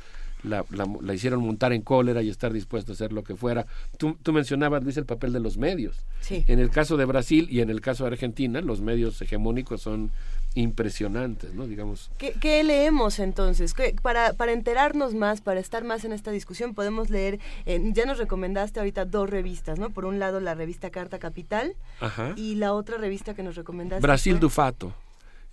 la, 0.45 0.65
la- 0.71 0.89
la 1.01 1.15
hicieron 1.15 1.41
montar 1.45 1.73
en 1.73 1.83
cólera 1.83 2.23
y 2.23 2.29
estar 2.31 2.53
dispuesto 2.53 2.93
a 2.93 2.95
hacer 2.95 3.13
lo 3.13 3.25
que 3.25 3.35
fuera. 3.35 3.67
Tú, 3.99 4.17
tú 4.23 4.33
mencionabas, 4.33 4.83
Luis, 4.85 4.97
el 4.97 5.07
papel 5.07 5.33
de 5.33 5.41
los 5.41 5.57
medios. 5.59 5.97
Sí. 6.21 6.45
En 6.47 6.59
el 6.61 6.71
caso 6.71 6.97
de 6.97 7.05
Brasil 7.05 7.49
y 7.51 7.61
en 7.61 7.71
el 7.71 7.81
caso 7.81 8.05
de 8.05 8.11
Argentina, 8.13 8.61
los 8.61 8.81
medios 8.81 9.21
hegemónicos 9.21 9.83
son 9.83 10.11
impresionantes, 10.57 11.53
¿no? 11.55 11.67
Digamos. 11.67 12.11
¿Qué, 12.19 12.33
qué 12.41 12.63
leemos 12.65 13.19
entonces? 13.19 13.75
¿Qué- 13.75 13.95
para, 14.01 14.33
para 14.35 14.53
enterarnos 14.53 15.15
más, 15.15 15.41
para 15.41 15.61
estar 15.61 15.85
más 15.85 16.05
en 16.05 16.13
esta 16.13 16.31
discusión, 16.31 16.75
podemos 16.75 17.11
leer, 17.11 17.41
eh, 17.67 17.81
ya 17.93 18.07
nos 18.07 18.19
recomendaste 18.19 18.81
ahorita 18.81 19.05
dos 19.05 19.29
revistas, 19.31 19.79
¿no? 19.79 19.91
Por 19.91 20.05
un 20.05 20.19
lado 20.19 20.41
la 20.41 20.55
revista 20.55 20.91
Carta 20.91 21.19
Capital 21.19 21.75
Ajá. 22.01 22.33
y 22.37 22.55
la 22.55 22.73
otra 22.73 22.99
revista 22.99 23.35
que 23.35 23.43
nos 23.43 23.57
recomendaste. 23.57 24.03
Brasil 24.03 24.35
fue- 24.35 24.41
Dufato. 24.41 24.95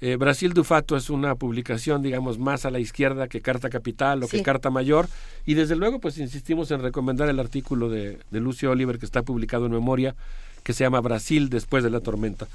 Eh, 0.02 0.16
Brasil 0.16 0.54
Dufato 0.54 0.98
es 0.98 1.10
una 1.12 1.36
publicación, 1.36 2.02
digamos, 2.02 2.40
más 2.40 2.66
a 2.66 2.72
la 2.72 2.80
izquierda 2.80 3.28
que 3.28 3.40
Carta 3.42 3.70
Capital 3.70 4.24
o 4.24 4.28
Sí. 4.28 4.38
que 4.38 4.44
Carta 4.44 4.72
Mayor. 4.72 5.08
Y 5.46 5.54
desde 5.54 5.76
luego, 5.76 6.00
pues 6.00 6.18
insistimos 6.18 6.72
en 6.72 6.82
recomendar 6.82 7.30
el 7.30 7.40
artículo 7.40 7.88
de, 7.90 8.18
de 8.32 8.40
Lucio 8.40 8.72
Oliver 8.72 8.98
que 8.98 9.06
está 9.06 9.22
publicado 9.22 9.68
en 9.68 9.72
memoria, 9.72 10.16
que 10.64 10.74
se 10.74 10.84
llama 10.84 11.00
Brasil 11.02 11.50
después 11.50 11.84
de 11.84 11.92
la 11.92 12.00
tormenta. 12.00 12.48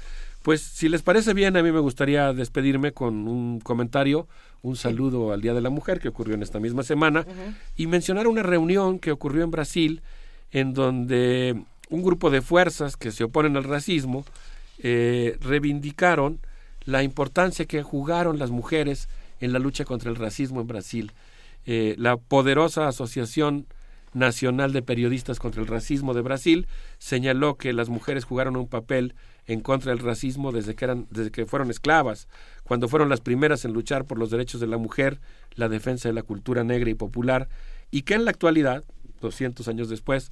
Pues 0.43 0.61
si 0.61 0.87
les 0.89 1.01
parece 1.01 1.33
bien, 1.33 1.57
a 1.57 1.63
mí 1.63 1.71
me 1.71 1.79
gustaría 1.79 2.31
despedirme 2.33 2.91
con 2.91 3.27
un 3.27 3.59
comentario, 3.59 4.27
un 4.61 4.75
saludo 4.75 5.31
al 5.33 5.41
Día 5.41 5.53
de 5.53 5.61
la 5.61 5.69
Mujer 5.69 5.99
que 5.99 6.07
ocurrió 6.09 6.35
en 6.35 6.43
esta 6.43 6.59
misma 6.59 6.83
semana 6.83 7.25
y 7.75 7.87
mencionar 7.87 8.27
una 8.27 8.43
reunión 8.43 8.99
que 8.99 9.11
ocurrió 9.11 9.43
en 9.43 9.51
Brasil 9.51 10.01
en 10.51 10.73
donde 10.73 11.61
un 11.89 12.01
grupo 12.03 12.29
de 12.29 12.41
fuerzas 12.41 12.95
que 12.97 13.11
se 13.11 13.23
oponen 13.25 13.57
al 13.57 13.63
racismo 13.65 14.25
eh, 14.79 15.37
reivindicaron 15.41 16.39
la 16.87 17.03
importancia 17.03 17.65
que 17.65 17.83
jugaron 17.83 18.39
las 18.39 18.49
mujeres 18.49 19.09
en 19.41 19.51
la 19.51 19.59
lucha 19.59 19.83
contra 19.83 20.09
el 20.09 20.15
racismo 20.15 20.61
en 20.61 20.67
Brasil. 20.67 21.11
Eh, 21.65 21.95
la 21.97 22.15
poderosa 22.15 22.87
Asociación 22.87 23.67
Nacional 24.13 24.71
de 24.71 24.81
Periodistas 24.81 25.37
contra 25.37 25.61
el 25.61 25.67
Racismo 25.67 26.13
de 26.13 26.21
Brasil 26.21 26.65
señaló 26.97 27.57
que 27.57 27.73
las 27.73 27.89
mujeres 27.89 28.23
jugaron 28.23 28.55
un 28.55 28.69
papel 28.69 29.15
en 29.47 29.59
contra 29.59 29.91
del 29.91 29.99
racismo 29.99 30.53
desde 30.53 30.75
que, 30.75 30.85
eran, 30.85 31.07
desde 31.09 31.29
que 31.29 31.45
fueron 31.45 31.69
esclavas, 31.69 32.29
cuando 32.63 32.87
fueron 32.87 33.09
las 33.09 33.19
primeras 33.19 33.65
en 33.65 33.73
luchar 33.73 34.05
por 34.05 34.17
los 34.17 34.29
derechos 34.29 34.61
de 34.61 34.67
la 34.67 34.77
mujer, 34.77 35.19
la 35.55 35.67
defensa 35.67 36.07
de 36.07 36.13
la 36.13 36.23
cultura 36.23 36.63
negra 36.63 36.89
y 36.89 36.95
popular, 36.95 37.49
y 37.91 38.03
que 38.03 38.13
en 38.13 38.23
la 38.23 38.31
actualidad, 38.31 38.85
200 39.19 39.67
años 39.67 39.89
después, 39.89 40.31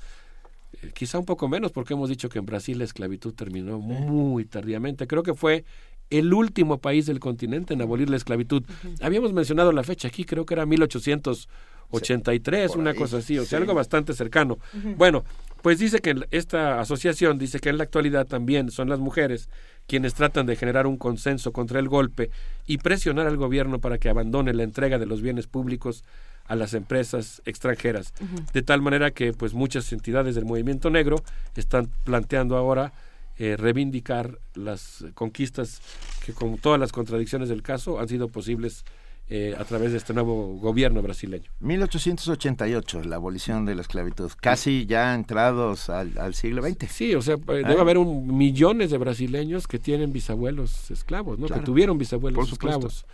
eh, 0.82 0.92
quizá 0.93 1.19
un 1.19 1.25
poco 1.25 1.50
menos, 1.50 1.74
porque 1.74 1.93
hemos 1.93 2.08
dicho 2.08 2.30
que 2.30 2.40
en 2.40 2.45
Brasil 2.45 2.77
la 2.77 2.85
esclavitud 2.85 3.34
terminó 3.34 3.77
muy 3.80 4.45
tardíamente. 4.45 5.06
Creo 5.06 5.24
que 5.24 5.34
fue 5.34 5.66
el 6.09 6.34
último 6.34 6.80
país 6.80 7.06
del 7.06 7.19
continente 7.19 7.74
en 7.74 7.82
abolir 7.82 8.09
la 8.09 8.17
esclavitud. 8.17 8.64
Habíamos 9.01 9.34
mencionado 9.34 9.72
la 9.72 9.84
fecha 9.84 10.08
aquí, 10.08 10.24
creo 10.24 10.45
que 10.45 10.53
era 10.53 10.66
1883, 10.66 12.72
por 12.72 12.80
una 12.80 12.92
ahí, 12.92 12.98
cosa 12.98 13.17
así, 13.17 13.38
o 13.38 13.45
sea, 13.45 13.58
sí. 13.58 13.61
algo 13.61 13.74
bastante 13.74 14.14
cercano. 14.14 14.58
Bueno, 14.98 15.24
pues 15.61 15.80
dice 15.80 16.00
que 16.00 16.16
esta 16.32 16.80
asociación 16.80 17.40
dice 17.40 17.59
que 17.59 17.69
en 17.69 17.77
la 17.77 17.84
actualidad 17.84 18.27
también 18.27 18.69
son 18.69 18.90
las 18.90 19.00
mujeres 19.00 19.50
quienes 19.88 20.14
tratan 20.14 20.45
de 20.45 20.56
generar 20.56 20.88
un 20.88 20.98
consenso 20.98 21.51
contra 21.51 21.80
el 21.80 21.90
golpe 21.90 22.30
y 22.66 22.77
presionar 22.77 23.27
al 23.27 23.38
gobierno 23.38 23.80
para 23.80 23.98
que 23.98 24.09
abandone 24.09 24.53
la 24.53 24.64
entrega 24.64 25.00
de 25.00 25.06
los 25.06 25.22
bienes 25.22 25.48
públicos 25.48 26.03
a 26.45 26.56
las 26.56 26.74
empresas 26.74 27.42
extranjeras. 27.45 28.14
De 28.53 28.61
tal 28.61 28.82
manera 28.82 29.11
que 29.11 29.34
pues 29.34 29.53
muchas 29.53 29.92
entidades 29.92 30.35
del 30.35 30.45
movimiento 30.45 30.90
negro 30.90 31.24
están 31.56 31.90
planteando 32.03 32.58
ahora 32.58 32.93
eh, 33.38 33.56
reivindicar 33.58 34.40
las 34.54 35.06
conquistas 35.14 35.82
que 36.26 36.34
con 36.34 36.58
todas 36.58 36.80
las 36.80 36.92
contradicciones 36.92 37.50
del 37.50 37.62
caso 37.62 38.00
han 38.00 38.08
sido 38.08 38.30
posibles 38.30 38.84
eh, 39.28 39.56
a 39.58 39.64
través 39.66 39.92
de 39.92 39.98
este 39.98 40.14
nuevo 40.14 40.56
gobierno 40.60 41.02
brasileño. 41.02 41.50
1888, 41.60 43.02
la 43.04 43.16
abolición 43.16 43.66
de 43.66 43.76
la 43.76 43.82
esclavitud, 43.82 44.32
casi 44.40 44.86
ya 44.86 45.14
entrados 45.16 45.90
al, 45.90 46.18
al 46.18 46.34
siglo 46.36 46.62
XX. 46.62 46.88
Sí, 46.92 47.16
o 47.16 47.22
sea, 47.22 47.34
eh, 47.36 47.40
debe 47.48 47.74
¿Eh? 47.74 47.80
haber 47.82 47.98
un, 47.98 48.38
millones 48.38 48.92
de 48.92 48.98
brasileños 49.00 49.68
que 49.68 49.80
tienen 49.80 50.14
bisabuelos 50.14 50.92
esclavos, 50.92 51.40
¿no? 51.40 51.48
Claro. 51.48 51.62
Que 51.62 51.66
tuvieron 51.66 51.98
bisabuelos 51.98 52.52
esclavos. 52.52 53.06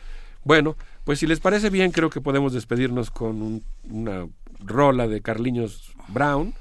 Bueno, 0.44 0.76
pues 1.04 1.20
si 1.20 1.28
les 1.28 1.40
parece 1.40 1.70
bien, 1.70 1.92
creo 1.92 2.10
que 2.10 2.20
podemos 2.20 2.52
despedirnos 2.54 3.10
con 3.12 3.42
un- 3.42 3.64
una 3.90 4.28
rola 4.60 5.08
de 5.08 5.22
Carliños 5.22 5.94
Brown, 6.10 6.54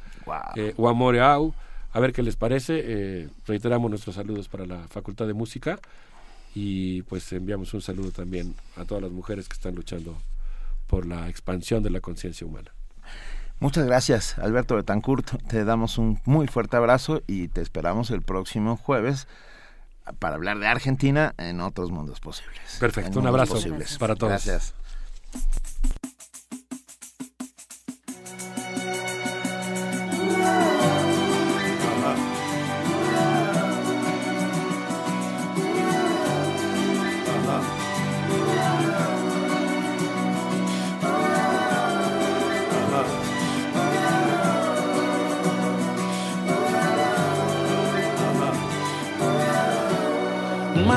eh, 0.54 0.74
o 0.76 0.88
Amore 0.88 1.20
Au. 1.20 1.52
A 1.92 2.00
ver 2.00 2.12
qué 2.12 2.22
les 2.22 2.36
parece. 2.36 2.80
Eh, 2.84 3.28
reiteramos 3.46 3.90
nuestros 3.90 4.14
saludos 4.14 4.48
para 4.48 4.66
la 4.66 4.86
Facultad 4.88 5.26
de 5.26 5.34
Música 5.34 5.78
y 6.54 7.02
pues 7.02 7.32
enviamos 7.32 7.74
un 7.74 7.82
saludo 7.82 8.10
también 8.10 8.54
a 8.76 8.84
todas 8.84 9.02
las 9.02 9.12
mujeres 9.12 9.48
que 9.48 9.54
están 9.54 9.74
luchando 9.74 10.16
por 10.86 11.06
la 11.06 11.28
expansión 11.28 11.82
de 11.82 11.90
la 11.90 12.00
conciencia 12.00 12.46
humana. 12.46 12.72
Muchas 13.60 13.86
gracias, 13.86 14.38
Alberto 14.38 14.76
Betancourt. 14.76 15.42
Te 15.46 15.64
damos 15.64 15.98
un 15.98 16.18
muy 16.24 16.46
fuerte 16.46 16.76
abrazo 16.76 17.22
y 17.26 17.48
te 17.48 17.60
esperamos 17.60 18.10
el 18.10 18.22
próximo 18.22 18.76
jueves 18.76 19.28
para 20.18 20.36
hablar 20.36 20.58
de 20.58 20.66
Argentina 20.66 21.34
en 21.36 21.60
otros 21.60 21.90
mundos 21.90 22.20
posibles. 22.20 22.78
Perfecto, 22.80 23.20
un 23.20 23.26
abrazo 23.26 23.54
posibles. 23.54 23.98
para 23.98 24.16
todos. 24.16 24.32
Gracias. 24.32 24.74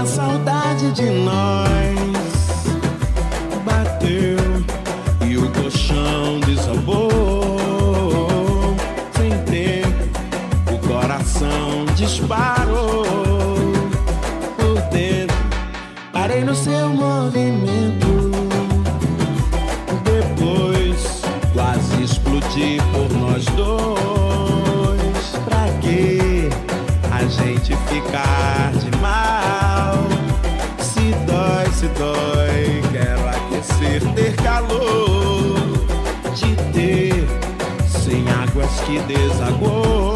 Uma 0.03 0.11
saudade 0.11 0.91
de 0.91 1.09
nós 1.09 1.98
bateu 3.64 4.38
e 5.25 5.38
o 5.38 5.49
colchão 5.53 6.41
desabou. 6.41 7.56
Sem 9.15 9.32
tempo, 9.45 10.09
o 10.73 10.77
coração 10.85 11.85
disparou 11.95 13.06
por 14.57 14.82
dentro. 14.91 15.38
Parei 16.11 16.43
no 16.43 16.53
seu 16.53 16.90
movimento. 16.90 18.02
Águas 38.64 38.82
que 38.82 39.00
desagou. 39.00 40.12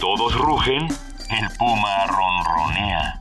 Todos 0.00 0.34
rugen, 0.34 0.88
el 0.88 1.48
puma 1.58 2.06
ronronea. 2.06 3.20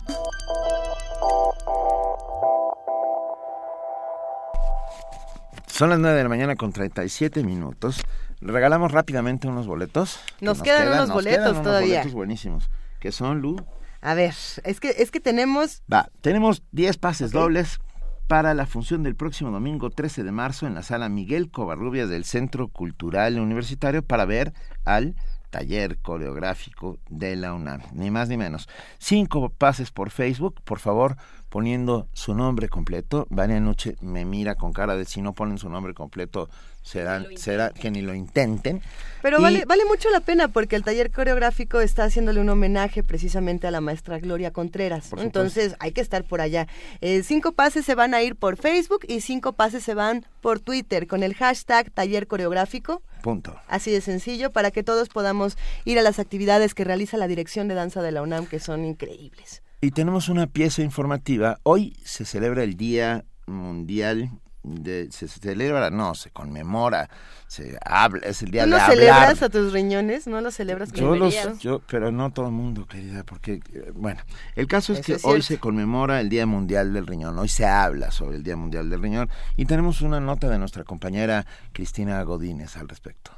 Son 5.68 5.90
las 5.90 6.00
9 6.00 6.18
de 6.18 6.24
la 6.24 6.30
mañana 6.30 6.56
con 6.56 6.72
37 6.72 7.44
minutos. 7.44 8.02
Regalamos 8.42 8.92
rápidamente 8.92 9.48
unos 9.48 9.68
boletos. 9.68 10.20
Nos 10.42 10.62
quedan 10.62 10.88
unos 10.88 11.08
nos 11.08 11.12
boletos 11.12 11.40
quedan 11.40 11.52
unos 11.52 11.64
todavía. 11.64 11.98
boletos 11.98 12.14
buenísimos. 12.14 12.70
Que 13.00 13.12
son, 13.12 13.42
Lu. 13.42 13.58
A 14.02 14.14
ver, 14.14 14.34
es 14.64 14.80
que, 14.80 14.90
es 14.98 15.12
que 15.12 15.20
tenemos... 15.20 15.84
Va, 15.92 16.10
tenemos 16.22 16.64
10 16.72 16.98
pases 16.98 17.32
dobles 17.32 17.80
para 18.28 18.54
la 18.54 18.66
función 18.66 19.04
del 19.04 19.16
próximo 19.16 19.52
domingo 19.52 19.90
13 19.90 20.24
de 20.24 20.32
marzo 20.32 20.68
en 20.68 20.76
la 20.76 20.84
sala 20.84 21.10
Miguel 21.10 21.50
Covarrubias 21.50 22.10
del 22.10 22.26
Centro 22.26 22.68
Cultural 22.68 23.40
Universitario 23.40 24.04
para 24.04 24.26
ver 24.26 24.54
al 24.86 25.16
taller 25.50 25.98
coreográfico 26.00 27.00
de 27.10 27.36
la 27.36 27.54
UNAM, 27.54 27.82
ni 27.94 28.12
más 28.12 28.30
ni 28.30 28.38
menos. 28.38 28.68
Cinco 28.98 29.50
pases 29.50 29.92
por 29.92 30.12
Facebook, 30.12 30.62
por 30.64 30.80
favor, 30.80 31.16
poniendo 31.50 32.08
su 32.14 32.36
nombre 32.36 32.70
completo. 32.70 33.26
Vania 33.30 33.60
Noche 33.60 33.96
me 34.02 34.26
mira 34.26 34.56
con 34.56 34.72
cara 34.74 34.96
de 34.96 35.06
si 35.06 35.22
no 35.22 35.34
ponen 35.34 35.58
su 35.58 35.70
nombre 35.70 35.94
completo, 35.96 36.48
será, 36.84 37.26
será 37.36 37.72
que 37.72 37.90
ni 37.90 38.02
lo 38.02 38.14
intenten. 38.14 38.82
Pero 39.24 39.40
Y- 39.40 39.42
vale, 39.42 39.66
vale 39.66 39.84
mucho 39.86 40.10
la 40.12 40.20
pena 40.20 40.48
porque 40.48 40.76
el 40.76 40.84
taller 40.84 41.12
coreográfico 41.12 41.82
está 41.82 42.04
haciéndole 42.04 42.40
un 42.40 42.50
homenaje 42.50 43.04
precisamente 43.04 43.66
a 43.66 43.72
la 43.72 43.82
maestra 43.82 44.20
Gloria 44.20 44.52
Contreras. 44.52 45.12
Entonces 45.18 45.76
hay 45.80 45.92
que 45.92 46.02
estar 46.02 46.24
por 46.24 46.40
allá. 46.42 46.68
Eh, 47.02 47.24
cinco 47.24 47.54
pases 47.54 47.84
se 47.86 47.96
van 47.96 48.14
a 48.14 48.22
ir 48.22 48.36
por 48.36 48.56
Facebook 48.58 49.02
y 49.08 49.22
cinco 49.22 49.54
pases 49.54 49.84
se 49.84 49.96
van 49.96 50.26
por 50.42 50.60
Twitter 50.60 51.08
con 51.08 51.24
el 51.24 51.34
hashtag 51.34 51.90
taller 51.92 52.28
coreográfico. 52.28 53.02
Punto. 53.22 53.56
Así 53.68 53.92
de 53.92 54.02
sencillo, 54.02 54.52
para 54.52 54.72
que 54.72 54.84
todos 54.84 55.10
podamos 55.10 55.58
ir 55.86 56.00
a 56.00 56.02
las 56.02 56.20
actividades 56.20 56.74
que 56.74 56.84
realiza 56.84 57.18
la 57.18 57.28
Dirección 57.28 57.68
de 57.68 57.76
Danza 57.76 58.02
de 58.02 58.12
la 58.12 58.22
UNAM, 58.22 58.46
que 58.46 58.60
son 58.60 58.86
increíbles. 58.86 59.62
Y 59.82 59.92
tenemos 59.92 60.30
una 60.30 60.48
pieza 60.48 60.82
informativa. 60.82 61.60
Hoy 61.64 61.96
se 62.04 62.26
celebra 62.26 62.64
el 62.64 62.76
Día 62.76 63.26
Mundial 63.46 64.30
de... 64.64 65.10
Se 65.12 65.28
celebra, 65.28 65.90
no, 65.90 66.16
se 66.16 66.30
conmemora, 66.32 67.10
se 67.48 67.78
habla, 67.86 68.28
es 68.28 68.42
el 68.42 68.52
día 68.52 68.64
¿Tú 68.64 68.72
de 68.72 68.76
no 68.78 68.82
hablar. 68.82 68.98
celebras 68.98 69.44
a 69.44 69.50
tus 69.50 69.74
riñones? 69.74 70.28
¿No 70.28 70.42
los 70.42 70.56
celebras 70.56 70.92
Yo 70.92 71.16
los, 71.16 71.34
deberías? 71.34 71.60
yo, 71.60 71.82
pero 71.90 72.12
no 72.12 72.32
todo 72.32 72.48
el 72.48 72.52
mundo, 72.52 72.86
querida, 72.86 73.24
porque, 73.24 73.62
bueno, 73.94 74.22
el 74.56 74.68
caso 74.68 74.94
es 74.94 75.00
Eso 75.00 75.06
que 75.06 75.14
es 75.14 75.26
hoy 75.26 75.42
se 75.42 75.58
conmemora 75.60 76.20
el 76.22 76.30
Día 76.30 76.46
Mundial 76.46 76.94
del 76.94 77.08
Riñón, 77.08 77.38
hoy 77.38 77.48
se 77.50 77.66
habla 77.66 78.12
sobre 78.12 78.38
el 78.38 78.44
Día 78.44 78.56
Mundial 78.56 78.90
del 78.90 79.02
Riñón 79.02 79.30
y 79.56 79.66
tenemos 79.66 80.02
una 80.02 80.20
nota 80.20 80.50
de 80.50 80.60
nuestra 80.60 80.84
compañera 80.84 81.46
Cristina 81.74 82.22
Godínez 82.24 82.78
al 82.78 82.88
respecto. 82.90 83.32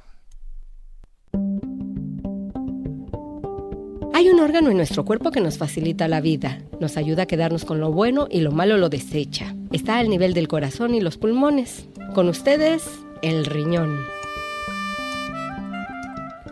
Hay 4.13 4.29
un 4.29 4.39
órgano 4.39 4.69
en 4.69 4.77
nuestro 4.77 5.05
cuerpo 5.05 5.31
que 5.31 5.39
nos 5.39 5.57
facilita 5.57 6.07
la 6.07 6.19
vida, 6.19 6.59
nos 6.79 6.97
ayuda 6.97 7.23
a 7.23 7.25
quedarnos 7.25 7.63
con 7.63 7.79
lo 7.79 7.91
bueno 7.91 8.27
y 8.29 8.41
lo 8.41 8.51
malo 8.51 8.77
lo 8.77 8.89
desecha. 8.89 9.55
Está 9.71 9.97
al 9.99 10.09
nivel 10.09 10.33
del 10.33 10.49
corazón 10.49 10.93
y 10.93 10.99
los 11.01 11.17
pulmones. 11.17 11.87
Con 12.13 12.27
ustedes, 12.27 12.83
el 13.21 13.45
riñón. 13.45 13.97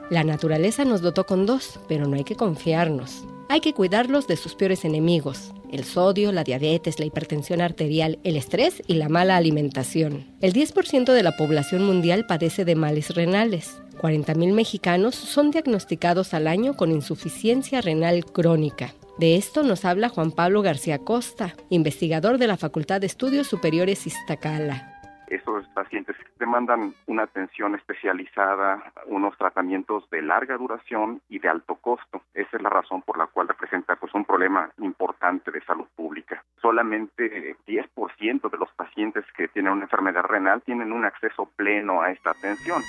La 0.10 0.24
naturaleza 0.24 0.86
nos 0.86 1.02
dotó 1.02 1.26
con 1.26 1.46
dos, 1.46 1.80
pero 1.88 2.08
no 2.08 2.16
hay 2.16 2.24
que 2.24 2.36
confiarnos. 2.36 3.26
Hay 3.50 3.60
que 3.60 3.74
cuidarlos 3.74 4.26
de 4.28 4.38
sus 4.38 4.56
peores 4.56 4.86
enemigos, 4.86 5.52
el 5.72 5.84
sodio, 5.84 6.32
la 6.32 6.44
diabetes, 6.44 7.00
la 7.00 7.06
hipertensión 7.06 7.62
arterial, 7.62 8.20
el 8.24 8.38
estrés 8.38 8.82
y 8.88 8.94
la 8.94 9.10
mala 9.10 9.38
alimentación. 9.38 10.26
El 10.40 10.54
10% 10.54 11.14
de 11.14 11.24
la 11.24 11.36
población 11.36 11.84
mundial 11.84 12.26
padece 12.26 12.64
de 12.64 12.76
males 12.76 13.14
renales. 13.14 13.82
40.000 14.00 14.53
mexicanos 14.53 15.16
son 15.16 15.52
diagnosticados 15.52 16.34
al 16.34 16.48
año 16.48 16.76
con 16.76 16.92
insuficiencia 16.92 17.82
renal 17.82 18.26
crónica. 18.26 18.94
De 19.19 19.36
esto 19.36 19.64
nos 19.64 19.84
habla 19.84 20.08
Juan 20.08 20.32
Pablo 20.32 20.61
García 20.61 21.00
Costa, 21.00 21.53
investigador 21.69 22.38
de 22.38 22.48
la 22.48 22.56
Facultad 22.56 23.02
de 23.02 23.08
Estudios 23.08 23.48
Superiores 23.48 24.08
Iztacala. 24.08 24.95
Estos 25.28 25.68
pacientes 25.76 26.16
demandan 26.40 26.95
una 27.06 27.24
atención 27.24 27.76
especializada, 27.76 28.82
unos 29.08 29.38
tratamientos 29.38 30.10
de 30.10 30.22
larga 30.22 30.58
duración 30.58 31.22
y 31.30 31.40
de 31.40 31.50
alto 31.50 31.76
costo. 31.76 32.24
Esa 32.34 32.58
es 32.58 32.64
la 32.64 32.69
razón 32.69 33.02
por 33.03 33.18
la 33.18 33.28
cual 33.28 33.50
representa 33.50 33.98
pues, 33.98 34.14
un 34.16 34.26
problema 34.26 34.72
importante 34.80 35.52
de 35.52 35.61
salud 35.66 35.86
pública. 35.95 36.44
Solamente 36.61 37.58
10% 37.68 38.50
de 38.50 38.58
los 38.58 38.72
pacientes 38.72 39.26
que 39.36 39.50
tienen 39.50 39.74
una 39.74 39.84
enfermedad 39.84 40.24
renal 40.24 40.61
tienen 40.61 40.94
un 40.94 41.06
acceso 41.06 41.50
pleno 41.58 42.02
a 42.02 42.11
esta 42.11 42.32
atención. 42.32 42.82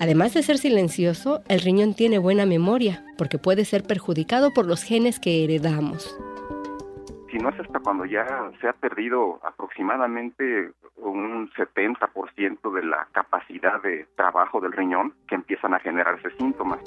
Además 0.00 0.34
de 0.34 0.42
ser 0.42 0.58
silencioso, 0.58 1.42
el 1.48 1.60
riñón 1.60 1.94
tiene 1.94 2.18
buena 2.18 2.46
memoria, 2.46 3.04
porque 3.16 3.38
puede 3.38 3.64
ser 3.64 3.84
perjudicado 3.84 4.52
por 4.52 4.66
los 4.66 4.82
genes 4.82 5.20
que 5.20 5.44
heredamos 5.44 6.16
si 7.34 7.40
no 7.40 7.48
es 7.48 7.58
hasta 7.58 7.80
cuando 7.80 8.04
ya 8.04 8.24
se 8.60 8.68
ha 8.68 8.72
perdido 8.74 9.40
aproximadamente 9.42 10.70
un 10.98 11.50
70% 11.50 12.72
de 12.72 12.84
la 12.84 13.08
capacidad 13.10 13.82
de 13.82 14.06
trabajo 14.14 14.60
del 14.60 14.70
riñón 14.70 15.12
que 15.26 15.34
empiezan 15.34 15.74
a 15.74 15.80
generarse 15.80 16.30
síntomas. 16.38 16.78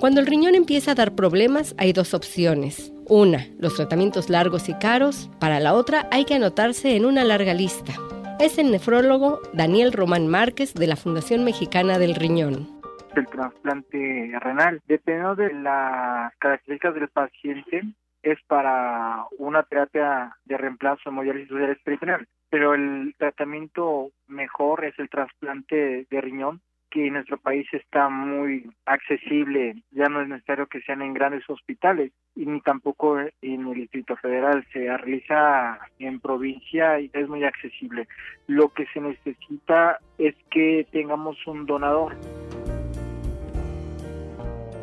Cuando 0.00 0.20
el 0.20 0.26
riñón 0.26 0.54
empieza 0.54 0.92
a 0.92 0.94
dar 0.94 1.14
problemas, 1.14 1.74
hay 1.76 1.92
dos 1.92 2.14
opciones. 2.14 2.90
Una, 3.06 3.44
los 3.58 3.74
tratamientos 3.74 4.30
largos 4.30 4.70
y 4.70 4.78
caros. 4.78 5.30
Para 5.38 5.60
la 5.60 5.74
otra, 5.74 6.08
hay 6.10 6.24
que 6.24 6.36
anotarse 6.36 6.96
en 6.96 7.04
una 7.04 7.22
larga 7.22 7.52
lista. 7.52 7.92
Es 8.40 8.56
el 8.56 8.70
nefrólogo 8.70 9.40
Daniel 9.52 9.92
Román 9.92 10.28
Márquez 10.28 10.72
de 10.72 10.86
la 10.86 10.94
Fundación 10.94 11.42
Mexicana 11.44 11.98
del 11.98 12.14
Riñón. 12.14 12.68
El 13.16 13.26
trasplante 13.26 14.32
renal, 14.38 14.80
dependiendo 14.86 15.34
de 15.34 15.52
las 15.54 16.32
características 16.36 16.94
del 16.94 17.08
paciente, 17.08 17.82
es 18.22 18.38
para 18.46 19.24
una 19.38 19.64
terapia 19.64 20.36
de 20.44 20.56
reemplazo 20.56 21.08
hemodiálisis 21.08 21.50
peritoneal, 21.82 22.28
pero 22.48 22.74
el 22.74 23.12
tratamiento 23.18 24.10
mejor 24.28 24.84
es 24.84 24.96
el 25.00 25.10
trasplante 25.10 26.06
de 26.08 26.20
riñón 26.20 26.60
que 26.90 27.10
nuestro 27.10 27.38
país 27.38 27.66
está 27.72 28.08
muy 28.08 28.70
accesible, 28.86 29.82
ya 29.90 30.06
no 30.06 30.22
es 30.22 30.28
necesario 30.28 30.66
que 30.66 30.80
sean 30.82 31.02
en 31.02 31.14
grandes 31.14 31.48
hospitales 31.48 32.12
y 32.34 32.46
ni 32.46 32.60
tampoco 32.60 33.18
en 33.18 33.66
el 33.66 33.74
Distrito 33.74 34.16
Federal, 34.16 34.64
se 34.72 34.96
realiza 34.96 35.78
en 35.98 36.20
provincia 36.20 37.00
y 37.00 37.10
es 37.12 37.28
muy 37.28 37.44
accesible. 37.44 38.06
Lo 38.46 38.68
que 38.70 38.86
se 38.86 39.00
necesita 39.00 39.98
es 40.18 40.34
que 40.50 40.86
tengamos 40.90 41.36
un 41.46 41.66
donador. 41.66 42.16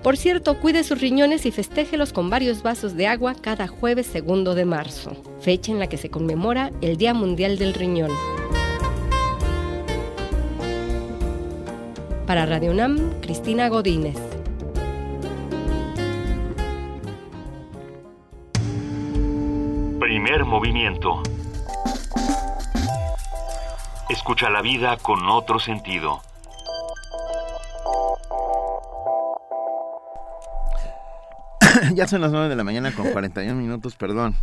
Por 0.04 0.18
cierto, 0.18 0.60
cuide 0.60 0.84
sus 0.84 1.02
riñones 1.02 1.48
y 1.48 1.52
festéjelos 1.52 2.14
con 2.14 2.30
varios 2.30 2.62
vasos 2.62 2.96
de 2.96 3.08
agua 3.08 3.34
cada 3.42 3.68
jueves 3.68 4.06
segundo 4.06 4.54
de 4.54 4.64
marzo, 4.64 5.16
fecha 5.42 5.72
en 5.72 5.80
la 5.80 5.88
que 5.88 5.98
se 5.98 6.12
conmemora 6.12 6.70
el 6.82 6.98
Día 6.98 7.16
Mundial 7.16 7.58
del 7.58 7.74
Riñón. 7.74 8.12
Para 12.26 12.48
Radio 12.48 12.72
UNAM, 12.72 13.22
Cristina 13.22 13.70
Godínez. 13.70 14.18
Primer 20.00 20.44
movimiento. 20.44 21.22
Escucha 24.10 24.50
la 24.50 24.64
vida 24.64 24.98
con 24.98 25.30
otro 25.30 25.60
sentido. 25.60 26.22
ya 31.96 32.08
son 32.08 32.22
las 32.22 32.32
9 32.32 32.50
de 32.50 32.56
la 32.56 32.64
mañana 32.64 32.92
con 32.94 33.12
41 33.12 33.56
minutos, 33.56 33.96
perdón. 33.96 34.34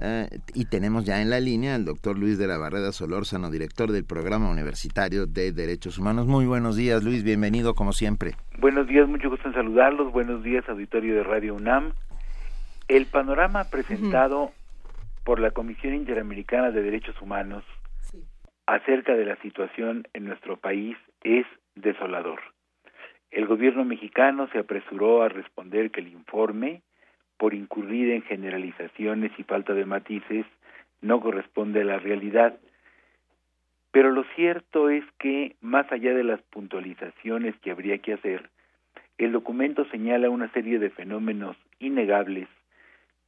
Eh, 0.00 0.28
y 0.54 0.64
tenemos 0.64 1.04
ya 1.04 1.20
en 1.20 1.30
la 1.30 1.40
línea 1.40 1.74
al 1.74 1.84
doctor 1.84 2.18
Luis 2.18 2.38
de 2.38 2.46
la 2.46 2.58
Barreda 2.58 2.92
Solórzano, 2.92 3.50
director 3.50 3.92
del 3.92 4.04
Programa 4.04 4.50
Universitario 4.50 5.26
de 5.26 5.52
Derechos 5.52 5.98
Humanos. 5.98 6.26
Muy 6.26 6.46
buenos 6.46 6.76
días, 6.76 7.04
Luis, 7.04 7.22
bienvenido 7.22 7.74
como 7.74 7.92
siempre. 7.92 8.32
Buenos 8.58 8.86
días, 8.86 9.08
mucho 9.08 9.30
gusto 9.30 9.48
en 9.48 9.54
saludarlos. 9.54 10.12
Buenos 10.12 10.42
días, 10.42 10.68
auditorio 10.68 11.14
de 11.14 11.22
Radio 11.22 11.54
UNAM. 11.54 11.92
El 12.88 13.06
panorama 13.06 13.64
presentado 13.64 14.50
por 15.24 15.38
la 15.38 15.52
Comisión 15.52 15.94
Interamericana 15.94 16.70
de 16.70 16.82
Derechos 16.82 17.20
Humanos 17.20 17.64
acerca 18.66 19.14
de 19.14 19.24
la 19.24 19.36
situación 19.36 20.08
en 20.14 20.24
nuestro 20.24 20.56
país 20.56 20.96
es 21.22 21.46
desolador. 21.76 22.40
El 23.32 23.46
gobierno 23.46 23.86
mexicano 23.86 24.46
se 24.48 24.58
apresuró 24.58 25.22
a 25.22 25.30
responder 25.30 25.90
que 25.90 26.00
el 26.00 26.08
informe, 26.08 26.82
por 27.38 27.54
incurrir 27.54 28.10
en 28.10 28.22
generalizaciones 28.22 29.32
y 29.38 29.42
falta 29.42 29.72
de 29.72 29.86
matices, 29.86 30.44
no 31.00 31.18
corresponde 31.20 31.80
a 31.80 31.84
la 31.84 31.98
realidad. 31.98 32.58
Pero 33.90 34.10
lo 34.10 34.24
cierto 34.36 34.90
es 34.90 35.04
que, 35.18 35.56
más 35.62 35.90
allá 35.90 36.12
de 36.12 36.24
las 36.24 36.42
puntualizaciones 36.42 37.56
que 37.60 37.70
habría 37.70 37.98
que 37.98 38.12
hacer, 38.12 38.50
el 39.16 39.32
documento 39.32 39.86
señala 39.86 40.28
una 40.28 40.52
serie 40.52 40.78
de 40.78 40.90
fenómenos 40.90 41.56
innegables 41.78 42.48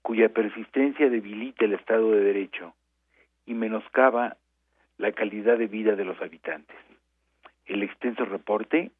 cuya 0.02 0.28
persistencia 0.28 1.08
debilita 1.08 1.64
el 1.64 1.72
Estado 1.72 2.12
de 2.12 2.20
Derecho 2.20 2.74
y 3.46 3.54
menoscaba 3.54 4.36
la 4.98 5.12
calidad 5.12 5.56
de 5.56 5.66
vida 5.66 5.96
de 5.96 6.04
los 6.04 6.20
habitantes. 6.20 6.76
El 7.64 7.82
extenso 7.82 8.26
reporte 8.26 8.90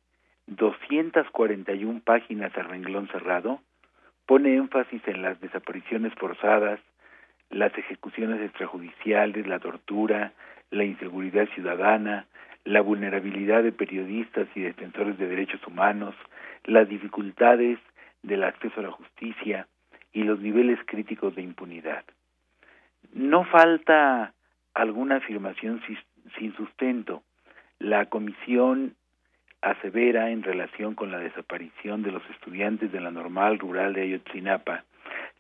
241 0.46 2.00
páginas 2.04 2.56
a 2.56 2.62
renglón 2.62 3.08
cerrado, 3.08 3.60
pone 4.26 4.56
énfasis 4.56 5.02
en 5.06 5.22
las 5.22 5.40
desapariciones 5.40 6.12
forzadas, 6.14 6.80
las 7.50 7.76
ejecuciones 7.76 8.40
extrajudiciales, 8.40 9.46
la 9.46 9.58
tortura, 9.58 10.32
la 10.70 10.84
inseguridad 10.84 11.48
ciudadana, 11.54 12.26
la 12.64 12.80
vulnerabilidad 12.80 13.62
de 13.62 13.72
periodistas 13.72 14.48
y 14.54 14.62
defensores 14.62 15.18
de 15.18 15.28
derechos 15.28 15.64
humanos, 15.66 16.14
las 16.64 16.88
dificultades 16.88 17.78
del 18.22 18.44
acceso 18.44 18.80
a 18.80 18.84
la 18.84 18.90
justicia 18.90 19.68
y 20.12 20.22
los 20.22 20.40
niveles 20.40 20.78
críticos 20.86 21.34
de 21.34 21.42
impunidad. 21.42 22.04
No 23.12 23.44
falta 23.44 24.32
alguna 24.72 25.16
afirmación 25.16 25.82
sin 26.38 26.56
sustento. 26.56 27.22
La 27.78 28.06
Comisión 28.06 28.96
asevera 29.64 30.30
en 30.30 30.42
relación 30.42 30.94
con 30.94 31.10
la 31.10 31.18
desaparición 31.18 32.02
de 32.02 32.12
los 32.12 32.22
estudiantes 32.30 32.92
de 32.92 33.00
la 33.00 33.10
normal 33.10 33.58
rural 33.58 33.94
de 33.94 34.02
Ayotzinapa 34.02 34.84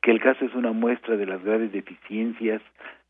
que 0.04 0.10
el 0.10 0.20
caso 0.20 0.44
es 0.44 0.54
una 0.54 0.72
muestra 0.72 1.16
de 1.16 1.24
las 1.24 1.42
graves 1.42 1.72
deficiencias 1.72 2.60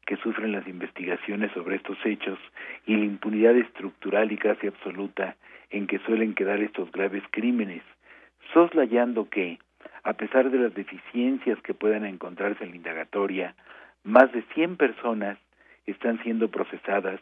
que 0.07 0.17
sufren 0.17 0.53
las 0.53 0.67
investigaciones 0.69 1.51
sobre 1.51 1.75
estos 1.75 1.99
hechos 2.05 2.39
y 2.87 2.97
la 2.97 3.05
impunidad 3.05 3.57
estructural 3.57 4.31
y 4.31 4.37
casi 4.37 4.69
absoluta 4.69 5.35
en 5.71 5.89
que 5.89 5.99
suelen 6.01 6.35
quedar 6.35 6.61
estos 6.61 6.93
graves 6.93 7.25
crímenes, 7.33 7.83
soslayando 8.53 9.29
que, 9.29 9.59
a 10.05 10.13
pesar 10.13 10.53
de 10.53 10.59
las 10.59 10.75
deficiencias 10.75 11.61
que 11.63 11.75
puedan 11.75 12.05
encontrarse 12.05 12.63
en 12.63 12.71
la 12.71 12.77
indagatoria, 12.77 13.57
más 14.05 14.31
de 14.33 14.43
100 14.55 14.77
personas 14.77 15.37
están 15.87 16.23
siendo 16.23 16.49
procesadas 16.49 17.19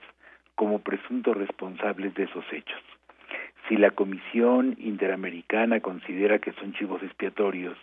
como 0.55 0.81
presuntos 0.81 1.35
responsables 1.35 2.12
de 2.15 2.25
esos 2.25 2.45
hechos 2.53 2.83
si 3.73 3.78
la 3.78 3.92
Comisión 3.92 4.76
Interamericana 4.81 5.81
considera 5.81 6.41
que 6.41 6.52
son 6.52 6.75
chivos 6.75 7.02
expiatorios, 7.02 7.78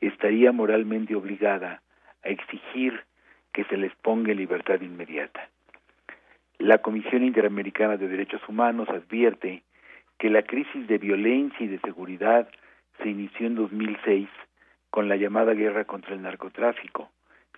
estaría 0.00 0.52
moralmente 0.52 1.16
obligada 1.16 1.82
a 2.22 2.28
exigir 2.28 3.02
que 3.52 3.64
se 3.64 3.76
les 3.76 3.92
ponga 3.96 4.30
en 4.30 4.38
libertad 4.38 4.80
inmediata. 4.80 5.48
La 6.60 6.78
Comisión 6.78 7.24
Interamericana 7.24 7.96
de 7.96 8.06
Derechos 8.06 8.48
Humanos 8.48 8.88
advierte 8.90 9.64
que 10.18 10.30
la 10.30 10.42
crisis 10.42 10.86
de 10.86 10.98
violencia 10.98 11.66
y 11.66 11.68
de 11.68 11.80
seguridad 11.80 12.48
se 13.02 13.08
inició 13.08 13.48
en 13.48 13.56
2006 13.56 14.28
con 14.90 15.08
la 15.08 15.16
llamada 15.16 15.52
guerra 15.52 15.84
contra 15.84 16.14
el 16.14 16.22
narcotráfico, 16.22 17.10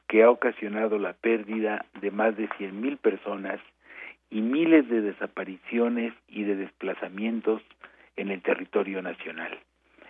que 0.08 0.22
ha 0.22 0.30
ocasionado 0.30 0.98
la 0.98 1.12
pérdida 1.12 1.84
de 2.00 2.10
más 2.10 2.38
de 2.38 2.48
100.000 2.48 2.96
personas 2.96 3.60
y 4.30 4.40
miles 4.40 4.88
de 4.88 5.00
desapariciones 5.00 6.12
y 6.28 6.44
de 6.44 6.56
desplazamientos 6.56 7.62
en 8.16 8.30
el 8.30 8.42
territorio 8.42 9.02
nacional. 9.02 9.58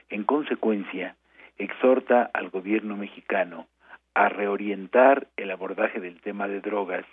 En 0.08 0.24
consecuencia, 0.24 1.16
exhorta 1.58 2.30
al 2.32 2.50
gobierno 2.50 2.96
mexicano 2.96 3.66
a 4.14 4.28
reorientar 4.28 5.28
el 5.36 5.50
abordaje 5.50 6.00
del 6.00 6.20
tema 6.20 6.48
de 6.48 6.60
drogas 6.60 7.04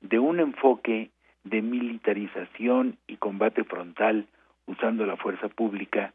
de 0.00 0.18
un 0.18 0.40
enfoque 0.40 1.10
de 1.44 1.62
militarización 1.62 2.98
y 3.06 3.16
combate 3.16 3.64
frontal 3.64 4.26
usando 4.66 5.06
la 5.06 5.16
fuerza 5.16 5.48
pública 5.48 6.12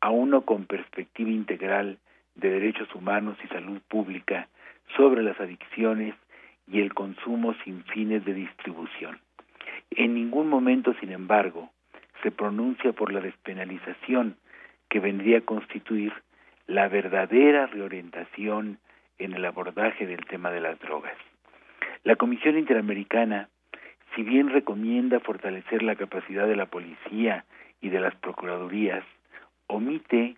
a 0.00 0.10
uno 0.10 0.42
con 0.42 0.66
perspectiva 0.66 1.30
integral 1.30 1.98
de 2.34 2.50
derechos 2.50 2.92
humanos 2.94 3.36
y 3.44 3.48
salud 3.48 3.80
pública 3.88 4.48
sobre 4.96 5.22
las 5.22 5.38
adicciones 5.40 6.14
y 6.66 6.80
el 6.80 6.94
consumo 6.94 7.54
sin 7.64 7.84
fines 7.84 8.24
de 8.24 8.34
distribución. 8.34 9.18
En 9.96 10.14
ningún 10.14 10.48
momento, 10.48 10.94
sin 11.00 11.12
embargo, 11.12 11.70
se 12.22 12.30
pronuncia 12.30 12.92
por 12.92 13.12
la 13.12 13.20
despenalización 13.20 14.36
que 14.88 15.00
vendría 15.00 15.38
a 15.38 15.42
constituir 15.42 16.12
la 16.66 16.88
verdadera 16.88 17.66
reorientación 17.66 18.78
en 19.18 19.34
el 19.34 19.44
abordaje 19.44 20.06
del 20.06 20.24
tema 20.26 20.50
de 20.50 20.60
las 20.60 20.78
drogas. 20.80 21.16
La 22.04 22.16
Comisión 22.16 22.58
Interamericana, 22.58 23.48
si 24.14 24.22
bien 24.22 24.48
recomienda 24.48 25.20
fortalecer 25.20 25.82
la 25.82 25.96
capacidad 25.96 26.46
de 26.46 26.56
la 26.56 26.66
policía 26.66 27.44
y 27.80 27.90
de 27.90 28.00
las 28.00 28.14
procuradurías, 28.16 29.04
omite 29.66 30.36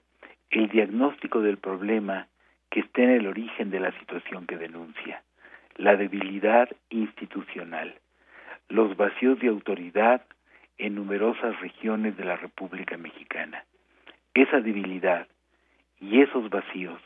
el 0.50 0.68
diagnóstico 0.68 1.40
del 1.40 1.58
problema 1.58 2.28
que 2.70 2.80
está 2.80 3.02
en 3.02 3.10
el 3.10 3.26
origen 3.28 3.70
de 3.70 3.80
la 3.80 3.92
situación 4.00 4.46
que 4.46 4.56
denuncia, 4.56 5.22
la 5.76 5.96
debilidad 5.96 6.68
institucional, 6.90 7.94
los 8.68 8.96
vacíos 8.96 9.38
de 9.40 9.48
autoridad 9.48 10.22
en 10.78 10.94
numerosas 10.94 11.58
regiones 11.60 12.16
de 12.16 12.24
la 12.24 12.36
República 12.36 12.96
Mexicana. 12.96 13.64
Esa 14.34 14.60
debilidad 14.60 15.28
y 16.00 16.20
esos 16.20 16.50
vacíos 16.50 17.00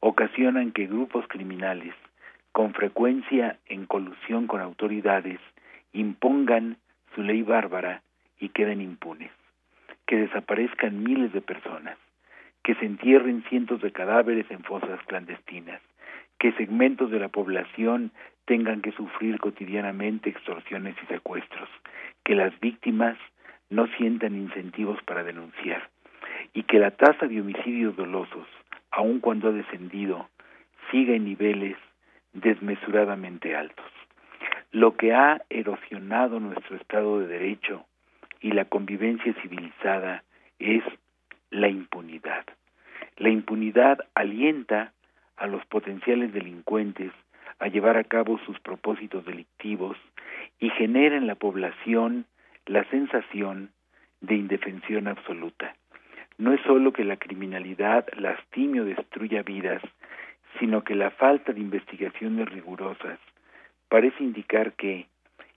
ocasionan 0.00 0.72
que 0.72 0.86
grupos 0.86 1.26
criminales, 1.28 1.94
con 2.52 2.74
frecuencia 2.74 3.58
en 3.66 3.86
colusión 3.86 4.46
con 4.46 4.60
autoridades, 4.60 5.40
impongan 5.92 6.76
su 7.14 7.22
ley 7.22 7.42
bárbara 7.42 8.02
y 8.38 8.48
queden 8.50 8.80
impunes, 8.80 9.30
que 10.06 10.16
desaparezcan 10.16 11.02
miles 11.02 11.32
de 11.32 11.40
personas, 11.40 11.96
que 12.62 12.74
se 12.74 12.86
entierren 12.86 13.44
cientos 13.48 13.80
de 13.80 13.92
cadáveres 13.92 14.50
en 14.50 14.62
fosas 14.64 15.00
clandestinas, 15.06 15.80
que 16.38 16.52
segmentos 16.52 17.10
de 17.10 17.20
la 17.20 17.28
población 17.28 18.10
tengan 18.46 18.82
que 18.82 18.92
sufrir 18.92 19.38
cotidianamente 19.38 20.30
extorsiones 20.30 20.96
y 21.02 21.06
secuestros, 21.06 21.68
que 22.24 22.34
las 22.34 22.58
víctimas 22.60 23.16
no 23.70 23.86
sientan 23.96 24.34
incentivos 24.34 25.02
para 25.04 25.24
denunciar 25.24 25.88
y 26.52 26.64
que 26.64 26.78
la 26.78 26.90
tasa 26.90 27.26
de 27.26 27.40
homicidios 27.40 27.96
dolosos, 27.96 28.46
aun 28.90 29.20
cuando 29.20 29.48
ha 29.48 29.52
descendido, 29.52 30.28
siga 30.90 31.14
en 31.14 31.24
niveles 31.24 31.76
desmesuradamente 32.32 33.56
altos. 33.56 33.90
Lo 34.70 34.96
que 34.96 35.14
ha 35.14 35.42
erosionado 35.50 36.40
nuestro 36.40 36.76
Estado 36.76 37.20
de 37.20 37.26
Derecho 37.26 37.86
y 38.40 38.52
la 38.52 38.66
convivencia 38.66 39.32
civilizada 39.40 40.24
es 40.58 40.82
la 41.50 41.68
impunidad. 41.68 42.44
La 43.16 43.30
impunidad 43.30 43.98
alienta 44.14 44.92
a 45.36 45.46
los 45.46 45.64
potenciales 45.66 46.32
delincuentes 46.32 47.12
a 47.58 47.68
llevar 47.68 47.96
a 47.96 48.04
cabo 48.04 48.38
sus 48.46 48.58
propósitos 48.60 49.24
delictivos 49.24 49.96
y 50.60 50.70
genera 50.70 51.16
en 51.16 51.26
la 51.26 51.34
población 51.34 52.26
la 52.66 52.84
sensación 52.90 53.70
de 54.20 54.34
indefensión 54.34 55.08
absoluta. 55.08 55.74
No 56.38 56.52
es 56.52 56.60
solo 56.62 56.92
que 56.92 57.04
la 57.04 57.16
criminalidad 57.16 58.06
lastime 58.16 58.80
o 58.80 58.84
destruya 58.84 59.42
vidas, 59.42 59.82
sino 60.58 60.82
que 60.82 60.94
la 60.94 61.10
falta 61.10 61.52
de 61.52 61.60
investigaciones 61.60 62.48
rigurosas 62.48 63.18
parece 63.88 64.24
indicar 64.24 64.72
que, 64.72 65.06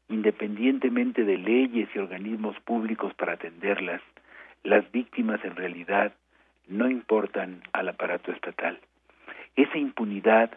independientemente 0.10 1.24
de 1.24 1.38
leyes 1.38 1.90
y 1.94 2.00
organismos 2.00 2.60
públicos 2.62 3.14
para 3.16 3.34
atenderlas, 3.34 4.02
las 4.64 4.90
víctimas 4.92 5.44
en 5.44 5.56
realidad 5.56 6.14
no 6.68 6.90
importan 6.90 7.62
al 7.74 7.90
aparato 7.90 8.32
estatal. 8.32 8.80
Esa 9.56 9.78
impunidad 9.78 10.52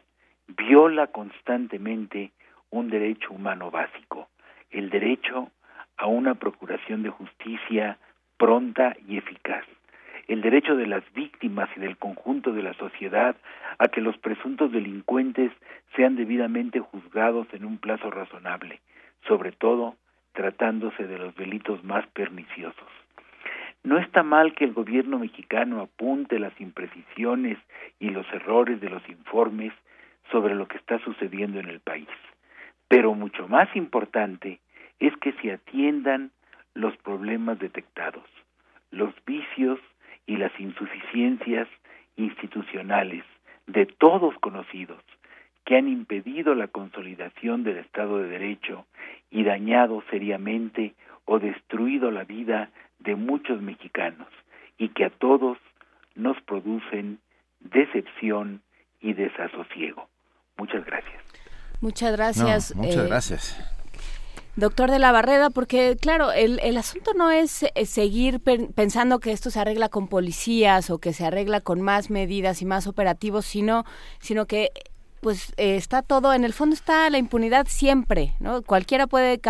viola 0.56 1.08
constantemente 1.08 2.32
un 2.70 2.88
derecho 2.90 3.32
humano 3.32 3.70
básico, 3.70 4.28
el 4.70 4.90
derecho 4.90 5.50
a 5.96 6.06
una 6.06 6.34
procuración 6.34 7.02
de 7.02 7.10
justicia 7.10 7.98
pronta 8.36 8.96
y 9.06 9.18
eficaz, 9.18 9.64
el 10.28 10.40
derecho 10.40 10.76
de 10.76 10.86
las 10.86 11.02
víctimas 11.12 11.68
y 11.76 11.80
del 11.80 11.96
conjunto 11.96 12.52
de 12.52 12.62
la 12.62 12.74
sociedad 12.74 13.36
a 13.78 13.88
que 13.88 14.00
los 14.00 14.16
presuntos 14.18 14.72
delincuentes 14.72 15.52
sean 15.96 16.16
debidamente 16.16 16.80
juzgados 16.80 17.46
en 17.52 17.64
un 17.64 17.78
plazo 17.78 18.10
razonable, 18.10 18.80
sobre 19.26 19.52
todo 19.52 19.96
tratándose 20.32 21.06
de 21.06 21.18
los 21.18 21.34
delitos 21.34 21.82
más 21.84 22.06
perniciosos. 22.08 22.88
No 23.82 23.98
está 23.98 24.22
mal 24.22 24.54
que 24.54 24.64
el 24.64 24.72
gobierno 24.72 25.18
mexicano 25.18 25.80
apunte 25.80 26.38
las 26.38 26.58
imprecisiones 26.60 27.58
y 27.98 28.10
los 28.10 28.26
errores 28.32 28.80
de 28.80 28.90
los 28.90 29.06
informes 29.08 29.72
sobre 30.30 30.54
lo 30.54 30.66
que 30.68 30.76
está 30.76 30.98
sucediendo 31.00 31.60
en 31.60 31.68
el 31.68 31.80
país, 31.80 32.08
pero 32.88 33.14
mucho 33.14 33.48
más 33.48 33.74
importante 33.74 34.60
es 34.98 35.16
que 35.18 35.32
se 35.34 35.52
atiendan 35.52 36.30
los 36.74 36.96
problemas 36.98 37.58
detectados, 37.58 38.24
los 38.90 39.12
vicios 39.24 39.78
y 40.26 40.36
las 40.36 40.52
insuficiencias 40.60 41.68
institucionales 42.16 43.24
de 43.66 43.86
todos 43.86 44.34
conocidos 44.38 45.02
que 45.64 45.76
han 45.76 45.88
impedido 45.88 46.54
la 46.54 46.68
consolidación 46.68 47.62
del 47.62 47.78
Estado 47.78 48.18
de 48.18 48.28
Derecho 48.28 48.86
y 49.30 49.44
dañado 49.44 50.02
seriamente 50.10 50.94
o 51.24 51.38
destruido 51.38 52.10
la 52.10 52.24
vida 52.24 52.70
de 52.98 53.14
muchos 53.14 53.62
mexicanos 53.62 54.28
y 54.78 54.88
que 54.88 55.04
a 55.04 55.10
todos 55.10 55.58
nos 56.14 56.40
producen 56.42 57.18
decepción 57.60 58.62
y 59.00 59.12
desasosiego. 59.12 60.08
Muchas 60.60 60.84
gracias. 60.84 61.22
Muchas 61.80 62.12
gracias. 62.12 62.76
No, 62.76 62.82
muchas 62.82 63.04
eh, 63.04 63.08
gracias. 63.08 63.56
Doctor 64.56 64.90
de 64.90 64.98
la 64.98 65.10
Barreda, 65.12 65.48
porque 65.48 65.96
claro, 65.98 66.32
el, 66.32 66.58
el 66.62 66.76
asunto 66.76 67.14
no 67.14 67.30
es 67.30 67.62
eh, 67.62 67.86
seguir 67.86 68.40
pen- 68.40 68.72
pensando 68.74 69.18
que 69.18 69.32
esto 69.32 69.50
se 69.50 69.58
arregla 69.60 69.88
con 69.88 70.06
policías 70.08 70.90
o 70.90 70.98
que 70.98 71.12
se 71.14 71.24
arregla 71.24 71.60
con 71.62 71.80
más 71.80 72.10
medidas 72.10 72.60
y 72.60 72.66
más 72.66 72.86
operativos, 72.86 73.46
sino, 73.46 73.84
sino 74.20 74.46
que 74.46 74.70
pues 75.20 75.52
eh, 75.56 75.76
está 75.76 76.02
todo, 76.02 76.34
en 76.34 76.44
el 76.44 76.52
fondo 76.52 76.74
está 76.74 77.08
la 77.10 77.18
impunidad 77.18 77.66
siempre, 77.68 78.34
¿no? 78.38 78.62
Cualquiera 78.62 79.06
puede 79.06 79.40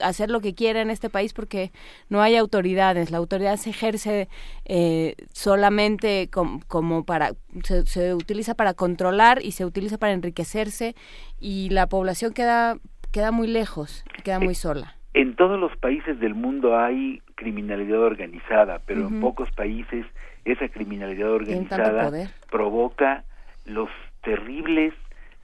hacer 0.00 0.30
lo 0.30 0.40
que 0.40 0.54
quiera 0.54 0.80
en 0.80 0.90
este 0.90 1.10
país 1.10 1.32
porque 1.32 1.72
no 2.08 2.20
hay 2.22 2.36
autoridades. 2.36 3.10
La 3.10 3.18
autoridad 3.18 3.56
se 3.56 3.70
ejerce 3.70 4.28
eh, 4.64 5.14
solamente 5.32 6.28
com- 6.30 6.60
como 6.68 7.04
para, 7.04 7.32
se, 7.64 7.86
se 7.86 8.14
utiliza 8.14 8.54
para 8.54 8.74
controlar 8.74 9.40
y 9.42 9.52
se 9.52 9.64
utiliza 9.64 9.98
para 9.98 10.12
enriquecerse 10.12 10.94
y 11.40 11.68
la 11.70 11.86
población 11.86 12.32
queda, 12.32 12.78
queda 13.12 13.30
muy 13.30 13.46
lejos, 13.46 14.04
queda 14.24 14.40
muy 14.40 14.54
sola. 14.54 14.94
En 15.14 15.34
todos 15.34 15.58
los 15.58 15.74
países 15.78 16.20
del 16.20 16.34
mundo 16.34 16.78
hay 16.78 17.22
criminalidad 17.36 18.00
organizada, 18.00 18.80
pero 18.86 19.08
en 19.08 19.20
pocos 19.20 19.50
países 19.52 20.04
esa 20.44 20.68
criminalidad 20.68 21.30
organizada 21.30 22.10
provoca 22.50 23.24
los 23.64 23.88
terribles 24.22 24.92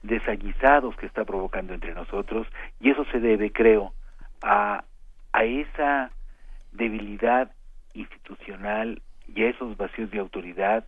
desaguisados 0.03 0.95
que 0.97 1.05
está 1.05 1.23
provocando 1.25 1.73
entre 1.73 1.93
nosotros 1.93 2.45
y 2.79 2.89
eso 2.91 3.05
se 3.11 3.19
debe, 3.19 3.51
creo, 3.51 3.93
a, 4.43 4.83
a 5.31 5.43
esa 5.43 6.11
debilidad 6.71 7.51
institucional 7.93 9.01
y 9.27 9.43
a 9.43 9.49
esos 9.49 9.77
vacíos 9.77 10.11
de 10.11 10.19
autoridad 10.19 10.85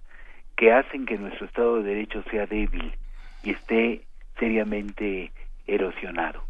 que 0.57 0.71
hacen 0.73 1.05
que 1.05 1.17
nuestro 1.17 1.45
Estado 1.47 1.77
de 1.77 1.83
Derecho 1.83 2.23
sea 2.29 2.45
débil 2.45 2.93
y 3.43 3.51
esté 3.51 4.05
seriamente 4.39 5.31
erosionado. 5.67 6.43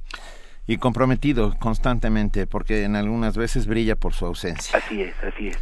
Y 0.68 0.78
comprometido 0.78 1.54
constantemente, 1.60 2.48
porque 2.48 2.84
en 2.84 2.96
algunas 2.96 3.38
veces 3.38 3.68
brilla 3.68 3.96
por 3.96 4.14
su 4.14 4.26
ausencia. 4.26 4.80
Así 4.80 5.02
es, 5.02 5.14
así 5.24 5.50
es. 5.50 5.58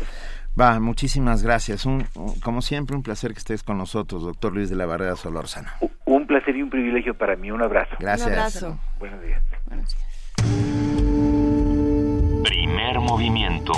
Va, 0.60 0.80
muchísimas 0.80 1.44
gracias. 1.44 1.86
Un, 1.86 2.06
un- 2.16 2.40
como 2.40 2.62
siempre, 2.62 2.96
un 2.96 3.04
placer 3.04 3.34
que 3.34 3.40
estés 3.40 3.64
con 3.64 3.78
nosotros, 3.78 4.24
doctor 4.24 4.54
Luis 4.54 4.70
de 4.70 4.76
la 4.78 4.86
Barrera 4.86 5.16
Solórzano. 5.18 5.70
Un 6.06 6.26
placer 6.28 6.56
y 6.56 6.62
un 6.62 6.70
privilegio 6.70 7.16
para 7.18 7.36
mí. 7.36 7.52
Un 7.52 7.62
abrazo. 7.62 7.96
Gracias. 8.00 8.28
Un 8.28 8.34
abrazo. 8.34 8.80
Buenos 9.00 9.22
días. 9.24 9.42
Primer 9.66 10.93
movimiento. 13.14 13.74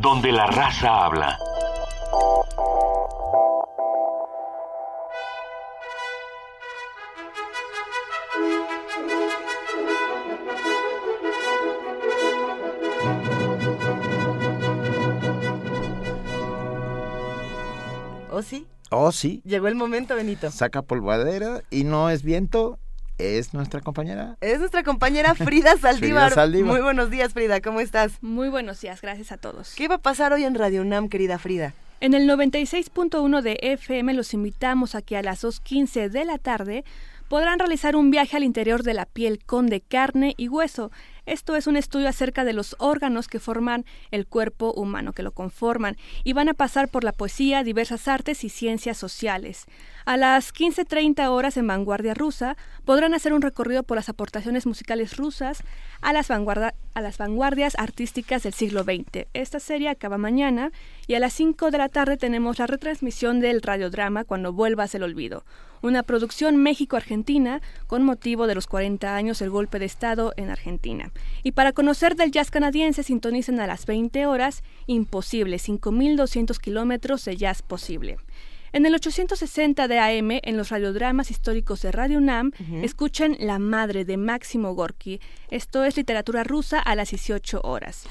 Donde 0.00 0.32
la 0.32 0.48
raza 0.48 1.04
habla. 1.04 1.38
¿O 18.32 18.42
sí? 18.42 18.66
Oh, 18.90 19.12
sí. 19.12 19.42
Llegó 19.44 19.68
el 19.68 19.76
momento, 19.76 20.16
Benito. 20.16 20.50
Saca 20.50 20.82
polvadera 20.82 21.62
y 21.70 21.84
no 21.84 22.10
es 22.10 22.24
viento, 22.24 22.80
es 23.18 23.54
nuestra 23.54 23.80
compañera. 23.80 24.36
Es 24.40 24.58
nuestra 24.58 24.82
compañera 24.82 25.34
Frida 25.34 25.76
Saldívar. 25.80 26.32
Saldívar. 26.32 26.72
Muy 26.72 26.80
buenos 26.80 27.10
días, 27.10 27.32
Frida. 27.32 27.60
¿Cómo 27.60 27.80
estás? 27.80 28.12
Muy 28.22 28.48
buenos 28.48 28.80
días, 28.80 29.00
gracias 29.00 29.32
a 29.32 29.36
todos. 29.36 29.74
¿Qué 29.74 29.88
va 29.88 29.96
a 29.96 29.98
pasar 29.98 30.32
hoy 30.32 30.44
en 30.44 30.54
Radio 30.54 30.82
UNAM, 30.82 31.08
querida 31.08 31.38
Frida? 31.38 31.74
En 32.00 32.12
el 32.12 32.28
96.1 32.28 33.40
de 33.40 33.58
FM 33.62 34.12
los 34.12 34.34
invitamos 34.34 34.94
a 34.94 35.02
que 35.02 35.16
a 35.16 35.22
las 35.22 35.42
2.15 35.42 36.10
de 36.10 36.24
la 36.26 36.36
tarde 36.36 36.84
podrán 37.28 37.58
realizar 37.58 37.96
un 37.96 38.10
viaje 38.10 38.36
al 38.36 38.44
interior 38.44 38.82
de 38.82 38.94
la 38.94 39.06
piel 39.06 39.40
con 39.44 39.66
de 39.66 39.80
carne 39.80 40.34
y 40.36 40.48
hueso. 40.48 40.90
Esto 41.24 41.56
es 41.56 41.66
un 41.66 41.76
estudio 41.76 42.08
acerca 42.08 42.44
de 42.44 42.52
los 42.52 42.76
órganos 42.78 43.26
que 43.26 43.40
forman 43.40 43.84
el 44.10 44.26
cuerpo 44.26 44.72
humano, 44.72 45.12
que 45.12 45.24
lo 45.24 45.32
conforman, 45.32 45.96
y 46.22 46.34
van 46.34 46.48
a 46.48 46.54
pasar 46.54 46.88
por 46.88 47.02
la 47.02 47.12
poesía, 47.12 47.64
diversas 47.64 48.06
artes 48.06 48.44
y 48.44 48.48
ciencias 48.48 48.96
sociales. 48.96 49.64
A 50.06 50.16
las 50.16 50.54
15.30 50.54 51.26
horas 51.30 51.56
en 51.56 51.66
Vanguardia 51.66 52.14
Rusa 52.14 52.56
podrán 52.84 53.12
hacer 53.12 53.32
un 53.32 53.42
recorrido 53.42 53.82
por 53.82 53.96
las 53.96 54.08
aportaciones 54.08 54.64
musicales 54.64 55.16
rusas 55.16 55.64
a 56.00 56.12
las, 56.12 56.28
vanguardias 56.28 57.74
artísticas 57.76 58.44
del 58.44 58.54
siglo 58.54 58.84
XX. 58.84 59.26
Esta 59.34 59.58
serie 59.58 59.88
acaba 59.88 60.16
mañana 60.16 60.70
y 61.08 61.14
a 61.14 61.18
las 61.18 61.32
5 61.32 61.72
de 61.72 61.78
la 61.78 61.88
tarde 61.88 62.16
tenemos 62.18 62.60
la 62.60 62.68
retransmisión 62.68 63.40
del 63.40 63.62
radiodrama 63.62 64.22
Cuando 64.22 64.52
vuelvas 64.52 64.94
el 64.94 65.02
olvido, 65.02 65.44
una 65.82 66.04
producción 66.04 66.56
México-Argentina 66.56 67.60
con 67.88 68.04
motivo 68.04 68.46
de 68.46 68.54
los 68.54 68.68
40 68.68 69.16
años 69.16 69.40
del 69.40 69.50
golpe 69.50 69.80
de 69.80 69.86
Estado 69.86 70.32
en 70.36 70.50
Argentina. 70.50 71.10
Y 71.42 71.50
para 71.50 71.72
conocer 71.72 72.14
del 72.14 72.30
jazz 72.30 72.52
canadiense 72.52 73.02
sintonicen 73.02 73.58
a 73.58 73.66
las 73.66 73.86
20 73.86 74.24
horas 74.26 74.62
Imposible, 74.86 75.56
5.200 75.56 76.58
kilómetros 76.58 77.24
de 77.24 77.36
jazz 77.36 77.62
posible. 77.62 78.18
En 78.72 78.84
el 78.84 78.94
860 78.94 79.88
de 79.88 79.98
AM, 79.98 80.40
en 80.42 80.56
los 80.56 80.70
radiodramas 80.70 81.30
históricos 81.30 81.82
de 81.82 81.92
Radio 81.92 82.18
UNAM, 82.18 82.52
escuchen 82.82 83.36
La 83.40 83.58
Madre 83.58 84.04
de 84.04 84.16
Máximo 84.16 84.74
Gorky. 84.74 85.20
Esto 85.50 85.84
es 85.84 85.96
literatura 85.96 86.44
rusa 86.44 86.80
a 86.80 86.94
las 86.94 87.10
18 87.10 87.60
horas. 87.62 88.06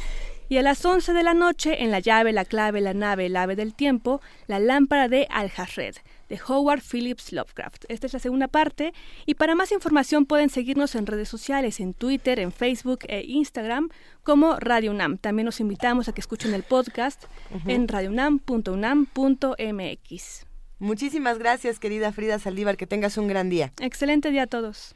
Y 0.48 0.58
a 0.58 0.62
las 0.62 0.86
11 0.86 1.14
de 1.14 1.24
la 1.24 1.34
noche, 1.34 1.84
en 1.84 1.92
La 1.92 2.00
llave, 2.00 2.32
la 2.32 2.46
clave, 2.46 2.80
la 2.80 2.94
nave, 2.94 3.26
el 3.26 3.36
ave 3.36 3.56
del 3.56 3.74
tiempo, 3.74 4.22
La 4.48 4.60
lámpara 4.60 5.08
de 5.08 5.28
Al-Harred, 5.30 5.96
de 6.30 6.40
Howard 6.48 6.82
Phillips 6.82 7.32
Lovecraft. 7.32 7.86
Esta 7.88 8.08
es 8.08 8.14
la 8.14 8.20
segunda 8.20 8.48
parte. 8.48 8.94
Y 9.26 9.36
para 9.36 9.56
más 9.56 9.72
información 9.72 10.26
pueden 10.26 10.50
seguirnos 10.50 10.96
en 10.96 11.06
redes 11.06 11.30
sociales, 11.30 11.80
en 11.80 11.94
Twitter, 11.94 12.40
en 12.40 12.52
Facebook 12.52 13.00
e 13.08 13.24
Instagram, 13.28 13.90
como 14.24 14.58
Radio 14.58 14.92
UNAM. 14.92 15.18
También 15.18 15.46
los 15.46 15.60
invitamos 15.60 16.08
a 16.08 16.14
que 16.14 16.22
escuchen 16.22 16.54
el 16.54 16.64
podcast 16.64 17.26
Ujú. 17.54 17.70
en 17.70 17.88
radiounam.unam.mx. 17.88 20.46
Muchísimas 20.80 21.40
gracias, 21.40 21.80
querida 21.80 22.12
Frida 22.12 22.40
Saldívar. 22.40 22.78
Que 22.78 22.88
tengas 22.88 23.18
un 23.18 23.28
gran 23.28 23.50
día. 23.50 23.72
Excelente 23.80 24.32
día 24.32 24.44
a 24.44 24.48
todos. 24.48 24.96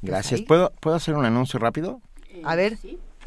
Gracias. 0.00 0.42
¿Puedo, 0.42 0.72
¿Puedo 0.80 0.96
hacer 0.96 1.14
un 1.14 1.24
anuncio 1.24 1.58
rápido? 1.58 2.00
A 2.44 2.56
ver. 2.56 2.78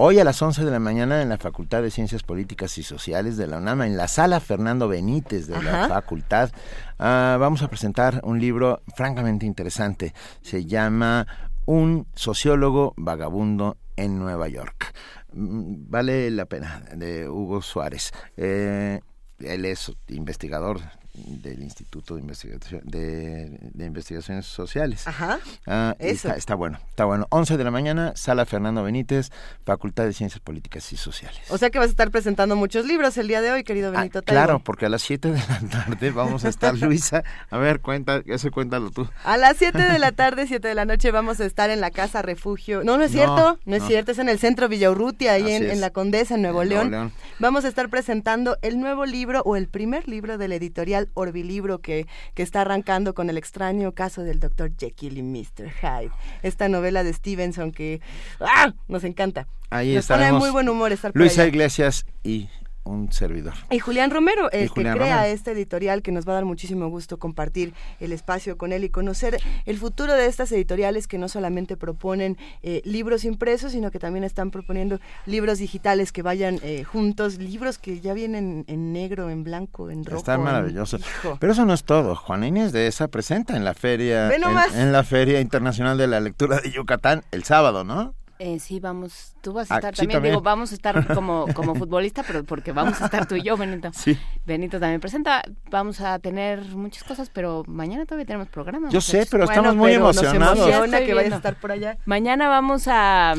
Hoy 0.03 0.17
a 0.17 0.23
las 0.23 0.41
11 0.41 0.65
de 0.65 0.71
la 0.71 0.79
mañana 0.79 1.21
en 1.21 1.29
la 1.29 1.37
Facultad 1.37 1.83
de 1.83 1.91
Ciencias 1.91 2.23
Políticas 2.23 2.75
y 2.79 2.81
Sociales 2.81 3.37
de 3.37 3.45
la 3.45 3.59
UNAM, 3.59 3.83
en 3.83 3.97
la 3.97 4.07
sala 4.07 4.39
Fernando 4.39 4.87
Benítez 4.87 5.45
de 5.45 5.61
la 5.61 5.83
Ajá. 5.83 5.89
facultad, 5.89 6.49
ah, 6.97 7.37
vamos 7.39 7.61
a 7.61 7.67
presentar 7.67 8.19
un 8.23 8.39
libro 8.39 8.81
francamente 8.95 9.45
interesante. 9.45 10.15
Se 10.41 10.65
llama 10.65 11.27
Un 11.67 12.07
sociólogo 12.15 12.95
vagabundo 12.97 13.77
en 13.95 14.17
Nueva 14.17 14.47
York. 14.47 14.91
Mm, 15.33 15.91
Vale 15.91 16.31
la 16.31 16.45
pena, 16.45 16.81
de 16.95 17.29
Hugo 17.29 17.61
Suárez. 17.61 18.11
Eh, 18.37 19.01
él 19.37 19.65
es 19.65 19.91
investigador 20.07 20.81
del 21.13 21.61
Instituto 21.61 22.15
de, 22.15 22.21
Investigación, 22.21 22.81
de, 22.83 23.59
de 23.73 23.85
Investigaciones 23.85 24.45
Sociales. 24.45 25.07
Ajá. 25.07 25.39
Ah, 25.67 25.95
Eso. 25.99 26.27
está, 26.29 26.35
está 26.37 26.55
bueno, 26.55 26.79
está 26.89 27.05
bueno. 27.05 27.27
11 27.29 27.57
de 27.57 27.63
la 27.63 27.71
mañana, 27.71 28.13
Sala 28.15 28.45
Fernando 28.45 28.81
Benítez, 28.83 29.29
Facultad 29.65 30.05
de 30.05 30.13
Ciencias 30.13 30.39
Políticas 30.39 30.91
y 30.93 30.97
Sociales. 30.97 31.39
O 31.49 31.57
sea 31.57 31.69
que 31.69 31.79
vas 31.79 31.87
a 31.87 31.91
estar 31.91 32.09
presentando 32.11 32.55
muchos 32.55 32.85
libros 32.85 33.17
el 33.17 33.27
día 33.27 33.41
de 33.41 33.51
hoy, 33.51 33.63
querido 33.63 33.91
Benito 33.91 34.21
Taibo. 34.21 34.39
Ah, 34.39 34.45
Claro, 34.45 34.59
porque 34.63 34.85
a 34.85 34.89
las 34.89 35.01
7 35.01 35.31
de 35.31 35.37
la 35.39 35.59
tarde 35.69 36.11
vamos 36.11 36.45
a 36.45 36.49
estar, 36.49 36.75
Luisa. 36.77 37.23
A 37.49 37.57
ver, 37.57 37.81
cuenta, 37.81 38.21
eso 38.25 38.49
cuéntalo 38.51 38.89
tú. 38.91 39.07
A 39.23 39.37
las 39.37 39.57
7 39.57 39.77
de 39.77 39.99
la 39.99 40.11
tarde, 40.13 40.47
7 40.47 40.65
de 40.67 40.75
la 40.75 40.85
noche 40.85 41.11
vamos 41.11 41.39
a 41.41 41.45
estar 41.45 41.69
en 41.69 41.81
la 41.81 41.91
Casa 41.91 42.21
Refugio. 42.21 42.83
No, 42.83 42.97
no 42.97 43.03
es 43.03 43.11
cierto, 43.11 43.59
no, 43.65 43.75
es 43.75 43.81
no. 43.81 43.87
cierto, 43.87 44.11
es 44.13 44.19
en 44.19 44.29
el 44.29 44.39
Centro 44.39 44.69
Villaurrutia, 44.69 45.33
ahí 45.33 45.51
en, 45.51 45.69
en 45.69 45.81
La 45.81 45.89
Condesa, 45.89 46.35
en 46.35 46.41
Nuevo 46.43 46.63
En 46.63 46.69
León. 46.69 46.89
Nuevo 46.91 47.05
León. 47.05 47.13
Vamos 47.39 47.65
a 47.65 47.67
estar 47.67 47.89
presentando 47.89 48.57
el 48.61 48.79
nuevo 48.79 49.05
libro 49.05 49.41
o 49.45 49.55
el 49.55 49.67
primer 49.67 50.07
libro 50.07 50.37
de 50.37 50.47
la 50.47 50.55
editorial 50.55 51.00
Orbilibro 51.13 51.79
que, 51.79 52.07
que 52.33 52.43
está 52.43 52.61
arrancando 52.61 53.13
con 53.13 53.29
el 53.29 53.37
extraño 53.37 53.93
caso 53.93 54.23
del 54.23 54.39
Dr. 54.39 54.71
Jekyll 54.77 55.17
y 55.17 55.23
Mr. 55.23 55.69
Hyde. 55.81 56.11
Esta 56.43 56.69
novela 56.69 57.03
de 57.03 57.13
Stevenson 57.13 57.71
que 57.71 58.01
¡ah! 58.39 58.73
nos 58.87 59.03
encanta. 59.03 59.47
Ahí 59.69 59.95
nos 59.95 60.07
pone 60.07 60.19
estaremos. 60.19 60.41
muy 60.41 60.51
buen 60.51 60.69
humor 60.69 60.91
estar 60.91 61.11
Luisa. 61.13 61.47
Iglesias 61.47 62.05
y 62.23 62.49
un 62.83 63.11
servidor. 63.11 63.53
Y 63.69 63.79
Julián 63.79 64.11
Romero, 64.11 64.51
el 64.51 64.69
Julián 64.69 64.93
que 64.93 64.99
crea 64.99 65.15
Romero. 65.17 65.33
este 65.33 65.51
editorial, 65.51 66.01
que 66.01 66.11
nos 66.11 66.27
va 66.27 66.33
a 66.33 66.35
dar 66.35 66.45
muchísimo 66.45 66.89
gusto 66.89 67.17
compartir 67.19 67.73
el 67.99 68.11
espacio 68.11 68.57
con 68.57 68.71
él 68.71 68.83
y 68.83 68.89
conocer 68.89 69.39
el 69.65 69.77
futuro 69.77 70.13
de 70.13 70.25
estas 70.25 70.51
editoriales 70.51 71.07
que 71.07 71.17
no 71.17 71.27
solamente 71.29 71.77
proponen 71.77 72.37
eh, 72.63 72.81
libros 72.85 73.23
impresos, 73.25 73.71
sino 73.73 73.91
que 73.91 73.99
también 73.99 74.23
están 74.23 74.51
proponiendo 74.51 74.99
libros 75.25 75.59
digitales 75.59 76.11
que 76.11 76.21
vayan 76.21 76.59
eh, 76.63 76.83
juntos, 76.83 77.37
libros 77.37 77.77
que 77.77 77.99
ya 77.99 78.13
vienen 78.13 78.65
en 78.67 78.93
negro, 78.93 79.29
en 79.29 79.43
blanco, 79.43 79.89
en 79.89 80.05
rojo. 80.05 80.17
Está 80.17 80.37
maravilloso. 80.37 80.97
Pero 81.39 81.53
eso 81.53 81.65
no 81.65 81.73
es 81.73 81.83
todo. 81.83 82.15
Juana 82.15 82.47
Inés 82.47 82.71
de 82.71 82.87
esa 82.87 83.07
presenta 83.07 83.55
en 83.55 83.63
la 83.63 83.73
feria, 83.73 84.31
en 84.31 84.91
la 84.91 85.03
Feria 85.03 85.39
Internacional 85.39 85.97
de 85.97 86.07
la 86.07 86.19
Lectura 86.19 86.59
de 86.59 86.71
Yucatán 86.71 87.23
el 87.31 87.43
sábado, 87.43 87.83
¿no? 87.83 88.13
Eh, 88.43 88.57
sí, 88.57 88.79
vamos, 88.79 89.35
tú 89.41 89.53
vas 89.53 89.69
a 89.69 89.75
Ah, 89.75 89.77
estar 89.77 89.95
sí, 89.95 89.99
también, 90.07 90.23
digo, 90.23 90.41
vamos 90.41 90.71
a 90.71 90.73
estar 90.73 91.05
como, 91.13 91.45
como 91.53 91.75
futbolista, 91.75 92.23
pero 92.25 92.43
porque 92.43 92.71
vamos 92.71 92.99
a 92.99 93.05
estar 93.05 93.27
tú 93.27 93.35
y 93.35 93.43
yo, 93.43 93.55
Benito. 93.55 93.91
Sí. 93.93 94.17
Benito 94.47 94.79
también 94.79 94.99
presenta, 94.99 95.43
vamos 95.69 96.01
a 96.01 96.17
tener 96.17 96.63
muchas 96.75 97.03
cosas, 97.03 97.29
pero 97.29 97.63
mañana 97.67 98.03
todavía 98.07 98.25
tenemos 98.25 98.47
programa. 98.47 98.89
Yo 98.89 98.99
sé, 98.99 99.27
pero 99.29 99.43
estamos 99.43 99.75
muy 99.75 99.91
pero 99.91 100.05
nos 100.07 100.17
emocionados. 100.17 100.57
emociona 100.57 100.85
Estoy 100.97 101.05
que 101.05 101.13
vayas 101.13 101.33
a 101.33 101.35
estar 101.35 101.55
por 101.59 101.71
allá. 101.71 101.97
Mañana 102.05 102.49
vamos 102.49 102.87
a 102.87 103.35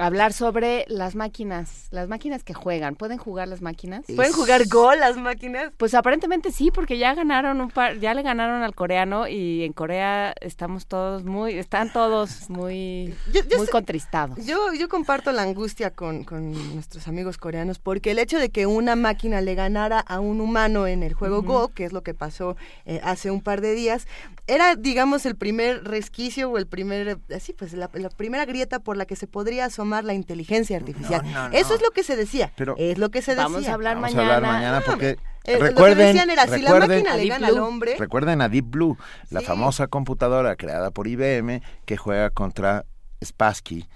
hablar 0.00 0.32
sobre 0.32 0.84
las 0.88 1.14
máquinas, 1.14 1.88
las 1.90 2.08
máquinas 2.08 2.42
que 2.44 2.54
juegan. 2.54 2.94
¿Pueden 2.96 3.18
jugar 3.18 3.48
las 3.48 3.60
máquinas? 3.62 4.04
¿Pueden 4.16 4.32
jugar 4.32 4.66
Go 4.68 4.94
las 4.94 5.16
máquinas? 5.16 5.72
Pues 5.76 5.94
aparentemente 5.94 6.52
sí, 6.52 6.70
porque 6.70 6.98
ya 6.98 7.14
ganaron 7.14 7.60
un 7.60 7.70
par, 7.70 7.98
ya 8.00 8.14
le 8.14 8.22
ganaron 8.22 8.62
al 8.62 8.74
coreano 8.74 9.28
y 9.28 9.64
en 9.64 9.72
Corea 9.72 10.34
estamos 10.40 10.86
todos 10.86 11.24
muy, 11.24 11.54
están 11.58 11.92
todos 11.92 12.48
muy, 12.50 13.14
Yo- 13.32 13.42
yo 13.48 13.58
muy 13.58 13.66
sé- 13.66 13.72
contristados. 13.72 14.44
Yo, 14.44 14.72
yo 14.72 14.88
comparto 14.88 15.32
la 15.32 15.42
angustia 15.42 15.90
con, 15.90 16.24
con 16.24 16.52
nuestros 16.74 17.06
amigos 17.08 17.36
coreanos 17.38 17.78
porque 17.78 18.10
el 18.12 18.18
hecho 18.18 18.38
de 18.38 18.50
que 18.50 18.66
una 18.66 18.96
máquina 18.96 19.40
le 19.40 19.54
ganara 19.54 20.00
a 20.00 20.20
un 20.20 20.40
humano 20.40 20.86
en 20.86 21.02
el 21.02 21.14
juego. 21.14 21.42
Go, 21.42 21.68
que 21.68 21.84
es 21.84 21.92
lo 21.92 22.02
que 22.02 22.14
pasó 22.14 22.56
eh, 22.86 23.00
hace 23.02 23.30
un 23.30 23.40
par 23.40 23.60
de 23.60 23.74
días, 23.74 24.06
era, 24.46 24.74
digamos, 24.76 25.26
el 25.26 25.36
primer 25.36 25.84
resquicio 25.84 26.50
o 26.50 26.58
el 26.58 26.66
primer, 26.66 27.18
así 27.34 27.52
pues, 27.52 27.72
la, 27.72 27.88
la 27.94 28.08
primera 28.08 28.44
grieta 28.44 28.78
por 28.80 28.96
la 28.96 29.04
que 29.06 29.16
se 29.16 29.26
podría 29.26 29.66
asomar 29.66 29.89
la 30.04 30.14
inteligencia 30.14 30.76
artificial. 30.76 31.22
no, 31.32 31.48
no. 31.48 31.54
Eso 31.56 31.74
es 31.74 31.82
lo 31.82 31.90
que 31.90 32.02
se 32.02 32.16
decía. 32.16 32.52
Pero- 32.56 32.74
es 32.78 32.98
lo 32.98 33.10
que 33.10 33.20
se 33.22 33.32
decía. 33.32 33.44
Vamos 33.44 33.68
a 33.68 33.74
hablar 33.74 33.96
Vamos 33.96 34.14
mañana. 34.14 34.32
a 34.32 34.36
hablar 34.36 34.52
mañana 34.52 34.82
porque 34.86 35.18
Eh, 35.44 35.54
lo 35.54 35.58
que 35.58 35.64
recuerden, 35.70 36.06
decían 36.06 36.30
era, 36.30 36.44
si 36.44 36.62
la 36.62 36.70
recuerden- 36.70 37.02
máquina 37.04 37.16
le 37.16 37.26
gana 37.28 37.46
al 37.48 37.58
hombre, 37.58 37.96
Recuerden 37.98 38.40
a 38.42 38.48
Deep 38.48 38.66
Blue, 38.70 38.96
la 39.30 39.40
famosa 39.40 39.86
computadora 39.88 40.54
creada 40.56 40.90
por 40.90 41.06
IBM 41.08 41.62
que 41.86 41.96
juega 41.96 42.30
contra 42.30 42.84
Spassky, 43.24 43.86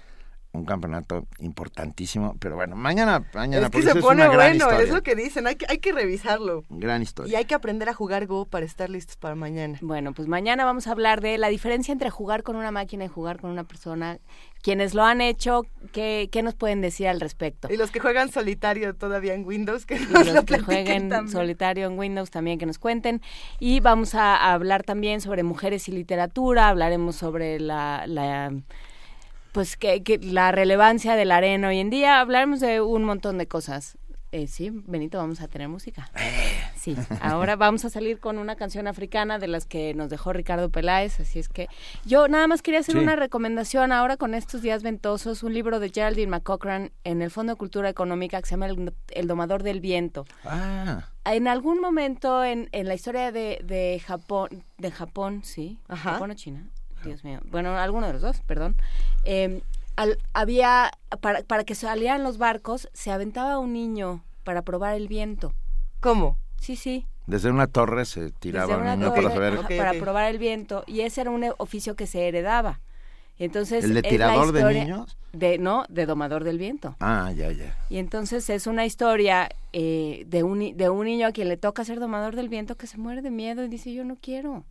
un 0.55 0.65
campeonato 0.65 1.27
importantísimo. 1.39 2.35
Pero 2.39 2.55
bueno, 2.55 2.75
mañana, 2.75 3.23
mañana 3.33 3.67
es 3.67 3.71
que 3.71 3.81
se 3.81 3.95
pone 3.95 4.23
es 4.23 4.29
una 4.29 4.35
bueno, 4.35 4.71
es 4.71 4.89
lo 4.89 5.03
que 5.03 5.15
dicen, 5.15 5.47
hay 5.47 5.55
que, 5.55 5.65
hay 5.69 5.79
que 5.79 5.91
revisarlo. 5.91 6.63
Gran 6.69 7.01
historia. 7.01 7.33
Y 7.33 7.35
hay 7.35 7.45
que 7.45 7.55
aprender 7.55 7.89
a 7.89 7.93
jugar 7.93 8.25
Go 8.27 8.45
para 8.45 8.65
estar 8.65 8.89
listos 8.89 9.17
para 9.17 9.35
mañana. 9.35 9.77
Bueno, 9.81 10.13
pues 10.13 10.27
mañana 10.27 10.65
vamos 10.65 10.87
a 10.87 10.91
hablar 10.91 11.21
de 11.21 11.37
la 11.37 11.49
diferencia 11.49 11.91
entre 11.91 12.09
jugar 12.09 12.43
con 12.43 12.55
una 12.55 12.71
máquina 12.71 13.05
y 13.05 13.07
jugar 13.07 13.39
con 13.39 13.51
una 13.51 13.63
persona. 13.63 14.19
Quienes 14.61 14.95
lo 14.95 15.03
han 15.03 15.21
hecho, 15.21 15.61
¿qué, 15.91 16.27
qué 16.31 16.41
nos 16.41 16.55
pueden 16.55 16.81
decir 16.81 17.07
al 17.07 17.19
respecto? 17.19 17.71
Y 17.71 17.77
los 17.77 17.91
que 17.91 17.99
juegan 17.99 18.31
solitario 18.31 18.95
todavía 18.95 19.35
en 19.35 19.45
Windows, 19.45 19.85
que 19.85 19.95
Y 19.95 19.99
nos 19.99 20.25
los 20.25 20.35
lo 20.35 20.45
que 20.45 20.57
jueguen 20.59 21.09
también. 21.09 21.31
solitario 21.31 21.85
en 21.85 21.99
Windows 21.99 22.31
también 22.31 22.57
que 22.57 22.65
nos 22.65 22.79
cuenten. 22.79 23.21
Y 23.59 23.79
vamos 23.79 24.15
a, 24.15 24.35
a 24.35 24.53
hablar 24.53 24.81
también 24.81 25.21
sobre 25.21 25.43
mujeres 25.43 25.87
y 25.87 25.91
literatura, 25.91 26.69
hablaremos 26.69 27.15
sobre 27.15 27.59
la, 27.59 28.05
la 28.07 28.51
pues 29.55 29.77
que, 29.77 30.03
que 30.03 30.17
la 30.19 30.51
relevancia 30.51 31.15
del 31.15 31.31
arena 31.31 31.69
hoy 31.69 31.79
en 31.79 31.89
día, 31.89 32.19
hablaremos 32.19 32.59
de 32.59 32.81
un 32.81 33.05
montón 33.05 33.37
de 33.37 33.47
cosas. 33.47 33.97
Eh, 34.33 34.47
sí, 34.47 34.69
Benito, 34.69 35.17
vamos 35.17 35.39
a 35.39 35.47
tener 35.47 35.69
música. 35.69 36.11
Sí, 36.75 36.93
ahora 37.21 37.55
vamos 37.55 37.85
a 37.85 37.89
salir 37.89 38.19
con 38.19 38.37
una 38.37 38.57
canción 38.57 38.85
africana 38.85 39.39
de 39.39 39.47
las 39.47 39.65
que 39.65 39.93
nos 39.93 40.09
dejó 40.09 40.33
Ricardo 40.33 40.69
Peláez, 40.69 41.21
así 41.21 41.39
es 41.39 41.47
que 41.47 41.69
yo 42.05 42.27
nada 42.27 42.45
más 42.47 42.61
quería 42.61 42.81
hacer 42.81 42.95
Sí. 42.95 43.01
una 43.01 43.15
recomendación 43.15 43.93
ahora 43.93 44.17
con 44.17 44.33
estos 44.33 44.61
días 44.61 44.83
ventosos, 44.83 45.41
un 45.43 45.53
libro 45.53 45.79
de 45.79 45.89
Geraldine 45.89 46.27
McCochran 46.31 46.91
en 47.05 47.21
el 47.21 47.31
Fondo 47.31 47.53
de 47.53 47.57
Cultura 47.57 47.87
Económica 47.87 48.41
que 48.41 48.45
se 48.47 48.51
llama 48.55 48.65
El, 48.67 48.93
El 49.11 49.27
Domador 49.27 49.63
del 49.63 49.79
Viento. 49.79 50.25
Ah, 50.43 51.05
En 51.23 51.47
algún 51.47 51.79
momento 51.79 52.43
en, 52.43 52.67
en 52.73 52.87
la 52.89 52.93
historia 52.93 53.31
de, 53.31 53.61
de 53.63 54.01
Japón, 54.05 54.49
de 54.77 54.91
Japón, 54.91 55.43
sí, 55.45 55.79
Ajá. 55.87 56.13
Japón 56.13 56.31
o 56.31 56.33
China, 56.33 56.67
Dios 57.05 57.23
mío, 57.23 57.39
bueno, 57.51 57.77
alguno 57.77 58.07
de 58.07 58.13
los 58.13 58.21
dos, 58.21 58.41
perdón, 58.45 58.75
eh, 59.23 59.61
al- 59.95 60.17
había, 60.33 60.91
para, 61.21 61.41
para 61.43 61.63
que 61.63 61.75
salieran 61.75 62.23
los 62.23 62.37
barcos, 62.37 62.89
se 62.93 63.11
aventaba 63.11 63.59
un 63.59 63.73
niño 63.73 64.23
para 64.43 64.61
probar 64.61 64.95
el 64.95 65.07
viento. 65.07 65.53
¿Cómo? 66.01 66.37
Sí, 66.59 66.75
sí. 66.75 67.05
desde 67.27 67.49
una 67.49 67.67
torre 67.67 68.05
se 68.05 68.31
tiraba 68.31 68.77
una 68.77 68.95
niño 68.95 69.09
torre, 69.09 69.23
para 69.23 69.33
saber. 69.33 69.53
ajá, 69.59 69.67
para 69.77 69.93
probar 69.93 70.29
el 70.31 70.37
viento 70.37 70.83
y 70.87 71.01
ese 71.01 71.21
era 71.21 71.31
un 71.31 71.43
oficio 71.57 71.95
que 71.95 72.05
se 72.07 72.27
heredaba. 72.27 72.79
Entonces, 73.37 73.83
¿El 73.83 73.93
de 73.93 73.99
es 73.99 74.03
la 74.05 74.09
tirador 74.09 74.51
de 74.53 74.59
historia- 74.61 74.83
niños? 74.83 75.17
de 75.33 75.57
no 75.57 75.83
de 75.89 76.05
domador 76.05 76.45
del 76.45 76.57
viento. 76.57 76.95
Ah, 77.01 77.29
ya, 77.35 77.51
ya. 77.51 77.75
Y 77.89 77.97
entonces 77.97 78.49
es 78.49 78.67
una 78.67 78.85
historia 78.85 79.49
eh, 79.73 80.23
de 80.27 80.43
un 80.43 80.77
de 80.77 80.89
un 80.89 81.05
niño 81.05 81.27
a 81.27 81.31
quien 81.33 81.49
le 81.49 81.57
toca 81.57 81.83
ser 81.83 81.99
domador 81.99 82.35
del 82.37 82.47
viento 82.47 82.75
que 82.77 82.87
se 82.87 82.97
muere 82.97 83.21
de 83.21 83.31
miedo 83.31 83.61
y 83.63 83.67
dice 83.67 83.91
yo 83.93 84.05
no 84.05 84.15
quiero. 84.21 84.63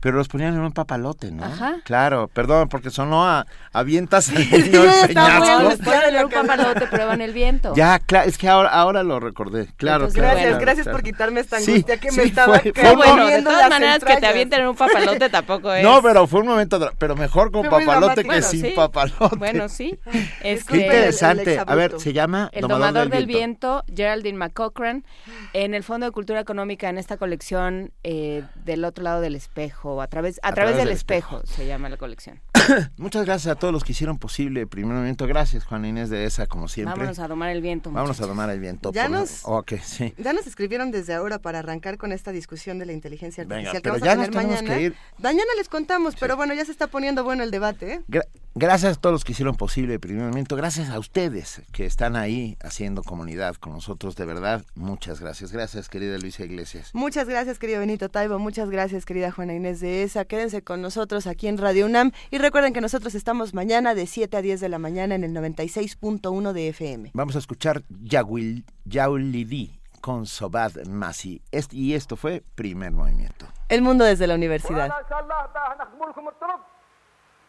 Pero 0.00 0.16
los 0.18 0.28
ponían 0.28 0.54
en 0.54 0.60
un 0.60 0.72
papalote, 0.72 1.30
¿no? 1.32 1.44
Ajá. 1.44 1.76
Claro, 1.84 2.28
perdón, 2.28 2.68
porque 2.68 2.90
sonó 2.90 3.26
a 3.26 3.46
avientas 3.72 4.28
al 4.28 4.34
niño 4.50 4.62
Sí, 4.62 4.98
el 5.02 5.08
peñasco. 5.08 5.38
bueno, 5.40 5.68
después 5.70 6.00
de 6.04 6.12
leer 6.12 6.24
un 6.26 6.30
papalote 6.30 6.86
prueban 6.86 7.20
el 7.20 7.32
viento. 7.32 7.72
Ya, 7.74 7.98
claro, 7.98 8.28
es 8.28 8.38
que 8.38 8.48
ahora, 8.48 8.68
ahora 8.68 9.02
lo 9.02 9.18
recordé. 9.20 9.66
Claro, 9.76 10.04
Entonces, 10.06 10.20
claro, 10.20 10.34
gracias, 10.34 10.48
claro, 10.50 10.60
gracias 10.64 10.84
claro. 10.84 10.98
por 10.98 11.04
quitarme 11.04 11.40
esta 11.40 11.60
Sí, 11.60 11.70
angustia 11.72 11.96
que 11.98 12.10
sí, 12.10 12.16
me 12.18 12.22
estaba 12.24 12.58
fue- 12.60 12.72
fue 12.72 12.82
No, 12.84 12.96
bueno, 12.96 13.26
de 13.26 13.42
todas 13.42 13.60
las 13.60 13.70
maneras 13.70 14.04
que 14.04 14.16
te 14.16 14.26
avienten 14.26 14.60
en 14.60 14.66
un 14.68 14.76
papalote 14.76 15.28
tampoco 15.30 15.72
es. 15.74 15.82
No, 15.82 16.02
pero 16.02 16.26
fue 16.26 16.40
un 16.40 16.46
momento, 16.46 16.90
pero 16.98 17.16
mejor 17.16 17.50
con 17.50 17.68
papalote 17.68 18.22
que 18.22 18.26
Bueno, 18.28 18.46
sin 18.46 18.60
sí. 18.62 18.72
papalote. 18.76 19.36
Bueno, 19.36 19.68
sí. 19.68 19.98
Qué 20.42 20.76
interesante. 20.76 21.58
A 21.66 21.74
ver, 21.74 21.98
se 22.00 22.12
llama 22.12 22.50
El 22.52 22.68
Domador, 22.68 23.08
del, 23.08 23.26
viento. 23.26 23.82
Geraldine 23.94 24.38
McCochran, 24.38 25.04
en 25.52 25.74
el 25.74 25.82
Fondo 25.82 26.06
de 26.06 26.12
Cultura 26.12 26.40
Económica, 26.40 26.88
en 26.88 26.98
esta 26.98 27.16
colección 27.16 27.92
eh, 28.04 28.44
del 28.64 28.84
otro 28.84 29.02
lado 29.04 29.20
del 29.20 29.34
espejo, 29.60 30.02
a 30.02 30.06
través, 30.06 30.38
a, 30.42 30.52
través, 30.52 30.76
del, 30.76 30.88
espejo, 30.90 31.40
se 31.46 31.66
llama 31.66 31.88
la 31.88 31.96
colección. 31.96 32.40
Muchas 32.98 33.24
gracias 33.24 33.56
a 33.56 33.58
todos 33.58 33.72
los 33.72 33.84
que 33.84 33.92
hicieron 33.92 34.18
posible 34.18 34.60
el 34.60 34.68
primer 34.68 34.94
momento. 34.94 35.26
Gracias, 35.26 35.64
Juan 35.64 35.84
Inés 35.86 36.10
de 36.10 36.24
esa, 36.26 36.46
como 36.46 36.68
siempre. 36.68 36.92
Vámonos 36.94 37.18
a 37.18 37.28
domar 37.28 37.50
el 37.50 37.62
viento. 37.62 37.90
Vámonos 37.90 38.10
a 38.10 38.12
muchachos. 38.12 38.28
tomar 38.28 38.50
el 38.50 38.60
viento. 38.60 38.92
Ya 38.92 39.02
por- 39.08 39.12
nos- 39.12 39.42
sí. 39.82 40.14
Ya 40.18 40.32
nos 40.34 40.46
escribieron 40.46 40.90
desde 40.90 41.14
ahora 41.14 41.38
para 41.38 41.60
arrancar 41.60 41.96
con 41.96 42.12
esta 42.12 42.32
discusión 42.32 42.78
de 42.78 42.86
la 42.86 42.92
inteligencia 42.92 43.44
Venga, 43.44 43.70
artificial 43.70 43.82
pero 43.82 43.94
que 43.94 44.00
ya 44.00 44.06
vamos 44.14 44.28
a 44.28 44.30
tener 44.30 44.42
tenemos 44.42 44.62
mañana. 44.62 44.76
que 44.78 44.82
ir. 44.84 44.94
Mañana 45.18 45.50
les 45.56 45.68
contamos, 45.68 46.14
pero 46.20 46.36
bueno, 46.36 46.52
ya 46.54 46.64
se 46.64 46.72
está 46.72 46.86
poniendo 46.88 47.24
bueno 47.24 47.42
el 47.42 47.50
debate. 47.50 47.94
¿eh? 47.94 48.20
Gra- 48.56 48.66
gracias 48.76 48.96
a 48.96 49.00
todos 49.00 49.12
los 49.12 49.24
que 49.24 49.32
hicieron 49.32 49.54
posible 49.56 49.94
el 49.94 50.00
primer 50.00 50.24
momento. 50.26 50.56
Gracias 50.56 50.90
a 50.90 50.98
ustedes 50.98 51.62
que 51.72 51.86
están 51.86 52.16
ahí 52.16 52.56
haciendo 52.62 53.02
comunidad 53.02 53.54
con 53.56 53.72
nosotros. 53.72 54.16
De 54.16 54.24
verdad, 54.26 54.64
muchas 54.74 55.20
gracias. 55.20 55.52
Gracias, 55.52 55.88
querida 55.88 56.18
Luisa 56.18 56.44
Iglesias. 56.44 56.90
Muchas 56.92 57.28
gracias, 57.28 57.58
querido 57.58 57.80
Benito 57.80 58.08
Taibo. 58.08 58.38
Muchas 58.38 58.68
gracias, 58.68 59.04
querida 59.06 59.30
Juana 59.30 59.54
Inés 59.54 59.80
de 59.80 60.02
ESA. 60.02 60.24
Quédense 60.24 60.62
con 60.62 60.82
nosotros 60.82 61.26
aquí 61.26 61.48
en 61.48 61.58
Radio 61.58 61.86
UNAM. 61.86 62.12
Y 62.30 62.38
recuerden 62.38 62.72
que 62.72 62.80
nosotros 62.80 63.14
estamos 63.14 63.54
mañana 63.54 63.94
de 63.94 64.06
7 64.06 64.36
a 64.36 64.42
10 64.42 64.60
de 64.60 64.68
la 64.68 64.78
mañana 64.78 65.14
en 65.14 65.24
el 65.24 65.32
96.1 65.32 66.52
de 66.52 66.68
FM. 66.68 67.10
Vamos 67.14 67.36
a 67.36 67.38
escuchar 67.38 67.82
Yawil, 67.88 68.64
Yaulidi 68.84 69.80
con 70.00 70.26
Sobad 70.26 70.72
Masi. 70.86 71.40
Y 71.72 71.94
esto 71.94 72.16
fue 72.16 72.42
primer 72.54 72.92
movimiento. 72.92 73.46
El 73.68 73.82
mundo 73.82 74.04
desde 74.04 74.26
la 74.26 74.34
universidad. 74.34 74.90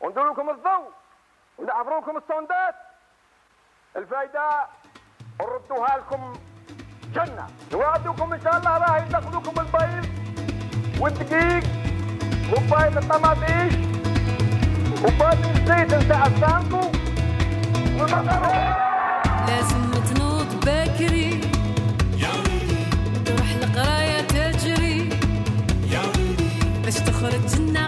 نخدموا 0.03 0.31
لكم 0.31 0.31
الطرق 0.31 0.31
وندور 0.31 0.31
لكم 0.31 0.49
الضوء 0.49 0.91
ونعبروا 1.57 2.01
لكم 2.01 2.17
السوندات. 2.17 2.75
الفايدة 3.95 4.49
نردوها 5.41 5.97
لكم 5.97 6.33
جنة. 7.13 7.47
نوعدوكم 7.71 8.33
إن 8.33 8.41
شاء 8.41 8.57
الله 8.57 8.77
راح 8.77 9.03
يدخلوكم 9.03 9.61
البيض 9.61 10.05
والدقيق 10.99 11.63
كوبايه 12.49 12.97
الطماطيش. 12.99 13.73
كوبايه 15.01 15.51
الزيت 15.55 15.93
نتاع 15.93 16.25
السانكو 16.25 16.81
لازم 19.47 19.91
تنوض 19.91 20.65
بكري. 20.65 21.41
تروح 23.25 23.49
القراية 23.49 24.21
تجري. 24.21 25.09
باش 26.83 26.95
تخرج 26.95 27.55
لنا 27.59 27.87